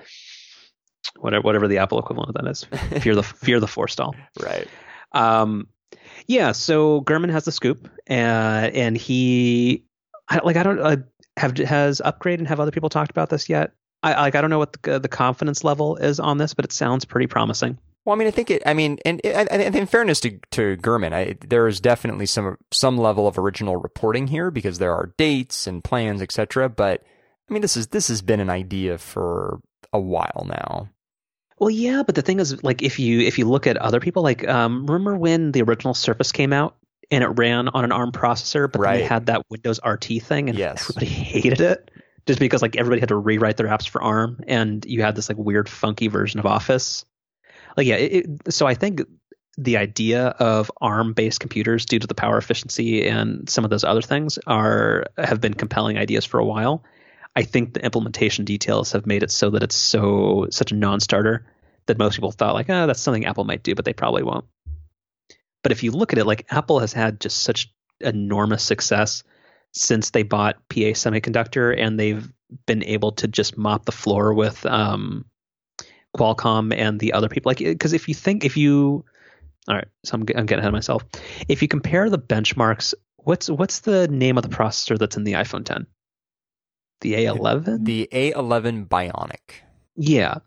Whatever, 1.17 1.41
whatever 1.41 1.67
the 1.67 1.77
Apple 1.77 1.99
equivalent 1.99 2.29
of 2.29 2.35
that 2.35 2.49
is. 2.49 2.63
Fear 3.01 3.15
the 3.15 3.23
fear 3.23 3.59
the 3.59 3.67
Forstall. 3.67 4.15
Right. 4.41 4.67
Um, 5.11 5.67
yeah. 6.27 6.51
So 6.51 7.01
Gurman 7.01 7.31
has 7.31 7.45
the 7.45 7.51
scoop, 7.51 7.89
uh, 8.09 8.13
and 8.13 8.97
he, 8.97 9.85
I, 10.29 10.39
like, 10.43 10.57
I 10.57 10.63
don't 10.63 10.79
uh, 10.79 10.97
have 11.37 11.57
has 11.57 12.01
upgrade 12.01 12.39
and 12.39 12.47
have 12.47 12.59
other 12.59 12.71
people 12.71 12.89
talked 12.89 13.11
about 13.11 13.29
this 13.29 13.49
yet. 13.49 13.71
I 14.03 14.21
like 14.21 14.35
I 14.35 14.41
don't 14.41 14.49
know 14.49 14.59
what 14.59 14.81
the, 14.83 14.99
the 14.99 15.07
confidence 15.07 15.63
level 15.63 15.95
is 15.97 16.19
on 16.19 16.37
this, 16.37 16.53
but 16.53 16.65
it 16.65 16.71
sounds 16.71 17.05
pretty 17.05 17.27
promising. 17.27 17.79
Well, 18.05 18.15
I 18.15 18.19
mean, 18.19 18.27
I 18.27 18.31
think 18.31 18.51
it. 18.51 18.61
I 18.67 18.75
mean, 18.75 18.99
and, 19.03 19.19
and 19.25 19.75
in 19.75 19.87
fairness 19.87 20.19
to 20.21 20.39
to 20.51 20.77
Gurman, 20.77 21.11
I, 21.11 21.37
there 21.45 21.67
is 21.67 21.81
definitely 21.81 22.27
some 22.27 22.57
some 22.71 22.97
level 22.99 23.27
of 23.27 23.39
original 23.39 23.77
reporting 23.77 24.27
here 24.27 24.51
because 24.51 24.77
there 24.77 24.93
are 24.93 25.13
dates 25.17 25.65
and 25.65 25.83
plans, 25.83 26.21
etc. 26.21 26.69
But 26.69 27.01
I 27.49 27.53
mean, 27.53 27.63
this 27.63 27.75
is 27.75 27.87
this 27.87 28.07
has 28.09 28.21
been 28.21 28.39
an 28.39 28.49
idea 28.49 28.99
for 28.99 29.59
a 29.91 29.99
while 29.99 30.45
now. 30.47 30.89
Well, 31.57 31.69
yeah, 31.69 32.03
but 32.03 32.15
the 32.15 32.21
thing 32.21 32.39
is, 32.39 32.63
like, 32.63 32.81
if 32.81 32.99
you 32.99 33.21
if 33.21 33.37
you 33.37 33.47
look 33.47 33.67
at 33.67 33.77
other 33.77 33.99
people, 33.99 34.23
like, 34.23 34.47
um, 34.47 34.85
remember 34.85 35.15
when 35.15 35.51
the 35.51 35.61
original 35.61 35.93
Surface 35.93 36.31
came 36.31 36.51
out 36.51 36.75
and 37.11 37.23
it 37.23 37.27
ran 37.27 37.69
on 37.69 37.85
an 37.85 37.91
ARM 37.91 38.11
processor, 38.11 38.69
but 38.69 38.79
right. 38.79 38.97
they 38.97 39.03
had 39.03 39.27
that 39.27 39.43
Windows 39.49 39.79
RT 39.85 40.21
thing, 40.21 40.49
and 40.49 40.57
yes. 40.57 40.89
everybody 40.89 41.05
hated 41.13 41.61
it 41.61 41.91
just 42.25 42.39
because 42.39 42.61
like 42.61 42.75
everybody 42.75 42.99
had 42.99 43.09
to 43.09 43.15
rewrite 43.15 43.55
their 43.57 43.67
apps 43.67 43.87
for 43.87 44.01
ARM, 44.01 44.41
and 44.47 44.85
you 44.85 45.01
had 45.01 45.15
this 45.15 45.29
like 45.29 45.37
weird, 45.37 45.69
funky 45.69 46.07
version 46.07 46.39
of 46.39 46.45
Office 46.45 47.05
like 47.77 47.87
yeah 47.87 47.95
it, 47.95 48.25
it, 48.25 48.53
so 48.53 48.65
i 48.65 48.73
think 48.73 49.01
the 49.57 49.77
idea 49.77 50.27
of 50.27 50.69
arm 50.81 51.13
based 51.13 51.39
computers 51.39 51.85
due 51.85 51.99
to 51.99 52.07
the 52.07 52.15
power 52.15 52.37
efficiency 52.37 53.07
and 53.07 53.49
some 53.49 53.63
of 53.63 53.69
those 53.69 53.83
other 53.83 54.01
things 54.01 54.37
are 54.47 55.05
have 55.17 55.39
been 55.39 55.53
compelling 55.53 55.97
ideas 55.97 56.25
for 56.25 56.39
a 56.39 56.45
while 56.45 56.83
i 57.36 57.43
think 57.43 57.73
the 57.73 57.83
implementation 57.83 58.45
details 58.45 58.91
have 58.91 59.05
made 59.05 59.23
it 59.23 59.31
so 59.31 59.49
that 59.49 59.63
it's 59.63 59.75
so 59.75 60.47
such 60.49 60.71
a 60.71 60.75
non-starter 60.75 61.45
that 61.86 61.97
most 61.97 62.15
people 62.15 62.31
thought 62.31 62.53
like 62.53 62.69
oh 62.69 62.88
that's 62.88 63.01
something 63.01 63.25
apple 63.25 63.43
might 63.43 63.63
do 63.63 63.75
but 63.75 63.86
they 63.86 63.93
probably 63.93 64.23
won't 64.23 64.45
but 65.63 65.71
if 65.71 65.83
you 65.83 65.91
look 65.91 66.13
at 66.13 66.19
it 66.19 66.25
like 66.25 66.45
apple 66.49 66.79
has 66.79 66.93
had 66.93 67.19
just 67.19 67.41
such 67.41 67.71
enormous 68.01 68.63
success 68.63 69.23
since 69.71 70.11
they 70.11 70.23
bought 70.23 70.55
pa 70.69 70.93
semiconductor 70.93 71.77
and 71.77 71.99
they've 71.99 72.31
been 72.65 72.83
able 72.83 73.11
to 73.11 73.27
just 73.27 73.57
mop 73.57 73.86
the 73.86 73.91
floor 73.91 74.33
with 74.33 74.65
um, 74.65 75.25
Qualcomm 76.15 76.73
and 76.75 76.99
the 76.99 77.13
other 77.13 77.29
people. 77.29 77.49
Like, 77.49 77.57
because 77.59 77.93
if 77.93 78.07
you 78.07 78.13
think, 78.13 78.45
if 78.45 78.57
you, 78.57 79.05
all 79.67 79.75
right, 79.75 79.88
so 80.03 80.15
I'm, 80.15 80.21
I'm 80.36 80.45
getting 80.45 80.59
ahead 80.59 80.69
of 80.69 80.73
myself. 80.73 81.03
If 81.47 81.61
you 81.61 81.67
compare 81.67 82.09
the 82.09 82.19
benchmarks, 82.19 82.93
what's 83.17 83.49
what's 83.49 83.79
the 83.79 84.07
name 84.07 84.38
of 84.38 84.43
the 84.43 84.55
processor 84.55 84.97
that's 84.97 85.17
in 85.17 85.23
the 85.23 85.33
iPhone 85.33 85.65
10? 85.65 85.86
The 87.01 87.13
A11. 87.13 87.85
The 87.85 88.07
A11 88.11 88.87
Bionic. 88.87 89.61
Yeah. 89.95 90.39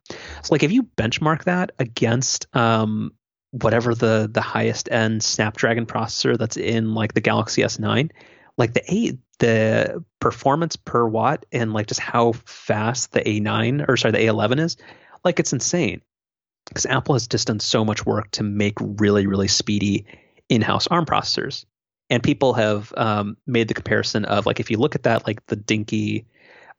So 0.43 0.55
like, 0.55 0.63
if 0.63 0.73
you 0.73 0.83
benchmark 0.83 1.45
that 1.45 1.73
against 1.79 2.47
um, 2.55 3.13
whatever 3.51 3.95
the 3.95 4.29
the 4.31 4.41
highest 4.41 4.89
end 4.91 5.23
Snapdragon 5.23 5.87
processor 5.87 6.37
that's 6.37 6.57
in 6.57 6.95
like 6.95 7.15
the 7.15 7.21
Galaxy 7.21 7.63
S9, 7.63 8.11
like 8.57 8.75
the 8.75 8.93
A 8.93 9.19
the 9.39 10.05
performance 10.21 10.77
per 10.77 11.07
watt 11.07 11.47
and 11.53 11.73
like 11.73 11.87
just 11.87 12.01
how 12.01 12.33
fast 12.45 13.13
the 13.13 13.21
A9 13.21 13.89
or 13.89 13.97
sorry 13.97 14.11
the 14.11 14.19
A11 14.19 14.59
is 14.59 14.77
like 15.25 15.39
it's 15.39 15.53
insane 15.53 16.03
because 16.69 16.87
Apple 16.87 17.15
has 17.15 17.27
just 17.27 17.47
done 17.47 17.61
so 17.61 17.85
much 17.85 18.05
work 18.07 18.31
to 18.33 18.43
make 18.43 18.75
really, 18.81 19.27
really 19.27 19.49
speedy 19.49 20.07
in-house 20.49 20.87
ARM 20.89 21.07
processors. 21.07 21.65
And 22.11 22.23
people 22.23 22.55
have 22.55 22.93
um, 22.97 23.37
made 23.47 23.69
the 23.69 23.75
comparison 23.75 24.25
of 24.25 24.47
like 24.47 24.61
if 24.61 24.71
you 24.71 24.79
look 24.79 24.95
at 24.95 25.03
that, 25.03 25.27
like 25.27 25.45
the 25.47 25.57
dinky 25.57 26.27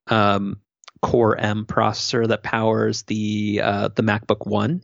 um, 0.10 0.60
Core 1.02 1.38
M 1.38 1.66
processor 1.66 2.28
that 2.28 2.44
powers 2.44 3.04
the 3.04 3.62
uh, 3.64 3.90
the 3.90 4.04
MacBook 4.04 4.46
One, 4.46 4.84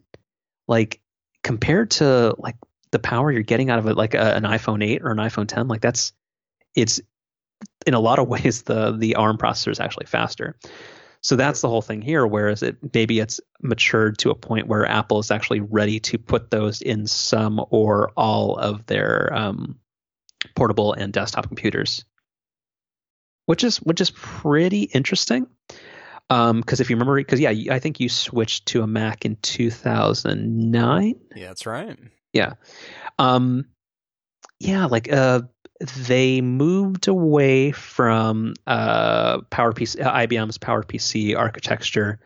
like 0.68 1.02
compared 1.44 1.92
to 1.92 2.36
like 2.38 2.56
the 2.92 3.00
power 3.00 3.32
you're 3.32 3.44
getting 3.44 3.70
out 3.70 3.80
of 3.80 3.88
it, 3.88 3.98
like 3.98 4.14
a, 4.14 4.36
an 4.36 4.44
iPhone 4.44 4.84
8 4.84 5.02
or 5.04 5.12
an 5.12 5.18
iPhone 5.18 5.48
10, 5.48 5.68
like 5.68 5.82
that's 5.82 6.14
it's 6.76 7.02
in 7.86 7.94
a 7.94 8.00
lot 8.00 8.20
of 8.20 8.28
ways 8.30 8.64
the 8.64 8.96
the 8.98 9.16
ARM 9.16 9.38
processor 9.38 9.72
is 9.72 9.80
actually 9.80 10.06
faster. 10.06 10.58
So 11.22 11.36
that's 11.36 11.62
the 11.62 11.70
whole 11.70 11.82
thing 11.82 12.02
here. 12.02 12.28
Whereas 12.28 12.62
it 12.62 12.78
maybe 12.94 13.20
it's 13.20 13.42
matured 13.62 14.20
to 14.20 14.30
a 14.30 14.36
point 14.36 14.68
where 14.68 14.86
Apple 14.86 15.20
is 15.20 15.32
actually 15.32 15.60
ready 15.60 16.00
to 16.02 16.20
put 16.20 16.52
those 16.52 16.82
in 16.82 17.08
some 17.08 17.66
or 17.72 18.12
all 18.16 18.58
of 18.58 18.86
their 18.86 19.34
um, 19.34 19.80
portable 20.56 20.94
and 20.94 21.12
desktop 21.12 21.48
computers, 21.48 22.06
which 23.46 23.64
is 23.64 23.78
which 23.78 24.02
is 24.02 24.12
pretty 24.12 24.84
interesting. 24.84 25.48
Because 26.28 26.50
um, 26.50 26.64
if 26.68 26.90
you 26.90 26.96
remember, 26.96 27.18
because 27.18 27.40
yeah, 27.40 27.54
I 27.72 27.80
think 27.80 28.00
you 28.00 28.10
switched 28.10 28.66
to 28.68 28.82
a 28.82 28.88
Mac 28.88 29.26
in 29.26 29.36
2009. 29.38 31.16
Yeah, 31.36 31.48
that's 31.48 31.68
right. 31.68 31.98
Yeah, 32.34 32.54
um, 33.20 33.66
yeah, 34.60 34.86
like 34.86 35.12
uh, 35.12 35.42
they 36.08 36.42
moved 36.42 37.08
away 37.08 37.72
from 37.72 38.56
uh, 38.66 39.42
PowerPC, 39.42 40.04
uh, 40.04 40.12
IBM's 40.14 40.58
PowerPC 40.58 41.38
architecture 41.38 42.20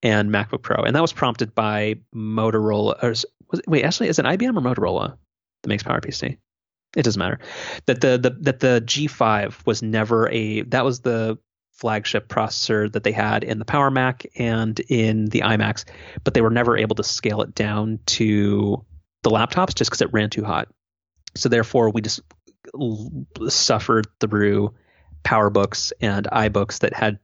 and 0.03 0.31
MacBook 0.31 0.63
Pro, 0.63 0.83
and 0.83 0.95
that 0.95 1.03
was 1.03 1.13
prompted 1.13 1.55
by 1.55 1.97
Motorola. 2.15 3.03
Or, 3.03 3.11
was, 3.51 3.63
wait, 3.67 3.85
actually, 3.85 4.09
is 4.09 4.19
it 4.19 4.25
IBM 4.25 4.57
or 4.57 4.61
Motorola 4.61 5.17
that 5.63 5.69
makes 5.69 5.83
PowerPC? 5.83 6.39
it 6.97 7.03
doesn't 7.03 7.21
matter 7.21 7.39
that 7.85 8.01
the, 8.01 8.19
the 8.19 8.31
that 8.41 8.61
the 8.61 8.83
G5 8.85 9.67
was 9.67 9.83
never 9.83 10.29
a 10.31 10.63
that 10.63 10.85
was 10.85 11.01
the 11.01 11.39
flagship 11.73 12.29
processor 12.29 12.91
that 12.93 13.05
they 13.05 13.13
had 13.13 13.45
in 13.45 13.59
the 13.59 13.65
Power 13.67 13.91
Mac 13.91 14.27
and 14.37 14.81
in 14.89 15.27
the 15.27 15.41
iMacs, 15.41 15.85
but 16.25 16.33
they 16.33 16.41
were 16.41 16.51
never 16.51 16.77
able 16.77 16.97
to 16.97 17.05
scale 17.05 17.43
it 17.43 17.55
down 17.55 17.99
to 18.07 18.83
the 19.23 19.31
laptops 19.31 19.75
just 19.75 19.91
because 19.91 20.01
it 20.01 20.13
ran 20.13 20.31
too 20.31 20.43
hot. 20.43 20.69
So 21.35 21.51
therefore, 21.51 21.91
we 21.91 22.01
just 22.01 22.21
suffered 23.49 24.07
through 24.21 24.75
PowerBooks 25.23 25.93
and 26.01 26.27
iBooks 26.33 26.79
that 26.79 26.95
had 26.95 27.19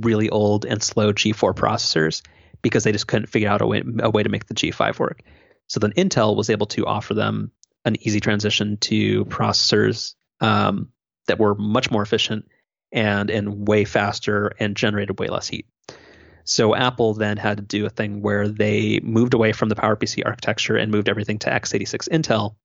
really 0.00 0.28
old 0.30 0.64
and 0.64 0.82
slow 0.82 1.12
G4 1.12 1.54
processors 1.54 2.22
because 2.62 2.84
they 2.84 2.92
just 2.92 3.06
couldn't 3.06 3.28
figure 3.28 3.48
out 3.48 3.60
a 3.60 3.66
way, 3.66 3.82
a 4.00 4.10
way 4.10 4.22
to 4.22 4.28
make 4.28 4.46
the 4.46 4.54
G5 4.54 4.98
work. 4.98 5.22
So 5.68 5.80
then 5.80 5.92
Intel 5.92 6.36
was 6.36 6.50
able 6.50 6.66
to 6.66 6.86
offer 6.86 7.14
them 7.14 7.50
an 7.84 7.96
easy 8.06 8.20
transition 8.20 8.76
to 8.78 9.24
processors 9.26 10.14
um, 10.40 10.88
that 11.26 11.38
were 11.38 11.54
much 11.54 11.90
more 11.90 12.02
efficient 12.02 12.46
and 12.92 13.30
and 13.30 13.66
way 13.66 13.84
faster 13.84 14.52
and 14.58 14.76
generated 14.76 15.18
way 15.18 15.28
less 15.28 15.48
heat. 15.48 15.66
So 16.44 16.74
Apple 16.74 17.14
then 17.14 17.36
had 17.36 17.58
to 17.58 17.62
do 17.62 17.86
a 17.86 17.90
thing 17.90 18.20
where 18.20 18.48
they 18.48 19.00
moved 19.02 19.34
away 19.34 19.52
from 19.52 19.68
the 19.68 19.74
PowerPC 19.74 20.22
architecture 20.26 20.76
and 20.76 20.90
moved 20.90 21.08
everything 21.08 21.38
to 21.40 21.50
x86 21.50 22.08
Intel. 22.08 22.56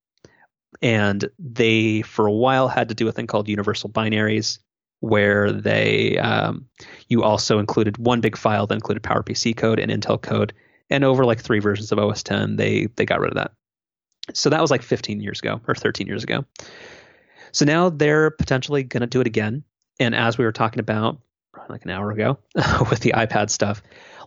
And 0.81 1.29
they, 1.39 2.01
for 2.01 2.25
a 2.25 2.31
while, 2.31 2.67
had 2.67 2.89
to 2.89 2.95
do 2.95 3.07
a 3.07 3.11
thing 3.11 3.27
called 3.27 3.47
universal 3.47 3.89
binaries, 3.89 4.59
where 4.99 5.51
they 5.51 6.17
um, 6.17 6.65
you 7.07 7.23
also 7.23 7.59
included 7.59 7.97
one 7.97 8.21
big 8.21 8.37
file 8.37 8.67
that 8.67 8.75
included 8.75 9.03
PowerPC 9.03 9.55
code 9.55 9.79
and 9.79 9.91
Intel 9.91 10.21
code. 10.21 10.53
And 10.89 11.03
over 11.03 11.25
like 11.25 11.41
three 11.41 11.59
versions 11.59 11.91
of 11.91 11.99
OS 11.99 12.23
10, 12.23 12.55
they 12.55 12.87
they 12.95 13.05
got 13.05 13.19
rid 13.19 13.31
of 13.31 13.37
that. 13.37 13.51
So 14.33 14.49
that 14.49 14.61
was 14.61 14.71
like 14.71 14.81
15 14.81 15.21
years 15.21 15.39
ago 15.39 15.61
or 15.67 15.75
13 15.75 16.07
years 16.07 16.23
ago. 16.23 16.45
So 17.51 17.65
now 17.65 17.89
they're 17.89 18.31
potentially 18.31 18.83
going 18.83 19.01
to 19.01 19.07
do 19.07 19.21
it 19.21 19.27
again. 19.27 19.63
And 19.99 20.13
as 20.13 20.37
we 20.37 20.45
were 20.45 20.51
talking 20.51 20.79
about 20.79 21.19
like 21.69 21.85
an 21.85 21.91
hour 21.91 22.11
ago 22.11 22.37
with 22.89 22.99
the 22.99 23.13
iPad 23.15 23.49
stuff, 23.49 23.81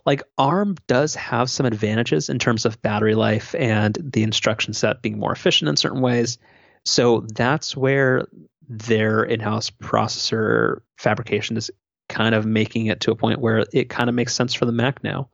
like 0.05 0.23
ARM 0.37 0.75
does 0.87 1.15
have 1.15 1.49
some 1.49 1.65
advantages 1.65 2.29
in 2.29 2.39
terms 2.39 2.65
of 2.65 2.81
battery 2.81 3.15
life 3.15 3.55
and 3.55 3.97
the 4.01 4.23
instruction 4.23 4.73
set 4.73 5.01
being 5.01 5.19
more 5.19 5.31
efficient 5.31 5.69
in 5.69 5.77
certain 5.77 6.01
ways. 6.01 6.37
So 6.85 7.25
that's 7.33 7.75
where 7.75 8.27
their 8.67 9.23
in-house 9.23 9.69
processor 9.69 10.81
fabrication 10.97 11.57
is 11.57 11.69
kind 12.09 12.35
of 12.35 12.45
making 12.45 12.87
it 12.87 13.01
to 13.01 13.11
a 13.11 13.15
point 13.15 13.39
where 13.39 13.65
it 13.73 13.89
kind 13.89 14.09
of 14.09 14.15
makes 14.15 14.33
sense 14.33 14.53
for 14.53 14.65
the 14.65 14.71
Mac 14.71 15.03
now. 15.03 15.29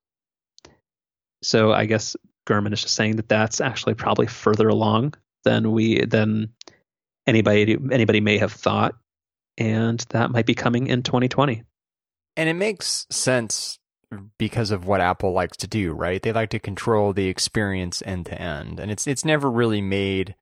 So 1.42 1.72
I 1.72 1.86
guess 1.86 2.16
Gurman 2.48 2.74
is 2.74 2.82
just 2.82 2.96
saying 2.96 3.18
that 3.18 3.30
that's 3.30 3.62
actually 3.62 3.94
probably 3.94 4.28
further 4.28 4.68
along 4.68 5.14
than 5.44 5.72
we 5.72 6.04
than 6.06 6.54
anybody 7.26 7.78
anybody 7.92 8.22
may 8.22 8.38
have 8.38 8.54
thought, 8.54 8.96
and 9.58 10.00
that 10.10 10.32
might 10.32 10.46
be 10.46 10.56
coming 10.56 10.88
in 10.88 11.04
2020. 11.04 11.64
And 12.36 12.50
it 12.50 12.54
makes 12.54 13.06
sense 13.10 13.80
because 14.38 14.72
of 14.72 14.86
what 14.86 15.02
Apple 15.02 15.34
likes 15.34 15.58
to 15.58 15.68
do, 15.68 15.94
right? 15.94 16.22
They 16.22 16.32
like 16.32 16.50
to 16.52 16.60
control 16.60 17.14
the 17.14 17.28
experience 17.28 18.02
end 18.06 18.26
to 18.28 18.42
end, 18.42 18.80
and 18.80 18.90
it's 18.90 19.06
it's 19.06 19.26
never 19.26 19.50
really 19.52 19.82
made 19.82 20.36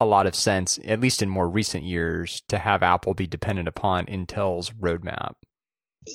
a 0.00 0.06
lot 0.06 0.26
of 0.26 0.34
sense, 0.34 0.78
at 0.84 1.00
least 1.00 1.22
in 1.22 1.28
more 1.28 1.48
recent 1.48 1.84
years, 1.84 2.42
to 2.48 2.58
have 2.58 2.82
Apple 2.82 3.14
be 3.14 3.26
dependent 3.26 3.68
upon 3.68 4.06
Intel's 4.06 4.70
roadmap. 4.70 5.34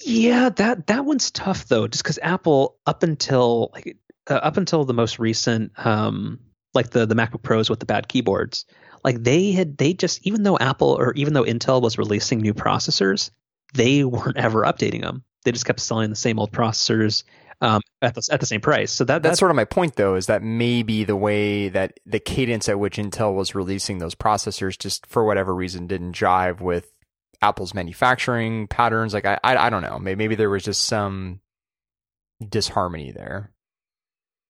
Yeah, 0.05 0.49
that 0.49 0.87
that 0.87 1.05
one's 1.05 1.29
tough 1.31 1.67
though, 1.67 1.87
just 1.87 2.03
because 2.03 2.19
Apple 2.21 2.77
up 2.85 3.03
until 3.03 3.69
like 3.73 3.97
uh, 4.29 4.35
up 4.35 4.57
until 4.57 4.85
the 4.85 4.93
most 4.93 5.19
recent, 5.19 5.71
um, 5.85 6.39
like 6.73 6.91
the 6.91 7.05
the 7.05 7.15
MacBook 7.15 7.43
Pros 7.43 7.69
with 7.69 7.79
the 7.79 7.85
bad 7.85 8.07
keyboards, 8.07 8.65
like 9.03 9.21
they 9.23 9.51
had 9.51 9.77
they 9.77 9.93
just 9.93 10.25
even 10.25 10.43
though 10.43 10.57
Apple 10.57 10.95
or 10.97 11.13
even 11.13 11.33
though 11.33 11.43
Intel 11.43 11.81
was 11.81 11.97
releasing 11.97 12.39
new 12.39 12.53
processors, 12.53 13.29
they 13.73 14.03
weren't 14.03 14.37
ever 14.37 14.63
updating 14.63 15.01
them. 15.01 15.23
They 15.43 15.51
just 15.51 15.65
kept 15.65 15.81
selling 15.81 16.09
the 16.09 16.15
same 16.15 16.39
old 16.39 16.53
processors 16.53 17.23
um, 17.63 17.81
at 18.01 18.13
the 18.13 18.27
at 18.29 18.41
the 18.41 18.45
same 18.45 18.59
price. 18.59 18.91
So 18.91 19.05
that 19.05 19.23
that's, 19.23 19.39
sort 19.39 19.49
of 19.49 19.55
my 19.55 19.63
point, 19.63 19.95
though, 19.95 20.15
is 20.15 20.25
that 20.25 20.43
maybe 20.43 21.05
the 21.05 21.15
way 21.15 21.69
that 21.69 21.97
the 22.05 22.19
cadence 22.19 22.67
at 22.67 22.77
which 22.77 22.97
Intel 22.97 23.33
was 23.33 23.55
releasing 23.55 23.99
those 23.99 24.15
processors 24.15 24.77
just 24.77 25.07
for 25.07 25.23
whatever 25.23 25.55
reason 25.55 25.87
didn't 25.87 26.13
jive 26.13 26.59
with 26.59 26.91
Apple's 27.41 27.73
manufacturing 27.73 28.67
patterns. 28.67 29.13
Like 29.13 29.25
I 29.25 29.39
I, 29.43 29.55
I 29.55 29.69
don't 29.69 29.81
know. 29.81 29.97
Maybe, 29.97 30.17
maybe 30.17 30.35
there 30.35 30.49
was 30.49 30.63
just 30.63 30.83
some 30.83 31.39
disharmony 32.47 33.11
there. 33.11 33.53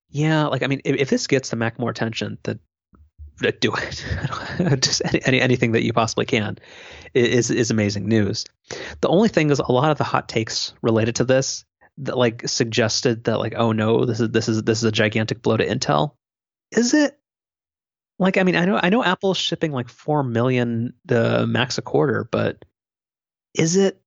Yeah, 0.10 0.48
like 0.48 0.64
I 0.64 0.68
mean, 0.68 0.82
if, 0.84 0.96
if 0.96 1.10
this 1.12 1.28
gets 1.28 1.52
the 1.52 1.56
Mac 1.56 1.78
more 1.78 1.92
attention, 1.92 2.40
then 2.44 2.60
do 3.60 3.74
it. 3.76 4.06
Just 4.82 5.02
any, 5.26 5.42
anything 5.42 5.74
that 5.74 5.84
you 5.84 5.94
possibly 5.94 6.26
can 6.26 6.58
is 7.14 7.52
is 7.52 7.72
amazing 7.72 8.08
news. 8.08 8.46
The 9.02 9.10
only 9.10 9.30
thing 9.30 9.50
is 9.50 9.60
a 9.60 9.72
lot 9.72 9.92
of 9.92 9.98
the 9.98 10.04
hot 10.04 10.30
takes 10.30 10.74
related 10.82 11.16
to 11.18 11.24
this 11.24 11.66
that 11.98 12.18
like 12.18 12.48
suggested 12.48 13.26
that 13.26 13.40
like 13.40 13.54
oh 13.56 13.72
no 13.72 14.06
this 14.06 14.20
is 14.20 14.30
this 14.30 14.50
is 14.50 14.64
this 14.64 14.80
is 14.80 14.84
a 14.84 14.92
gigantic 14.92 15.42
blow 15.42 15.58
to 15.58 15.66
Intel. 15.66 16.16
Is 16.72 16.94
it? 16.94 17.18
Like 18.20 18.38
I 18.38 18.44
mean 18.44 18.56
I 18.56 18.66
know 18.66 18.80
I 18.82 18.90
know 18.90 19.04
Apple's 19.04 19.38
shipping 19.38 19.72
like 19.72 19.90
four 19.90 20.24
million 20.24 20.94
the 21.06 21.46
Macs 21.48 21.78
a 21.78 21.82
quarter, 21.82 22.28
but 22.32 22.64
is 23.54 23.76
it? 23.76 24.00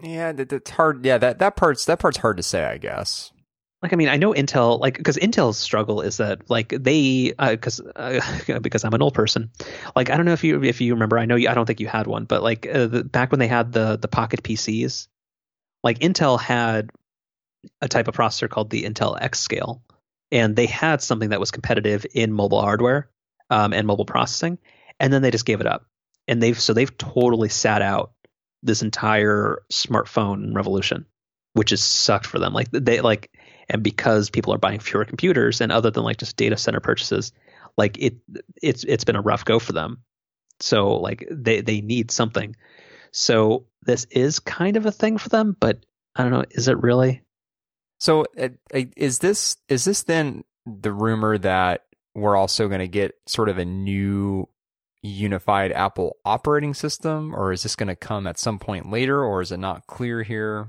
Yeah, 0.00 0.32
that, 0.32 0.48
that's 0.48 0.70
hard. 0.70 1.04
Yeah, 1.04 1.18
that 1.18 1.38
that 1.38 1.56
part's 1.56 1.84
that 1.86 1.98
part's 1.98 2.18
hard 2.18 2.36
to 2.38 2.42
say. 2.42 2.64
I 2.64 2.78
guess 2.78 3.32
like 3.82 3.92
I 3.92 3.96
mean 3.96 4.08
I 4.08 4.16
know 4.16 4.32
Intel 4.32 4.80
like 4.80 4.96
because 4.96 5.16
Intel's 5.16 5.58
struggle 5.58 6.00
is 6.00 6.18
that 6.18 6.48
like 6.48 6.68
they 6.68 7.34
because 7.38 7.80
uh, 7.80 8.20
uh, 8.48 8.58
because 8.60 8.84
I'm 8.84 8.94
an 8.94 9.02
old 9.02 9.14
person 9.14 9.50
like 9.96 10.08
I 10.08 10.16
don't 10.16 10.24
know 10.24 10.32
if 10.32 10.44
you 10.44 10.62
if 10.62 10.80
you 10.80 10.94
remember 10.94 11.18
I 11.18 11.26
know 11.26 11.36
you, 11.36 11.48
I 11.48 11.54
don't 11.54 11.66
think 11.66 11.80
you 11.80 11.88
had 11.88 12.06
one 12.06 12.24
but 12.24 12.42
like 12.42 12.66
uh, 12.66 12.86
the, 12.86 13.04
back 13.04 13.32
when 13.32 13.40
they 13.40 13.48
had 13.48 13.72
the 13.72 13.96
the 13.96 14.08
Pocket 14.08 14.42
PCs 14.42 15.08
like 15.82 15.98
Intel 15.98 16.40
had 16.40 16.90
a 17.80 17.88
type 17.88 18.08
of 18.08 18.16
processor 18.16 18.48
called 18.48 18.70
the 18.70 18.84
Intel 18.84 19.20
X 19.20 19.40
Scale 19.40 19.82
and 20.30 20.56
they 20.56 20.66
had 20.66 21.02
something 21.02 21.30
that 21.30 21.40
was 21.40 21.50
competitive 21.50 22.06
in 22.14 22.32
mobile 22.32 22.60
hardware 22.60 23.10
um, 23.50 23.72
and 23.72 23.86
mobile 23.86 24.04
processing 24.04 24.58
and 24.98 25.12
then 25.12 25.22
they 25.22 25.30
just 25.30 25.44
gave 25.44 25.60
it 25.60 25.66
up. 25.66 25.86
And 26.28 26.42
they've 26.42 26.58
so 26.58 26.72
they've 26.72 26.96
totally 26.96 27.48
sat 27.48 27.82
out 27.82 28.12
this 28.62 28.82
entire 28.82 29.62
smartphone 29.72 30.54
revolution 30.54 31.06
which 31.54 31.70
has 31.70 31.84
sucked 31.84 32.24
for 32.24 32.38
them. 32.38 32.54
Like 32.54 32.70
they 32.70 33.00
like 33.00 33.30
and 33.68 33.82
because 33.82 34.30
people 34.30 34.54
are 34.54 34.58
buying 34.58 34.80
fewer 34.80 35.04
computers 35.04 35.60
and 35.60 35.70
other 35.70 35.90
than 35.90 36.04
like 36.04 36.16
just 36.16 36.36
data 36.36 36.56
center 36.56 36.80
purchases 36.80 37.32
like 37.76 37.98
it 37.98 38.16
it's 38.62 38.84
it's 38.84 39.04
been 39.04 39.16
a 39.16 39.22
rough 39.22 39.44
go 39.44 39.58
for 39.58 39.72
them. 39.72 40.02
So 40.60 40.96
like 40.96 41.26
they 41.30 41.60
they 41.60 41.80
need 41.80 42.10
something. 42.10 42.56
So 43.12 43.66
this 43.84 44.06
is 44.10 44.38
kind 44.38 44.76
of 44.76 44.86
a 44.86 44.92
thing 44.92 45.18
for 45.18 45.28
them 45.28 45.56
but 45.58 45.84
i 46.16 46.22
don't 46.22 46.32
know 46.32 46.44
is 46.50 46.68
it 46.68 46.82
really 46.82 47.22
so 48.02 48.24
uh, 48.36 48.48
is 48.96 49.20
this 49.20 49.56
is 49.68 49.84
this 49.84 50.02
then 50.02 50.42
the 50.66 50.92
rumor 50.92 51.38
that 51.38 51.84
we're 52.16 52.36
also 52.36 52.66
going 52.66 52.80
to 52.80 52.88
get 52.88 53.12
sort 53.26 53.48
of 53.48 53.58
a 53.58 53.64
new 53.64 54.48
unified 55.02 55.70
apple 55.70 56.16
operating 56.24 56.74
system 56.74 57.32
or 57.32 57.52
is 57.52 57.62
this 57.62 57.76
going 57.76 57.86
to 57.88 57.94
come 57.94 58.26
at 58.26 58.38
some 58.38 58.58
point 58.58 58.90
later 58.90 59.24
or 59.24 59.40
is 59.40 59.52
it 59.52 59.58
not 59.58 59.86
clear 59.86 60.24
here 60.24 60.68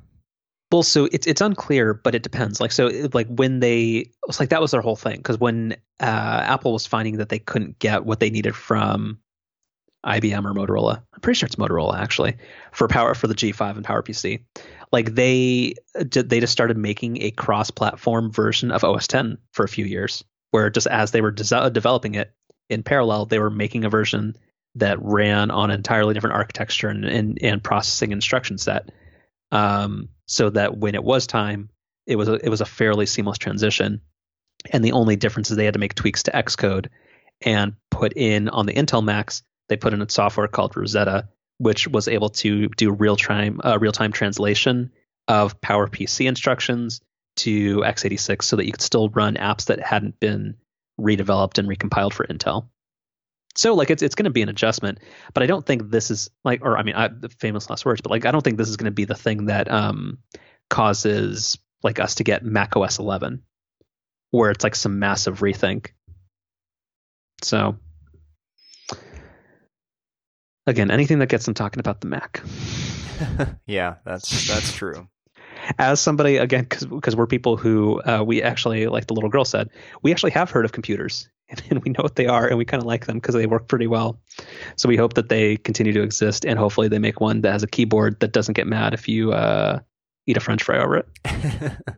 well, 0.72 0.82
so 0.82 1.08
it's 1.12 1.28
it's 1.28 1.40
unclear, 1.40 1.94
but 1.94 2.16
it 2.16 2.24
depends. 2.24 2.60
Like 2.60 2.72
so, 2.72 2.90
like 3.14 3.28
when 3.28 3.60
they 3.60 4.10
it's 4.28 4.40
like 4.40 4.50
that 4.50 4.60
was 4.60 4.72
their 4.72 4.82
whole 4.82 4.96
thing 4.96 5.18
because 5.18 5.40
when 5.40 5.74
uh, 6.00 6.42
Apple 6.46 6.74
was 6.74 6.88
finding 6.88 7.18
that 7.18 7.30
they 7.30 7.38
couldn't 7.38 7.78
get 7.78 8.06
what 8.06 8.20
they 8.20 8.32
needed 8.32 8.56
from 8.56 9.20
IBM 10.06 10.46
or 10.46 10.54
Motorola. 10.54 10.98
I'm 11.14 11.20
pretty 11.22 11.38
sure 11.38 11.48
it's 11.48 11.56
Motorola 11.56 11.98
actually 11.98 12.36
for 12.72 12.88
power 12.88 13.14
for 13.16 13.28
the 13.28 13.36
G5 13.36 13.78
and 13.78 13.86
PowerPC. 13.86 14.44
Like 14.92 15.16
they 15.16 15.76
they 15.96 16.40
just 16.40 16.54
started 16.54 16.78
making 16.78 17.22
a 17.22 17.32
cross-platform 17.32 18.32
version 18.32 18.72
of 18.72 18.84
OS 18.84 19.08
10 19.08 19.38
for 19.52 19.64
a 19.64 19.70
few 19.70 19.86
years, 19.86 20.24
where 20.52 20.70
just 20.70 20.88
as 20.88 21.12
they 21.12 21.22
were 21.22 21.32
de- 21.32 21.70
developing 21.72 22.16
it 22.16 22.32
in 22.70 22.84
parallel, 22.84 23.26
they 23.26 23.40
were 23.40 23.50
making 23.50 23.86
a 23.86 23.90
version 23.90 24.36
that 24.76 25.02
ran 25.02 25.52
on 25.52 25.70
an 25.70 25.78
entirely 25.78 26.14
different 26.14 26.36
architecture 26.36 26.90
and 26.90 27.06
and, 27.06 27.40
and 27.42 27.64
processing 27.64 28.12
instruction 28.12 28.58
set, 28.58 28.90
um, 29.52 30.10
so 30.28 30.50
that 30.50 30.78
when 30.78 30.96
it 30.96 31.04
was 31.04 31.28
time, 31.28 31.70
it 32.06 32.16
was 32.16 32.28
a, 32.28 32.34
it 32.34 32.50
was 32.50 32.62
a 32.62 32.66
fairly 32.66 33.06
seamless 33.06 33.38
transition. 33.38 34.02
And 34.72 34.84
the 34.84 34.94
only 34.94 35.16
difference 35.16 35.50
is 35.50 35.58
they 35.58 35.66
had 35.66 35.74
to 35.74 35.80
make 35.80 35.96
tweaks 35.96 36.24
to 36.24 36.32
Xcode 36.32 36.88
and 37.42 37.74
put 37.92 38.14
in 38.14 38.48
on 38.50 38.66
the 38.66 38.74
Intel 38.74 39.04
Macs, 39.04 39.44
they 39.74 39.78
put 39.78 39.94
in 39.94 40.02
a 40.04 40.10
software 40.10 40.48
called 40.48 40.78
Rosetta, 40.78 41.30
which 41.58 41.88
was 41.88 42.08
able 42.08 42.30
to 42.30 42.68
do 42.70 42.92
real 42.92 43.16
time 43.16 43.60
uh, 43.64 43.80
real 43.80 43.92
time 43.92 44.12
translation 44.12 44.92
of 45.28 45.60
PowerPC 45.62 46.28
instructions 46.28 47.02
to 47.38 47.78
x86 47.78 48.44
so 48.44 48.58
that 48.58 48.66
you 48.66 48.72
could 48.72 48.82
still 48.82 49.10
run 49.10 49.36
apps 49.36 49.66
that 49.66 49.80
hadn't 49.80 50.20
been 50.20 50.56
redeveloped 51.02 51.58
and 51.58 51.68
recompiled 51.68 52.14
for 52.14 52.28
Intel. 52.28 52.68
So 53.56 53.74
like 53.74 53.90
it's 53.90 54.04
it's 54.04 54.14
going 54.14 54.26
to 54.26 54.32
be 54.32 54.44
an 54.44 54.50
adjustment, 54.50 55.00
but 55.34 55.42
I 55.42 55.48
don't 55.48 55.66
think 55.66 55.90
this 55.90 56.12
is 56.12 56.30
like 56.44 56.64
or 56.64 56.78
I 56.78 56.84
mean 56.84 56.96
I, 56.96 57.08
the 57.08 57.30
famous 57.30 57.68
last 57.68 57.84
words, 57.84 58.02
but 58.02 58.12
like 58.12 58.26
I 58.26 58.32
don't 58.32 58.44
think 58.44 58.58
this 58.58 58.70
is 58.70 58.78
going 58.78 58.92
to 58.92 58.92
be 58.92 59.06
the 59.06 59.16
thing 59.16 59.48
that 59.48 59.72
um, 59.72 60.20
causes 60.70 61.58
like 61.82 62.00
us 62.00 62.16
to 62.16 62.24
get 62.24 62.46
Mac 62.46 62.76
OS 62.76 63.00
11, 63.00 63.42
where 64.30 64.52
it's 64.52 64.64
like 64.64 64.76
some 64.76 65.00
massive 65.00 65.40
rethink. 65.40 65.90
So 67.42 67.78
again, 70.68 70.92
anything 70.92 71.20
that 71.20 71.30
gets 71.30 71.46
them 71.46 71.54
talking 71.54 71.80
about 71.80 72.02
the 72.02 72.08
Mac. 72.08 72.42
yeah, 73.66 73.96
that's 74.06 74.48
that's 74.48 74.74
true. 74.74 75.08
As 75.78 76.00
somebody 76.00 76.38
again, 76.38 76.68
because 76.70 77.16
we're 77.16 77.28
people 77.28 77.56
who 77.58 78.02
uh, 78.02 78.24
we 78.26 78.44
actually, 78.44 78.88
like 78.88 79.08
the 79.08 79.14
little 79.14 79.30
girl 79.30 79.46
said, 79.46 79.70
we 80.02 80.12
actually 80.12 80.32
have 80.32 80.50
heard 80.50 80.66
of 80.66 80.72
computers 80.74 81.30
and, 81.70 81.84
we 81.84 81.92
know 81.92 82.02
what 82.02 82.16
they 82.16 82.26
are 82.28 82.48
and 82.48 82.58
we 82.58 82.66
kind 82.66 82.82
of 82.82 82.88
like 82.88 83.06
them 83.06 83.18
because 83.18 83.36
they 83.36 83.46
work 83.46 83.68
pretty 83.68 83.88
well. 83.88 84.20
So 84.76 84.90
we 84.90 84.98
hope 84.98 85.14
that 85.14 85.30
they 85.30 85.58
continue 85.58 85.94
to 85.94 86.02
exist 86.02 86.46
and 86.46 86.58
hopefully 86.60 86.88
they 86.88 87.00
make 87.00 87.22
one 87.22 87.42
that 87.42 87.52
has 87.52 87.64
a 87.64 87.68
keyboard 87.68 88.20
that 88.20 88.34
doesn't 88.34 88.54
get 88.54 88.68
mad 88.68 88.94
if 88.94 89.08
you 89.08 89.32
uh, 89.32 89.80
eat 90.28 90.38
a 90.38 90.42
French 90.42 90.64
fry 90.64 90.80
over 90.80 90.98
it. 90.98 91.08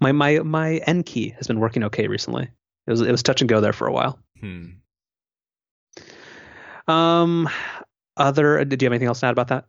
my 0.00 0.12
my 0.12 0.38
my 0.40 0.76
N 0.86 1.02
key 1.02 1.30
has 1.30 1.46
been 1.46 1.60
working 1.60 1.84
okay 1.84 2.06
recently. 2.08 2.50
It 2.86 2.90
was 2.90 3.00
it 3.00 3.10
was 3.10 3.22
touch 3.22 3.40
and 3.42 3.48
go 3.48 3.60
there 3.60 3.72
for 3.72 3.86
a 3.86 3.92
while. 3.92 4.18
Hmm. 4.40 4.66
Um, 6.88 7.48
other. 8.16 8.64
do 8.64 8.76
you 8.80 8.86
have 8.86 8.92
anything 8.92 9.08
else 9.08 9.20
to 9.20 9.26
add 9.26 9.32
about 9.32 9.48
that? 9.48 9.66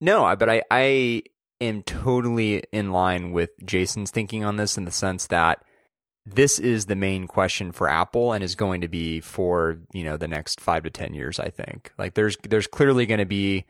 No, 0.00 0.34
but 0.36 0.48
I 0.48 0.62
I 0.70 1.22
am 1.60 1.82
totally 1.82 2.64
in 2.72 2.92
line 2.92 3.32
with 3.32 3.50
Jason's 3.64 4.10
thinking 4.10 4.44
on 4.44 4.56
this 4.56 4.76
in 4.76 4.84
the 4.84 4.90
sense 4.90 5.26
that 5.28 5.64
this 6.24 6.58
is 6.58 6.86
the 6.86 6.96
main 6.96 7.26
question 7.26 7.72
for 7.72 7.88
Apple 7.88 8.32
and 8.32 8.44
is 8.44 8.54
going 8.54 8.80
to 8.80 8.88
be 8.88 9.20
for 9.20 9.78
you 9.92 10.04
know 10.04 10.16
the 10.16 10.28
next 10.28 10.60
five 10.60 10.82
to 10.84 10.90
ten 10.90 11.14
years. 11.14 11.40
I 11.40 11.50
think 11.50 11.92
like 11.98 12.14
there's 12.14 12.36
there's 12.48 12.66
clearly 12.66 13.06
going 13.06 13.18
to 13.18 13.26
be 13.26 13.64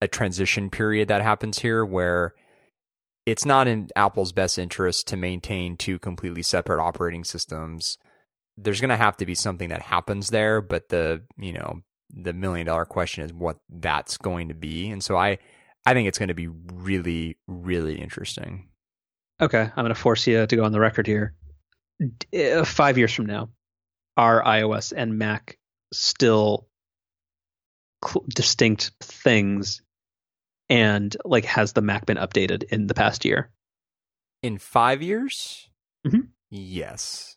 a 0.00 0.08
transition 0.08 0.70
period 0.70 1.08
that 1.08 1.22
happens 1.22 1.58
here 1.58 1.84
where 1.84 2.34
it's 3.26 3.44
not 3.44 3.68
in 3.68 3.88
Apple's 3.94 4.32
best 4.32 4.58
interest 4.58 5.06
to 5.08 5.16
maintain 5.16 5.76
two 5.76 5.98
completely 5.98 6.42
separate 6.42 6.82
operating 6.82 7.22
systems. 7.24 7.98
There's 8.62 8.80
going 8.80 8.90
to 8.90 8.96
have 8.96 9.16
to 9.18 9.26
be 9.26 9.34
something 9.34 9.70
that 9.70 9.82
happens 9.82 10.28
there, 10.28 10.60
but 10.60 10.88
the, 10.88 11.22
you 11.38 11.52
know, 11.52 11.80
the 12.12 12.32
million 12.32 12.66
dollar 12.66 12.84
question 12.84 13.24
is 13.24 13.32
what 13.32 13.58
that's 13.68 14.16
going 14.16 14.48
to 14.48 14.54
be. 14.54 14.90
And 14.90 15.02
so 15.02 15.16
I 15.16 15.38
I 15.86 15.94
think 15.94 16.08
it's 16.08 16.18
going 16.18 16.28
to 16.28 16.34
be 16.34 16.48
really 16.48 17.38
really 17.46 18.00
interesting. 18.00 18.68
Okay, 19.40 19.62
I'm 19.62 19.84
going 19.84 19.88
to 19.88 19.94
force 19.94 20.26
you 20.26 20.46
to 20.46 20.56
go 20.56 20.64
on 20.64 20.72
the 20.72 20.80
record 20.80 21.06
here. 21.06 21.34
Uh, 22.34 22.64
5 22.64 22.98
years 22.98 23.12
from 23.12 23.26
now, 23.26 23.50
are 24.16 24.42
iOS 24.42 24.92
and 24.94 25.18
Mac 25.18 25.58
still 25.92 26.66
cl- 28.04 28.24
distinct 28.28 28.92
things 29.00 29.82
and 30.70 31.16
like 31.24 31.44
has 31.44 31.72
the 31.72 31.82
Mac 31.82 32.06
been 32.06 32.16
updated 32.16 32.64
in 32.64 32.86
the 32.86 32.94
past 32.94 33.24
year? 33.24 33.50
In 34.42 34.56
five 34.56 35.02
years? 35.02 35.68
Mm-hmm. 36.06 36.20
Yes. 36.48 37.36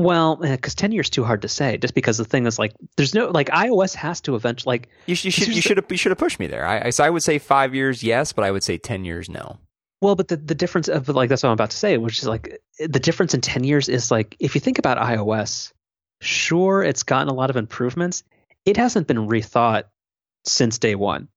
Well, 0.00 0.40
eh, 0.42 0.56
because 0.56 0.74
ten 0.74 0.92
years 0.92 1.10
too 1.10 1.24
hard 1.24 1.42
to 1.42 1.48
say. 1.48 1.76
Just 1.76 1.92
because 1.92 2.16
the 2.16 2.24
thing 2.24 2.46
is 2.46 2.58
like, 2.58 2.72
there's 2.96 3.14
no 3.14 3.28
like 3.28 3.48
iOS 3.50 3.94
has 3.94 4.22
to 4.22 4.34
eventually 4.34 4.72
like. 4.72 4.88
You, 5.04 5.12
you 5.20 5.30
should 5.30 5.48
you 5.48 5.60
should 5.60 5.76
have 5.76 5.86
you 5.90 5.98
should 5.98 6.10
have 6.10 6.18
pushed 6.18 6.38
me 6.40 6.46
there. 6.46 6.66
I, 6.66 6.86
I 6.86 6.90
so 6.90 7.04
I 7.04 7.10
would 7.10 7.22
say 7.22 7.38
five 7.38 7.74
years 7.74 8.02
yes, 8.02 8.32
but 8.32 8.42
I 8.42 8.50
would 8.50 8.62
say 8.62 8.78
ten 8.78 9.04
years 9.04 9.28
no. 9.28 9.58
Well, 10.00 10.16
but 10.16 10.28
the, 10.28 10.36
the 10.36 10.54
difference 10.54 10.88
of 10.88 11.08
like 11.10 11.28
that's 11.28 11.42
what 11.42 11.50
I'm 11.50 11.54
about 11.54 11.70
to 11.70 11.76
say, 11.76 11.98
which 11.98 12.18
is 12.18 12.26
like 12.26 12.62
the 12.78 12.98
difference 12.98 13.34
in 13.34 13.42
ten 13.42 13.62
years 13.62 13.90
is 13.90 14.10
like 14.10 14.36
if 14.40 14.54
you 14.54 14.60
think 14.62 14.78
about 14.78 14.96
iOS, 14.96 15.72
sure 16.22 16.82
it's 16.82 17.02
gotten 17.02 17.28
a 17.28 17.34
lot 17.34 17.50
of 17.50 17.56
improvements. 17.56 18.22
It 18.64 18.78
hasn't 18.78 19.06
been 19.06 19.28
rethought 19.28 19.84
since 20.46 20.78
day 20.78 20.94
one 20.94 21.28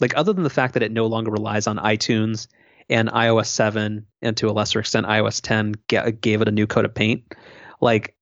like 0.00 0.16
other 0.16 0.32
than 0.32 0.44
the 0.44 0.50
fact 0.50 0.74
that 0.74 0.82
it 0.82 0.92
no 0.92 1.06
longer 1.06 1.30
relies 1.30 1.66
on 1.66 1.76
iTunes 1.76 2.46
and 2.88 3.08
iOS 3.08 3.46
7 3.46 4.06
and 4.22 4.36
to 4.36 4.48
a 4.48 4.52
lesser 4.52 4.80
extent 4.80 5.06
iOS 5.06 5.40
10 5.40 5.74
gave 6.20 6.42
it 6.42 6.48
a 6.48 6.52
new 6.52 6.66
coat 6.66 6.84
of 6.84 6.94
paint, 6.94 7.34
like 7.80 8.14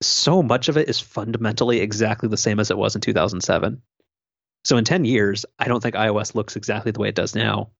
so 0.00 0.42
much 0.42 0.68
of 0.68 0.76
it 0.76 0.88
is 0.88 1.00
fundamentally 1.00 1.80
exactly 1.80 2.28
the 2.28 2.36
same 2.36 2.60
as 2.60 2.70
it 2.70 2.78
was 2.78 2.94
in 2.94 3.00
2007. 3.00 3.82
So 4.64 4.76
in 4.76 4.84
10 4.84 5.04
years, 5.04 5.46
I 5.58 5.66
don't 5.66 5.82
think 5.82 5.94
iOS 5.94 6.34
looks 6.34 6.56
exactly 6.56 6.92
the 6.92 7.00
way 7.00 7.08
it 7.08 7.14
does 7.14 7.34
now. 7.34 7.70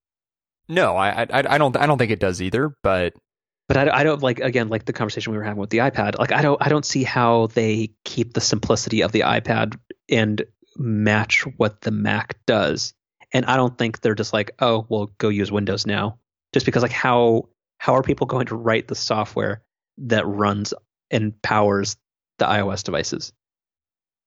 No, 0.68 0.96
I 0.96 1.22
I, 1.22 1.26
I 1.30 1.59
don't 1.59 1.76
I 1.76 1.86
don't 1.86 1.98
think 1.98 2.10
it 2.10 2.20
does 2.20 2.42
either, 2.42 2.74
but 2.82 3.14
but 3.68 3.76
I, 3.76 4.00
I, 4.00 4.05
don't 4.05 4.22
like 4.22 4.40
again 4.40 4.68
like 4.68 4.86
the 4.86 4.92
conversation 4.92 5.32
we 5.32 5.38
were 5.38 5.44
having 5.44 5.60
with 5.60 5.70
the 5.70 5.78
iPad. 5.78 6.18
Like 6.18 6.32
I 6.32 6.42
don't 6.42 6.60
I 6.60 6.68
don't 6.68 6.84
see 6.84 7.05
how 7.05 7.46
they 7.48 7.90
keep 8.05 8.34
the 8.34 8.40
simplicity 8.40 9.02
of 9.02 9.12
the 9.12 9.20
iPad 9.20 9.78
and 10.10 10.42
match 10.76 11.46
what 11.56 11.80
the 11.80 11.90
Mac 11.90 12.38
does 12.46 12.92
and 13.32 13.44
I 13.46 13.56
don't 13.56 13.76
think 13.76 14.00
they're 14.00 14.14
just 14.14 14.32
like, 14.32 14.52
oh, 14.60 14.86
well, 14.88 15.10
go 15.18 15.28
use 15.28 15.52
Windows 15.52 15.86
now, 15.86 16.18
just 16.52 16.66
because 16.66 16.82
like 16.82 16.92
how 16.92 17.48
how 17.78 17.94
are 17.94 18.02
people 18.02 18.26
going 18.26 18.46
to 18.46 18.56
write 18.56 18.88
the 18.88 18.94
software 18.94 19.62
that 19.98 20.26
runs 20.26 20.74
and 21.10 21.40
powers 21.43 21.97
the 22.39 22.47
iOS 22.47 22.82
devices? 22.82 23.32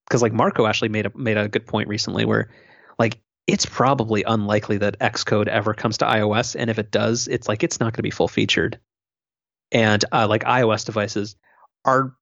Because 0.08 0.22
like 0.22 0.34
Marco 0.34 0.66
actually 0.66 0.90
made 0.90 1.06
a 1.06 1.12
made 1.16 1.38
a 1.38 1.48
good 1.48 1.66
point 1.66 1.88
recently 1.88 2.26
where 2.26 2.50
like 3.00 3.20
it's 3.48 3.66
probably 3.66 4.24
unlikely 4.24 4.78
that 4.78 5.00
Xcode 5.00 5.48
ever 5.48 5.74
comes 5.74 5.98
to 6.00 6.06
iOS, 6.06 6.56
and 6.58 6.70
if 6.70 6.80
it 6.80 6.92
does, 6.92 7.28
it's 7.28 7.48
like 7.48 7.64
it's 7.64 7.80
not 7.80 7.94
going 7.94 7.98
to 7.98 8.04
be 8.04 8.12
full 8.12 8.28
featured. 8.28 8.80
And 9.72 10.04
uh, 10.12 10.28
like 10.28 10.44
iOS 10.44 10.86
devices 10.86 11.36
are 11.86 12.16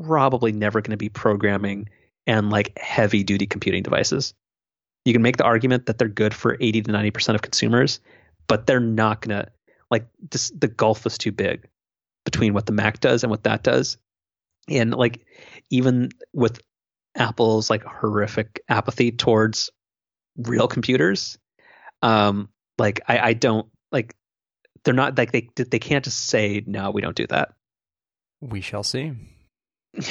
probably 0.00 0.52
never 0.52 0.80
going 0.80 0.92
to 0.92 0.96
be 0.96 1.08
programming 1.08 1.88
and 2.26 2.50
like 2.50 2.78
heavy 2.78 3.24
duty 3.24 3.46
computing 3.46 3.82
devices 3.82 4.34
you 5.04 5.12
can 5.12 5.22
make 5.22 5.36
the 5.36 5.44
argument 5.44 5.86
that 5.86 5.98
they're 5.98 6.08
good 6.08 6.34
for 6.34 6.56
80 6.60 6.82
to 6.82 6.92
90% 6.92 7.34
of 7.34 7.42
consumers, 7.42 8.00
but 8.46 8.66
they're 8.66 8.80
not 8.80 9.22
going 9.22 9.42
to 9.42 9.50
like 9.90 10.06
this, 10.30 10.50
the 10.50 10.68
gulf 10.68 11.06
is 11.06 11.18
too 11.18 11.32
big 11.32 11.68
between 12.30 12.54
what 12.54 12.66
the 12.66 12.72
Mac 12.72 13.00
does 13.00 13.22
and 13.22 13.30
what 13.30 13.44
that 13.44 13.62
does. 13.62 13.98
And 14.68 14.94
like 14.94 15.24
even 15.70 16.10
with 16.32 16.60
Apple's 17.16 17.70
like 17.70 17.82
horrific 17.82 18.60
apathy 18.68 19.12
towards 19.12 19.70
real 20.36 20.68
computers, 20.68 21.38
um, 22.02 22.48
like 22.78 23.00
I, 23.08 23.18
I 23.18 23.32
don't 23.32 23.68
like 23.90 24.14
they're 24.84 24.94
not 24.94 25.18
like 25.18 25.32
they 25.32 25.48
they 25.56 25.78
can't 25.78 26.04
just 26.04 26.26
say 26.26 26.62
no, 26.66 26.90
we 26.90 27.02
don't 27.02 27.16
do 27.16 27.26
that. 27.28 27.52
We 28.40 28.60
shall 28.60 28.84
see. 28.84 29.12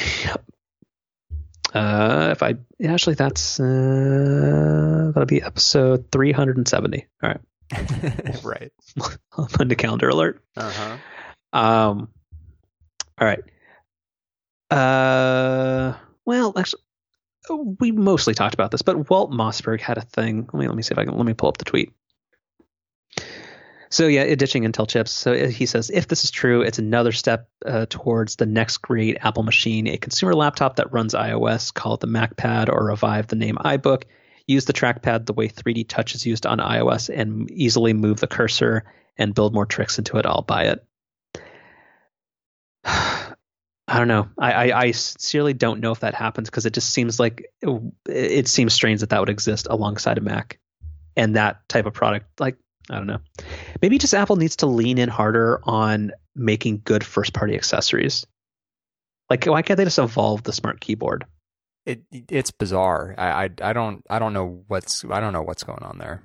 Uh, 1.73 2.29
if 2.31 2.41
I 2.41 2.55
actually, 2.83 3.15
that's 3.15 3.59
uh, 3.59 5.11
that'll 5.13 5.25
be 5.25 5.41
episode 5.41 6.11
370. 6.11 7.05
All 7.21 7.29
right, 7.29 8.43
right. 8.43 8.71
On 9.59 9.67
the 9.67 9.75
calendar 9.75 10.09
alert. 10.09 10.43
Uh 10.57 10.71
huh. 10.71 10.97
Um. 11.53 12.09
All 13.19 13.27
right. 13.27 13.43
Uh. 14.69 15.95
Well, 16.25 16.53
actually, 16.57 16.83
we 17.79 17.91
mostly 17.91 18.33
talked 18.33 18.53
about 18.53 18.71
this, 18.71 18.81
but 18.81 19.09
Walt 19.09 19.31
Mossberg 19.31 19.81
had 19.81 19.97
a 19.97 20.01
thing. 20.01 20.47
Let 20.53 20.59
me 20.59 20.67
let 20.67 20.75
me 20.75 20.83
see 20.83 20.93
if 20.93 20.99
I 20.99 21.05
can 21.05 21.17
let 21.17 21.25
me 21.25 21.33
pull 21.33 21.49
up 21.49 21.57
the 21.57 21.65
tweet. 21.65 21.91
So 23.91 24.05
yeah, 24.05 24.35
ditching 24.35 24.63
Intel 24.63 24.87
chips. 24.87 25.11
So 25.11 25.47
he 25.47 25.65
says 25.65 25.89
if 25.89 26.07
this 26.07 26.23
is 26.23 26.31
true, 26.31 26.61
it's 26.61 26.77
another 26.77 27.11
step 27.11 27.49
uh, 27.65 27.87
towards 27.89 28.35
the 28.35 28.45
next 28.45 28.77
great 28.77 29.17
Apple 29.21 29.43
machine, 29.43 29.87
a 29.87 29.97
consumer 29.97 30.35
laptop 30.35 30.75
that 30.75 30.93
runs 30.93 31.15
iOS. 31.15 31.73
Call 31.73 31.95
it 31.95 31.99
the 31.99 32.07
MacPad 32.07 32.69
or 32.69 32.85
revive 32.85 33.27
the 33.27 33.35
name 33.35 33.55
iBook. 33.55 34.03
Use 34.45 34.65
the 34.65 34.73
trackpad 34.73 35.25
the 35.25 35.33
way 35.33 35.47
3D 35.47 35.87
Touch 35.87 36.15
is 36.15 36.25
used 36.25 36.45
on 36.45 36.59
iOS 36.59 37.09
and 37.13 37.49
easily 37.51 37.93
move 37.93 38.19
the 38.19 38.27
cursor 38.27 38.83
and 39.17 39.35
build 39.35 39.53
more 39.53 39.65
tricks 39.65 39.97
into 39.97 40.17
it. 40.17 40.25
I'll 40.25 40.43
buy 40.43 40.65
it. 40.65 40.85
I 42.85 43.97
don't 43.97 44.07
know. 44.07 44.29
I, 44.37 44.51
I, 44.51 44.79
I 44.81 44.91
sincerely 44.91 45.53
don't 45.53 45.79
know 45.79 45.91
if 45.91 46.01
that 46.01 46.13
happens 46.13 46.49
because 46.49 46.65
it 46.65 46.73
just 46.73 46.91
seems 46.91 47.19
like 47.19 47.51
it, 47.61 47.81
it, 48.07 48.47
seems 48.47 48.73
strange 48.73 48.99
that 48.99 49.09
that 49.09 49.19
would 49.19 49.29
exist 49.29 49.65
alongside 49.69 50.19
a 50.19 50.21
Mac, 50.21 50.59
and 51.15 51.35
that 51.35 51.67
type 51.69 51.87
of 51.87 51.93
product. 51.93 52.39
Like 52.39 52.55
I 52.89 52.97
don't 52.97 53.07
know. 53.07 53.19
Maybe 53.81 53.97
just 53.97 54.13
Apple 54.13 54.35
needs 54.35 54.57
to 54.57 54.67
lean 54.67 54.99
in 54.99 55.09
harder 55.09 55.59
on 55.63 56.11
making 56.35 56.81
good 56.85 57.03
first 57.03 57.33
party 57.33 57.55
accessories. 57.55 58.27
Like 59.29 59.45
why 59.45 59.63
can't 59.63 59.77
they 59.77 59.85
just 59.85 59.99
evolve 59.99 60.43
the 60.43 60.53
smart 60.53 60.81
keyboard? 60.81 61.25
It 61.87 62.03
it's 62.11 62.51
bizarre. 62.51 63.15
I, 63.17 63.45
I 63.45 63.49
I 63.61 63.73
don't 63.73 64.03
I 64.07 64.19
don't 64.19 64.33
know 64.33 64.63
what's 64.67 65.03
I 65.09 65.19
don't 65.19 65.33
know 65.33 65.41
what's 65.41 65.63
going 65.63 65.81
on 65.81 65.97
there. 65.97 66.21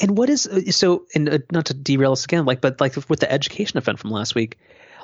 And 0.00 0.16
what 0.16 0.30
is 0.30 0.48
so? 0.70 1.06
And 1.14 1.28
uh, 1.28 1.38
not 1.50 1.66
to 1.66 1.74
derail 1.74 2.12
us 2.12 2.24
again, 2.24 2.44
like, 2.44 2.60
but 2.60 2.80
like 2.80 2.94
with 3.08 3.18
the 3.18 3.30
education 3.30 3.78
event 3.78 3.98
from 3.98 4.10
last 4.10 4.36
week, 4.36 4.58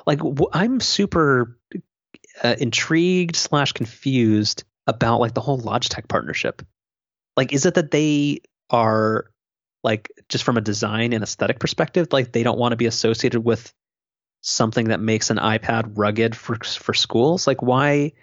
like 0.05 0.19
I'm 0.53 0.79
super 0.79 1.57
uh, 2.43 2.55
intrigued 2.57 3.35
slash 3.35 3.71
confused 3.71 4.63
about 4.87 5.19
like 5.19 5.33
the 5.33 5.41
whole 5.41 5.59
Logitech 5.59 6.07
partnership. 6.07 6.61
Like, 7.35 7.53
is 7.53 7.65
it 7.65 7.75
that 7.75 7.91
they 7.91 8.41
are 8.69 9.31
like 9.83 10.11
just 10.29 10.43
from 10.43 10.57
a 10.57 10.61
design 10.61 11.13
and 11.13 11.23
aesthetic 11.23 11.59
perspective, 11.59 12.07
like 12.11 12.31
they 12.31 12.43
don't 12.43 12.57
want 12.57 12.71
to 12.71 12.77
be 12.77 12.85
associated 12.85 13.41
with 13.41 13.73
something 14.41 14.89
that 14.89 14.99
makes 14.99 15.29
an 15.29 15.37
iPad 15.37 15.93
rugged 15.95 16.35
for 16.35 16.57
for 16.63 16.93
schools? 16.93 17.47
Like, 17.47 17.61
why 17.61 18.13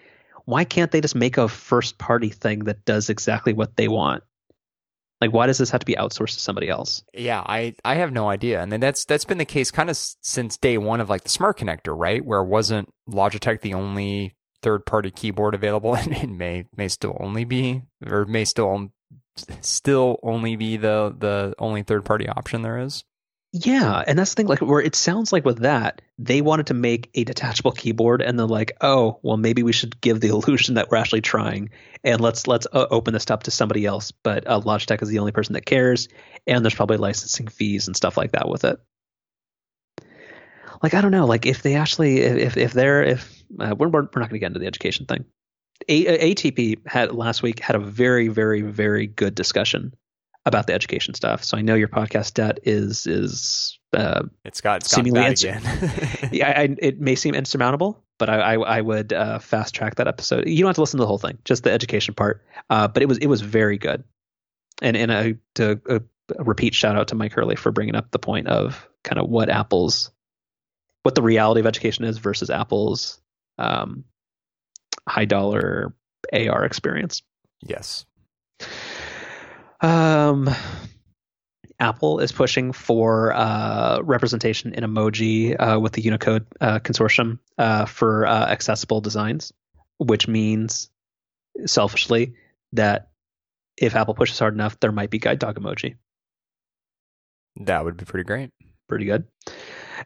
why 0.44 0.64
can't 0.64 0.90
they 0.90 1.00
just 1.00 1.14
make 1.14 1.38
a 1.38 1.48
first 1.48 1.98
party 1.98 2.30
thing 2.30 2.60
that 2.64 2.84
does 2.84 3.10
exactly 3.10 3.52
what 3.52 3.76
they 3.76 3.88
want? 3.88 4.24
Like, 5.22 5.32
why 5.32 5.46
does 5.46 5.58
this 5.58 5.70
have 5.70 5.78
to 5.78 5.86
be 5.86 5.94
outsourced 5.94 6.34
to 6.34 6.40
somebody 6.40 6.68
else? 6.68 7.04
Yeah, 7.14 7.44
I, 7.46 7.76
I 7.84 7.94
have 7.94 8.10
no 8.10 8.28
idea. 8.28 8.60
And 8.60 8.72
then 8.72 8.80
that's 8.80 9.04
that's 9.04 9.24
been 9.24 9.38
the 9.38 9.44
case 9.44 9.70
kind 9.70 9.88
of 9.88 9.96
since 9.96 10.56
day 10.56 10.78
one 10.78 11.00
of 11.00 11.08
like 11.08 11.22
the 11.22 11.28
smart 11.28 11.58
connector, 11.58 11.96
right? 11.96 12.24
Where 12.24 12.42
wasn't 12.42 12.92
Logitech 13.08 13.60
the 13.60 13.74
only 13.74 14.34
third 14.62 14.84
party 14.84 15.12
keyboard 15.12 15.54
available, 15.54 15.94
and 15.96 16.12
it 16.12 16.28
may 16.28 16.64
may 16.76 16.88
still 16.88 17.16
only 17.20 17.44
be, 17.44 17.82
or 18.04 18.24
may 18.24 18.44
still 18.44 18.90
still 19.60 20.18
only 20.24 20.56
be 20.56 20.76
the 20.76 21.14
the 21.16 21.54
only 21.60 21.84
third 21.84 22.04
party 22.04 22.28
option 22.28 22.62
there 22.62 22.78
is. 22.78 23.04
Yeah, 23.54 24.02
and 24.06 24.18
that's 24.18 24.30
the 24.30 24.36
thing. 24.36 24.46
Like, 24.46 24.60
where 24.60 24.80
it 24.80 24.94
sounds 24.94 25.30
like 25.30 25.44
with 25.44 25.58
that, 25.58 26.00
they 26.18 26.40
wanted 26.40 26.68
to 26.68 26.74
make 26.74 27.10
a 27.14 27.24
detachable 27.24 27.72
keyboard, 27.72 28.22
and 28.22 28.38
they're 28.38 28.46
like, 28.46 28.72
"Oh, 28.80 29.18
well, 29.22 29.36
maybe 29.36 29.62
we 29.62 29.72
should 29.72 30.00
give 30.00 30.20
the 30.20 30.28
illusion 30.30 30.76
that 30.76 30.90
we're 30.90 30.96
actually 30.96 31.20
trying, 31.20 31.68
and 32.02 32.20
let's 32.20 32.46
let's 32.46 32.66
uh, 32.72 32.86
open 32.90 33.12
this 33.12 33.30
up 33.30 33.42
to 33.42 33.50
somebody 33.50 33.84
else." 33.84 34.10
But 34.10 34.46
uh, 34.46 34.60
Logitech 34.60 35.02
is 35.02 35.10
the 35.10 35.18
only 35.18 35.32
person 35.32 35.52
that 35.52 35.66
cares, 35.66 36.08
and 36.46 36.64
there's 36.64 36.74
probably 36.74 36.96
licensing 36.96 37.48
fees 37.48 37.88
and 37.88 37.96
stuff 37.96 38.16
like 38.16 38.32
that 38.32 38.48
with 38.48 38.64
it. 38.64 38.80
Like, 40.82 40.94
I 40.94 41.02
don't 41.02 41.12
know. 41.12 41.26
Like, 41.26 41.44
if 41.44 41.62
they 41.62 41.74
actually, 41.74 42.20
if 42.20 42.56
if 42.56 42.72
they're 42.72 43.02
if 43.02 43.44
uh, 43.60 43.74
we're 43.78 43.88
we're 43.88 44.00
not 44.00 44.14
going 44.14 44.30
to 44.30 44.38
get 44.38 44.46
into 44.46 44.60
the 44.60 44.66
education 44.66 45.04
thing. 45.04 45.26
A- 45.88 46.34
ATP 46.34 46.86
had 46.86 47.12
last 47.12 47.42
week 47.42 47.58
had 47.58 47.74
a 47.74 47.80
very 47.80 48.28
very 48.28 48.62
very 48.62 49.08
good 49.08 49.34
discussion 49.34 49.92
about 50.44 50.66
the 50.66 50.72
education 50.72 51.14
stuff. 51.14 51.44
So 51.44 51.56
I 51.56 51.62
know 51.62 51.74
your 51.74 51.88
podcast 51.88 52.34
debt 52.34 52.60
is 52.64 53.06
is 53.06 53.78
uh, 53.92 54.24
it's 54.44 54.60
got 54.60 54.82
it's 54.82 54.90
seemingly 54.90 55.24
again. 55.24 55.62
yeah, 56.32 56.48
I, 56.48 56.76
it 56.78 57.00
may 57.00 57.14
seem 57.14 57.34
insurmountable, 57.34 58.02
but 58.18 58.28
I 58.28 58.54
I, 58.54 58.78
I 58.78 58.80
would 58.80 59.12
uh, 59.12 59.38
fast 59.38 59.74
track 59.74 59.96
that 59.96 60.08
episode. 60.08 60.48
You 60.48 60.58
don't 60.58 60.68
have 60.68 60.76
to 60.76 60.80
listen 60.82 60.98
to 60.98 61.02
the 61.02 61.06
whole 61.06 61.18
thing, 61.18 61.38
just 61.44 61.64
the 61.64 61.72
education 61.72 62.14
part. 62.14 62.44
Uh, 62.70 62.88
but 62.88 63.02
it 63.02 63.06
was 63.06 63.18
it 63.18 63.26
was 63.26 63.40
very 63.40 63.78
good, 63.78 64.04
and 64.80 64.96
and 64.96 65.10
uh, 65.10 65.32
to 65.54 65.80
uh, 65.88 65.98
repeat 66.38 66.74
shout 66.74 66.96
out 66.96 67.08
to 67.08 67.14
Mike 67.14 67.32
Hurley 67.32 67.56
for 67.56 67.70
bringing 67.70 67.94
up 67.94 68.10
the 68.10 68.18
point 68.18 68.48
of 68.48 68.88
kind 69.04 69.20
of 69.20 69.28
what 69.28 69.48
Apple's 69.48 70.10
what 71.02 71.14
the 71.14 71.22
reality 71.22 71.60
of 71.60 71.66
education 71.66 72.04
is 72.04 72.18
versus 72.18 72.50
Apple's 72.50 73.20
um, 73.58 74.04
high 75.08 75.24
dollar 75.24 75.94
AR 76.32 76.64
experience. 76.64 77.22
Yes. 77.60 78.06
Um, 79.82 80.48
Apple 81.80 82.20
is 82.20 82.30
pushing 82.30 82.72
for 82.72 83.32
uh, 83.32 84.00
representation 84.02 84.72
in 84.72 84.84
emoji 84.84 85.56
uh, 85.58 85.80
with 85.80 85.92
the 85.92 86.02
Unicode 86.02 86.46
uh, 86.60 86.78
consortium 86.78 87.40
uh, 87.58 87.86
for 87.86 88.24
uh, 88.24 88.46
accessible 88.46 89.00
designs, 89.00 89.52
which 89.98 90.28
means 90.28 90.88
selfishly 91.66 92.34
that 92.72 93.10
if 93.76 93.96
Apple 93.96 94.14
pushes 94.14 94.38
hard 94.38 94.54
enough, 94.54 94.78
there 94.78 94.92
might 94.92 95.10
be 95.10 95.18
guide 95.18 95.40
dog 95.40 95.58
emoji. 95.58 95.96
That 97.56 97.84
would 97.84 97.96
be 97.96 98.04
pretty 98.04 98.24
great. 98.24 98.50
Pretty 98.88 99.06
good. 99.06 99.24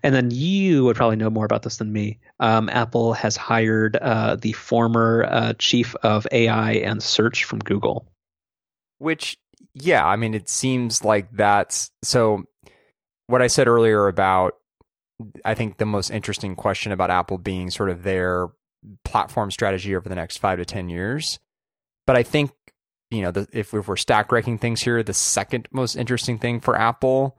And 0.03 0.15
then 0.15 0.31
you 0.31 0.85
would 0.85 0.97
probably 0.97 1.17
know 1.17 1.31
more 1.31 1.45
about 1.45 1.63
this 1.63 1.77
than 1.77 1.93
me. 1.93 2.21
Um, 2.41 2.71
Apple 2.71 3.13
has 3.13 3.37
hired 3.37 3.97
uh, 3.97 4.37
the 4.37 4.53
former 4.53 5.55
chief 5.59 5.95
of 5.97 6.27
AI 6.33 6.73
and 6.73 7.03
search 7.03 7.45
from 7.45 7.59
Google. 7.59 8.11
Which 8.99 9.37
yeah, 9.75 10.07
I 10.07 10.17
mean, 10.17 10.35
it 10.35 10.49
seems 10.49 11.05
like 11.05 11.31
that's 11.33 11.91
so. 12.03 12.45
What 13.29 13.43
I 13.43 13.49
said 13.49 13.67
earlier 13.67 14.07
about, 14.07 14.55
I 15.45 15.55
think 15.55 15.79
the 15.79 15.85
most 15.85 16.11
interesting 16.11 16.55
question 16.55 16.93
about 16.93 17.11
Apple 17.11 17.39
being 17.39 17.71
sort 17.71 17.91
of 17.91 18.05
their 18.05 18.49
platform 19.05 19.51
strategy 19.51 19.97
over 19.97 20.09
the 20.09 20.15
next 20.15 20.39
five 20.39 20.59
to 20.59 20.65
10 20.65 20.89
years. 20.89 21.39
But 22.07 22.17
I 22.17 22.23
think, 22.23 22.53
you 23.11 23.23
know, 23.23 23.31
the, 23.31 23.49
if, 23.53 23.75
if 23.75 23.89
we're 23.89 23.97
stack 23.97 24.31
ranking 24.31 24.59
things 24.59 24.83
here, 24.83 25.03
the 25.03 25.15
second 25.15 25.69
most 25.73 25.97
interesting 25.97 26.39
thing 26.39 26.61
for 26.61 26.77
Apple 26.77 27.37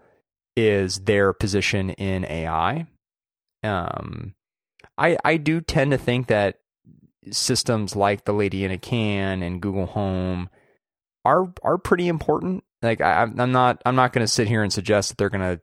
is 0.56 1.00
their 1.00 1.34
position 1.34 1.92
in 1.92 2.26
AI. 2.26 2.86
Um, 3.64 4.34
I, 4.98 5.18
I 5.24 5.38
do 5.38 5.62
tend 5.62 5.92
to 5.92 5.98
think 5.98 6.28
that 6.28 6.60
systems 7.32 7.96
like 7.96 8.26
the 8.26 8.34
Lady 8.34 8.66
in 8.66 8.72
a 8.72 8.78
Can 8.78 9.44
and 9.44 9.62
Google 9.62 9.86
Home 9.88 10.50
are 11.28 11.54
are 11.62 11.78
pretty 11.78 12.08
important. 12.08 12.64
Like 12.82 13.02
I, 13.02 13.24
I'm 13.24 13.52
not 13.52 13.82
I'm 13.86 13.96
not 13.96 14.14
going 14.14 14.26
to 14.26 14.32
sit 14.32 14.48
here 14.48 14.64
and 14.64 14.72
suggest 14.72 15.10
that 15.10 15.18
they're 15.18 15.30
going 15.30 15.58
to 15.58 15.62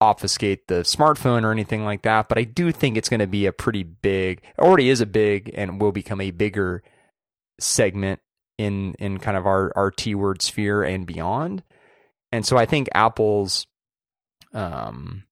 obfuscate 0.00 0.68
the 0.68 0.82
smartphone 0.82 1.42
or 1.42 1.52
anything 1.52 1.84
like 1.84 2.02
that, 2.02 2.28
but 2.28 2.36
I 2.36 2.44
do 2.44 2.70
think 2.70 2.96
it's 2.96 3.08
going 3.08 3.20
to 3.20 3.26
be 3.26 3.46
a 3.46 3.52
pretty 3.52 3.82
big, 3.82 4.42
already 4.58 4.90
is 4.90 5.00
a 5.00 5.06
big, 5.06 5.50
and 5.54 5.80
will 5.80 5.92
become 5.92 6.20
a 6.20 6.30
bigger 6.30 6.82
segment 7.58 8.20
in 8.58 8.94
in 8.98 9.18
kind 9.18 9.36
of 9.36 9.46
our 9.46 9.72
our 9.74 9.90
T 9.90 10.14
word 10.14 10.42
sphere 10.42 10.82
and 10.82 11.06
beyond. 11.06 11.62
And 12.30 12.44
so 12.44 12.58
I 12.58 12.66
think 12.66 12.88
Apple's 12.94 13.66
um, 14.52 15.24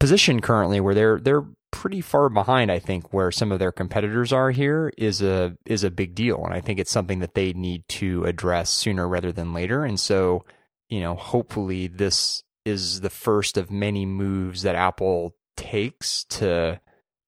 position 0.00 0.40
currently, 0.40 0.80
where 0.80 0.94
they're 0.94 1.20
they're 1.20 1.44
pretty 1.74 2.00
far 2.00 2.28
behind, 2.28 2.70
I 2.70 2.78
think, 2.78 3.12
where 3.12 3.32
some 3.32 3.50
of 3.50 3.58
their 3.58 3.72
competitors 3.72 4.32
are 4.32 4.52
here 4.52 4.92
is 4.96 5.20
a 5.20 5.56
is 5.66 5.82
a 5.82 5.90
big 5.90 6.14
deal, 6.14 6.44
and 6.44 6.54
I 6.54 6.60
think 6.60 6.78
it's 6.78 6.92
something 6.92 7.18
that 7.18 7.34
they 7.34 7.52
need 7.52 7.82
to 7.88 8.24
address 8.24 8.70
sooner 8.70 9.08
rather 9.08 9.32
than 9.32 9.52
later. 9.52 9.84
And 9.84 9.98
so, 9.98 10.44
you 10.88 11.00
know, 11.00 11.16
hopefully 11.16 11.88
this 11.88 12.44
is 12.64 13.00
the 13.00 13.10
first 13.10 13.56
of 13.58 13.72
many 13.72 14.06
moves 14.06 14.62
that 14.62 14.76
Apple 14.76 15.34
takes 15.56 16.22
to 16.24 16.80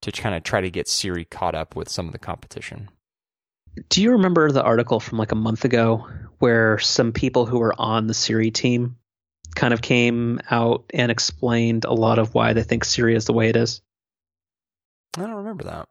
to 0.02 0.12
kind 0.12 0.36
of 0.36 0.44
try 0.44 0.60
to 0.60 0.70
get 0.70 0.86
Siri 0.86 1.24
caught 1.24 1.56
up 1.56 1.74
with 1.74 1.88
some 1.88 2.06
of 2.06 2.12
the 2.12 2.18
competition. 2.18 2.88
Do 3.88 4.00
you 4.00 4.12
remember 4.12 4.52
the 4.52 4.62
article 4.62 5.00
from 5.00 5.18
like 5.18 5.32
a 5.32 5.36
month 5.36 5.64
ago 5.64 6.06
where 6.38 6.78
some 6.78 7.10
people 7.10 7.46
who 7.46 7.58
were 7.58 7.74
on 7.76 8.06
the 8.06 8.14
Siri 8.14 8.52
team 8.52 8.96
kind 9.56 9.74
of 9.74 9.82
came 9.82 10.38
out 10.52 10.84
and 10.94 11.10
explained 11.10 11.84
a 11.84 11.92
lot 11.92 12.20
of 12.20 12.32
why 12.32 12.52
they 12.52 12.62
think 12.62 12.84
Siri 12.84 13.16
is 13.16 13.24
the 13.24 13.32
way 13.32 13.48
it 13.48 13.56
is? 13.56 13.82
I 15.16 15.22
don't 15.22 15.34
remember 15.34 15.64
that. 15.64 15.88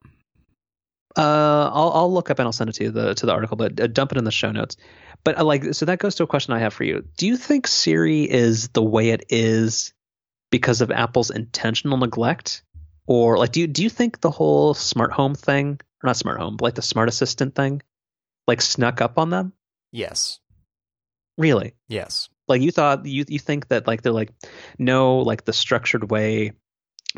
Uh, 1.17 1.69
I'll 1.73 1.91
I'll 1.91 2.13
look 2.13 2.29
up 2.29 2.39
and 2.39 2.45
I'll 2.45 2.51
send 2.51 2.69
it 2.69 2.73
to 2.73 2.83
you 2.85 2.91
the 2.91 3.13
to 3.15 3.25
the 3.25 3.31
article, 3.31 3.55
but 3.55 3.79
uh, 3.79 3.87
dump 3.87 4.11
it 4.11 4.17
in 4.17 4.25
the 4.25 4.31
show 4.31 4.51
notes. 4.51 4.75
But 5.23 5.39
uh, 5.39 5.45
like, 5.45 5.73
so 5.73 5.85
that 5.85 5.99
goes 5.99 6.15
to 6.15 6.23
a 6.23 6.27
question 6.27 6.53
I 6.53 6.59
have 6.59 6.73
for 6.73 6.83
you. 6.83 7.05
Do 7.17 7.25
you 7.25 7.37
think 7.37 7.67
Siri 7.67 8.29
is 8.29 8.67
the 8.69 8.83
way 8.83 9.09
it 9.09 9.25
is 9.29 9.93
because 10.51 10.81
of 10.81 10.91
Apple's 10.91 11.31
intentional 11.31 11.97
neglect, 11.97 12.63
or 13.07 13.37
like, 13.37 13.53
do 13.53 13.61
you 13.61 13.67
do 13.67 13.83
you 13.83 13.89
think 13.89 14.19
the 14.19 14.31
whole 14.31 14.73
smart 14.73 15.13
home 15.13 15.35
thing, 15.35 15.79
or 16.03 16.07
not 16.07 16.17
smart 16.17 16.39
home, 16.39 16.57
but 16.57 16.65
like 16.65 16.75
the 16.75 16.81
smart 16.81 17.07
assistant 17.07 17.55
thing, 17.55 17.81
like 18.47 18.61
snuck 18.61 18.99
up 18.99 19.17
on 19.17 19.29
them? 19.29 19.53
Yes. 19.91 20.39
Really? 21.37 21.75
Yes. 21.87 22.27
Like 22.49 22.61
you 22.61 22.71
thought 22.71 23.05
you 23.05 23.23
you 23.27 23.39
think 23.39 23.69
that 23.69 23.87
like 23.87 24.01
they're 24.01 24.11
like 24.11 24.31
no 24.77 25.19
like 25.19 25.45
the 25.45 25.53
structured 25.53 26.11
way 26.11 26.51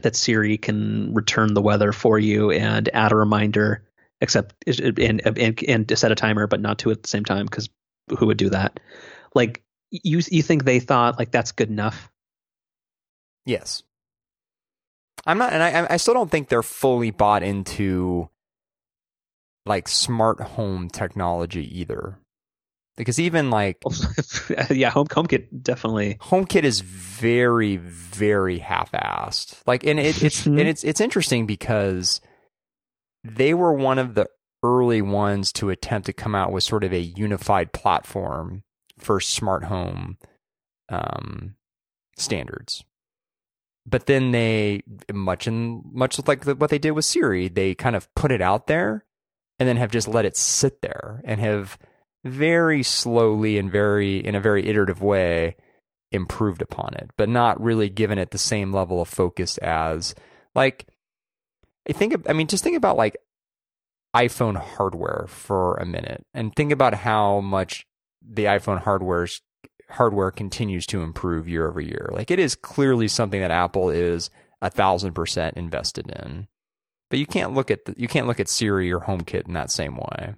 that 0.01 0.15
Siri 0.15 0.57
can 0.57 1.13
return 1.13 1.53
the 1.53 1.61
weather 1.61 1.91
for 1.91 2.19
you 2.19 2.51
and 2.51 2.89
add 2.93 3.11
a 3.11 3.15
reminder, 3.15 3.83
except 4.21 4.55
and 4.67 5.21
and, 5.25 5.63
and 5.67 5.97
set 5.97 6.11
a 6.11 6.15
timer, 6.15 6.47
but 6.47 6.61
not 6.61 6.79
two 6.79 6.91
at 6.91 7.03
the 7.03 7.09
same 7.09 7.25
time 7.25 7.45
because 7.45 7.69
who 8.17 8.27
would 8.27 8.37
do 8.37 8.49
that? 8.49 8.79
Like 9.35 9.63
you 9.91 10.21
you 10.29 10.41
think 10.41 10.63
they 10.63 10.79
thought 10.79 11.19
like 11.19 11.31
that's 11.31 11.51
good 11.51 11.69
enough? 11.69 12.09
Yes. 13.45 13.83
I'm 15.25 15.37
not, 15.37 15.51
and 15.53 15.63
I 15.63 15.93
I 15.93 15.97
still 15.97 16.13
don't 16.13 16.31
think 16.31 16.47
they're 16.47 16.63
fully 16.63 17.11
bought 17.11 17.43
into 17.43 18.29
like 19.65 19.87
smart 19.87 20.39
home 20.39 20.89
technology 20.89 21.79
either 21.79 22.17
because 22.97 23.19
even 23.19 23.49
like 23.49 23.81
yeah 24.69 24.89
home 24.89 25.07
HomeKit 25.07 25.63
definitely 25.63 26.15
HomeKit 26.15 26.63
is 26.63 26.81
very 26.81 27.77
very 27.77 28.59
half-assed 28.59 29.61
like 29.65 29.85
and 29.85 29.99
it, 29.99 30.21
it's 30.21 30.45
and 30.45 30.59
it's 30.59 30.83
it's 30.83 30.99
interesting 30.99 31.45
because 31.45 32.19
they 33.23 33.53
were 33.53 33.73
one 33.73 33.99
of 33.99 34.15
the 34.15 34.27
early 34.63 35.01
ones 35.01 35.51
to 35.53 35.69
attempt 35.69 36.07
to 36.07 36.13
come 36.13 36.35
out 36.35 36.51
with 36.51 36.63
sort 36.63 36.83
of 36.83 36.91
a 36.91 36.99
unified 36.99 37.71
platform 37.71 38.63
for 38.97 39.19
smart 39.19 39.65
home 39.65 40.17
um, 40.89 41.55
standards. 42.17 42.83
But 43.85 44.05
then 44.05 44.31
they, 44.31 44.83
much 45.13 45.47
and 45.47 45.81
much 45.93 46.19
like 46.27 46.43
the, 46.43 46.55
what 46.55 46.69
they 46.69 46.79
did 46.79 46.91
with 46.91 47.05
Siri, 47.05 47.47
they 47.47 47.73
kind 47.73 47.95
of 47.95 48.13
put 48.15 48.31
it 48.31 48.41
out 48.41 48.67
there 48.67 49.05
and 49.59 49.69
then 49.69 49.77
have 49.77 49.91
just 49.91 50.07
let 50.07 50.25
it 50.25 50.35
sit 50.35 50.81
there 50.81 51.21
and 51.23 51.39
have 51.39 51.77
very 52.29 52.83
slowly 52.83 53.57
and 53.57 53.71
very 53.71 54.17
in 54.17 54.35
a 54.35 54.41
very 54.41 54.67
iterative 54.67 55.01
way 55.01 55.55
improved 56.11 56.61
upon 56.61 56.93
it, 56.93 57.09
but 57.17 57.29
not 57.29 57.61
really 57.61 57.89
given 57.89 58.17
it 58.17 58.31
the 58.31 58.37
same 58.37 58.71
level 58.71 59.01
of 59.01 59.07
focus 59.07 59.57
as 59.59 60.15
like 60.55 60.87
I 61.89 61.93
think 61.93 62.15
I 62.29 62.33
mean 62.33 62.47
just 62.47 62.63
think 62.63 62.77
about 62.77 62.97
like 62.97 63.17
iPhone 64.15 64.55
hardware 64.55 65.25
for 65.27 65.75
a 65.75 65.85
minute 65.85 66.25
and 66.33 66.55
think 66.55 66.71
about 66.71 66.93
how 66.93 67.41
much 67.41 67.85
the 68.21 68.45
iPhone 68.45 68.81
hardware's 68.81 69.41
hardware 69.89 70.31
continues 70.31 70.85
to 70.87 71.01
improve 71.01 71.47
year 71.47 71.67
over 71.67 71.81
year. 71.81 72.09
Like 72.11 72.31
it 72.31 72.39
is 72.39 72.55
clearly 72.55 73.07
something 73.07 73.41
that 73.41 73.51
Apple 73.51 73.89
is 73.89 74.29
a 74.61 74.69
thousand 74.69 75.13
percent 75.13 75.57
invested 75.57 76.09
in. 76.09 76.47
But 77.09 77.19
you 77.19 77.25
can't 77.25 77.53
look 77.53 77.71
at 77.71 77.85
the, 77.85 77.93
you 77.97 78.07
can't 78.07 78.27
look 78.27 78.39
at 78.39 78.49
Siri 78.49 78.91
or 78.91 78.99
HomeKit 78.99 79.47
in 79.47 79.53
that 79.53 79.71
same 79.71 79.95
way. 79.95 80.35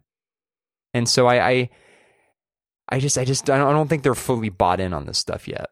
And 0.94 1.07
so 1.07 1.28
I, 1.28 1.49
I, 1.49 1.70
I 2.90 2.99
just 2.99 3.18
I 3.18 3.26
just 3.26 3.49
I 3.49 3.57
don't, 3.57 3.88
think 3.88 4.03
they're 4.03 4.16
fully 4.16 4.49
bought 4.49 4.80
in 4.80 4.94
on 4.94 5.06
this 5.06 5.18
stuff 5.18 5.48
yet. 5.48 5.70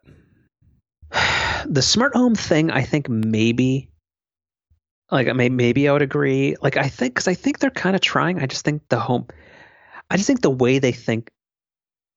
The 1.65 1.81
smart 1.81 2.15
home 2.15 2.35
thing, 2.35 2.71
I 2.71 2.83
think 2.83 3.09
maybe 3.09 3.89
like 5.11 5.33
maybe, 5.35 5.53
maybe 5.53 5.89
I 5.89 5.93
would 5.93 6.01
agree. 6.01 6.55
Like 6.61 6.77
I 6.77 6.87
think 6.87 7.13
because 7.13 7.27
I 7.27 7.33
think 7.33 7.59
they're 7.59 7.69
kind 7.69 7.95
of 7.95 8.01
trying. 8.01 8.39
I 8.39 8.45
just 8.45 8.65
think 8.65 8.87
the 8.89 8.99
home, 8.99 9.27
I 10.09 10.17
just 10.17 10.27
think 10.27 10.41
the 10.41 10.49
way 10.49 10.79
they 10.79 10.91
think 10.91 11.31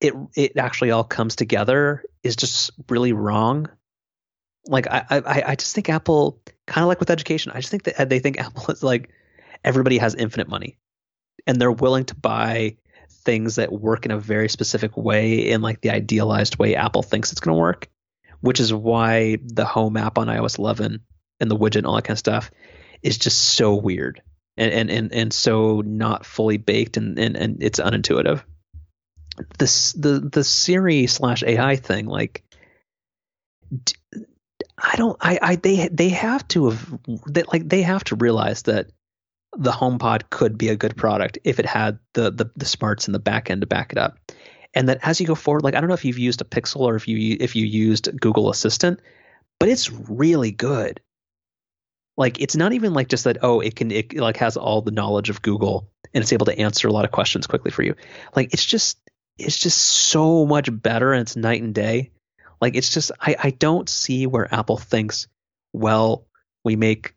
it 0.01 0.15
it 0.37 0.57
actually 0.57 0.91
all 0.91 1.05
comes 1.05 1.37
together 1.37 2.05
is 2.23 2.37
just 2.37 2.71
really 2.89 3.13
wrong. 3.13 3.69
Like 4.67 4.87
I 4.89 5.05
I 5.09 5.43
I 5.47 5.55
just 5.55 5.75
think 5.75 5.89
Apple 5.89 6.41
kind 6.67 6.83
of 6.83 6.89
like 6.89 7.01
with 7.01 7.11
education. 7.11 7.53
I 7.53 7.61
just 7.61 7.71
think 7.71 7.85
that 7.85 8.09
they 8.09 8.19
think 8.19 8.39
Apple 8.41 8.73
is 8.73 8.83
like 8.83 9.11
everybody 9.65 9.99
has 9.99 10.15
infinite 10.15 10.49
money, 10.49 10.79
and 11.47 11.61
they're 11.61 11.73
willing 11.73 12.05
to 12.07 12.15
buy 12.15 12.77
things 13.23 13.57
that 13.57 13.73
work 13.73 14.05
in 14.05 14.11
a 14.11 14.19
very 14.19 14.49
specific 14.49 14.97
way 14.97 15.51
in 15.51 15.63
like 15.63 15.81
the 15.81 15.91
idealized 15.91 16.57
way 16.57 16.75
Apple 16.75 17.03
thinks 17.03 17.33
it's 17.33 17.41
going 17.41 17.55
to 17.55 17.61
work, 17.61 17.89
which 18.41 18.61
is 18.61 18.73
why 18.73 19.39
the 19.43 19.65
home 19.65 19.97
app 19.97 20.19
on 20.19 20.29
iOS 20.29 20.59
11 20.59 21.01
and 21.41 21.51
the 21.51 21.57
widget 21.57 21.77
and 21.77 21.87
all 21.87 21.97
that 21.97 22.05
kind 22.05 22.15
of 22.15 22.19
stuff 22.19 22.51
is 23.03 23.19
just 23.19 23.41
so 23.41 23.75
weird 23.75 24.23
and 24.57 24.73
and 24.73 24.91
and, 24.91 25.13
and 25.13 25.33
so 25.33 25.81
not 25.81 26.27
fully 26.27 26.59
baked 26.59 26.97
and, 26.97 27.19
and 27.19 27.37
and 27.37 27.63
it's 27.63 27.81
unintuitive. 27.81 28.43
This 29.59 29.93
the 29.95 30.21
the 30.21 30.45
Siri 30.45 31.07
slash 31.07 31.43
AI 31.43 31.77
thing 31.77 32.07
like 32.07 32.45
I 34.77 34.97
don't 34.97 35.17
I 35.21 35.39
I 35.41 35.57
they 35.57 35.89
they 35.89 36.11
have 36.11 36.47
to 36.49 36.71
have 36.71 36.99
That. 37.27 37.51
like 37.53 37.69
they 37.69 37.83
have 37.83 38.05
to 38.05 38.17
realize 38.17 38.63
that 38.63 38.91
the 39.57 39.73
HomePod 39.73 40.31
could 40.31 40.57
be 40.57 40.69
a 40.69 40.77
good 40.77 40.97
product 40.97 41.39
if 41.45 41.59
it 41.59 41.67
had 41.67 41.99
the, 42.15 42.31
the 42.31 42.51
the 42.57 42.65
smarts 42.65 43.09
in 43.09 43.13
the 43.13 43.19
back 43.19 43.51
end 43.51 43.63
to 43.63 43.67
back 43.67 43.93
it 43.93 43.99
up. 43.99 44.19
And 44.75 44.89
that 44.89 45.01
as 45.03 45.21
you 45.21 45.27
go 45.27 45.35
forward, 45.35 45.65
like 45.65 45.75
I 45.75 45.81
don't 45.81 45.89
know 45.89 45.95
if 45.95 46.05
you've 46.05 46.19
used 46.19 46.41
a 46.41 46.45
Pixel 46.45 46.81
or 46.81 46.95
if 46.95 47.09
you 47.09 47.37
if 47.41 47.57
you 47.57 47.67
used 47.67 48.09
Google 48.21 48.51
Assistant, 48.51 49.01
but 49.59 49.69
it's 49.69 49.91
really 49.91 50.53
good. 50.53 51.01
Like 52.17 52.41
it's 52.41 52.55
not 52.55 52.73
even 52.73 52.95
like 52.95 53.09
just 53.09 53.25
that 53.25 53.39
oh 53.43 53.61
it 53.61 53.75
can 53.75 53.91
it 53.91 54.15
like 54.15 54.37
has 54.37 54.57
all 54.57 54.83
the 54.83 54.91
knowledge 54.91 55.31
of 55.31 55.43
Google 55.43 55.89
and 56.15 56.23
it's 56.23 56.33
able 56.33 56.47
to 56.47 56.59
answer 56.59 56.87
a 56.87 56.93
lot 56.93 57.05
of 57.05 57.11
questions 57.11 57.47
quickly 57.47 57.71
for 57.71 57.83
you. 57.83 57.95
Like 58.37 58.53
it's 58.53 58.65
just 58.65 58.99
it's 59.39 59.59
just 59.59 59.79
so 59.79 60.47
much 60.47 60.69
better 60.71 61.13
and 61.13 61.23
it's 61.23 61.35
night 61.35 61.63
and 61.63 61.75
day. 61.75 62.11
Like 62.61 62.77
it's 62.77 62.93
just 62.93 63.11
I 63.21 63.37
I 63.43 63.51
don't 63.51 63.89
see 63.89 64.27
where 64.27 64.53
Apple 64.55 64.77
thinks 64.77 65.27
well 65.73 66.27
we 66.63 66.77
make 66.77 67.15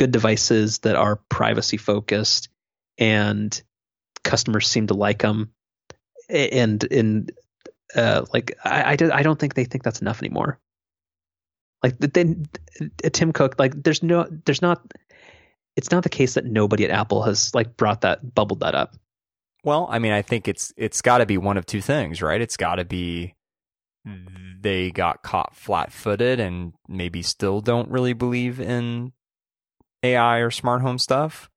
good 0.00 0.12
devices 0.12 0.78
that 0.78 0.96
are 0.96 1.16
privacy 1.28 1.76
focused 1.76 2.48
and 2.96 3.62
customers 4.24 4.66
seem 4.66 4.86
to 4.86 4.94
like 4.94 5.18
them 5.18 5.52
and 6.30 6.90
and 6.90 7.30
uh, 7.94 8.24
like 8.32 8.56
I, 8.64 8.92
I, 8.92 9.18
I 9.18 9.22
don't 9.22 9.38
think 9.38 9.52
they 9.52 9.66
think 9.66 9.84
that's 9.84 10.00
enough 10.00 10.22
anymore. 10.22 10.58
Like 11.82 11.98
then 11.98 12.46
tim 13.12 13.34
cook 13.34 13.56
like 13.58 13.74
there's 13.82 14.02
no 14.02 14.26
there's 14.46 14.62
not 14.62 14.80
it's 15.76 15.90
not 15.90 16.02
the 16.02 16.08
case 16.08 16.32
that 16.32 16.46
nobody 16.46 16.84
at 16.84 16.90
apple 16.90 17.22
has 17.22 17.54
like 17.54 17.76
brought 17.76 18.00
that 18.00 18.34
bubbled 18.34 18.60
that 18.60 18.74
up. 18.74 18.96
Well 19.64 19.86
i 19.90 19.98
mean 19.98 20.12
i 20.12 20.22
think 20.22 20.48
it's 20.48 20.72
it's 20.78 21.02
got 21.02 21.18
to 21.18 21.26
be 21.26 21.36
one 21.36 21.58
of 21.58 21.66
two 21.66 21.82
things 21.82 22.22
right? 22.22 22.40
It's 22.40 22.56
got 22.56 22.76
to 22.76 22.86
be 22.86 23.34
they 24.62 24.90
got 24.92 25.22
caught 25.22 25.54
flat-footed 25.54 26.40
and 26.40 26.72
maybe 26.88 27.20
still 27.20 27.60
don't 27.60 27.90
really 27.90 28.14
believe 28.14 28.58
in 28.60 29.12
AI 30.02 30.38
or 30.38 30.50
smart 30.50 30.82
home 30.82 30.98
stuff, 30.98 31.50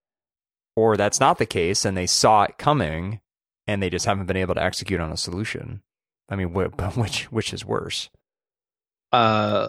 or 0.76 0.98
that's 0.98 1.20
not 1.20 1.38
the 1.38 1.46
case 1.46 1.86
and 1.86 1.96
they 1.96 2.08
saw 2.08 2.44
it 2.44 2.58
coming 2.58 3.22
and 3.68 3.82
they 3.82 3.90
just 3.90 4.06
haven't 4.06 4.26
been 4.26 4.38
able 4.38 4.56
to 4.56 4.64
execute 4.64 5.00
on 5.00 5.12
a 5.12 5.18
solution. 5.18 5.82
I 6.30 6.36
mean, 6.36 6.54
which 6.54 7.32
which 7.32 7.54
is 7.54 7.66
worse? 7.66 8.10
Uh, 9.12 9.68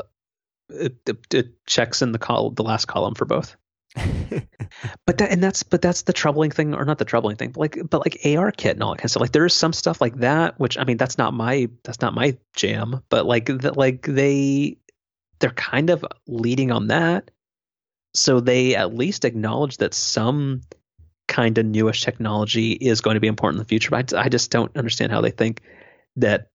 it, 0.70 0.96
it, 1.06 1.34
it 1.34 1.66
checks 1.66 2.02
in 2.02 2.12
the 2.12 2.18
col- 2.18 2.51
the 2.51 2.62
last 2.62 2.86
column 2.86 3.14
for 3.14 3.24
both. 3.24 3.56
but 5.06 5.18
that 5.18 5.30
and 5.30 5.40
that's 5.40 5.62
but 5.62 5.80
that's 5.80 6.02
the 6.02 6.12
troubling 6.12 6.51
thing, 6.51 6.74
or 6.74 6.84
not 6.84 6.98
the 6.98 7.05
troubling 7.05 7.36
thing, 7.36 7.51
but 7.51 7.60
like 7.60 7.78
but 7.88 8.01
like 8.01 8.20
ARKit 8.24 8.72
and 8.72 8.82
all 8.82 8.92
that 8.92 8.98
kind 8.98 9.05
of 9.05 9.10
stuff. 9.10 9.20
Like 9.20 9.32
there 9.32 9.46
is 9.46 9.55
some 9.55 9.72
stuff 9.72 10.01
like 10.01 10.16
that, 10.16 10.59
which 10.59 10.76
I 10.78 10.84
mean 10.84 10.96
that's 10.96 11.18
not 11.18 11.32
my 11.32 11.68
that's 11.84 12.01
not 12.01 12.14
my 12.14 12.36
jam, 12.56 13.02
but 13.09 13.24
like 13.24 13.46
that 13.46 13.76
like 13.76 14.02
they 14.02 14.78
they're 15.38 15.51
kind 15.51 15.90
of 15.90 16.05
leading 16.26 16.72
on 16.72 16.88
that 16.88 17.30
so 18.15 18.41
they 18.41 18.77
at 18.77 18.95
least 18.95 19.24
acknowledge 19.24 19.78
that 19.78 19.95
some 19.95 20.62
kind 21.27 21.59
of 21.59 21.66
newish 21.66 22.03
technology 22.03 22.73
is 22.73 23.01
going 23.01 23.15
to 23.15 23.20
be 23.20 23.27
important 23.27 23.59
in 23.59 23.65
the 23.65 23.69
future. 23.69 23.91
But 23.91 24.15
I, 24.15 24.24
I 24.24 24.28
just 24.28 24.51
don't 24.51 24.77
understand 24.77 25.11
how 25.12 25.20
they 25.20 25.31
think 25.31 25.62
that 26.16 26.49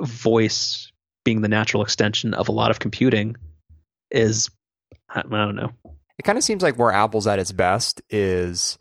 voice 0.00 0.90
being 1.24 1.42
the 1.42 1.48
natural 1.48 1.82
extension 1.82 2.34
of 2.34 2.48
a 2.48 2.52
lot 2.52 2.70
of 2.70 2.78
computing 2.78 3.36
is 4.10 4.50
I, 5.08 5.20
I 5.20 5.22
don't 5.22 5.56
know. 5.56 5.72
It 6.18 6.22
kind 6.22 6.38
of 6.38 6.44
seems 6.44 6.62
like 6.62 6.78
where 6.78 6.92
Apple's 6.92 7.26
at 7.26 7.38
its 7.38 7.52
best 7.52 8.00
is 8.10 8.78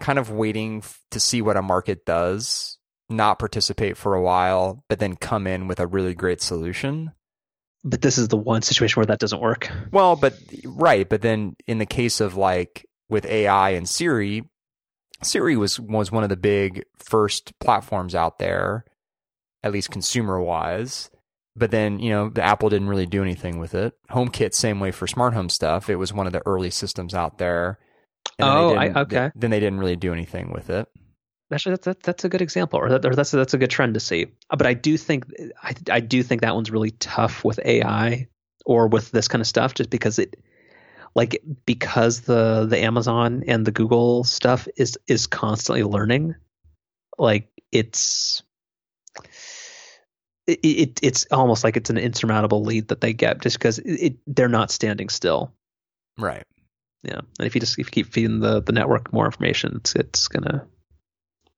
kind 0.00 0.18
of 0.18 0.30
waiting 0.30 0.82
to 1.10 1.20
see 1.20 1.40
what 1.40 1.56
a 1.56 1.62
market 1.62 2.04
does, 2.04 2.78
not 3.08 3.38
participate 3.38 3.96
for 3.96 4.14
a 4.14 4.22
while, 4.22 4.84
but 4.88 4.98
then 4.98 5.16
come 5.16 5.46
in 5.46 5.68
with 5.68 5.80
a 5.80 5.86
really 5.86 6.14
great 6.14 6.42
solution 6.42 7.12
but 7.84 8.00
this 8.00 8.18
is 8.18 8.28
the 8.28 8.36
one 8.36 8.62
situation 8.62 9.00
where 9.00 9.06
that 9.06 9.18
doesn't 9.20 9.40
work. 9.40 9.70
Well, 9.92 10.16
but 10.16 10.34
right, 10.64 11.08
but 11.08 11.20
then 11.20 11.54
in 11.66 11.78
the 11.78 11.86
case 11.86 12.20
of 12.20 12.36
like 12.36 12.86
with 13.08 13.26
AI 13.26 13.70
and 13.70 13.88
Siri, 13.88 14.44
Siri 15.22 15.56
was 15.56 15.78
was 15.78 16.10
one 16.10 16.22
of 16.22 16.30
the 16.30 16.36
big 16.36 16.84
first 16.96 17.52
platforms 17.60 18.14
out 18.14 18.38
there, 18.38 18.84
at 19.62 19.72
least 19.72 19.90
consumer 19.90 20.40
wise. 20.40 21.10
But 21.56 21.70
then, 21.70 22.00
you 22.00 22.10
know, 22.10 22.30
the 22.30 22.42
Apple 22.42 22.68
didn't 22.68 22.88
really 22.88 23.06
do 23.06 23.22
anything 23.22 23.60
with 23.60 23.74
it. 23.74 23.92
HomeKit, 24.10 24.54
same 24.54 24.80
way 24.80 24.90
for 24.90 25.06
smart 25.06 25.34
home 25.34 25.48
stuff. 25.48 25.88
It 25.88 25.96
was 25.96 26.12
one 26.12 26.26
of 26.26 26.32
the 26.32 26.42
early 26.44 26.70
systems 26.70 27.14
out 27.14 27.38
there. 27.38 27.78
oh, 28.40 28.74
I, 28.74 28.88
okay. 29.02 29.30
Then 29.36 29.50
they 29.50 29.60
didn't 29.60 29.78
really 29.78 29.94
do 29.94 30.12
anything 30.12 30.50
with 30.50 30.68
it 30.68 30.88
actually 31.54 31.72
that's 31.72 31.84
that, 31.84 32.02
that's 32.02 32.24
a 32.24 32.28
good 32.28 32.42
example 32.42 32.78
or, 32.78 32.88
that, 32.88 33.04
or 33.04 33.14
that's 33.14 33.32
a, 33.32 33.36
that's 33.36 33.54
a 33.54 33.58
good 33.58 33.70
trend 33.70 33.94
to 33.94 34.00
see. 34.00 34.26
Uh, 34.50 34.56
but 34.56 34.66
i 34.66 34.74
do 34.74 34.96
think 34.96 35.26
I, 35.62 35.74
I 35.90 36.00
do 36.00 36.22
think 36.22 36.42
that 36.42 36.54
one's 36.54 36.70
really 36.70 36.90
tough 36.92 37.44
with 37.44 37.60
ai 37.64 38.28
or 38.66 38.88
with 38.88 39.10
this 39.10 39.28
kind 39.28 39.40
of 39.40 39.46
stuff 39.46 39.74
just 39.74 39.90
because 39.90 40.18
it 40.18 40.36
like 41.14 41.42
because 41.66 42.22
the 42.22 42.66
the 42.68 42.78
amazon 42.78 43.44
and 43.46 43.64
the 43.64 43.72
google 43.72 44.24
stuff 44.24 44.68
is 44.76 44.98
is 45.06 45.26
constantly 45.26 45.84
learning 45.84 46.34
like 47.18 47.48
it's 47.70 48.42
it, 50.46 50.60
it 50.62 51.00
it's 51.02 51.26
almost 51.30 51.64
like 51.64 51.76
it's 51.76 51.90
an 51.90 51.98
insurmountable 51.98 52.62
lead 52.62 52.88
that 52.88 53.00
they 53.00 53.12
get 53.12 53.40
just 53.40 53.58
because 53.58 53.78
it, 53.78 53.92
it, 53.92 54.16
they're 54.26 54.48
not 54.48 54.70
standing 54.70 55.08
still. 55.08 55.52
Right. 56.18 56.44
Yeah. 57.02 57.20
And 57.38 57.46
if 57.46 57.54
you 57.54 57.60
just 57.60 57.78
if 57.78 57.86
you 57.86 57.90
keep 57.90 58.12
feeding 58.12 58.40
the 58.40 58.62
the 58.62 58.72
network 58.72 59.12
more 59.12 59.26
information 59.26 59.76
it's 59.76 59.94
it's 59.94 60.28
gonna 60.28 60.66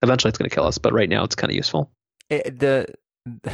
Eventually, 0.02 0.28
it's 0.30 0.38
going 0.38 0.48
to 0.48 0.54
kill 0.54 0.66
us, 0.66 0.78
but 0.78 0.92
right 0.92 1.08
now, 1.08 1.24
it's 1.24 1.34
kind 1.34 1.50
of 1.50 1.56
useful. 1.56 1.90
It, 2.28 2.46
eh, 2.46 2.50
the 2.56 2.86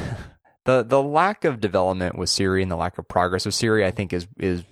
the 0.65 0.83
the 0.83 1.03
lack 1.03 1.45
of 1.45 1.61
development 1.61 2.19
with 2.19 2.31
Siri 2.31 2.63
and 2.63 2.71
the 2.71 2.77
lack 2.77 2.99
of 2.99 3.09
progress 3.09 3.47
with 3.47 3.55
Siri, 3.55 3.85
I 3.85 3.91
think, 3.91 4.13
is 4.13 4.27
is 4.39 4.65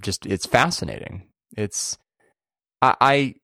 just 0.00 0.26
it's 0.26 0.46
fascinating. 0.46 1.28
It's 1.56 1.98
I, 2.82 2.94
I 3.00 3.34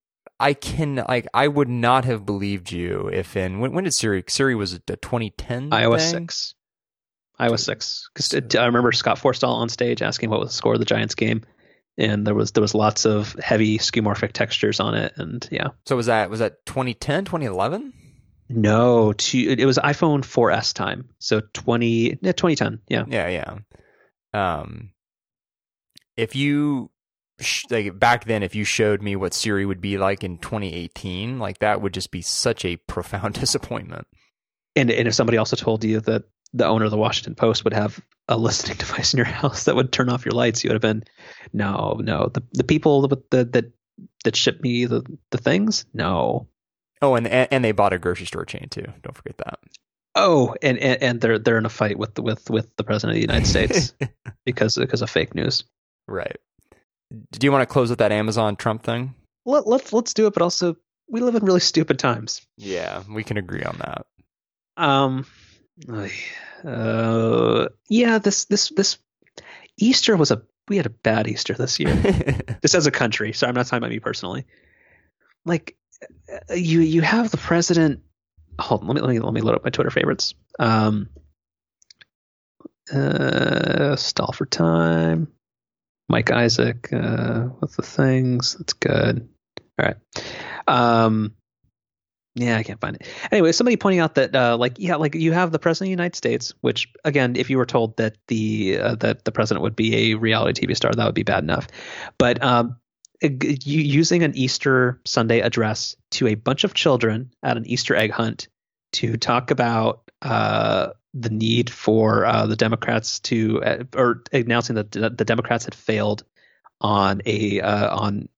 I 0.41 0.55
can 0.55 1.05
like 1.09 1.27
I 1.33 1.49
would 1.49 1.69
not 1.69 2.05
have 2.05 2.27
believed 2.27 2.73
you 2.73 3.09
if 3.09 3.37
in 3.37 3.61
when, 3.61 3.73
when 3.73 3.85
did 3.85 3.95
Siri 3.95 4.25
Siri 4.29 4.55
was 4.55 4.75
it 4.75 4.83
a 4.89 4.97
2010 4.97 5.71
iOS 5.71 5.99
thing? 5.99 6.11
six 6.11 6.55
iOS 7.41 7.61
six 7.61 8.11
because 8.15 8.57
I 8.57 8.67
remember 8.67 8.93
Scott 8.93 9.19
Forstall 9.19 9.55
on 9.55 9.69
stage 9.69 10.03
asking 10.03 10.31
what 10.31 10.41
was 10.41 10.51
the 10.51 10.55
score 10.55 10.75
of 10.75 10.81
the 10.81 10.85
Giants 10.85 11.15
game, 11.15 11.43
and 11.99 12.27
there 12.27 12.35
was 12.35 12.53
there 12.53 12.63
was 12.63 12.75
lots 12.75 13.05
of 13.05 13.35
heavy 13.35 13.79
skeuomorphic 13.79 14.33
textures 14.33 14.81
on 14.81 14.95
it, 14.95 15.13
and 15.17 15.47
yeah. 15.51 15.69
So 15.87 15.97
was 15.97 16.07
that 16.07 16.31
was 16.31 16.41
that 16.41 16.65
2010, 16.67 17.25
2011? 17.25 17.93
No, 18.49 19.13
to, 19.15 19.39
it 19.39 19.65
was 19.65 19.79
iPhone 19.79 20.21
4S 20.21 20.75
time, 20.75 21.09
so 21.19 21.41
20 21.55 22.19
yeah, 22.21 22.33
2010, 22.33 22.81
yeah. 22.89 23.05
Yeah, 23.09 23.29
yeah. 24.35 24.61
Um, 24.61 24.91
if 26.17 26.37
you 26.37 26.91
sh- 27.41 27.65
like 27.71 27.99
back 27.99 28.25
then, 28.25 28.43
if 28.43 28.55
you 28.55 28.65
showed 28.65 29.03
me 29.03 29.17
what 29.17 29.35
Siri 29.35 29.65
would 29.65 29.81
be 29.81 29.99
like 29.99 30.25
in 30.25 30.39
2018, 30.39 31.39
like 31.39 31.59
that 31.59 31.81
would 31.81 31.95
just 31.95 32.11
be 32.11 32.23
such 32.23 32.65
a 32.65 32.77
profound 32.89 33.35
disappointment. 33.35 34.07
And 34.77 34.91
and 34.91 35.09
if 35.09 35.15
somebody 35.15 35.39
also 35.39 35.57
told 35.57 35.85
you 35.85 36.01
that 36.01 36.25
the 36.53 36.67
owner 36.67 36.85
of 36.85 36.91
the 36.91 36.97
Washington 36.97 37.35
Post 37.35 37.65
would 37.65 37.73
have 37.73 38.01
a 38.29 38.37
listening 38.37 38.77
device 38.79 39.13
in 39.13 39.19
your 39.19 39.27
house 39.27 39.65
that 39.65 39.77
would 39.77 39.93
turn 39.93 40.09
off 40.09 40.25
your 40.25 40.35
lights, 40.35 40.63
you 40.63 40.69
would 40.69 40.75
have 40.75 40.83
been, 40.83 41.05
no, 41.53 42.01
no. 42.03 42.31
The 42.33 42.43
the 42.53 42.65
people 42.65 43.09
that 43.09 43.31
that 43.31 43.73
that 44.25 44.37
ship 44.37 44.61
me 44.63 44.87
the 44.87 45.03
the 45.31 45.39
things, 45.39 45.85
no. 45.93 46.49
Oh, 47.01 47.17
and 47.17 47.27
and 47.27 47.65
they 47.65 47.73
bought 47.73 47.93
a 47.93 47.99
grocery 47.99 48.27
store 48.27 48.45
chain 48.45 48.69
too. 48.71 48.87
Don't 49.03 49.17
forget 49.17 49.39
that. 49.39 49.59
Oh, 50.15 50.55
and, 50.61 50.79
and, 50.79 51.03
and 51.03 51.21
they're 51.21 51.39
they're 51.39 51.59
in 51.59 51.67
a 51.67 51.71
fight 51.71 51.99
with 51.99 52.15
the, 52.15 52.23
with 52.23 52.51
with 52.51 52.75
the 52.77 52.85
president 52.85 53.13
of 53.13 53.15
the 53.17 53.33
United 53.33 53.47
States 53.47 53.95
because 54.45 54.75
because 54.75 55.03
of 55.03 55.11
fake 55.11 55.35
news. 55.35 55.65
Right. 56.07 56.37
Do 57.11 57.45
you 57.45 57.53
want 57.53 57.63
to 57.63 57.73
close 57.73 57.91
with 57.91 57.99
that 57.99 58.13
Amazon 58.13 58.57
Trump 58.57 58.83
thing? 58.83 59.15
Let, 59.45 59.67
let's 59.67 59.93
let's 59.93 60.15
do 60.15 60.27
it, 60.27 60.35
but 60.35 60.43
also 60.43 60.77
we 61.09 61.21
live 61.21 61.35
in 61.35 61.45
really 61.45 61.61
stupid 61.61 61.99
times. 61.99 62.47
Yeah, 62.57 63.03
we 63.11 63.25
can 63.25 63.37
agree 63.37 63.63
on 63.63 63.79
that. 63.79 64.07
Um, 64.77 65.27
uh, 66.65 67.69
yeah, 67.89 68.19
this 68.19 68.45
this 68.47 68.69
this 68.71 68.99
Easter 69.77 70.17
was 70.17 70.31
a 70.31 70.43
we 70.69 70.77
had 70.77 70.87
a 70.87 70.91
bad 70.91 71.29
Easter 71.29 71.55
this 71.55 71.81
year, 71.81 71.95
just 72.63 72.75
as 72.75 72.87
a 72.87 72.91
country. 72.91 73.33
So 73.33 73.47
I'm 73.47 73.55
not 73.55 73.67
talking 73.67 73.79
about 73.79 73.91
me 73.91 73.99
personally. 73.99 74.47
Like 75.45 75.77
uh, 76.51 76.55
you 76.55 76.81
you 76.81 77.03
have 77.03 77.31
the 77.31 77.37
president. 77.37 78.01
Hold 78.59 78.83
on, 78.83 78.89
let 78.89 78.95
me 78.97 79.01
let 79.01 79.11
me 79.11 79.21
let 79.21 79.33
me 79.33 79.41
load 79.41 79.55
up 79.57 79.65
my 79.65 79.71
Twitter 79.71 79.91
favorites. 79.91 80.35
Um, 80.59 81.09
uh, 82.93 83.97
stall 83.97 84.33
for 84.33 84.47
time. 84.47 85.29
Mike 86.09 86.31
Isaac 86.31 86.93
uh, 86.93 87.49
with 87.61 87.75
the 87.77 87.83
things. 87.83 88.57
That's 88.59 88.75
good. 88.75 89.29
All 89.79 89.87
right. 89.87 89.97
Um, 90.67 91.35
yeah, 92.35 92.57
I 92.57 92.63
can't 92.63 92.81
find 92.81 92.97
it. 92.97 93.07
Anyway, 93.31 93.53
somebody 93.53 93.77
pointing 93.77 94.01
out 94.01 94.15
that, 94.15 94.35
uh, 94.35 94.57
like, 94.57 94.79
yeah, 94.79 94.97
like 94.97 95.15
you 95.15 95.33
have 95.33 95.53
the 95.53 95.59
president 95.59 95.87
of 95.87 95.89
the 95.89 96.03
United 96.03 96.17
States, 96.17 96.55
which, 96.63 96.91
again, 97.05 97.37
if 97.37 97.51
you 97.51 97.59
were 97.59 97.67
told 97.67 97.97
that 97.99 98.17
the 98.29 98.79
uh, 98.79 98.95
that 98.97 99.25
the 99.25 99.33
president 99.33 99.63
would 99.63 99.77
be 99.77 100.13
a 100.13 100.15
reality 100.15 100.67
TV 100.67 100.75
star, 100.75 100.93
that 100.93 101.05
would 101.05 101.15
be 101.15 101.25
bad 101.25 101.43
enough. 101.45 101.69
But 102.17 102.43
um, 102.43 102.77
using 103.21 104.23
an 104.23 104.35
Easter 104.35 105.01
Sunday 105.05 105.41
address 105.41 105.95
to 106.13 106.27
a 106.27 106.35
bunch 106.35 106.65
of 106.65 106.75
children 106.75 107.33
at 107.43 107.57
an 107.57 107.67
Easter 107.67 107.95
egg 107.95 108.11
hunt 108.11 108.49
to 108.93 109.17
talk 109.17 109.51
about 109.51 110.11
uh, 110.23 110.89
the 111.15 111.31
need 111.31 111.69
for 111.69 112.25
uh, 112.25 112.47
the 112.47 112.57
Democrats 112.57 113.21
to, 113.21 113.63
uh, 113.63 113.85
or 113.95 114.23
announcing 114.33 114.77
that 114.77 114.91
the 114.93 115.25
Democrats 115.25 115.67
had 115.67 115.75
failed 115.75 116.25
on 116.81 117.23
a 117.27 117.61
uh, 117.61 117.97
on 117.97 118.29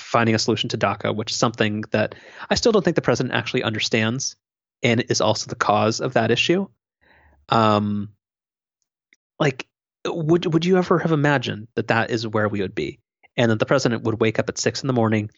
finding 0.00 0.34
a 0.34 0.38
solution 0.38 0.68
to 0.70 0.78
DACA, 0.78 1.14
which 1.14 1.30
is 1.30 1.36
something 1.36 1.84
that 1.90 2.14
I 2.48 2.54
still 2.54 2.72
don't 2.72 2.84
think 2.84 2.96
the 2.96 3.02
president 3.02 3.34
actually 3.34 3.62
understands 3.62 4.36
and 4.82 5.04
is 5.08 5.20
also 5.20 5.48
the 5.48 5.56
cause 5.56 6.00
of 6.00 6.14
that 6.14 6.30
issue. 6.30 6.66
Um, 7.48 8.10
like, 9.38 9.66
would 10.06 10.52
would 10.52 10.64
you 10.64 10.78
ever 10.78 10.98
have 10.98 11.12
imagined 11.12 11.68
that 11.74 11.88
that 11.88 12.10
is 12.10 12.26
where 12.26 12.48
we 12.48 12.60
would 12.60 12.74
be, 12.74 13.00
and 13.36 13.50
that 13.50 13.58
the 13.58 13.66
president 13.66 14.04
would 14.04 14.20
wake 14.20 14.38
up 14.38 14.48
at 14.48 14.58
six 14.58 14.82
in 14.82 14.86
the 14.86 14.92
morning 14.92 15.30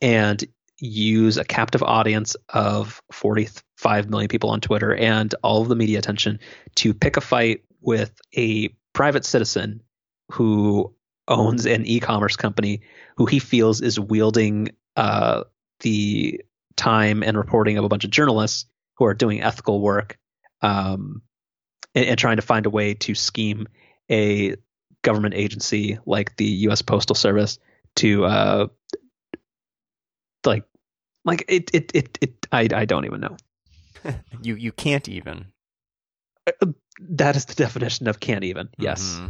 and 0.00 0.44
use 0.80 1.36
a 1.36 1.44
captive 1.44 1.82
audience 1.82 2.36
of 2.50 3.02
45 3.12 4.08
million 4.08 4.28
people 4.28 4.50
on 4.50 4.60
Twitter 4.60 4.94
and 4.94 5.34
all 5.42 5.60
of 5.60 5.68
the 5.68 5.74
media 5.74 5.98
attention 5.98 6.38
to 6.76 6.94
pick 6.94 7.16
a 7.16 7.20
fight 7.20 7.64
with 7.80 8.12
a 8.36 8.68
private 8.92 9.24
citizen 9.24 9.82
who 10.30 10.94
owns 11.28 11.66
an 11.66 11.86
e-commerce 11.86 12.36
company 12.36 12.80
who 13.16 13.26
he 13.26 13.38
feels 13.38 13.80
is 13.80 14.00
wielding 14.00 14.70
uh, 14.96 15.44
the 15.80 16.40
time 16.76 17.22
and 17.22 17.36
reporting 17.36 17.78
of 17.78 17.84
a 17.84 17.88
bunch 17.88 18.04
of 18.04 18.10
journalists 18.10 18.66
who 18.96 19.04
are 19.04 19.14
doing 19.14 19.42
ethical 19.42 19.80
work 19.80 20.18
um, 20.62 21.22
and, 21.94 22.06
and, 22.06 22.18
trying 22.18 22.36
to 22.36 22.42
find 22.42 22.66
a 22.66 22.70
way 22.70 22.94
to 22.94 23.14
scheme 23.14 23.68
a 24.10 24.56
government 25.02 25.34
agency 25.34 25.98
like 26.06 26.36
the 26.36 26.44
U.S. 26.44 26.82
Postal 26.82 27.14
Service 27.14 27.58
to 27.96 28.24
uh, 28.24 28.66
like 30.44 30.64
like 31.24 31.44
it 31.48 31.70
it 31.72 31.92
it, 31.94 32.18
it 32.20 32.46
I 32.50 32.68
I 32.72 32.84
don't 32.84 33.04
even 33.04 33.20
know. 33.20 33.36
you 34.42 34.56
you 34.56 34.72
can't 34.72 35.08
even. 35.08 35.46
Uh, 36.46 36.66
that 37.00 37.36
is 37.36 37.44
the 37.44 37.54
definition 37.54 38.08
of 38.08 38.18
can't 38.18 38.44
even. 38.44 38.68
Yes. 38.78 39.02
Mm-hmm. 39.02 39.26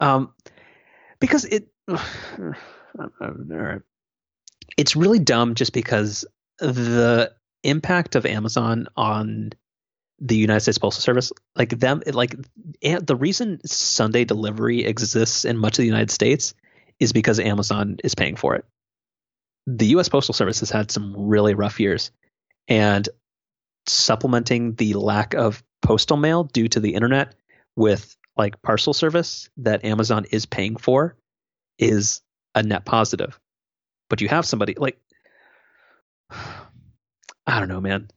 Um, 0.00 0.32
because 1.18 1.44
it, 1.44 1.68
it's 4.76 4.96
really 4.96 5.18
dumb 5.18 5.54
just 5.54 5.72
because 5.72 6.24
the 6.58 7.32
impact 7.62 8.16
of 8.16 8.26
Amazon 8.26 8.88
on 8.96 9.52
the 10.18 10.36
United 10.36 10.60
States 10.60 10.78
Postal 10.78 11.00
Service, 11.00 11.32
like 11.56 11.70
them, 11.70 12.02
like 12.12 12.34
the 12.82 13.16
reason 13.16 13.60
Sunday 13.66 14.24
delivery 14.24 14.84
exists 14.84 15.44
in 15.44 15.56
much 15.56 15.78
of 15.78 15.82
the 15.82 15.88
United 15.88 16.10
States 16.10 16.54
is 16.98 17.12
because 17.12 17.40
Amazon 17.40 17.96
is 18.04 18.14
paying 18.14 18.36
for 18.36 18.56
it. 18.56 18.64
The 19.66 19.86
U.S. 19.86 20.08
Postal 20.08 20.34
Service 20.34 20.60
has 20.60 20.70
had 20.70 20.90
some 20.90 21.14
really 21.16 21.54
rough 21.54 21.80
years, 21.80 22.10
and 22.68 23.08
supplementing 23.86 24.74
the 24.74 24.94
lack 24.94 25.34
of 25.34 25.62
postal 25.82 26.16
mail 26.16 26.44
due 26.44 26.68
to 26.68 26.80
the 26.80 26.94
internet 26.94 27.34
with 27.76 28.16
like 28.36 28.62
parcel 28.62 28.94
service 28.94 29.48
that 29.58 29.84
Amazon 29.84 30.26
is 30.30 30.46
paying 30.46 30.76
for 30.76 31.16
is 31.78 32.22
a 32.54 32.62
net 32.62 32.84
positive. 32.84 33.38
But 34.08 34.20
you 34.20 34.28
have 34.28 34.46
somebody 34.46 34.74
like 34.76 34.98
I 36.30 37.58
don't 37.58 37.68
know, 37.68 37.80
man. 37.80 38.08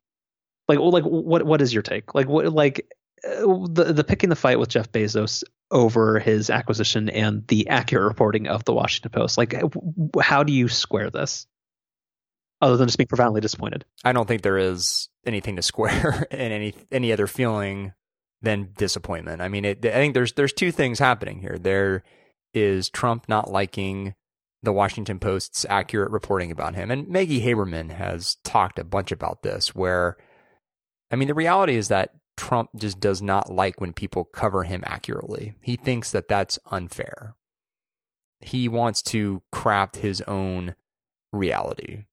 Like 0.68 0.80
like 0.80 1.03
what 1.03 1.44
what 1.44 1.61
is 1.61 1.73
your 1.73 1.84
take? 1.84 2.15
Like 2.15 2.27
what 2.27 2.52
like 2.53 2.88
uh, 3.26 3.68
the 3.69 3.94
the 3.94 4.03
picking 4.03 4.30
the 4.30 4.35
fight 4.35 4.60
with 4.60 4.69
Jeff 4.69 4.91
Bezos 4.91 5.44
over 5.72 6.19
his 6.19 6.49
acquisition 6.49 7.10
and 7.10 7.45
the 7.48 7.68
accurate 7.68 8.07
reporting 8.07 8.48
of 8.48 8.64
the 8.65 8.73
Washington 8.73 9.11
Post. 9.11 9.38
Like 9.38 9.61
how 10.22 10.44
do 10.44 10.53
you 10.53 10.68
square 10.69 11.10
this? 11.10 11.48
Other 12.61 12.77
than 12.77 12.88
just 12.88 12.98
being 12.98 13.07
profoundly 13.07 13.41
disappointed. 13.41 13.84
I 14.06 14.14
don't 14.14 14.26
think 14.26 14.41
there 14.41 14.57
is 14.57 15.10
anything 15.26 15.57
to 15.57 15.61
square 15.61 16.27
and 16.31 16.53
any 16.53 16.73
any 16.91 17.11
other 17.11 17.27
feeling 17.27 17.94
than 18.44 18.74
disappointment. 18.78 19.41
I 19.41 19.48
mean, 19.48 19.65
it, 19.65 19.86
I 19.86 19.91
think 19.91 20.14
there's 20.14 20.34
there's 20.34 20.53
two 20.53 20.72
things 20.72 20.99
happening 20.99 21.40
here. 21.40 21.57
There 21.57 22.03
is 22.53 22.90
Trump 22.90 23.28
not 23.28 23.49
liking 23.49 24.14
the 24.61 24.74
Washington 24.74 25.18
Post's 25.18 25.65
accurate 25.70 26.11
reporting 26.11 26.52
about 26.52 26.76
him, 26.76 26.91
and 26.91 27.07
Maggie 27.07 27.41
Haberman 27.41 27.91
has 27.91 28.36
talked 28.44 28.78
a 28.78 28.84
bunch 28.84 29.11
about 29.11 29.41
this. 29.41 29.74
Where, 29.74 30.18
I 31.10 31.15
mean, 31.15 31.30
the 31.30 31.34
reality 31.34 31.76
is 31.76 31.88
that 31.88 32.11
Trump 32.36 32.70
just 32.76 32.99
does 32.99 33.22
not 33.22 33.52
like 33.52 33.80
when 33.80 33.94
people 33.94 34.26
cover 34.26 34.64
him 34.64 34.84
accurately. 34.86 35.56
He 35.61 35.78
thinks 35.78 36.11
that 36.11 36.28
that's 36.28 36.60
unfair. 36.70 37.36
He 38.40 38.68
wants 38.68 39.02
to 39.03 39.41
craft 39.52 39.98
his 39.98 40.22
own 40.22 40.76
reality, 41.32 42.03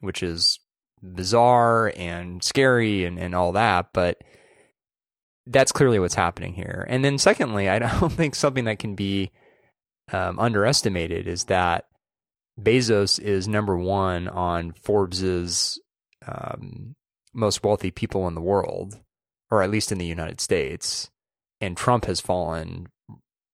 which 0.00 0.22
is 0.22 0.60
bizarre 1.02 1.92
and 1.96 2.42
scary 2.44 3.04
and, 3.04 3.18
and 3.18 3.34
all 3.34 3.50
that, 3.52 3.88
but 3.92 4.22
that's 5.46 5.72
clearly 5.72 5.98
what's 5.98 6.14
happening 6.14 6.54
here. 6.54 6.86
And 6.88 7.04
then, 7.04 7.18
secondly, 7.18 7.68
I 7.68 7.78
don't 8.00 8.12
think 8.12 8.34
something 8.34 8.64
that 8.64 8.78
can 8.78 8.94
be 8.94 9.30
um, 10.12 10.38
underestimated 10.38 11.26
is 11.26 11.44
that 11.44 11.86
Bezos 12.60 13.18
is 13.20 13.48
number 13.48 13.76
one 13.76 14.28
on 14.28 14.72
Forbes's 14.72 15.80
um, 16.26 16.94
most 17.32 17.64
wealthy 17.64 17.90
people 17.90 18.28
in 18.28 18.34
the 18.34 18.40
world, 18.40 19.00
or 19.50 19.62
at 19.62 19.70
least 19.70 19.90
in 19.90 19.98
the 19.98 20.06
United 20.06 20.40
States, 20.40 21.10
and 21.60 21.76
Trump 21.76 22.04
has 22.04 22.20
fallen 22.20 22.88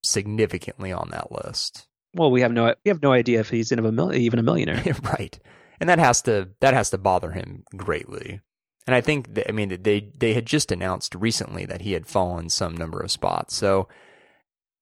significantly 0.02 0.92
on 0.92 1.10
that 1.10 1.30
list. 1.32 1.86
Well, 2.14 2.30
we 2.30 2.40
have 2.40 2.52
no 2.52 2.74
we 2.84 2.88
have 2.88 3.02
no 3.02 3.12
idea 3.12 3.40
if 3.40 3.50
he's 3.50 3.70
even 3.70 3.98
a, 3.98 4.12
even 4.12 4.38
a 4.38 4.42
millionaire, 4.42 4.82
right? 5.02 5.38
And 5.80 5.88
that 5.88 5.98
has 5.98 6.22
to 6.22 6.50
that 6.60 6.74
has 6.74 6.90
to 6.90 6.98
bother 6.98 7.30
him 7.30 7.64
greatly. 7.76 8.40
And 8.88 8.94
I 8.94 9.02
think 9.02 9.34
that, 9.34 9.48
I 9.48 9.52
mean 9.52 9.78
they 9.82 10.10
they 10.16 10.32
had 10.32 10.46
just 10.46 10.72
announced 10.72 11.14
recently 11.14 11.66
that 11.66 11.82
he 11.82 11.92
had 11.92 12.06
fallen 12.06 12.48
some 12.48 12.74
number 12.76 13.00
of 13.00 13.12
spots. 13.12 13.54
So 13.54 13.86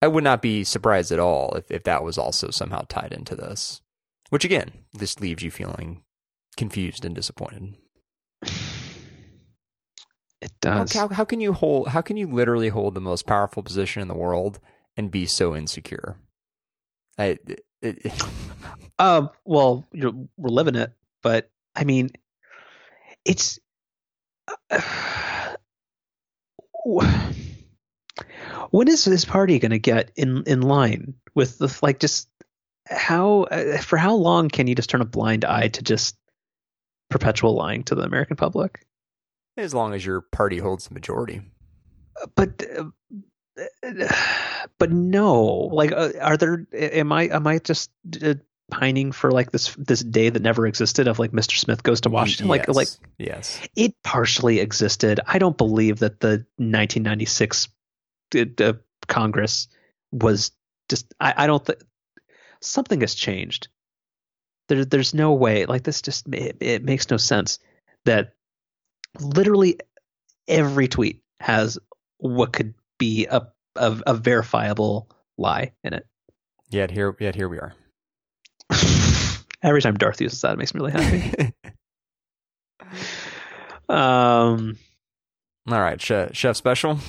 I 0.01 0.07
would 0.07 0.23
not 0.23 0.41
be 0.41 0.63
surprised 0.63 1.11
at 1.11 1.19
all 1.19 1.51
if, 1.55 1.69
if 1.69 1.83
that 1.83 2.03
was 2.03 2.17
also 2.17 2.49
somehow 2.49 2.85
tied 2.87 3.11
into 3.11 3.35
this. 3.35 3.81
Which 4.29 4.45
again, 4.45 4.71
this 4.93 5.19
leaves 5.19 5.43
you 5.43 5.51
feeling 5.51 6.03
confused 6.55 7.03
and 7.03 7.13
disappointed. 7.13 7.75
It 10.41 10.51
does. 10.61 10.93
How, 10.93 11.09
how, 11.09 11.15
how 11.15 11.25
can 11.25 11.41
you 11.41 11.51
hold 11.51 11.89
how 11.89 12.01
can 12.01 12.15
you 12.15 12.27
literally 12.27 12.69
hold 12.69 12.95
the 12.95 13.01
most 13.01 13.27
powerful 13.27 13.61
position 13.61 14.01
in 14.01 14.07
the 14.07 14.15
world 14.15 14.59
and 14.95 15.11
be 15.11 15.25
so 15.25 15.53
insecure? 15.53 16.17
I, 17.19 17.37
it, 17.45 17.65
it, 17.81 18.13
Um, 18.99 19.29
well, 19.45 19.87
you're, 19.91 20.13
we're 20.37 20.49
living 20.49 20.75
it, 20.75 20.91
but 21.21 21.49
I 21.75 21.83
mean, 21.83 22.09
it's. 23.25 23.59
when 28.71 28.87
is 28.87 29.05
this 29.05 29.25
party 29.25 29.59
going 29.59 29.71
to 29.71 29.79
get 29.79 30.11
in 30.15 30.43
in 30.45 30.61
line 30.61 31.13
with 31.35 31.57
the 31.57 31.77
like 31.81 31.99
just 31.99 32.29
how 32.87 33.43
uh, 33.43 33.77
for 33.77 33.97
how 33.97 34.15
long 34.15 34.49
can 34.49 34.67
you 34.67 34.75
just 34.75 34.89
turn 34.89 35.01
a 35.01 35.05
blind 35.05 35.43
eye 35.45 35.67
to 35.67 35.81
just 35.81 36.17
perpetual 37.09 37.55
lying 37.55 37.83
to 37.83 37.95
the 37.95 38.03
American 38.03 38.37
public? 38.37 38.85
as 39.57 39.73
long 39.73 39.93
as 39.93 40.05
your 40.05 40.21
party 40.21 40.59
holds 40.59 40.87
the 40.87 40.93
majority. 40.93 41.41
But 42.35 42.63
uh, 42.77 42.85
but 44.79 44.91
no, 44.91 45.43
like, 45.43 45.91
uh, 45.91 46.11
are 46.21 46.37
there? 46.37 46.67
Am 46.73 47.11
I 47.11 47.23
am 47.23 47.47
I 47.47 47.59
just 47.59 47.91
uh, 48.23 48.35
pining 48.69 49.11
for 49.11 49.31
like 49.31 49.51
this 49.51 49.73
this 49.77 50.01
day 50.01 50.29
that 50.29 50.41
never 50.41 50.67
existed 50.67 51.07
of 51.07 51.19
like 51.19 51.31
Mr. 51.31 51.57
Smith 51.57 51.83
goes 51.83 52.01
to 52.01 52.09
Washington? 52.09 52.47
Like 52.47 52.67
yes. 52.67 52.75
like 52.75 52.87
yes, 53.17 53.59
it 53.75 53.95
partially 54.03 54.59
existed. 54.59 55.19
I 55.25 55.39
don't 55.39 55.57
believe 55.57 55.99
that 55.99 56.19
the 56.19 56.45
1996 56.57 57.69
uh, 58.35 58.45
uh, 58.59 58.73
Congress 59.07 59.67
was 60.11 60.51
just. 60.89 61.13
I, 61.19 61.33
I 61.37 61.47
don't 61.47 61.65
think 61.65 61.79
something 62.61 63.01
has 63.01 63.15
changed. 63.15 63.69
There, 64.67 64.83
there's 64.83 65.13
no 65.13 65.33
way. 65.33 65.65
Like 65.65 65.83
this, 65.83 66.01
just 66.01 66.27
it, 66.33 66.57
it 66.59 66.83
makes 66.83 67.09
no 67.09 67.17
sense 67.17 67.59
that 68.05 68.33
literally 69.19 69.79
every 70.47 70.87
tweet 70.87 71.21
has 71.39 71.77
what 72.17 72.53
could 72.53 72.73
be 72.97 73.27
a 73.27 73.47
a, 73.75 74.01
a 74.07 74.13
verifiable 74.15 75.09
lie 75.37 75.71
in 75.83 75.93
it. 75.93 76.05
yet 76.69 76.91
here 76.91 77.15
yet 77.19 77.35
here 77.35 77.47
we 77.47 77.59
are. 77.59 77.73
Every 79.63 79.81
time 79.81 79.95
Darth 79.95 80.21
uses 80.21 80.41
that, 80.41 80.53
it 80.53 80.57
makes 80.57 80.73
me 80.73 80.79
really 80.79 80.91
happy. 80.91 81.53
um, 83.89 84.77
All 85.69 85.79
right, 85.81 85.99
chef, 86.01 86.35
chef 86.35 86.55
special. 86.55 86.99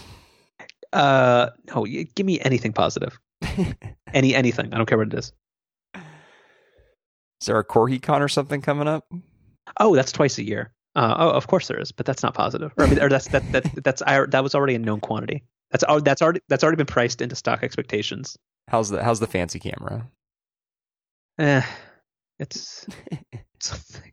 uh, 0.92 1.50
no, 1.74 1.84
give 1.84 2.26
me 2.26 2.40
anything 2.40 2.72
positive. 2.72 3.18
Any 4.14 4.34
anything. 4.34 4.72
I 4.72 4.78
don't 4.78 4.86
care 4.86 4.96
what 4.96 5.08
it 5.08 5.18
is. 5.18 5.32
Is 5.94 7.46
there 7.46 7.58
a 7.58 7.64
CorgiCon 7.64 8.20
or 8.20 8.28
something 8.28 8.62
coming 8.62 8.88
up? 8.88 9.04
Oh, 9.78 9.94
that's 9.94 10.12
twice 10.12 10.38
a 10.38 10.42
year. 10.44 10.72
Uh, 10.96 11.14
oh, 11.18 11.30
of 11.30 11.46
course 11.46 11.68
there 11.68 11.78
is, 11.78 11.92
but 11.92 12.06
that's 12.06 12.22
not 12.22 12.32
positive. 12.34 12.72
Or, 12.78 12.84
I 12.86 12.88
mean, 12.88 13.00
or 13.00 13.08
that's 13.10 13.28
that 13.28 13.42
that 13.52 13.64
that's 13.84 14.00
I, 14.02 14.24
that 14.26 14.42
was 14.42 14.54
already 14.54 14.74
a 14.74 14.78
known 14.78 15.00
quantity. 15.00 15.44
That's 15.70 15.84
that's 16.02 16.22
already 16.22 16.40
that's 16.48 16.64
already 16.64 16.76
been 16.76 16.86
priced 16.86 17.20
into 17.20 17.36
stock 17.36 17.62
expectations. 17.62 18.36
How's 18.68 18.88
the 18.88 19.04
how's 19.04 19.20
the 19.20 19.26
fancy 19.26 19.58
camera? 19.60 20.08
Eh, 21.38 21.62
it's 22.38 22.86
something 23.60 24.12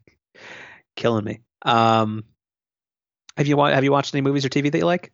killing 0.95 1.25
me. 1.25 1.41
Um, 1.63 2.23
have 3.37 3.47
you 3.47 3.57
wa- 3.57 3.71
have 3.71 3.83
you 3.83 3.91
watched 3.91 4.13
any 4.13 4.21
movies 4.21 4.45
or 4.45 4.49
TV 4.49 4.71
that 4.71 4.77
you 4.77 4.85
like? 4.85 5.11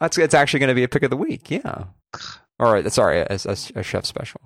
That's 0.00 0.16
it's 0.18 0.34
actually 0.34 0.60
going 0.60 0.68
to 0.68 0.74
be 0.74 0.84
a 0.84 0.88
pick 0.88 1.02
of 1.02 1.10
the 1.10 1.16
week. 1.16 1.50
Yeah. 1.50 1.84
All 2.60 2.72
right. 2.72 2.90
Sorry, 2.92 3.18
a, 3.20 3.26
a, 3.30 3.56
a 3.76 3.82
chef 3.82 4.04
special. 4.06 4.40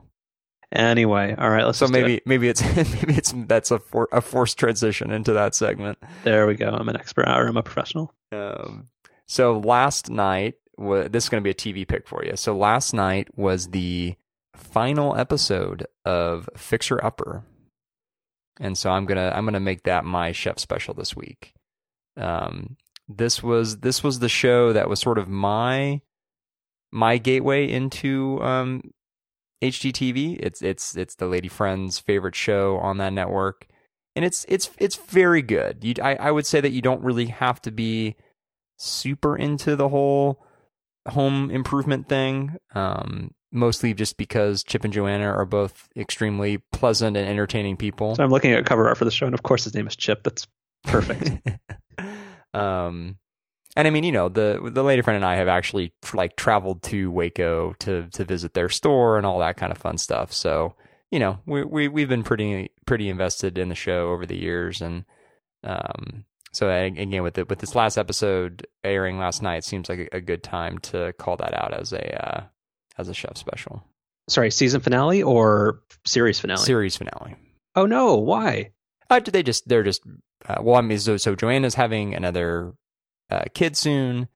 Anyway, 0.73 1.35
all 1.39 1.49
right. 1.49 1.65
Let's 1.65 1.79
So 1.79 1.87
do 1.87 1.95
it. 1.95 2.01
maybe 2.03 2.23
maybe 2.27 2.49
it's 2.49 2.63
maybe 2.77 3.15
it's 3.17 3.33
that's 3.47 3.71
a 3.71 3.79
for, 3.79 4.09
a 4.13 4.21
forced 4.21 4.59
transition 4.59 5.11
into 5.13 5.33
that 5.35 5.55
segment. 5.55 5.99
there 6.25 6.47
we 6.47 6.55
go. 6.57 6.69
I'm 6.71 6.89
an 6.89 6.97
expert, 6.97 7.27
or 7.29 7.47
I'm 7.47 7.57
a 7.57 7.63
professional. 7.63 8.13
Um, 8.33 8.89
so 9.29 9.59
last 9.59 10.11
night, 10.11 10.55
this 10.79 11.25
is 11.25 11.29
going 11.29 11.43
to 11.43 11.45
be 11.45 11.51
a 11.51 11.55
TV 11.55 11.87
pick 11.87 12.07
for 12.09 12.25
you. 12.25 12.37
So 12.37 12.57
last 12.57 12.93
night 12.95 13.29
was 13.37 13.69
the 13.69 14.15
final 14.55 15.17
episode 15.17 15.87
of 16.05 16.49
Fixer 16.57 17.03
Upper, 17.05 17.45
and 18.61 18.77
so 18.77 18.91
I'm 18.91 19.07
gonna 19.07 19.33
I'm 19.35 19.45
gonna 19.45 19.61
make 19.61 19.85
that 19.85 20.05
my 20.05 20.33
chef 20.33 20.59
special 20.59 20.95
this 20.95 21.17
week. 21.17 21.53
Um, 22.17 22.77
this 23.09 23.43
was 23.43 23.79
this 23.79 24.03
was 24.03 24.19
the 24.19 24.29
show 24.29 24.73
that 24.73 24.89
was 24.89 25.01
sort 25.01 25.19
of 25.19 25.29
my 25.29 26.01
my 26.93 27.19
gateway 27.19 27.71
into 27.71 28.43
um, 28.43 28.83
HGTV. 29.63 30.39
It's 30.41 30.63
it's 30.63 30.97
it's 30.97 31.15
the 31.15 31.27
Lady 31.27 31.49
Friends 31.49 31.99
favorite 31.99 32.35
show 32.35 32.79
on 32.79 32.99
that 32.99 33.13
network, 33.13 33.67
and 34.15 34.25
it's 34.25 34.45
it's 34.49 34.71
it's 34.79 34.97
very 34.97 35.43
good. 35.43 35.85
You, 35.85 35.95
I 36.03 36.17
I 36.17 36.31
would 36.31 36.47
say 36.47 36.61
that 36.61 36.73
you 36.73 36.83
don't 36.83 37.03
really 37.03 37.27
have 37.27 37.61
to 37.63 37.71
be 37.71 38.17
super 38.79 39.37
into 39.37 39.77
the 39.77 39.89
whole 39.89 40.45
home 41.09 41.51
improvement 41.51 42.09
thing. 42.09 42.57
Um, 42.75 43.33
mostly 43.57 43.95
just 43.95 44.17
because 44.17 44.63
Chip 44.63 44.85
and 44.85 44.93
Joanna 44.93 45.27
are 45.27 45.45
both 45.45 45.89
extremely 45.97 46.59
pleasant 46.73 47.17
and 47.17 47.29
entertaining 47.29 47.77
people. 47.77 48.15
So 48.15 48.23
I'm 48.23 48.31
looking 48.31 48.53
at 48.53 48.65
cover 48.67 48.89
art 48.89 48.99
for 48.99 49.05
the 49.05 49.11
show, 49.11 49.27
and 49.27 49.35
of 49.35 49.43
course 49.43 49.65
his 49.65 49.75
name 49.75 49.87
is 49.87 49.97
Chip. 49.97 50.23
That's 50.23 50.47
perfect. 50.85 51.41
um, 52.55 53.17
and 53.77 53.87
I 53.87 53.91
mean, 53.91 54.05
you 54.05 54.13
know, 54.13 54.29
the 54.29 54.71
the 54.73 54.85
lady 54.85 55.03
friend 55.03 55.17
and 55.17 55.25
I 55.25 55.37
have 55.37 55.49
actually 55.49 55.93
like 56.15 56.37
traveled 56.37 56.83
to 56.85 57.11
Waco 57.11 57.75
to 57.81 58.09
to 58.13 58.25
visit 58.25 58.55
their 58.55 58.69
store 58.69 59.19
and 59.19 59.27
all 59.27 59.41
that 59.41 59.57
kind 59.57 59.73
of 59.73 59.79
fun 59.79 59.99
stuff. 59.99 60.33
So 60.33 60.75
you 61.11 61.19
know, 61.19 61.39
we 61.47 61.65
we 61.65 61.89
we've 61.89 62.09
been 62.09 62.23
pretty 62.23 62.71
pretty 62.87 63.09
invested 63.09 63.59
in 63.59 63.69
the 63.69 63.75
show 63.75 64.11
over 64.11 64.27
the 64.27 64.37
years, 64.37 64.81
and 64.81 65.05
um, 65.63 66.25
so 66.53 66.71
again 66.71 67.23
with 67.23 67.35
the, 67.35 67.45
with 67.45 67.59
this 67.59 67.75
last 67.75 67.99
episode 67.99 68.67
airing 68.83 69.19
last 69.19 69.43
night, 69.43 69.65
seems 69.65 69.89
like 69.89 70.11
a, 70.13 70.17
a 70.17 70.21
good 70.21 70.43
time 70.43 70.79
to 70.79 71.13
call 71.19 71.37
that 71.37 71.55
out 71.55 71.75
as 71.75 71.93
a 71.93 72.27
uh, 72.27 72.45
as 72.99 73.09
a 73.09 73.15
chef 73.15 73.37
special 73.37 73.85
Sorry, 74.29 74.51
season 74.51 74.81
finale 74.81 75.23
or 75.23 75.81
series 76.05 76.41
finale? 76.41 76.59
series 76.59 76.97
finale. 76.97 77.37
oh 77.77 77.87
no, 77.87 78.17
why? 78.17 78.73
Uh, 79.09 79.21
they 79.21 79.43
just 79.45 79.69
they're 79.69 79.85
just 79.85 80.03
uh, 80.49 80.57
well, 80.61 80.77
I 80.77 80.81
mean, 80.81 80.99
so, 80.99 81.17
so 81.17 81.35
Joanna's 81.35 81.75
having 81.75 82.15
another 82.15 82.75
uh, 83.31 83.45
kid 83.55 83.77
soon, 83.77 84.29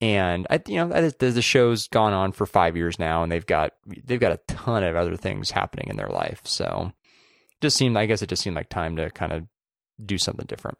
and 0.00 0.46
I 0.50 0.60
you 0.66 0.76
know 0.76 0.88
the, 0.88 1.30
the 1.30 1.42
show's 1.42 1.88
gone 1.88 2.12
on 2.12 2.32
for 2.32 2.46
five 2.46 2.76
years 2.76 2.98
now, 2.98 3.22
and 3.22 3.30
they've 3.30 3.44
got 3.44 3.72
they've 4.04 4.20
got 4.20 4.32
a 4.32 4.40
ton 4.48 4.84
of 4.84 4.96
other 4.96 5.16
things 5.16 5.50
happening 5.50 5.88
in 5.88 5.96
their 5.96 6.08
life. 6.08 6.40
So 6.44 6.92
just 7.60 7.76
seemed 7.76 7.96
I 7.96 8.06
guess 8.06 8.22
it 8.22 8.28
just 8.28 8.42
seemed 8.42 8.56
like 8.56 8.70
time 8.70 8.96
to 8.96 9.10
kind 9.10 9.32
of 9.32 9.44
do 10.04 10.16
something 10.18 10.46
different. 10.46 10.78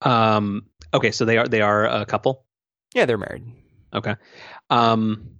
Um. 0.00 0.66
Okay, 0.94 1.10
so 1.10 1.24
they 1.24 1.38
are 1.38 1.48
they 1.48 1.60
are 1.60 1.86
a 1.86 2.06
couple. 2.06 2.46
Yeah, 2.94 3.06
they're 3.06 3.18
married. 3.18 3.44
Okay. 3.92 4.14
Um. 4.70 5.38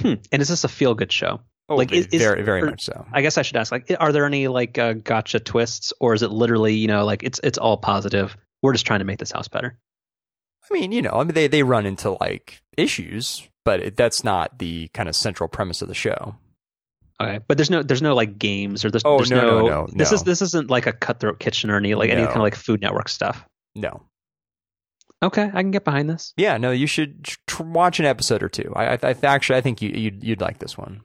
Hmm. 0.00 0.14
And 0.32 0.42
is 0.42 0.48
this 0.48 0.64
a 0.64 0.68
feel 0.68 0.94
good 0.94 1.12
show? 1.12 1.40
Oh, 1.68 1.76
Like, 1.76 1.92
is- 1.92 2.06
very 2.06 2.42
very 2.42 2.62
or- 2.62 2.66
much 2.70 2.82
so. 2.84 3.06
I 3.12 3.20
guess 3.22 3.36
I 3.38 3.42
should 3.42 3.56
ask. 3.56 3.70
Like, 3.72 3.94
are 4.00 4.12
there 4.12 4.24
any 4.24 4.48
like 4.48 4.78
uh, 4.78 4.94
gotcha 4.94 5.38
twists, 5.40 5.92
or 6.00 6.14
is 6.14 6.22
it 6.22 6.30
literally 6.30 6.74
you 6.74 6.86
know 6.88 7.04
like 7.04 7.22
it's 7.22 7.40
it's 7.42 7.58
all 7.58 7.76
positive? 7.76 8.36
We're 8.62 8.72
just 8.72 8.86
trying 8.86 9.00
to 9.00 9.04
make 9.04 9.18
this 9.18 9.32
house 9.32 9.48
better. 9.48 9.78
I 10.70 10.74
mean, 10.74 10.92
you 10.92 11.02
know, 11.02 11.10
I 11.12 11.24
mean 11.24 11.34
they 11.34 11.46
they 11.48 11.62
run 11.62 11.84
into 11.86 12.16
like 12.20 12.60
issues, 12.76 13.46
but 13.64 13.80
it, 13.80 13.96
that's 13.96 14.24
not 14.24 14.58
the 14.58 14.88
kind 14.94 15.08
of 15.08 15.16
central 15.16 15.48
premise 15.48 15.82
of 15.82 15.88
the 15.88 15.94
show. 15.94 16.36
Okay, 17.20 17.40
but 17.48 17.58
there's 17.58 17.70
no 17.70 17.82
there's 17.82 18.02
no 18.02 18.14
like 18.14 18.38
games 18.38 18.84
or 18.84 18.90
there's, 18.90 19.02
Oh, 19.04 19.16
there's 19.18 19.30
no, 19.30 19.40
no, 19.40 19.66
no, 19.66 19.66
no, 19.84 19.86
this 19.92 20.12
is 20.12 20.22
this 20.22 20.40
isn't 20.40 20.70
like 20.70 20.86
a 20.86 20.92
cutthroat 20.92 21.38
kitchen 21.40 21.68
or 21.70 21.76
any 21.76 21.94
like 21.94 22.10
any 22.10 22.24
kind 22.24 22.36
of 22.36 22.42
like 22.42 22.54
Food 22.54 22.80
Network 22.80 23.08
stuff. 23.08 23.44
No, 23.74 24.02
Okay, 25.22 25.50
I 25.52 25.62
can 25.62 25.72
get 25.72 25.84
behind 25.84 26.08
this. 26.08 26.32
Yeah, 26.36 26.58
no, 26.58 26.70
you 26.70 26.86
should 26.86 27.24
tr- 27.24 27.64
watch 27.64 27.98
an 27.98 28.06
episode 28.06 28.42
or 28.42 28.48
two. 28.48 28.72
I, 28.76 28.94
I, 28.94 28.98
I 29.02 29.16
actually 29.24 29.56
I 29.56 29.60
think 29.60 29.82
you 29.82 29.90
you'd, 29.90 30.22
you'd 30.22 30.40
like 30.40 30.58
this 30.58 30.78
one. 30.78 31.02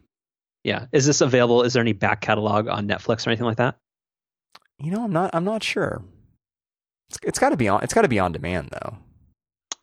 Yeah, 0.64 0.86
is 0.92 1.06
this 1.06 1.22
available? 1.22 1.64
Is 1.64 1.74
there 1.74 1.82
any 1.82 1.94
back 1.94 2.22
catalog 2.22 2.68
on 2.68 2.88
Netflix 2.88 3.26
or 3.26 3.32
anything 3.32 3.48
like 3.48 3.58
that? 3.58 3.78
You 4.80 4.92
know, 4.92 5.04
I'm 5.04 5.12
not 5.12 5.32
I'm 5.34 5.46
not 5.46 5.64
sure. 5.64 6.04
It's, 7.10 7.20
it's 7.24 7.40
got 7.40 7.50
to 7.50 7.58
be 7.58 7.68
on. 7.68 7.84
It's 7.84 7.94
got 7.94 8.04
to 8.04 8.08
be 8.08 8.20
on 8.20 8.32
demand 8.32 8.70
though. 8.72 8.98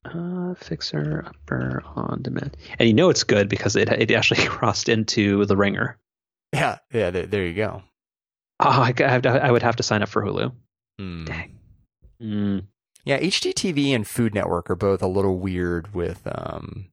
Uh, 0.03 0.55
Fixer 0.55 1.25
Upper 1.27 1.83
on 1.95 2.23
demand, 2.23 2.57
and 2.79 2.89
you 2.89 2.95
know 2.95 3.11
it's 3.11 3.25
good 3.25 3.49
because 3.49 3.77
it 3.77 3.89
it 3.91 4.11
actually 4.13 4.47
crossed 4.47 4.89
into 4.89 5.45
The 5.45 5.57
Ringer. 5.57 5.99
Yeah, 6.53 6.79
yeah. 6.93 7.11
There, 7.11 7.27
there 7.27 7.47
you 7.47 7.55
go. 7.55 7.83
Oh, 8.61 8.69
I, 8.69 8.95
I, 8.97 9.09
have 9.09 9.23
to, 9.23 9.31
I 9.31 9.51
would 9.51 9.63
have 9.63 9.77
to 9.77 9.83
sign 9.83 10.03
up 10.03 10.09
for 10.09 10.23
Hulu. 10.23 10.53
Hmm. 10.99 11.25
Dang. 11.25 11.59
Mm. 12.23 12.65
Yeah, 13.05 13.19
HGTV 13.21 13.95
and 13.95 14.07
Food 14.07 14.35
Network 14.35 14.71
are 14.71 14.77
both 14.77 15.03
a 15.03 15.09
little 15.09 15.39
weird 15.39 15.95
with 15.95 16.21
um, 16.27 16.87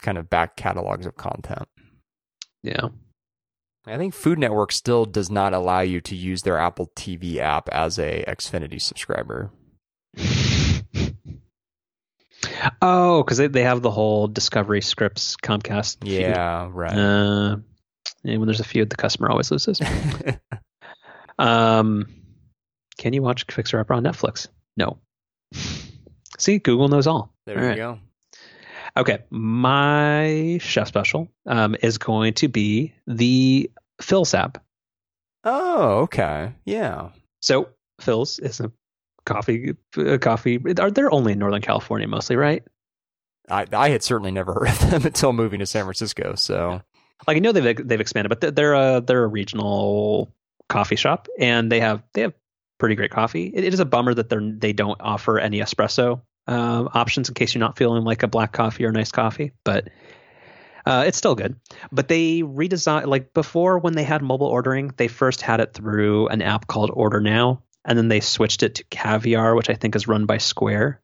kind 0.00 0.18
of 0.18 0.28
back 0.28 0.56
catalogs 0.56 1.06
of 1.06 1.16
content. 1.16 1.68
Yeah. 2.62 2.88
I 3.86 3.96
think 3.96 4.12
Food 4.12 4.38
Network 4.38 4.72
still 4.72 5.04
does 5.06 5.30
not 5.30 5.54
allow 5.54 5.80
you 5.80 6.00
to 6.02 6.14
use 6.14 6.42
their 6.42 6.58
Apple 6.58 6.90
TV 6.94 7.38
app 7.38 7.68
as 7.70 7.98
a 7.98 8.24
Xfinity 8.28 8.80
subscriber. 8.80 9.50
oh, 12.82 13.22
because 13.22 13.38
they, 13.38 13.46
they 13.46 13.62
have 13.62 13.80
the 13.80 13.90
whole 13.90 14.26
Discovery 14.26 14.82
Scripps 14.82 15.36
Comcast. 15.36 16.04
feud. 16.04 16.20
Yeah, 16.20 16.68
right. 16.70 16.92
Uh, 16.92 17.56
and 18.24 18.38
when 18.38 18.46
there's 18.46 18.60
a 18.60 18.64
feud, 18.64 18.90
the 18.90 18.96
customer 18.96 19.30
always 19.30 19.50
loses. 19.50 19.80
Um, 21.38 22.06
can 22.98 23.12
you 23.12 23.22
watch 23.22 23.44
Fixer 23.50 23.78
Upper 23.78 23.94
on 23.94 24.02
Netflix? 24.02 24.48
No. 24.78 24.98
See, 26.38 26.58
Google 26.60 26.88
knows 26.88 27.06
all. 27.08 27.34
there 27.46 27.56
All 27.58 27.62
you 27.64 27.68
right. 27.70 27.76
go. 27.76 27.98
Okay, 28.96 29.18
my 29.30 30.58
chef 30.62 30.88
special 30.88 31.28
um, 31.46 31.76
is 31.82 31.98
going 31.98 32.34
to 32.34 32.48
be 32.48 32.94
the 33.06 33.70
Philz 34.00 34.34
app. 34.38 34.64
Oh, 35.44 36.00
okay. 36.02 36.52
Yeah. 36.64 37.10
So 37.42 37.68
Philz 38.00 38.40
is 38.42 38.60
a 38.60 38.72
coffee. 39.26 39.74
A 39.96 40.18
coffee. 40.18 40.58
Are 40.80 40.90
they're 40.90 41.12
only 41.12 41.32
in 41.32 41.38
Northern 41.38 41.62
California 41.62 42.08
mostly, 42.08 42.36
right? 42.36 42.62
I 43.50 43.66
I 43.72 43.90
had 43.90 44.02
certainly 44.02 44.30
never 44.32 44.54
heard 44.66 44.68
of 44.68 44.90
them 44.90 45.06
until 45.06 45.32
moving 45.32 45.58
to 45.58 45.66
San 45.66 45.84
Francisco. 45.84 46.34
So, 46.36 46.80
like 47.26 47.36
I 47.36 47.40
know 47.40 47.52
they've 47.52 47.86
they've 47.86 48.00
expanded, 48.00 48.30
but 48.30 48.54
they're 48.54 48.74
a 48.74 49.00
they're 49.00 49.24
a 49.24 49.28
regional 49.28 50.32
coffee 50.68 50.96
shop, 50.96 51.28
and 51.38 51.70
they 51.70 51.80
have 51.80 52.02
they 52.14 52.22
have 52.22 52.34
pretty 52.78 52.94
great 52.94 53.10
coffee. 53.10 53.46
it, 53.46 53.64
it 53.64 53.74
is 53.74 53.80
a 53.80 53.84
bummer 53.84 54.14
that 54.14 54.28
they're 54.28 54.40
they 54.40 54.72
don't 54.72 55.00
offer 55.00 55.38
any 55.38 55.60
espresso 55.60 56.20
uh, 56.48 56.88
options 56.94 57.28
in 57.28 57.34
case 57.34 57.54
you're 57.54 57.60
not 57.60 57.76
feeling 57.76 58.04
like 58.04 58.22
a 58.22 58.28
black 58.28 58.52
coffee 58.52 58.84
or 58.84 58.88
a 58.88 58.92
nice 58.92 59.12
coffee, 59.12 59.52
but. 59.64 59.88
Uh, 60.86 61.04
it's 61.06 61.18
still 61.18 61.34
good, 61.34 61.54
but 61.92 62.08
they 62.08 62.40
redesigned 62.40 63.04
like 63.04 63.34
before 63.34 63.78
when 63.78 63.92
they 63.92 64.04
had 64.04 64.22
mobile 64.22 64.46
ordering, 64.46 64.90
they 64.96 65.06
first 65.06 65.42
had 65.42 65.60
it 65.60 65.74
through 65.74 66.28
an 66.28 66.40
app 66.40 66.66
called 66.66 66.90
Order 66.94 67.20
Now, 67.20 67.62
and 67.84 67.98
then 67.98 68.08
they 68.08 68.20
switched 68.20 68.62
it 68.62 68.76
to 68.76 68.84
Caviar, 68.84 69.54
which 69.54 69.68
I 69.68 69.74
think 69.74 69.94
is 69.94 70.08
run 70.08 70.24
by 70.24 70.38
Square, 70.38 71.02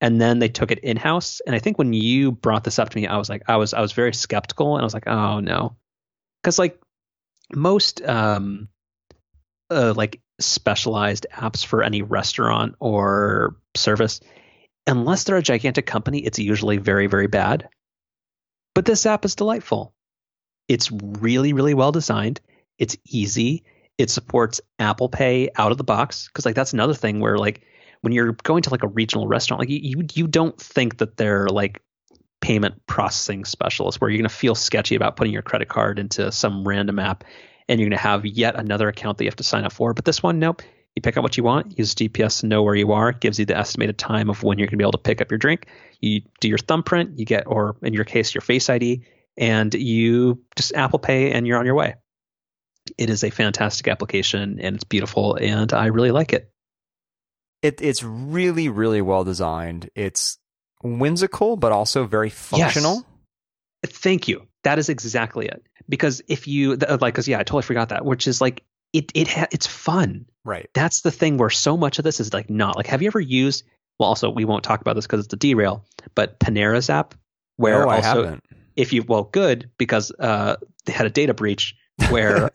and 0.00 0.20
then 0.20 0.38
they 0.38 0.48
took 0.48 0.70
it 0.70 0.78
in 0.80 0.96
house. 0.96 1.40
And 1.44 1.56
I 1.56 1.58
think 1.58 1.78
when 1.78 1.92
you 1.92 2.30
brought 2.30 2.62
this 2.62 2.78
up 2.78 2.90
to 2.90 2.96
me, 2.96 3.08
I 3.08 3.16
was 3.16 3.28
like, 3.28 3.42
I 3.48 3.56
was 3.56 3.74
I 3.74 3.80
was 3.80 3.90
very 3.90 4.14
skeptical, 4.14 4.76
and 4.76 4.82
I 4.82 4.84
was 4.84 4.94
like, 4.94 5.08
oh 5.08 5.40
no, 5.40 5.74
because 6.40 6.58
like 6.60 6.80
most 7.52 8.02
um, 8.02 8.68
uh, 9.68 9.94
like 9.96 10.20
specialized 10.40 11.26
apps 11.32 11.64
for 11.64 11.82
any 11.82 12.02
restaurant 12.02 12.74
or 12.80 13.56
service, 13.76 14.20
unless 14.86 15.24
they're 15.24 15.36
a 15.36 15.42
gigantic 15.42 15.86
company, 15.86 16.20
it's 16.20 16.38
usually 16.38 16.76
very 16.76 17.06
very 17.06 17.26
bad. 17.26 17.68
But 18.74 18.84
this 18.84 19.06
app 19.06 19.24
is 19.24 19.36
delightful. 19.36 19.94
It's 20.68 20.90
really, 20.90 21.52
really 21.52 21.74
well 21.74 21.92
designed. 21.92 22.40
It's 22.78 22.96
easy. 23.06 23.64
It 23.98 24.10
supports 24.10 24.60
Apple 24.78 25.08
Pay 25.08 25.50
out 25.56 25.70
of 25.70 25.78
the 25.78 25.84
box 25.84 26.26
because 26.26 26.44
like 26.44 26.56
that's 26.56 26.72
another 26.72 26.94
thing 26.94 27.20
where 27.20 27.38
like 27.38 27.62
when 28.00 28.12
you're 28.12 28.32
going 28.42 28.62
to 28.62 28.70
like 28.70 28.82
a 28.82 28.88
regional 28.88 29.28
restaurant, 29.28 29.60
like 29.60 29.70
you 29.70 30.04
you 30.12 30.26
don't 30.26 30.58
think 30.60 30.98
that 30.98 31.16
they're 31.16 31.46
like 31.46 31.80
payment 32.40 32.74
processing 32.86 33.44
specialists 33.44 34.00
where 34.00 34.10
you're 34.10 34.18
going 34.18 34.28
to 34.28 34.34
feel 34.34 34.54
sketchy 34.54 34.94
about 34.94 35.16
putting 35.16 35.32
your 35.32 35.42
credit 35.42 35.68
card 35.68 35.98
into 35.98 36.30
some 36.30 36.66
random 36.68 36.98
app 36.98 37.24
and 37.68 37.80
you're 37.80 37.88
going 37.88 37.98
to 37.98 38.02
have 38.02 38.24
yet 38.26 38.56
another 38.56 38.88
account 38.88 39.18
that 39.18 39.24
you 39.24 39.28
have 39.28 39.36
to 39.36 39.44
sign 39.44 39.64
up 39.64 39.72
for. 39.72 39.94
But 39.94 40.04
this 40.04 40.22
one, 40.22 40.38
nope. 40.38 40.62
You 40.94 41.02
pick 41.02 41.16
up 41.16 41.24
what 41.24 41.36
you 41.36 41.42
want, 41.42 41.76
use 41.76 41.94
GPS 41.94 42.40
to 42.40 42.46
know 42.46 42.62
where 42.62 42.74
you 42.74 42.92
are, 42.92 43.10
gives 43.10 43.38
you 43.40 43.44
the 43.44 43.56
estimated 43.56 43.98
time 43.98 44.30
of 44.30 44.44
when 44.44 44.58
you're 44.58 44.66
going 44.66 44.78
to 44.78 44.82
be 44.82 44.84
able 44.84 44.92
to 44.92 44.98
pick 44.98 45.20
up 45.20 45.30
your 45.30 45.38
drink. 45.38 45.66
You 46.00 46.22
do 46.40 46.48
your 46.48 46.58
thumbprint, 46.58 47.18
you 47.18 47.24
get, 47.24 47.48
or 47.48 47.76
in 47.82 47.94
your 47.94 48.04
case, 48.04 48.32
your 48.32 48.42
Face 48.42 48.70
ID, 48.70 49.02
and 49.36 49.74
you 49.74 50.40
just 50.54 50.72
Apple 50.74 51.00
Pay 51.00 51.32
and 51.32 51.46
you're 51.46 51.58
on 51.58 51.66
your 51.66 51.74
way. 51.74 51.96
It 52.96 53.10
is 53.10 53.24
a 53.24 53.30
fantastic 53.30 53.88
application 53.88 54.60
and 54.60 54.76
it's 54.76 54.84
beautiful, 54.84 55.34
and 55.34 55.72
I 55.72 55.86
really 55.86 56.12
like 56.12 56.32
it. 56.32 56.50
It, 57.62 57.80
it's 57.80 58.02
really, 58.02 58.68
really 58.68 59.00
well 59.00 59.24
designed. 59.24 59.90
It's 59.96 60.38
whimsical, 60.82 61.56
but 61.56 61.72
also 61.72 62.04
very 62.04 62.30
functional. 62.30 63.04
Yes. 63.82 63.92
Thank 63.96 64.28
you. 64.28 64.46
That 64.64 64.78
is 64.78 64.88
exactly 64.88 65.46
it. 65.46 65.62
Because 65.88 66.20
if 66.28 66.48
you 66.48 66.76
like, 66.76 67.14
because 67.14 67.28
yeah, 67.28 67.38
I 67.38 67.42
totally 67.42 67.62
forgot 67.62 67.90
that. 67.90 68.04
Which 68.04 68.26
is 68.26 68.40
like 68.40 68.64
it 68.92 69.12
it 69.14 69.28
ha- 69.28 69.46
it's 69.50 69.66
fun. 69.66 70.26
Right. 70.44 70.68
That's 70.74 71.02
the 71.02 71.10
thing 71.10 71.38
where 71.38 71.50
so 71.50 71.76
much 71.76 71.98
of 71.98 72.04
this 72.04 72.20
is 72.20 72.32
like 72.32 72.50
not 72.50 72.76
like. 72.76 72.86
Have 72.86 73.02
you 73.02 73.08
ever 73.08 73.20
used? 73.20 73.64
Well, 73.98 74.08
also 74.08 74.30
we 74.30 74.44
won't 74.44 74.64
talk 74.64 74.80
about 74.80 74.94
this 74.94 75.06
because 75.06 75.24
it's 75.24 75.32
a 75.32 75.36
derail. 75.36 75.84
But 76.14 76.38
Panera's 76.40 76.90
app, 76.90 77.14
where 77.56 77.80
no, 77.80 77.90
also 77.90 78.24
haven't. 78.24 78.44
if 78.76 78.92
you 78.92 79.02
well 79.02 79.24
good 79.24 79.70
because 79.78 80.10
uh, 80.18 80.56
they 80.86 80.92
had 80.92 81.06
a 81.06 81.10
data 81.10 81.34
breach 81.34 81.76
where 82.10 82.50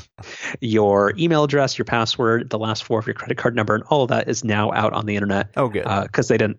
your 0.60 1.14
email 1.18 1.44
address, 1.44 1.76
your 1.78 1.84
password, 1.84 2.50
the 2.50 2.58
last 2.58 2.84
four 2.84 2.98
of 2.98 3.06
your 3.06 3.14
credit 3.14 3.36
card 3.36 3.54
number, 3.54 3.74
and 3.74 3.84
all 3.84 4.02
of 4.02 4.08
that 4.08 4.28
is 4.28 4.44
now 4.44 4.72
out 4.72 4.92
on 4.92 5.06
the 5.06 5.16
internet. 5.16 5.50
Oh, 5.56 5.68
good. 5.68 5.84
Because 5.84 6.30
uh, 6.30 6.34
they 6.34 6.38
didn't. 6.38 6.58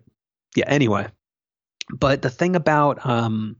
Yeah. 0.54 0.64
Anyway, 0.68 1.06
but 1.90 2.22
the 2.22 2.30
thing 2.30 2.56
about 2.56 3.04
um, 3.06 3.56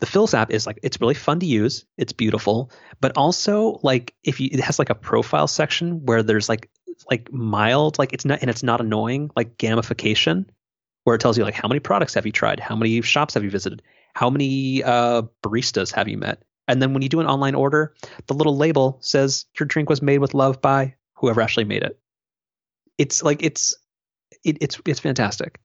the 0.00 0.06
Philz 0.06 0.34
app 0.34 0.50
is 0.50 0.66
like 0.66 0.78
it's 0.82 1.00
really 1.00 1.14
fun 1.14 1.40
to 1.40 1.46
use. 1.46 1.84
It's 1.96 2.12
beautiful, 2.12 2.70
but 3.00 3.16
also 3.16 3.80
like 3.82 4.14
if 4.22 4.40
you 4.40 4.48
it 4.52 4.60
has 4.60 4.78
like 4.78 4.90
a 4.90 4.94
profile 4.94 5.46
section 5.46 6.04
where 6.06 6.22
there's 6.22 6.48
like 6.48 6.70
like 7.10 7.32
mild 7.32 7.98
like 7.98 8.12
it's 8.12 8.24
not 8.24 8.40
and 8.40 8.50
it's 8.50 8.62
not 8.62 8.80
annoying 8.80 9.30
like 9.36 9.56
gamification 9.56 10.46
where 11.04 11.14
it 11.14 11.20
tells 11.20 11.38
you 11.38 11.44
like 11.44 11.54
how 11.54 11.68
many 11.68 11.80
products 11.80 12.14
have 12.14 12.26
you 12.26 12.32
tried, 12.32 12.60
how 12.60 12.76
many 12.76 13.00
shops 13.02 13.34
have 13.34 13.44
you 13.44 13.50
visited, 13.50 13.82
how 14.14 14.28
many 14.30 14.82
uh, 14.82 15.22
baristas 15.42 15.92
have 15.92 16.08
you 16.08 16.18
met, 16.18 16.42
and 16.66 16.82
then 16.82 16.92
when 16.92 17.02
you 17.02 17.08
do 17.08 17.20
an 17.20 17.26
online 17.26 17.54
order, 17.54 17.94
the 18.26 18.34
little 18.34 18.56
label 18.56 18.98
says 19.00 19.46
your 19.58 19.66
drink 19.66 19.88
was 19.88 20.02
made 20.02 20.18
with 20.18 20.34
love 20.34 20.60
by 20.60 20.94
whoever 21.14 21.40
actually 21.40 21.64
made 21.64 21.82
it. 21.82 21.98
It's 22.98 23.22
like 23.22 23.42
it's 23.42 23.74
it, 24.44 24.58
it's 24.60 24.80
it's 24.86 25.00
fantastic. 25.00 25.58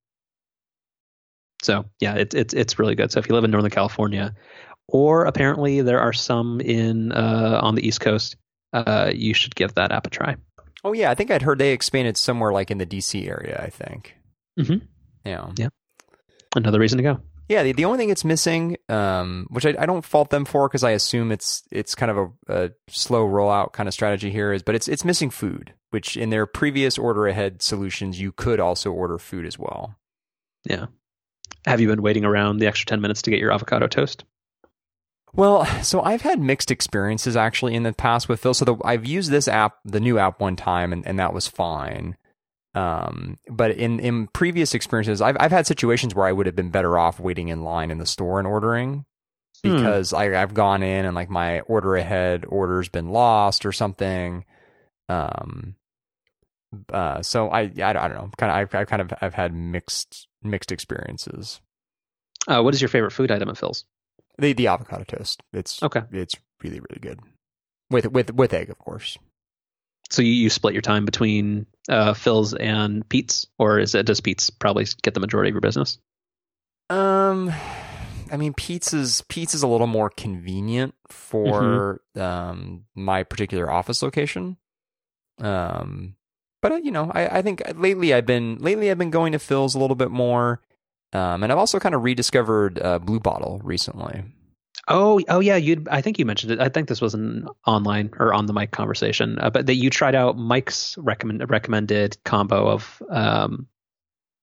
So 1.63 1.85
yeah, 1.99 2.15
it's 2.15 2.35
it's 2.35 2.53
it's 2.53 2.79
really 2.79 2.95
good. 2.95 3.11
So 3.11 3.19
if 3.19 3.27
you 3.27 3.35
live 3.35 3.43
in 3.43 3.51
Northern 3.51 3.71
California, 3.71 4.33
or 4.87 5.25
apparently 5.25 5.81
there 5.81 5.99
are 5.99 6.13
some 6.13 6.61
in 6.61 7.11
uh, 7.11 7.59
on 7.61 7.75
the 7.75 7.87
East 7.87 8.01
Coast, 8.01 8.35
uh, 8.73 9.11
you 9.13 9.33
should 9.33 9.55
give 9.55 9.75
that 9.75 9.91
app 9.91 10.07
a 10.07 10.09
try. 10.09 10.35
Oh 10.83 10.93
yeah, 10.93 11.09
I 11.09 11.15
think 11.15 11.31
I'd 11.31 11.41
heard 11.41 11.59
they 11.59 11.71
expanded 11.71 12.17
somewhere 12.17 12.51
like 12.51 12.69
in 12.69 12.77
the 12.77 12.85
DC 12.85 13.27
area. 13.27 13.61
I 13.61 13.69
think. 13.69 14.15
Mm-hmm. 14.59 14.85
Yeah. 15.25 15.51
Yeah. 15.57 15.69
Another 16.55 16.79
reason 16.79 16.97
to 16.97 17.03
go. 17.03 17.19
Yeah, 17.49 17.63
the, 17.63 17.73
the 17.73 17.85
only 17.85 17.97
thing 17.97 18.09
it's 18.09 18.23
missing, 18.23 18.77
um, 18.87 19.47
which 19.49 19.65
I, 19.65 19.75
I 19.77 19.85
don't 19.85 20.05
fault 20.05 20.29
them 20.29 20.45
for 20.45 20.67
because 20.67 20.83
I 20.83 20.91
assume 20.91 21.31
it's 21.31 21.63
it's 21.71 21.93
kind 21.93 22.09
of 22.09 22.17
a, 22.17 22.65
a, 22.65 22.71
slow 22.87 23.27
rollout 23.27 23.73
kind 23.73 23.87
of 23.87 23.93
strategy 23.93 24.29
here 24.29 24.53
is, 24.53 24.63
but 24.63 24.75
it's 24.75 24.87
it's 24.87 25.03
missing 25.03 25.29
food, 25.29 25.73
which 25.89 26.15
in 26.15 26.29
their 26.29 26.45
previous 26.45 26.97
order 26.97 27.27
ahead 27.27 27.61
solutions 27.61 28.19
you 28.19 28.31
could 28.31 28.59
also 28.59 28.91
order 28.91 29.17
food 29.17 29.45
as 29.45 29.59
well. 29.59 29.95
Yeah, 30.63 30.87
have 31.65 31.79
you 31.79 31.87
been 31.87 32.01
waiting 32.01 32.25
around 32.25 32.57
the 32.57 32.67
extra 32.67 32.85
10 32.85 33.01
minutes 33.01 33.21
to 33.23 33.31
get 33.31 33.39
your 33.39 33.51
avocado 33.51 33.87
toast? 33.87 34.23
Well, 35.35 35.65
so 35.83 36.01
I've 36.01 36.21
had 36.21 36.39
mixed 36.39 36.69
experiences 36.69 37.35
actually 37.35 37.73
in 37.73 37.83
the 37.83 37.93
past 37.93 38.29
with 38.29 38.39
Phil. 38.39 38.53
So 38.53 38.65
the, 38.65 38.75
I've 38.83 39.05
used 39.05 39.31
this 39.31 39.47
app, 39.47 39.77
the 39.83 39.99
new 39.99 40.19
app, 40.19 40.39
one 40.39 40.55
time, 40.55 40.93
and, 40.93 41.05
and 41.07 41.17
that 41.19 41.33
was 41.33 41.47
fine. 41.47 42.17
Um, 42.75 43.37
but 43.49 43.71
in 43.71 43.99
in 43.99 44.27
previous 44.27 44.73
experiences, 44.73 45.21
I've 45.21 45.37
I've 45.39 45.51
had 45.51 45.67
situations 45.67 46.15
where 46.15 46.25
I 46.25 46.31
would 46.31 46.47
have 46.47 46.55
been 46.55 46.71
better 46.71 46.97
off 46.97 47.19
waiting 47.19 47.49
in 47.49 47.63
line 47.63 47.91
in 47.91 47.99
the 47.99 48.05
store 48.05 48.39
and 48.39 48.47
ordering 48.47 49.05
hmm. 49.63 49.75
because 49.75 50.11
hmm. 50.11 50.17
I, 50.17 50.41
I've 50.41 50.55
gone 50.55 50.81
in 50.81 51.05
and 51.05 51.13
like 51.13 51.29
my 51.29 51.59
order 51.61 51.95
ahead 51.95 52.45
order's 52.47 52.89
been 52.89 53.09
lost 53.09 53.65
or 53.65 53.71
something. 53.71 54.45
Um, 55.09 55.75
uh, 56.91 57.21
so 57.21 57.49
I, 57.49 57.61
I, 57.61 57.89
I 57.89 57.93
don't 57.93 58.13
know. 58.13 58.29
Kind 58.37 58.51
of, 58.51 58.57
I've, 58.57 58.75
I've 58.75 58.87
kind 58.87 59.01
of, 59.01 59.13
I've 59.21 59.33
had 59.33 59.53
mixed, 59.53 60.27
mixed 60.41 60.71
experiences. 60.71 61.61
Uh, 62.47 62.61
what 62.61 62.73
is 62.73 62.81
your 62.81 62.89
favorite 62.89 63.11
food 63.11 63.31
item 63.31 63.49
at 63.49 63.55
Philz? 63.55 63.83
The, 64.37 64.53
the 64.53 64.67
avocado 64.67 65.03
toast. 65.03 65.41
It's 65.53 65.81
okay. 65.81 66.01
It's 66.11 66.35
really, 66.61 66.79
really 66.79 66.99
good 67.01 67.19
with, 67.89 68.07
with, 68.07 68.33
with 68.33 68.53
egg, 68.53 68.69
of 68.69 68.77
course. 68.79 69.17
So 70.09 70.21
you, 70.21 70.31
you 70.31 70.49
split 70.49 70.73
your 70.73 70.81
time 70.81 71.05
between 71.05 71.65
uh, 71.89 72.13
Philz 72.13 72.55
and 72.59 73.07
Pete's, 73.09 73.47
or 73.57 73.79
is 73.79 73.95
it 73.95 74.05
does 74.05 74.21
Pete's 74.21 74.49
probably 74.49 74.85
get 75.01 75.13
the 75.13 75.19
majority 75.19 75.49
of 75.49 75.53
your 75.53 75.61
business? 75.61 75.97
Um, 76.89 77.51
I 78.31 78.37
mean, 78.37 78.53
Pete's 78.53 78.93
is 78.93 79.23
Pete's 79.27 79.55
is 79.55 79.63
a 79.63 79.67
little 79.67 79.87
more 79.87 80.09
convenient 80.09 80.93
for 81.09 82.01
mm-hmm. 82.15 82.21
um 82.21 82.85
my 82.93 83.23
particular 83.23 83.71
office 83.71 84.03
location. 84.03 84.57
Um, 85.39 86.15
but 86.63 86.71
uh, 86.71 86.75
you 86.77 86.91
know, 86.91 87.11
I, 87.13 87.39
I 87.39 87.41
think 87.43 87.61
lately 87.75 88.13
I've 88.13 88.25
been 88.25 88.57
lately 88.57 88.89
I've 88.89 88.97
been 88.97 89.11
going 89.11 89.33
to 89.33 89.37
Philz 89.37 89.75
a 89.75 89.79
little 89.79 89.97
bit 89.97 90.09
more, 90.09 90.61
um, 91.11 91.43
and 91.43 91.51
I've 91.51 91.57
also 91.59 91.77
kind 91.77 91.93
of 91.93 92.03
rediscovered 92.03 92.81
uh, 92.81 92.99
Blue 92.99 93.19
Bottle 93.19 93.59
recently. 93.63 94.23
Oh, 94.87 95.21
oh 95.27 95.41
yeah, 95.41 95.57
you. 95.57 95.83
I 95.91 96.01
think 96.01 96.17
you 96.17 96.25
mentioned 96.25 96.53
it. 96.53 96.61
I 96.61 96.69
think 96.69 96.87
this 96.87 97.01
was 97.01 97.13
an 97.13 97.49
online 97.67 98.11
or 98.17 98.33
on 98.33 98.45
the 98.45 98.53
mic 98.53 98.71
conversation, 98.71 99.37
uh, 99.39 99.49
but 99.49 99.65
that 99.65 99.75
you 99.75 99.89
tried 99.89 100.15
out 100.15 100.37
Mike's 100.37 100.97
recommend 100.97 101.47
recommended 101.49 102.17
combo 102.23 102.69
of 102.69 103.03
um, 103.09 103.67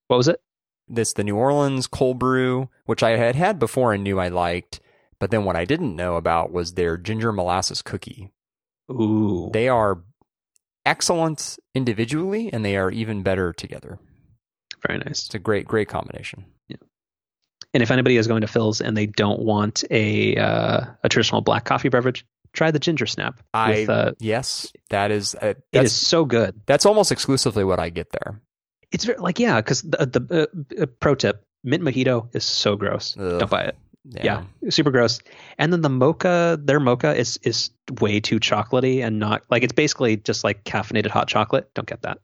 what 0.09 0.19
was 0.19 0.29
it? 0.29 0.43
This 0.89 1.15
the 1.15 1.25
New 1.25 1.37
Orleans 1.37 1.87
cold 1.87 2.19
brew, 2.19 2.69
which 2.85 3.03
I 3.03 3.17
had 3.17 3.35
had 3.35 3.59
before 3.59 3.95
and 3.95 4.05
knew 4.05 4.21
I 4.21 4.29
liked, 4.29 4.81
but 5.19 5.31
then 5.31 5.45
what 5.45 5.57
I 5.57 5.65
didn't 5.65 5.97
know 5.97 6.17
about 6.17 6.53
was 6.53 6.75
their 6.75 6.99
ginger 6.99 7.33
molasses 7.33 7.81
cookie. 7.81 8.31
Ooh, 8.91 9.49
they 9.55 9.69
are 9.69 10.03
excellent 10.91 11.57
individually, 11.75 12.51
and 12.53 12.65
they 12.65 12.77
are 12.77 12.91
even 12.91 13.23
better 13.23 13.53
together. 13.53 13.99
Very 14.85 14.99
nice. 14.99 15.27
It's 15.27 15.35
a 15.35 15.39
great, 15.39 15.67
great 15.67 15.89
combination. 15.89 16.45
Yeah. 16.69 16.79
And 17.73 17.83
if 17.83 17.91
anybody 17.93 18.17
is 18.17 18.27
going 18.27 18.41
to 18.41 18.49
Philz 18.49 18.81
and 18.81 18.97
they 18.97 19.07
don't 19.07 19.41
want 19.41 19.85
a 19.91 20.37
uh, 20.37 20.81
a 21.05 21.09
traditional 21.09 21.43
black 21.43 21.65
coffee 21.65 21.89
beverage, 21.89 22.27
try 22.53 22.73
the 22.73 22.81
ginger 22.81 23.07
snap. 23.07 23.41
I 23.55 23.71
with, 23.71 23.89
uh, 23.89 24.13
yes, 24.19 24.73
that 24.89 25.13
is 25.13 25.37
uh, 25.37 25.55
it 25.73 25.85
is 25.85 25.95
so 25.95 26.25
good. 26.25 26.61
That's 26.67 26.87
almost 26.87 27.13
exclusively 27.13 27.63
what 27.63 27.79
I 27.79 27.91
get 27.91 28.11
there. 28.11 28.41
It's 28.91 29.05
very, 29.05 29.19
like 29.19 29.39
yeah, 29.39 29.61
because 29.61 29.83
the, 29.83 30.07
the 30.07 30.49
uh, 30.79 30.83
uh, 30.83 30.87
pro 30.99 31.15
tip 31.15 31.45
mint 31.63 31.85
mojito 31.85 32.35
is 32.35 32.45
so 32.45 32.75
gross. 32.75 33.17
Ugh. 33.17 33.39
Don't 33.39 33.51
buy 33.51 33.65
it. 33.65 33.77
Yeah. 34.05 34.45
super 34.71 34.91
gross. 34.91 35.21
And 35.59 35.73
then 35.73 35.83
the 35.83 35.89
mocha, 35.91 36.59
their 36.63 36.81
mocha 36.81 37.15
is 37.15 37.39
is 37.43 37.71
way 38.01 38.21
too 38.21 38.41
chocolatey 38.41 39.05
and 39.05 39.19
not 39.19 39.43
like 39.51 39.63
it's 39.63 39.73
basically 39.73 40.17
just 40.17 40.43
like 40.45 40.65
caffeinated 40.65 41.09
hot 41.09 41.29
chocolate. 41.29 41.73
Don't 41.75 41.87
get 41.89 42.03
that. 42.03 42.19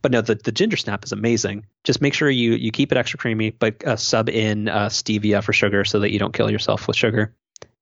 But 0.00 0.10
no, 0.10 0.20
the, 0.22 0.34
the 0.34 0.52
ginger 0.52 0.76
snap 0.76 1.04
is 1.04 1.12
amazing. 1.12 1.66
Just 1.84 2.00
make 2.00 2.14
sure 2.14 2.28
you 2.30 2.52
you 2.52 2.72
keep 2.72 2.92
it 2.92 2.98
extra 2.98 3.18
creamy, 3.18 3.50
but 3.50 3.86
uh, 3.86 3.96
sub 3.96 4.28
in 4.28 4.68
uh, 4.68 4.88
stevia 4.88 5.42
for 5.42 5.52
sugar 5.52 5.84
so 5.84 6.00
that 6.00 6.12
you 6.12 6.18
don't 6.18 6.34
kill 6.34 6.50
yourself 6.50 6.86
with 6.88 6.96
sugar, 6.96 7.34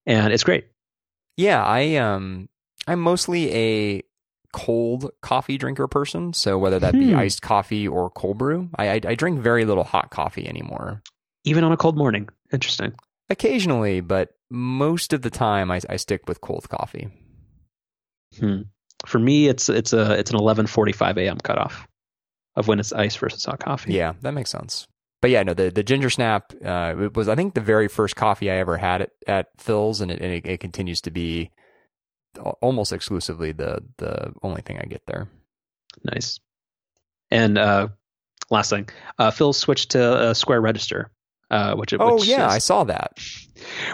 and 0.06 0.32
it's 0.32 0.44
great. 0.44 0.66
Yeah, 1.36 1.64
I 1.64 1.96
um 1.96 2.48
I'm 2.86 3.00
mostly 3.00 3.52
a 3.54 4.02
cold 4.52 5.10
coffee 5.22 5.56
drinker 5.56 5.86
person, 5.88 6.32
so 6.32 6.58
whether 6.58 6.78
that 6.80 6.92
be 6.94 7.12
Hmm. 7.12 7.18
iced 7.18 7.42
coffee 7.42 7.86
or 7.86 8.10
cold 8.10 8.38
brew, 8.38 8.68
I, 8.76 8.88
I 8.90 9.00
I 9.06 9.14
drink 9.14 9.40
very 9.40 9.64
little 9.64 9.84
hot 9.84 10.10
coffee 10.10 10.46
anymore. 10.48 11.00
Even 11.44 11.64
on 11.64 11.72
a 11.72 11.76
cold 11.76 11.96
morning. 11.96 12.28
Interesting. 12.52 12.92
Occasionally, 13.30 14.00
but 14.00 14.30
most 14.50 15.12
of 15.12 15.22
the 15.22 15.30
time 15.30 15.70
I, 15.70 15.80
I 15.88 15.96
stick 15.96 16.28
with 16.28 16.40
cold 16.40 16.68
coffee. 16.68 17.08
Hmm. 18.38 18.62
For 19.06 19.18
me, 19.18 19.48
it's 19.48 19.68
it's 19.68 19.92
a 19.92 20.18
it's 20.18 20.30
an 20.30 20.38
11:45 20.38 21.16
a.m. 21.16 21.38
cutoff 21.38 21.86
of 22.56 22.68
when 22.68 22.80
it's 22.80 22.92
ice 22.92 23.16
versus 23.16 23.44
hot 23.44 23.60
coffee. 23.60 23.94
Yeah, 23.94 24.14
that 24.20 24.34
makes 24.34 24.50
sense. 24.50 24.86
But 25.22 25.30
yeah, 25.30 25.42
no, 25.42 25.54
the, 25.54 25.70
the 25.70 25.82
ginger 25.82 26.10
snap 26.10 26.52
uh, 26.64 26.94
it 26.98 27.14
was 27.14 27.28
I 27.28 27.34
think 27.34 27.54
the 27.54 27.60
very 27.60 27.88
first 27.88 28.16
coffee 28.16 28.50
I 28.50 28.56
ever 28.56 28.76
had 28.76 29.02
at, 29.02 29.10
at 29.26 29.56
Philz, 29.58 30.00
and 30.00 30.10
it, 30.10 30.20
and 30.20 30.32
it, 30.32 30.46
it 30.46 30.60
continues 30.60 31.00
to 31.02 31.10
be 31.10 31.50
almost 32.60 32.92
exclusively 32.92 33.52
the 33.52 33.82
the 33.98 34.32
only 34.42 34.62
thing 34.62 34.78
I 34.78 34.86
get 34.86 35.02
there. 35.06 35.28
Nice. 36.04 36.40
And 37.30 37.58
uh, 37.58 37.88
last 38.50 38.70
thing, 38.70 38.88
uh, 39.18 39.30
Phil 39.30 39.52
switched 39.52 39.92
to 39.92 40.02
uh, 40.02 40.34
Square 40.34 40.62
Register, 40.62 41.10
uh, 41.50 41.74
which 41.76 41.92
Oh 41.98 42.16
which 42.16 42.26
yeah, 42.26 42.46
is, 42.46 42.52
I 42.52 42.58
saw 42.58 42.84
that. 42.84 43.12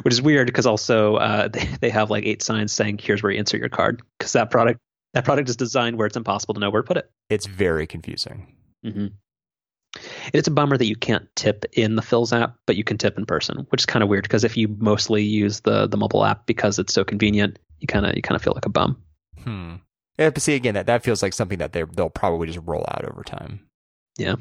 which 0.02 0.12
is 0.12 0.20
weird 0.22 0.46
because 0.46 0.66
also 0.66 1.16
uh, 1.16 1.48
they 1.48 1.64
they 1.80 1.90
have 1.90 2.10
like 2.10 2.24
eight 2.24 2.42
signs 2.42 2.72
saying 2.72 2.98
here's 3.02 3.22
where 3.22 3.32
you 3.32 3.38
insert 3.38 3.60
your 3.60 3.68
card 3.68 4.02
because 4.18 4.32
that 4.32 4.50
product 4.50 4.80
that 5.14 5.24
product 5.24 5.48
is 5.48 5.56
designed 5.56 5.96
where 5.96 6.06
it's 6.06 6.16
impossible 6.16 6.54
to 6.54 6.60
know 6.60 6.70
where 6.70 6.82
to 6.82 6.86
put 6.86 6.96
it. 6.96 7.10
It's 7.30 7.46
very 7.46 7.86
confusing. 7.86 8.54
hmm 8.84 9.06
It's 10.34 10.46
a 10.48 10.50
bummer 10.50 10.76
that 10.76 10.86
you 10.86 10.96
can't 10.96 11.26
tip 11.36 11.64
in 11.72 11.96
the 11.96 12.02
Philz 12.02 12.38
app, 12.38 12.56
but 12.66 12.76
you 12.76 12.84
can 12.84 12.98
tip 12.98 13.16
in 13.16 13.24
person, 13.24 13.66
which 13.70 13.82
is 13.82 13.86
kind 13.86 14.02
of 14.02 14.08
weird 14.08 14.24
because 14.24 14.44
if 14.44 14.56
you 14.56 14.68
mostly 14.78 15.22
use 15.22 15.60
the 15.60 15.86
the 15.86 15.96
mobile 15.96 16.24
app 16.24 16.46
because 16.46 16.78
it's 16.78 16.92
so 16.92 17.04
convenient, 17.04 17.58
you 17.80 17.86
kind 17.86 18.04
of 18.04 18.14
you 18.14 18.22
kind 18.22 18.36
of 18.36 18.42
feel 18.42 18.52
like 18.54 18.66
a 18.66 18.70
bum. 18.70 19.00
Hmm. 19.42 19.76
Yeah, 20.18 20.30
but 20.30 20.42
see 20.42 20.54
again, 20.54 20.74
that, 20.74 20.86
that 20.86 21.02
feels 21.04 21.22
like 21.22 21.32
something 21.34 21.58
that 21.58 21.72
they 21.72 21.84
they'll 21.94 22.10
probably 22.10 22.46
just 22.46 22.60
roll 22.66 22.84
out 22.88 23.04
over 23.04 23.22
time. 23.22 23.60
Yeah. 24.18 24.36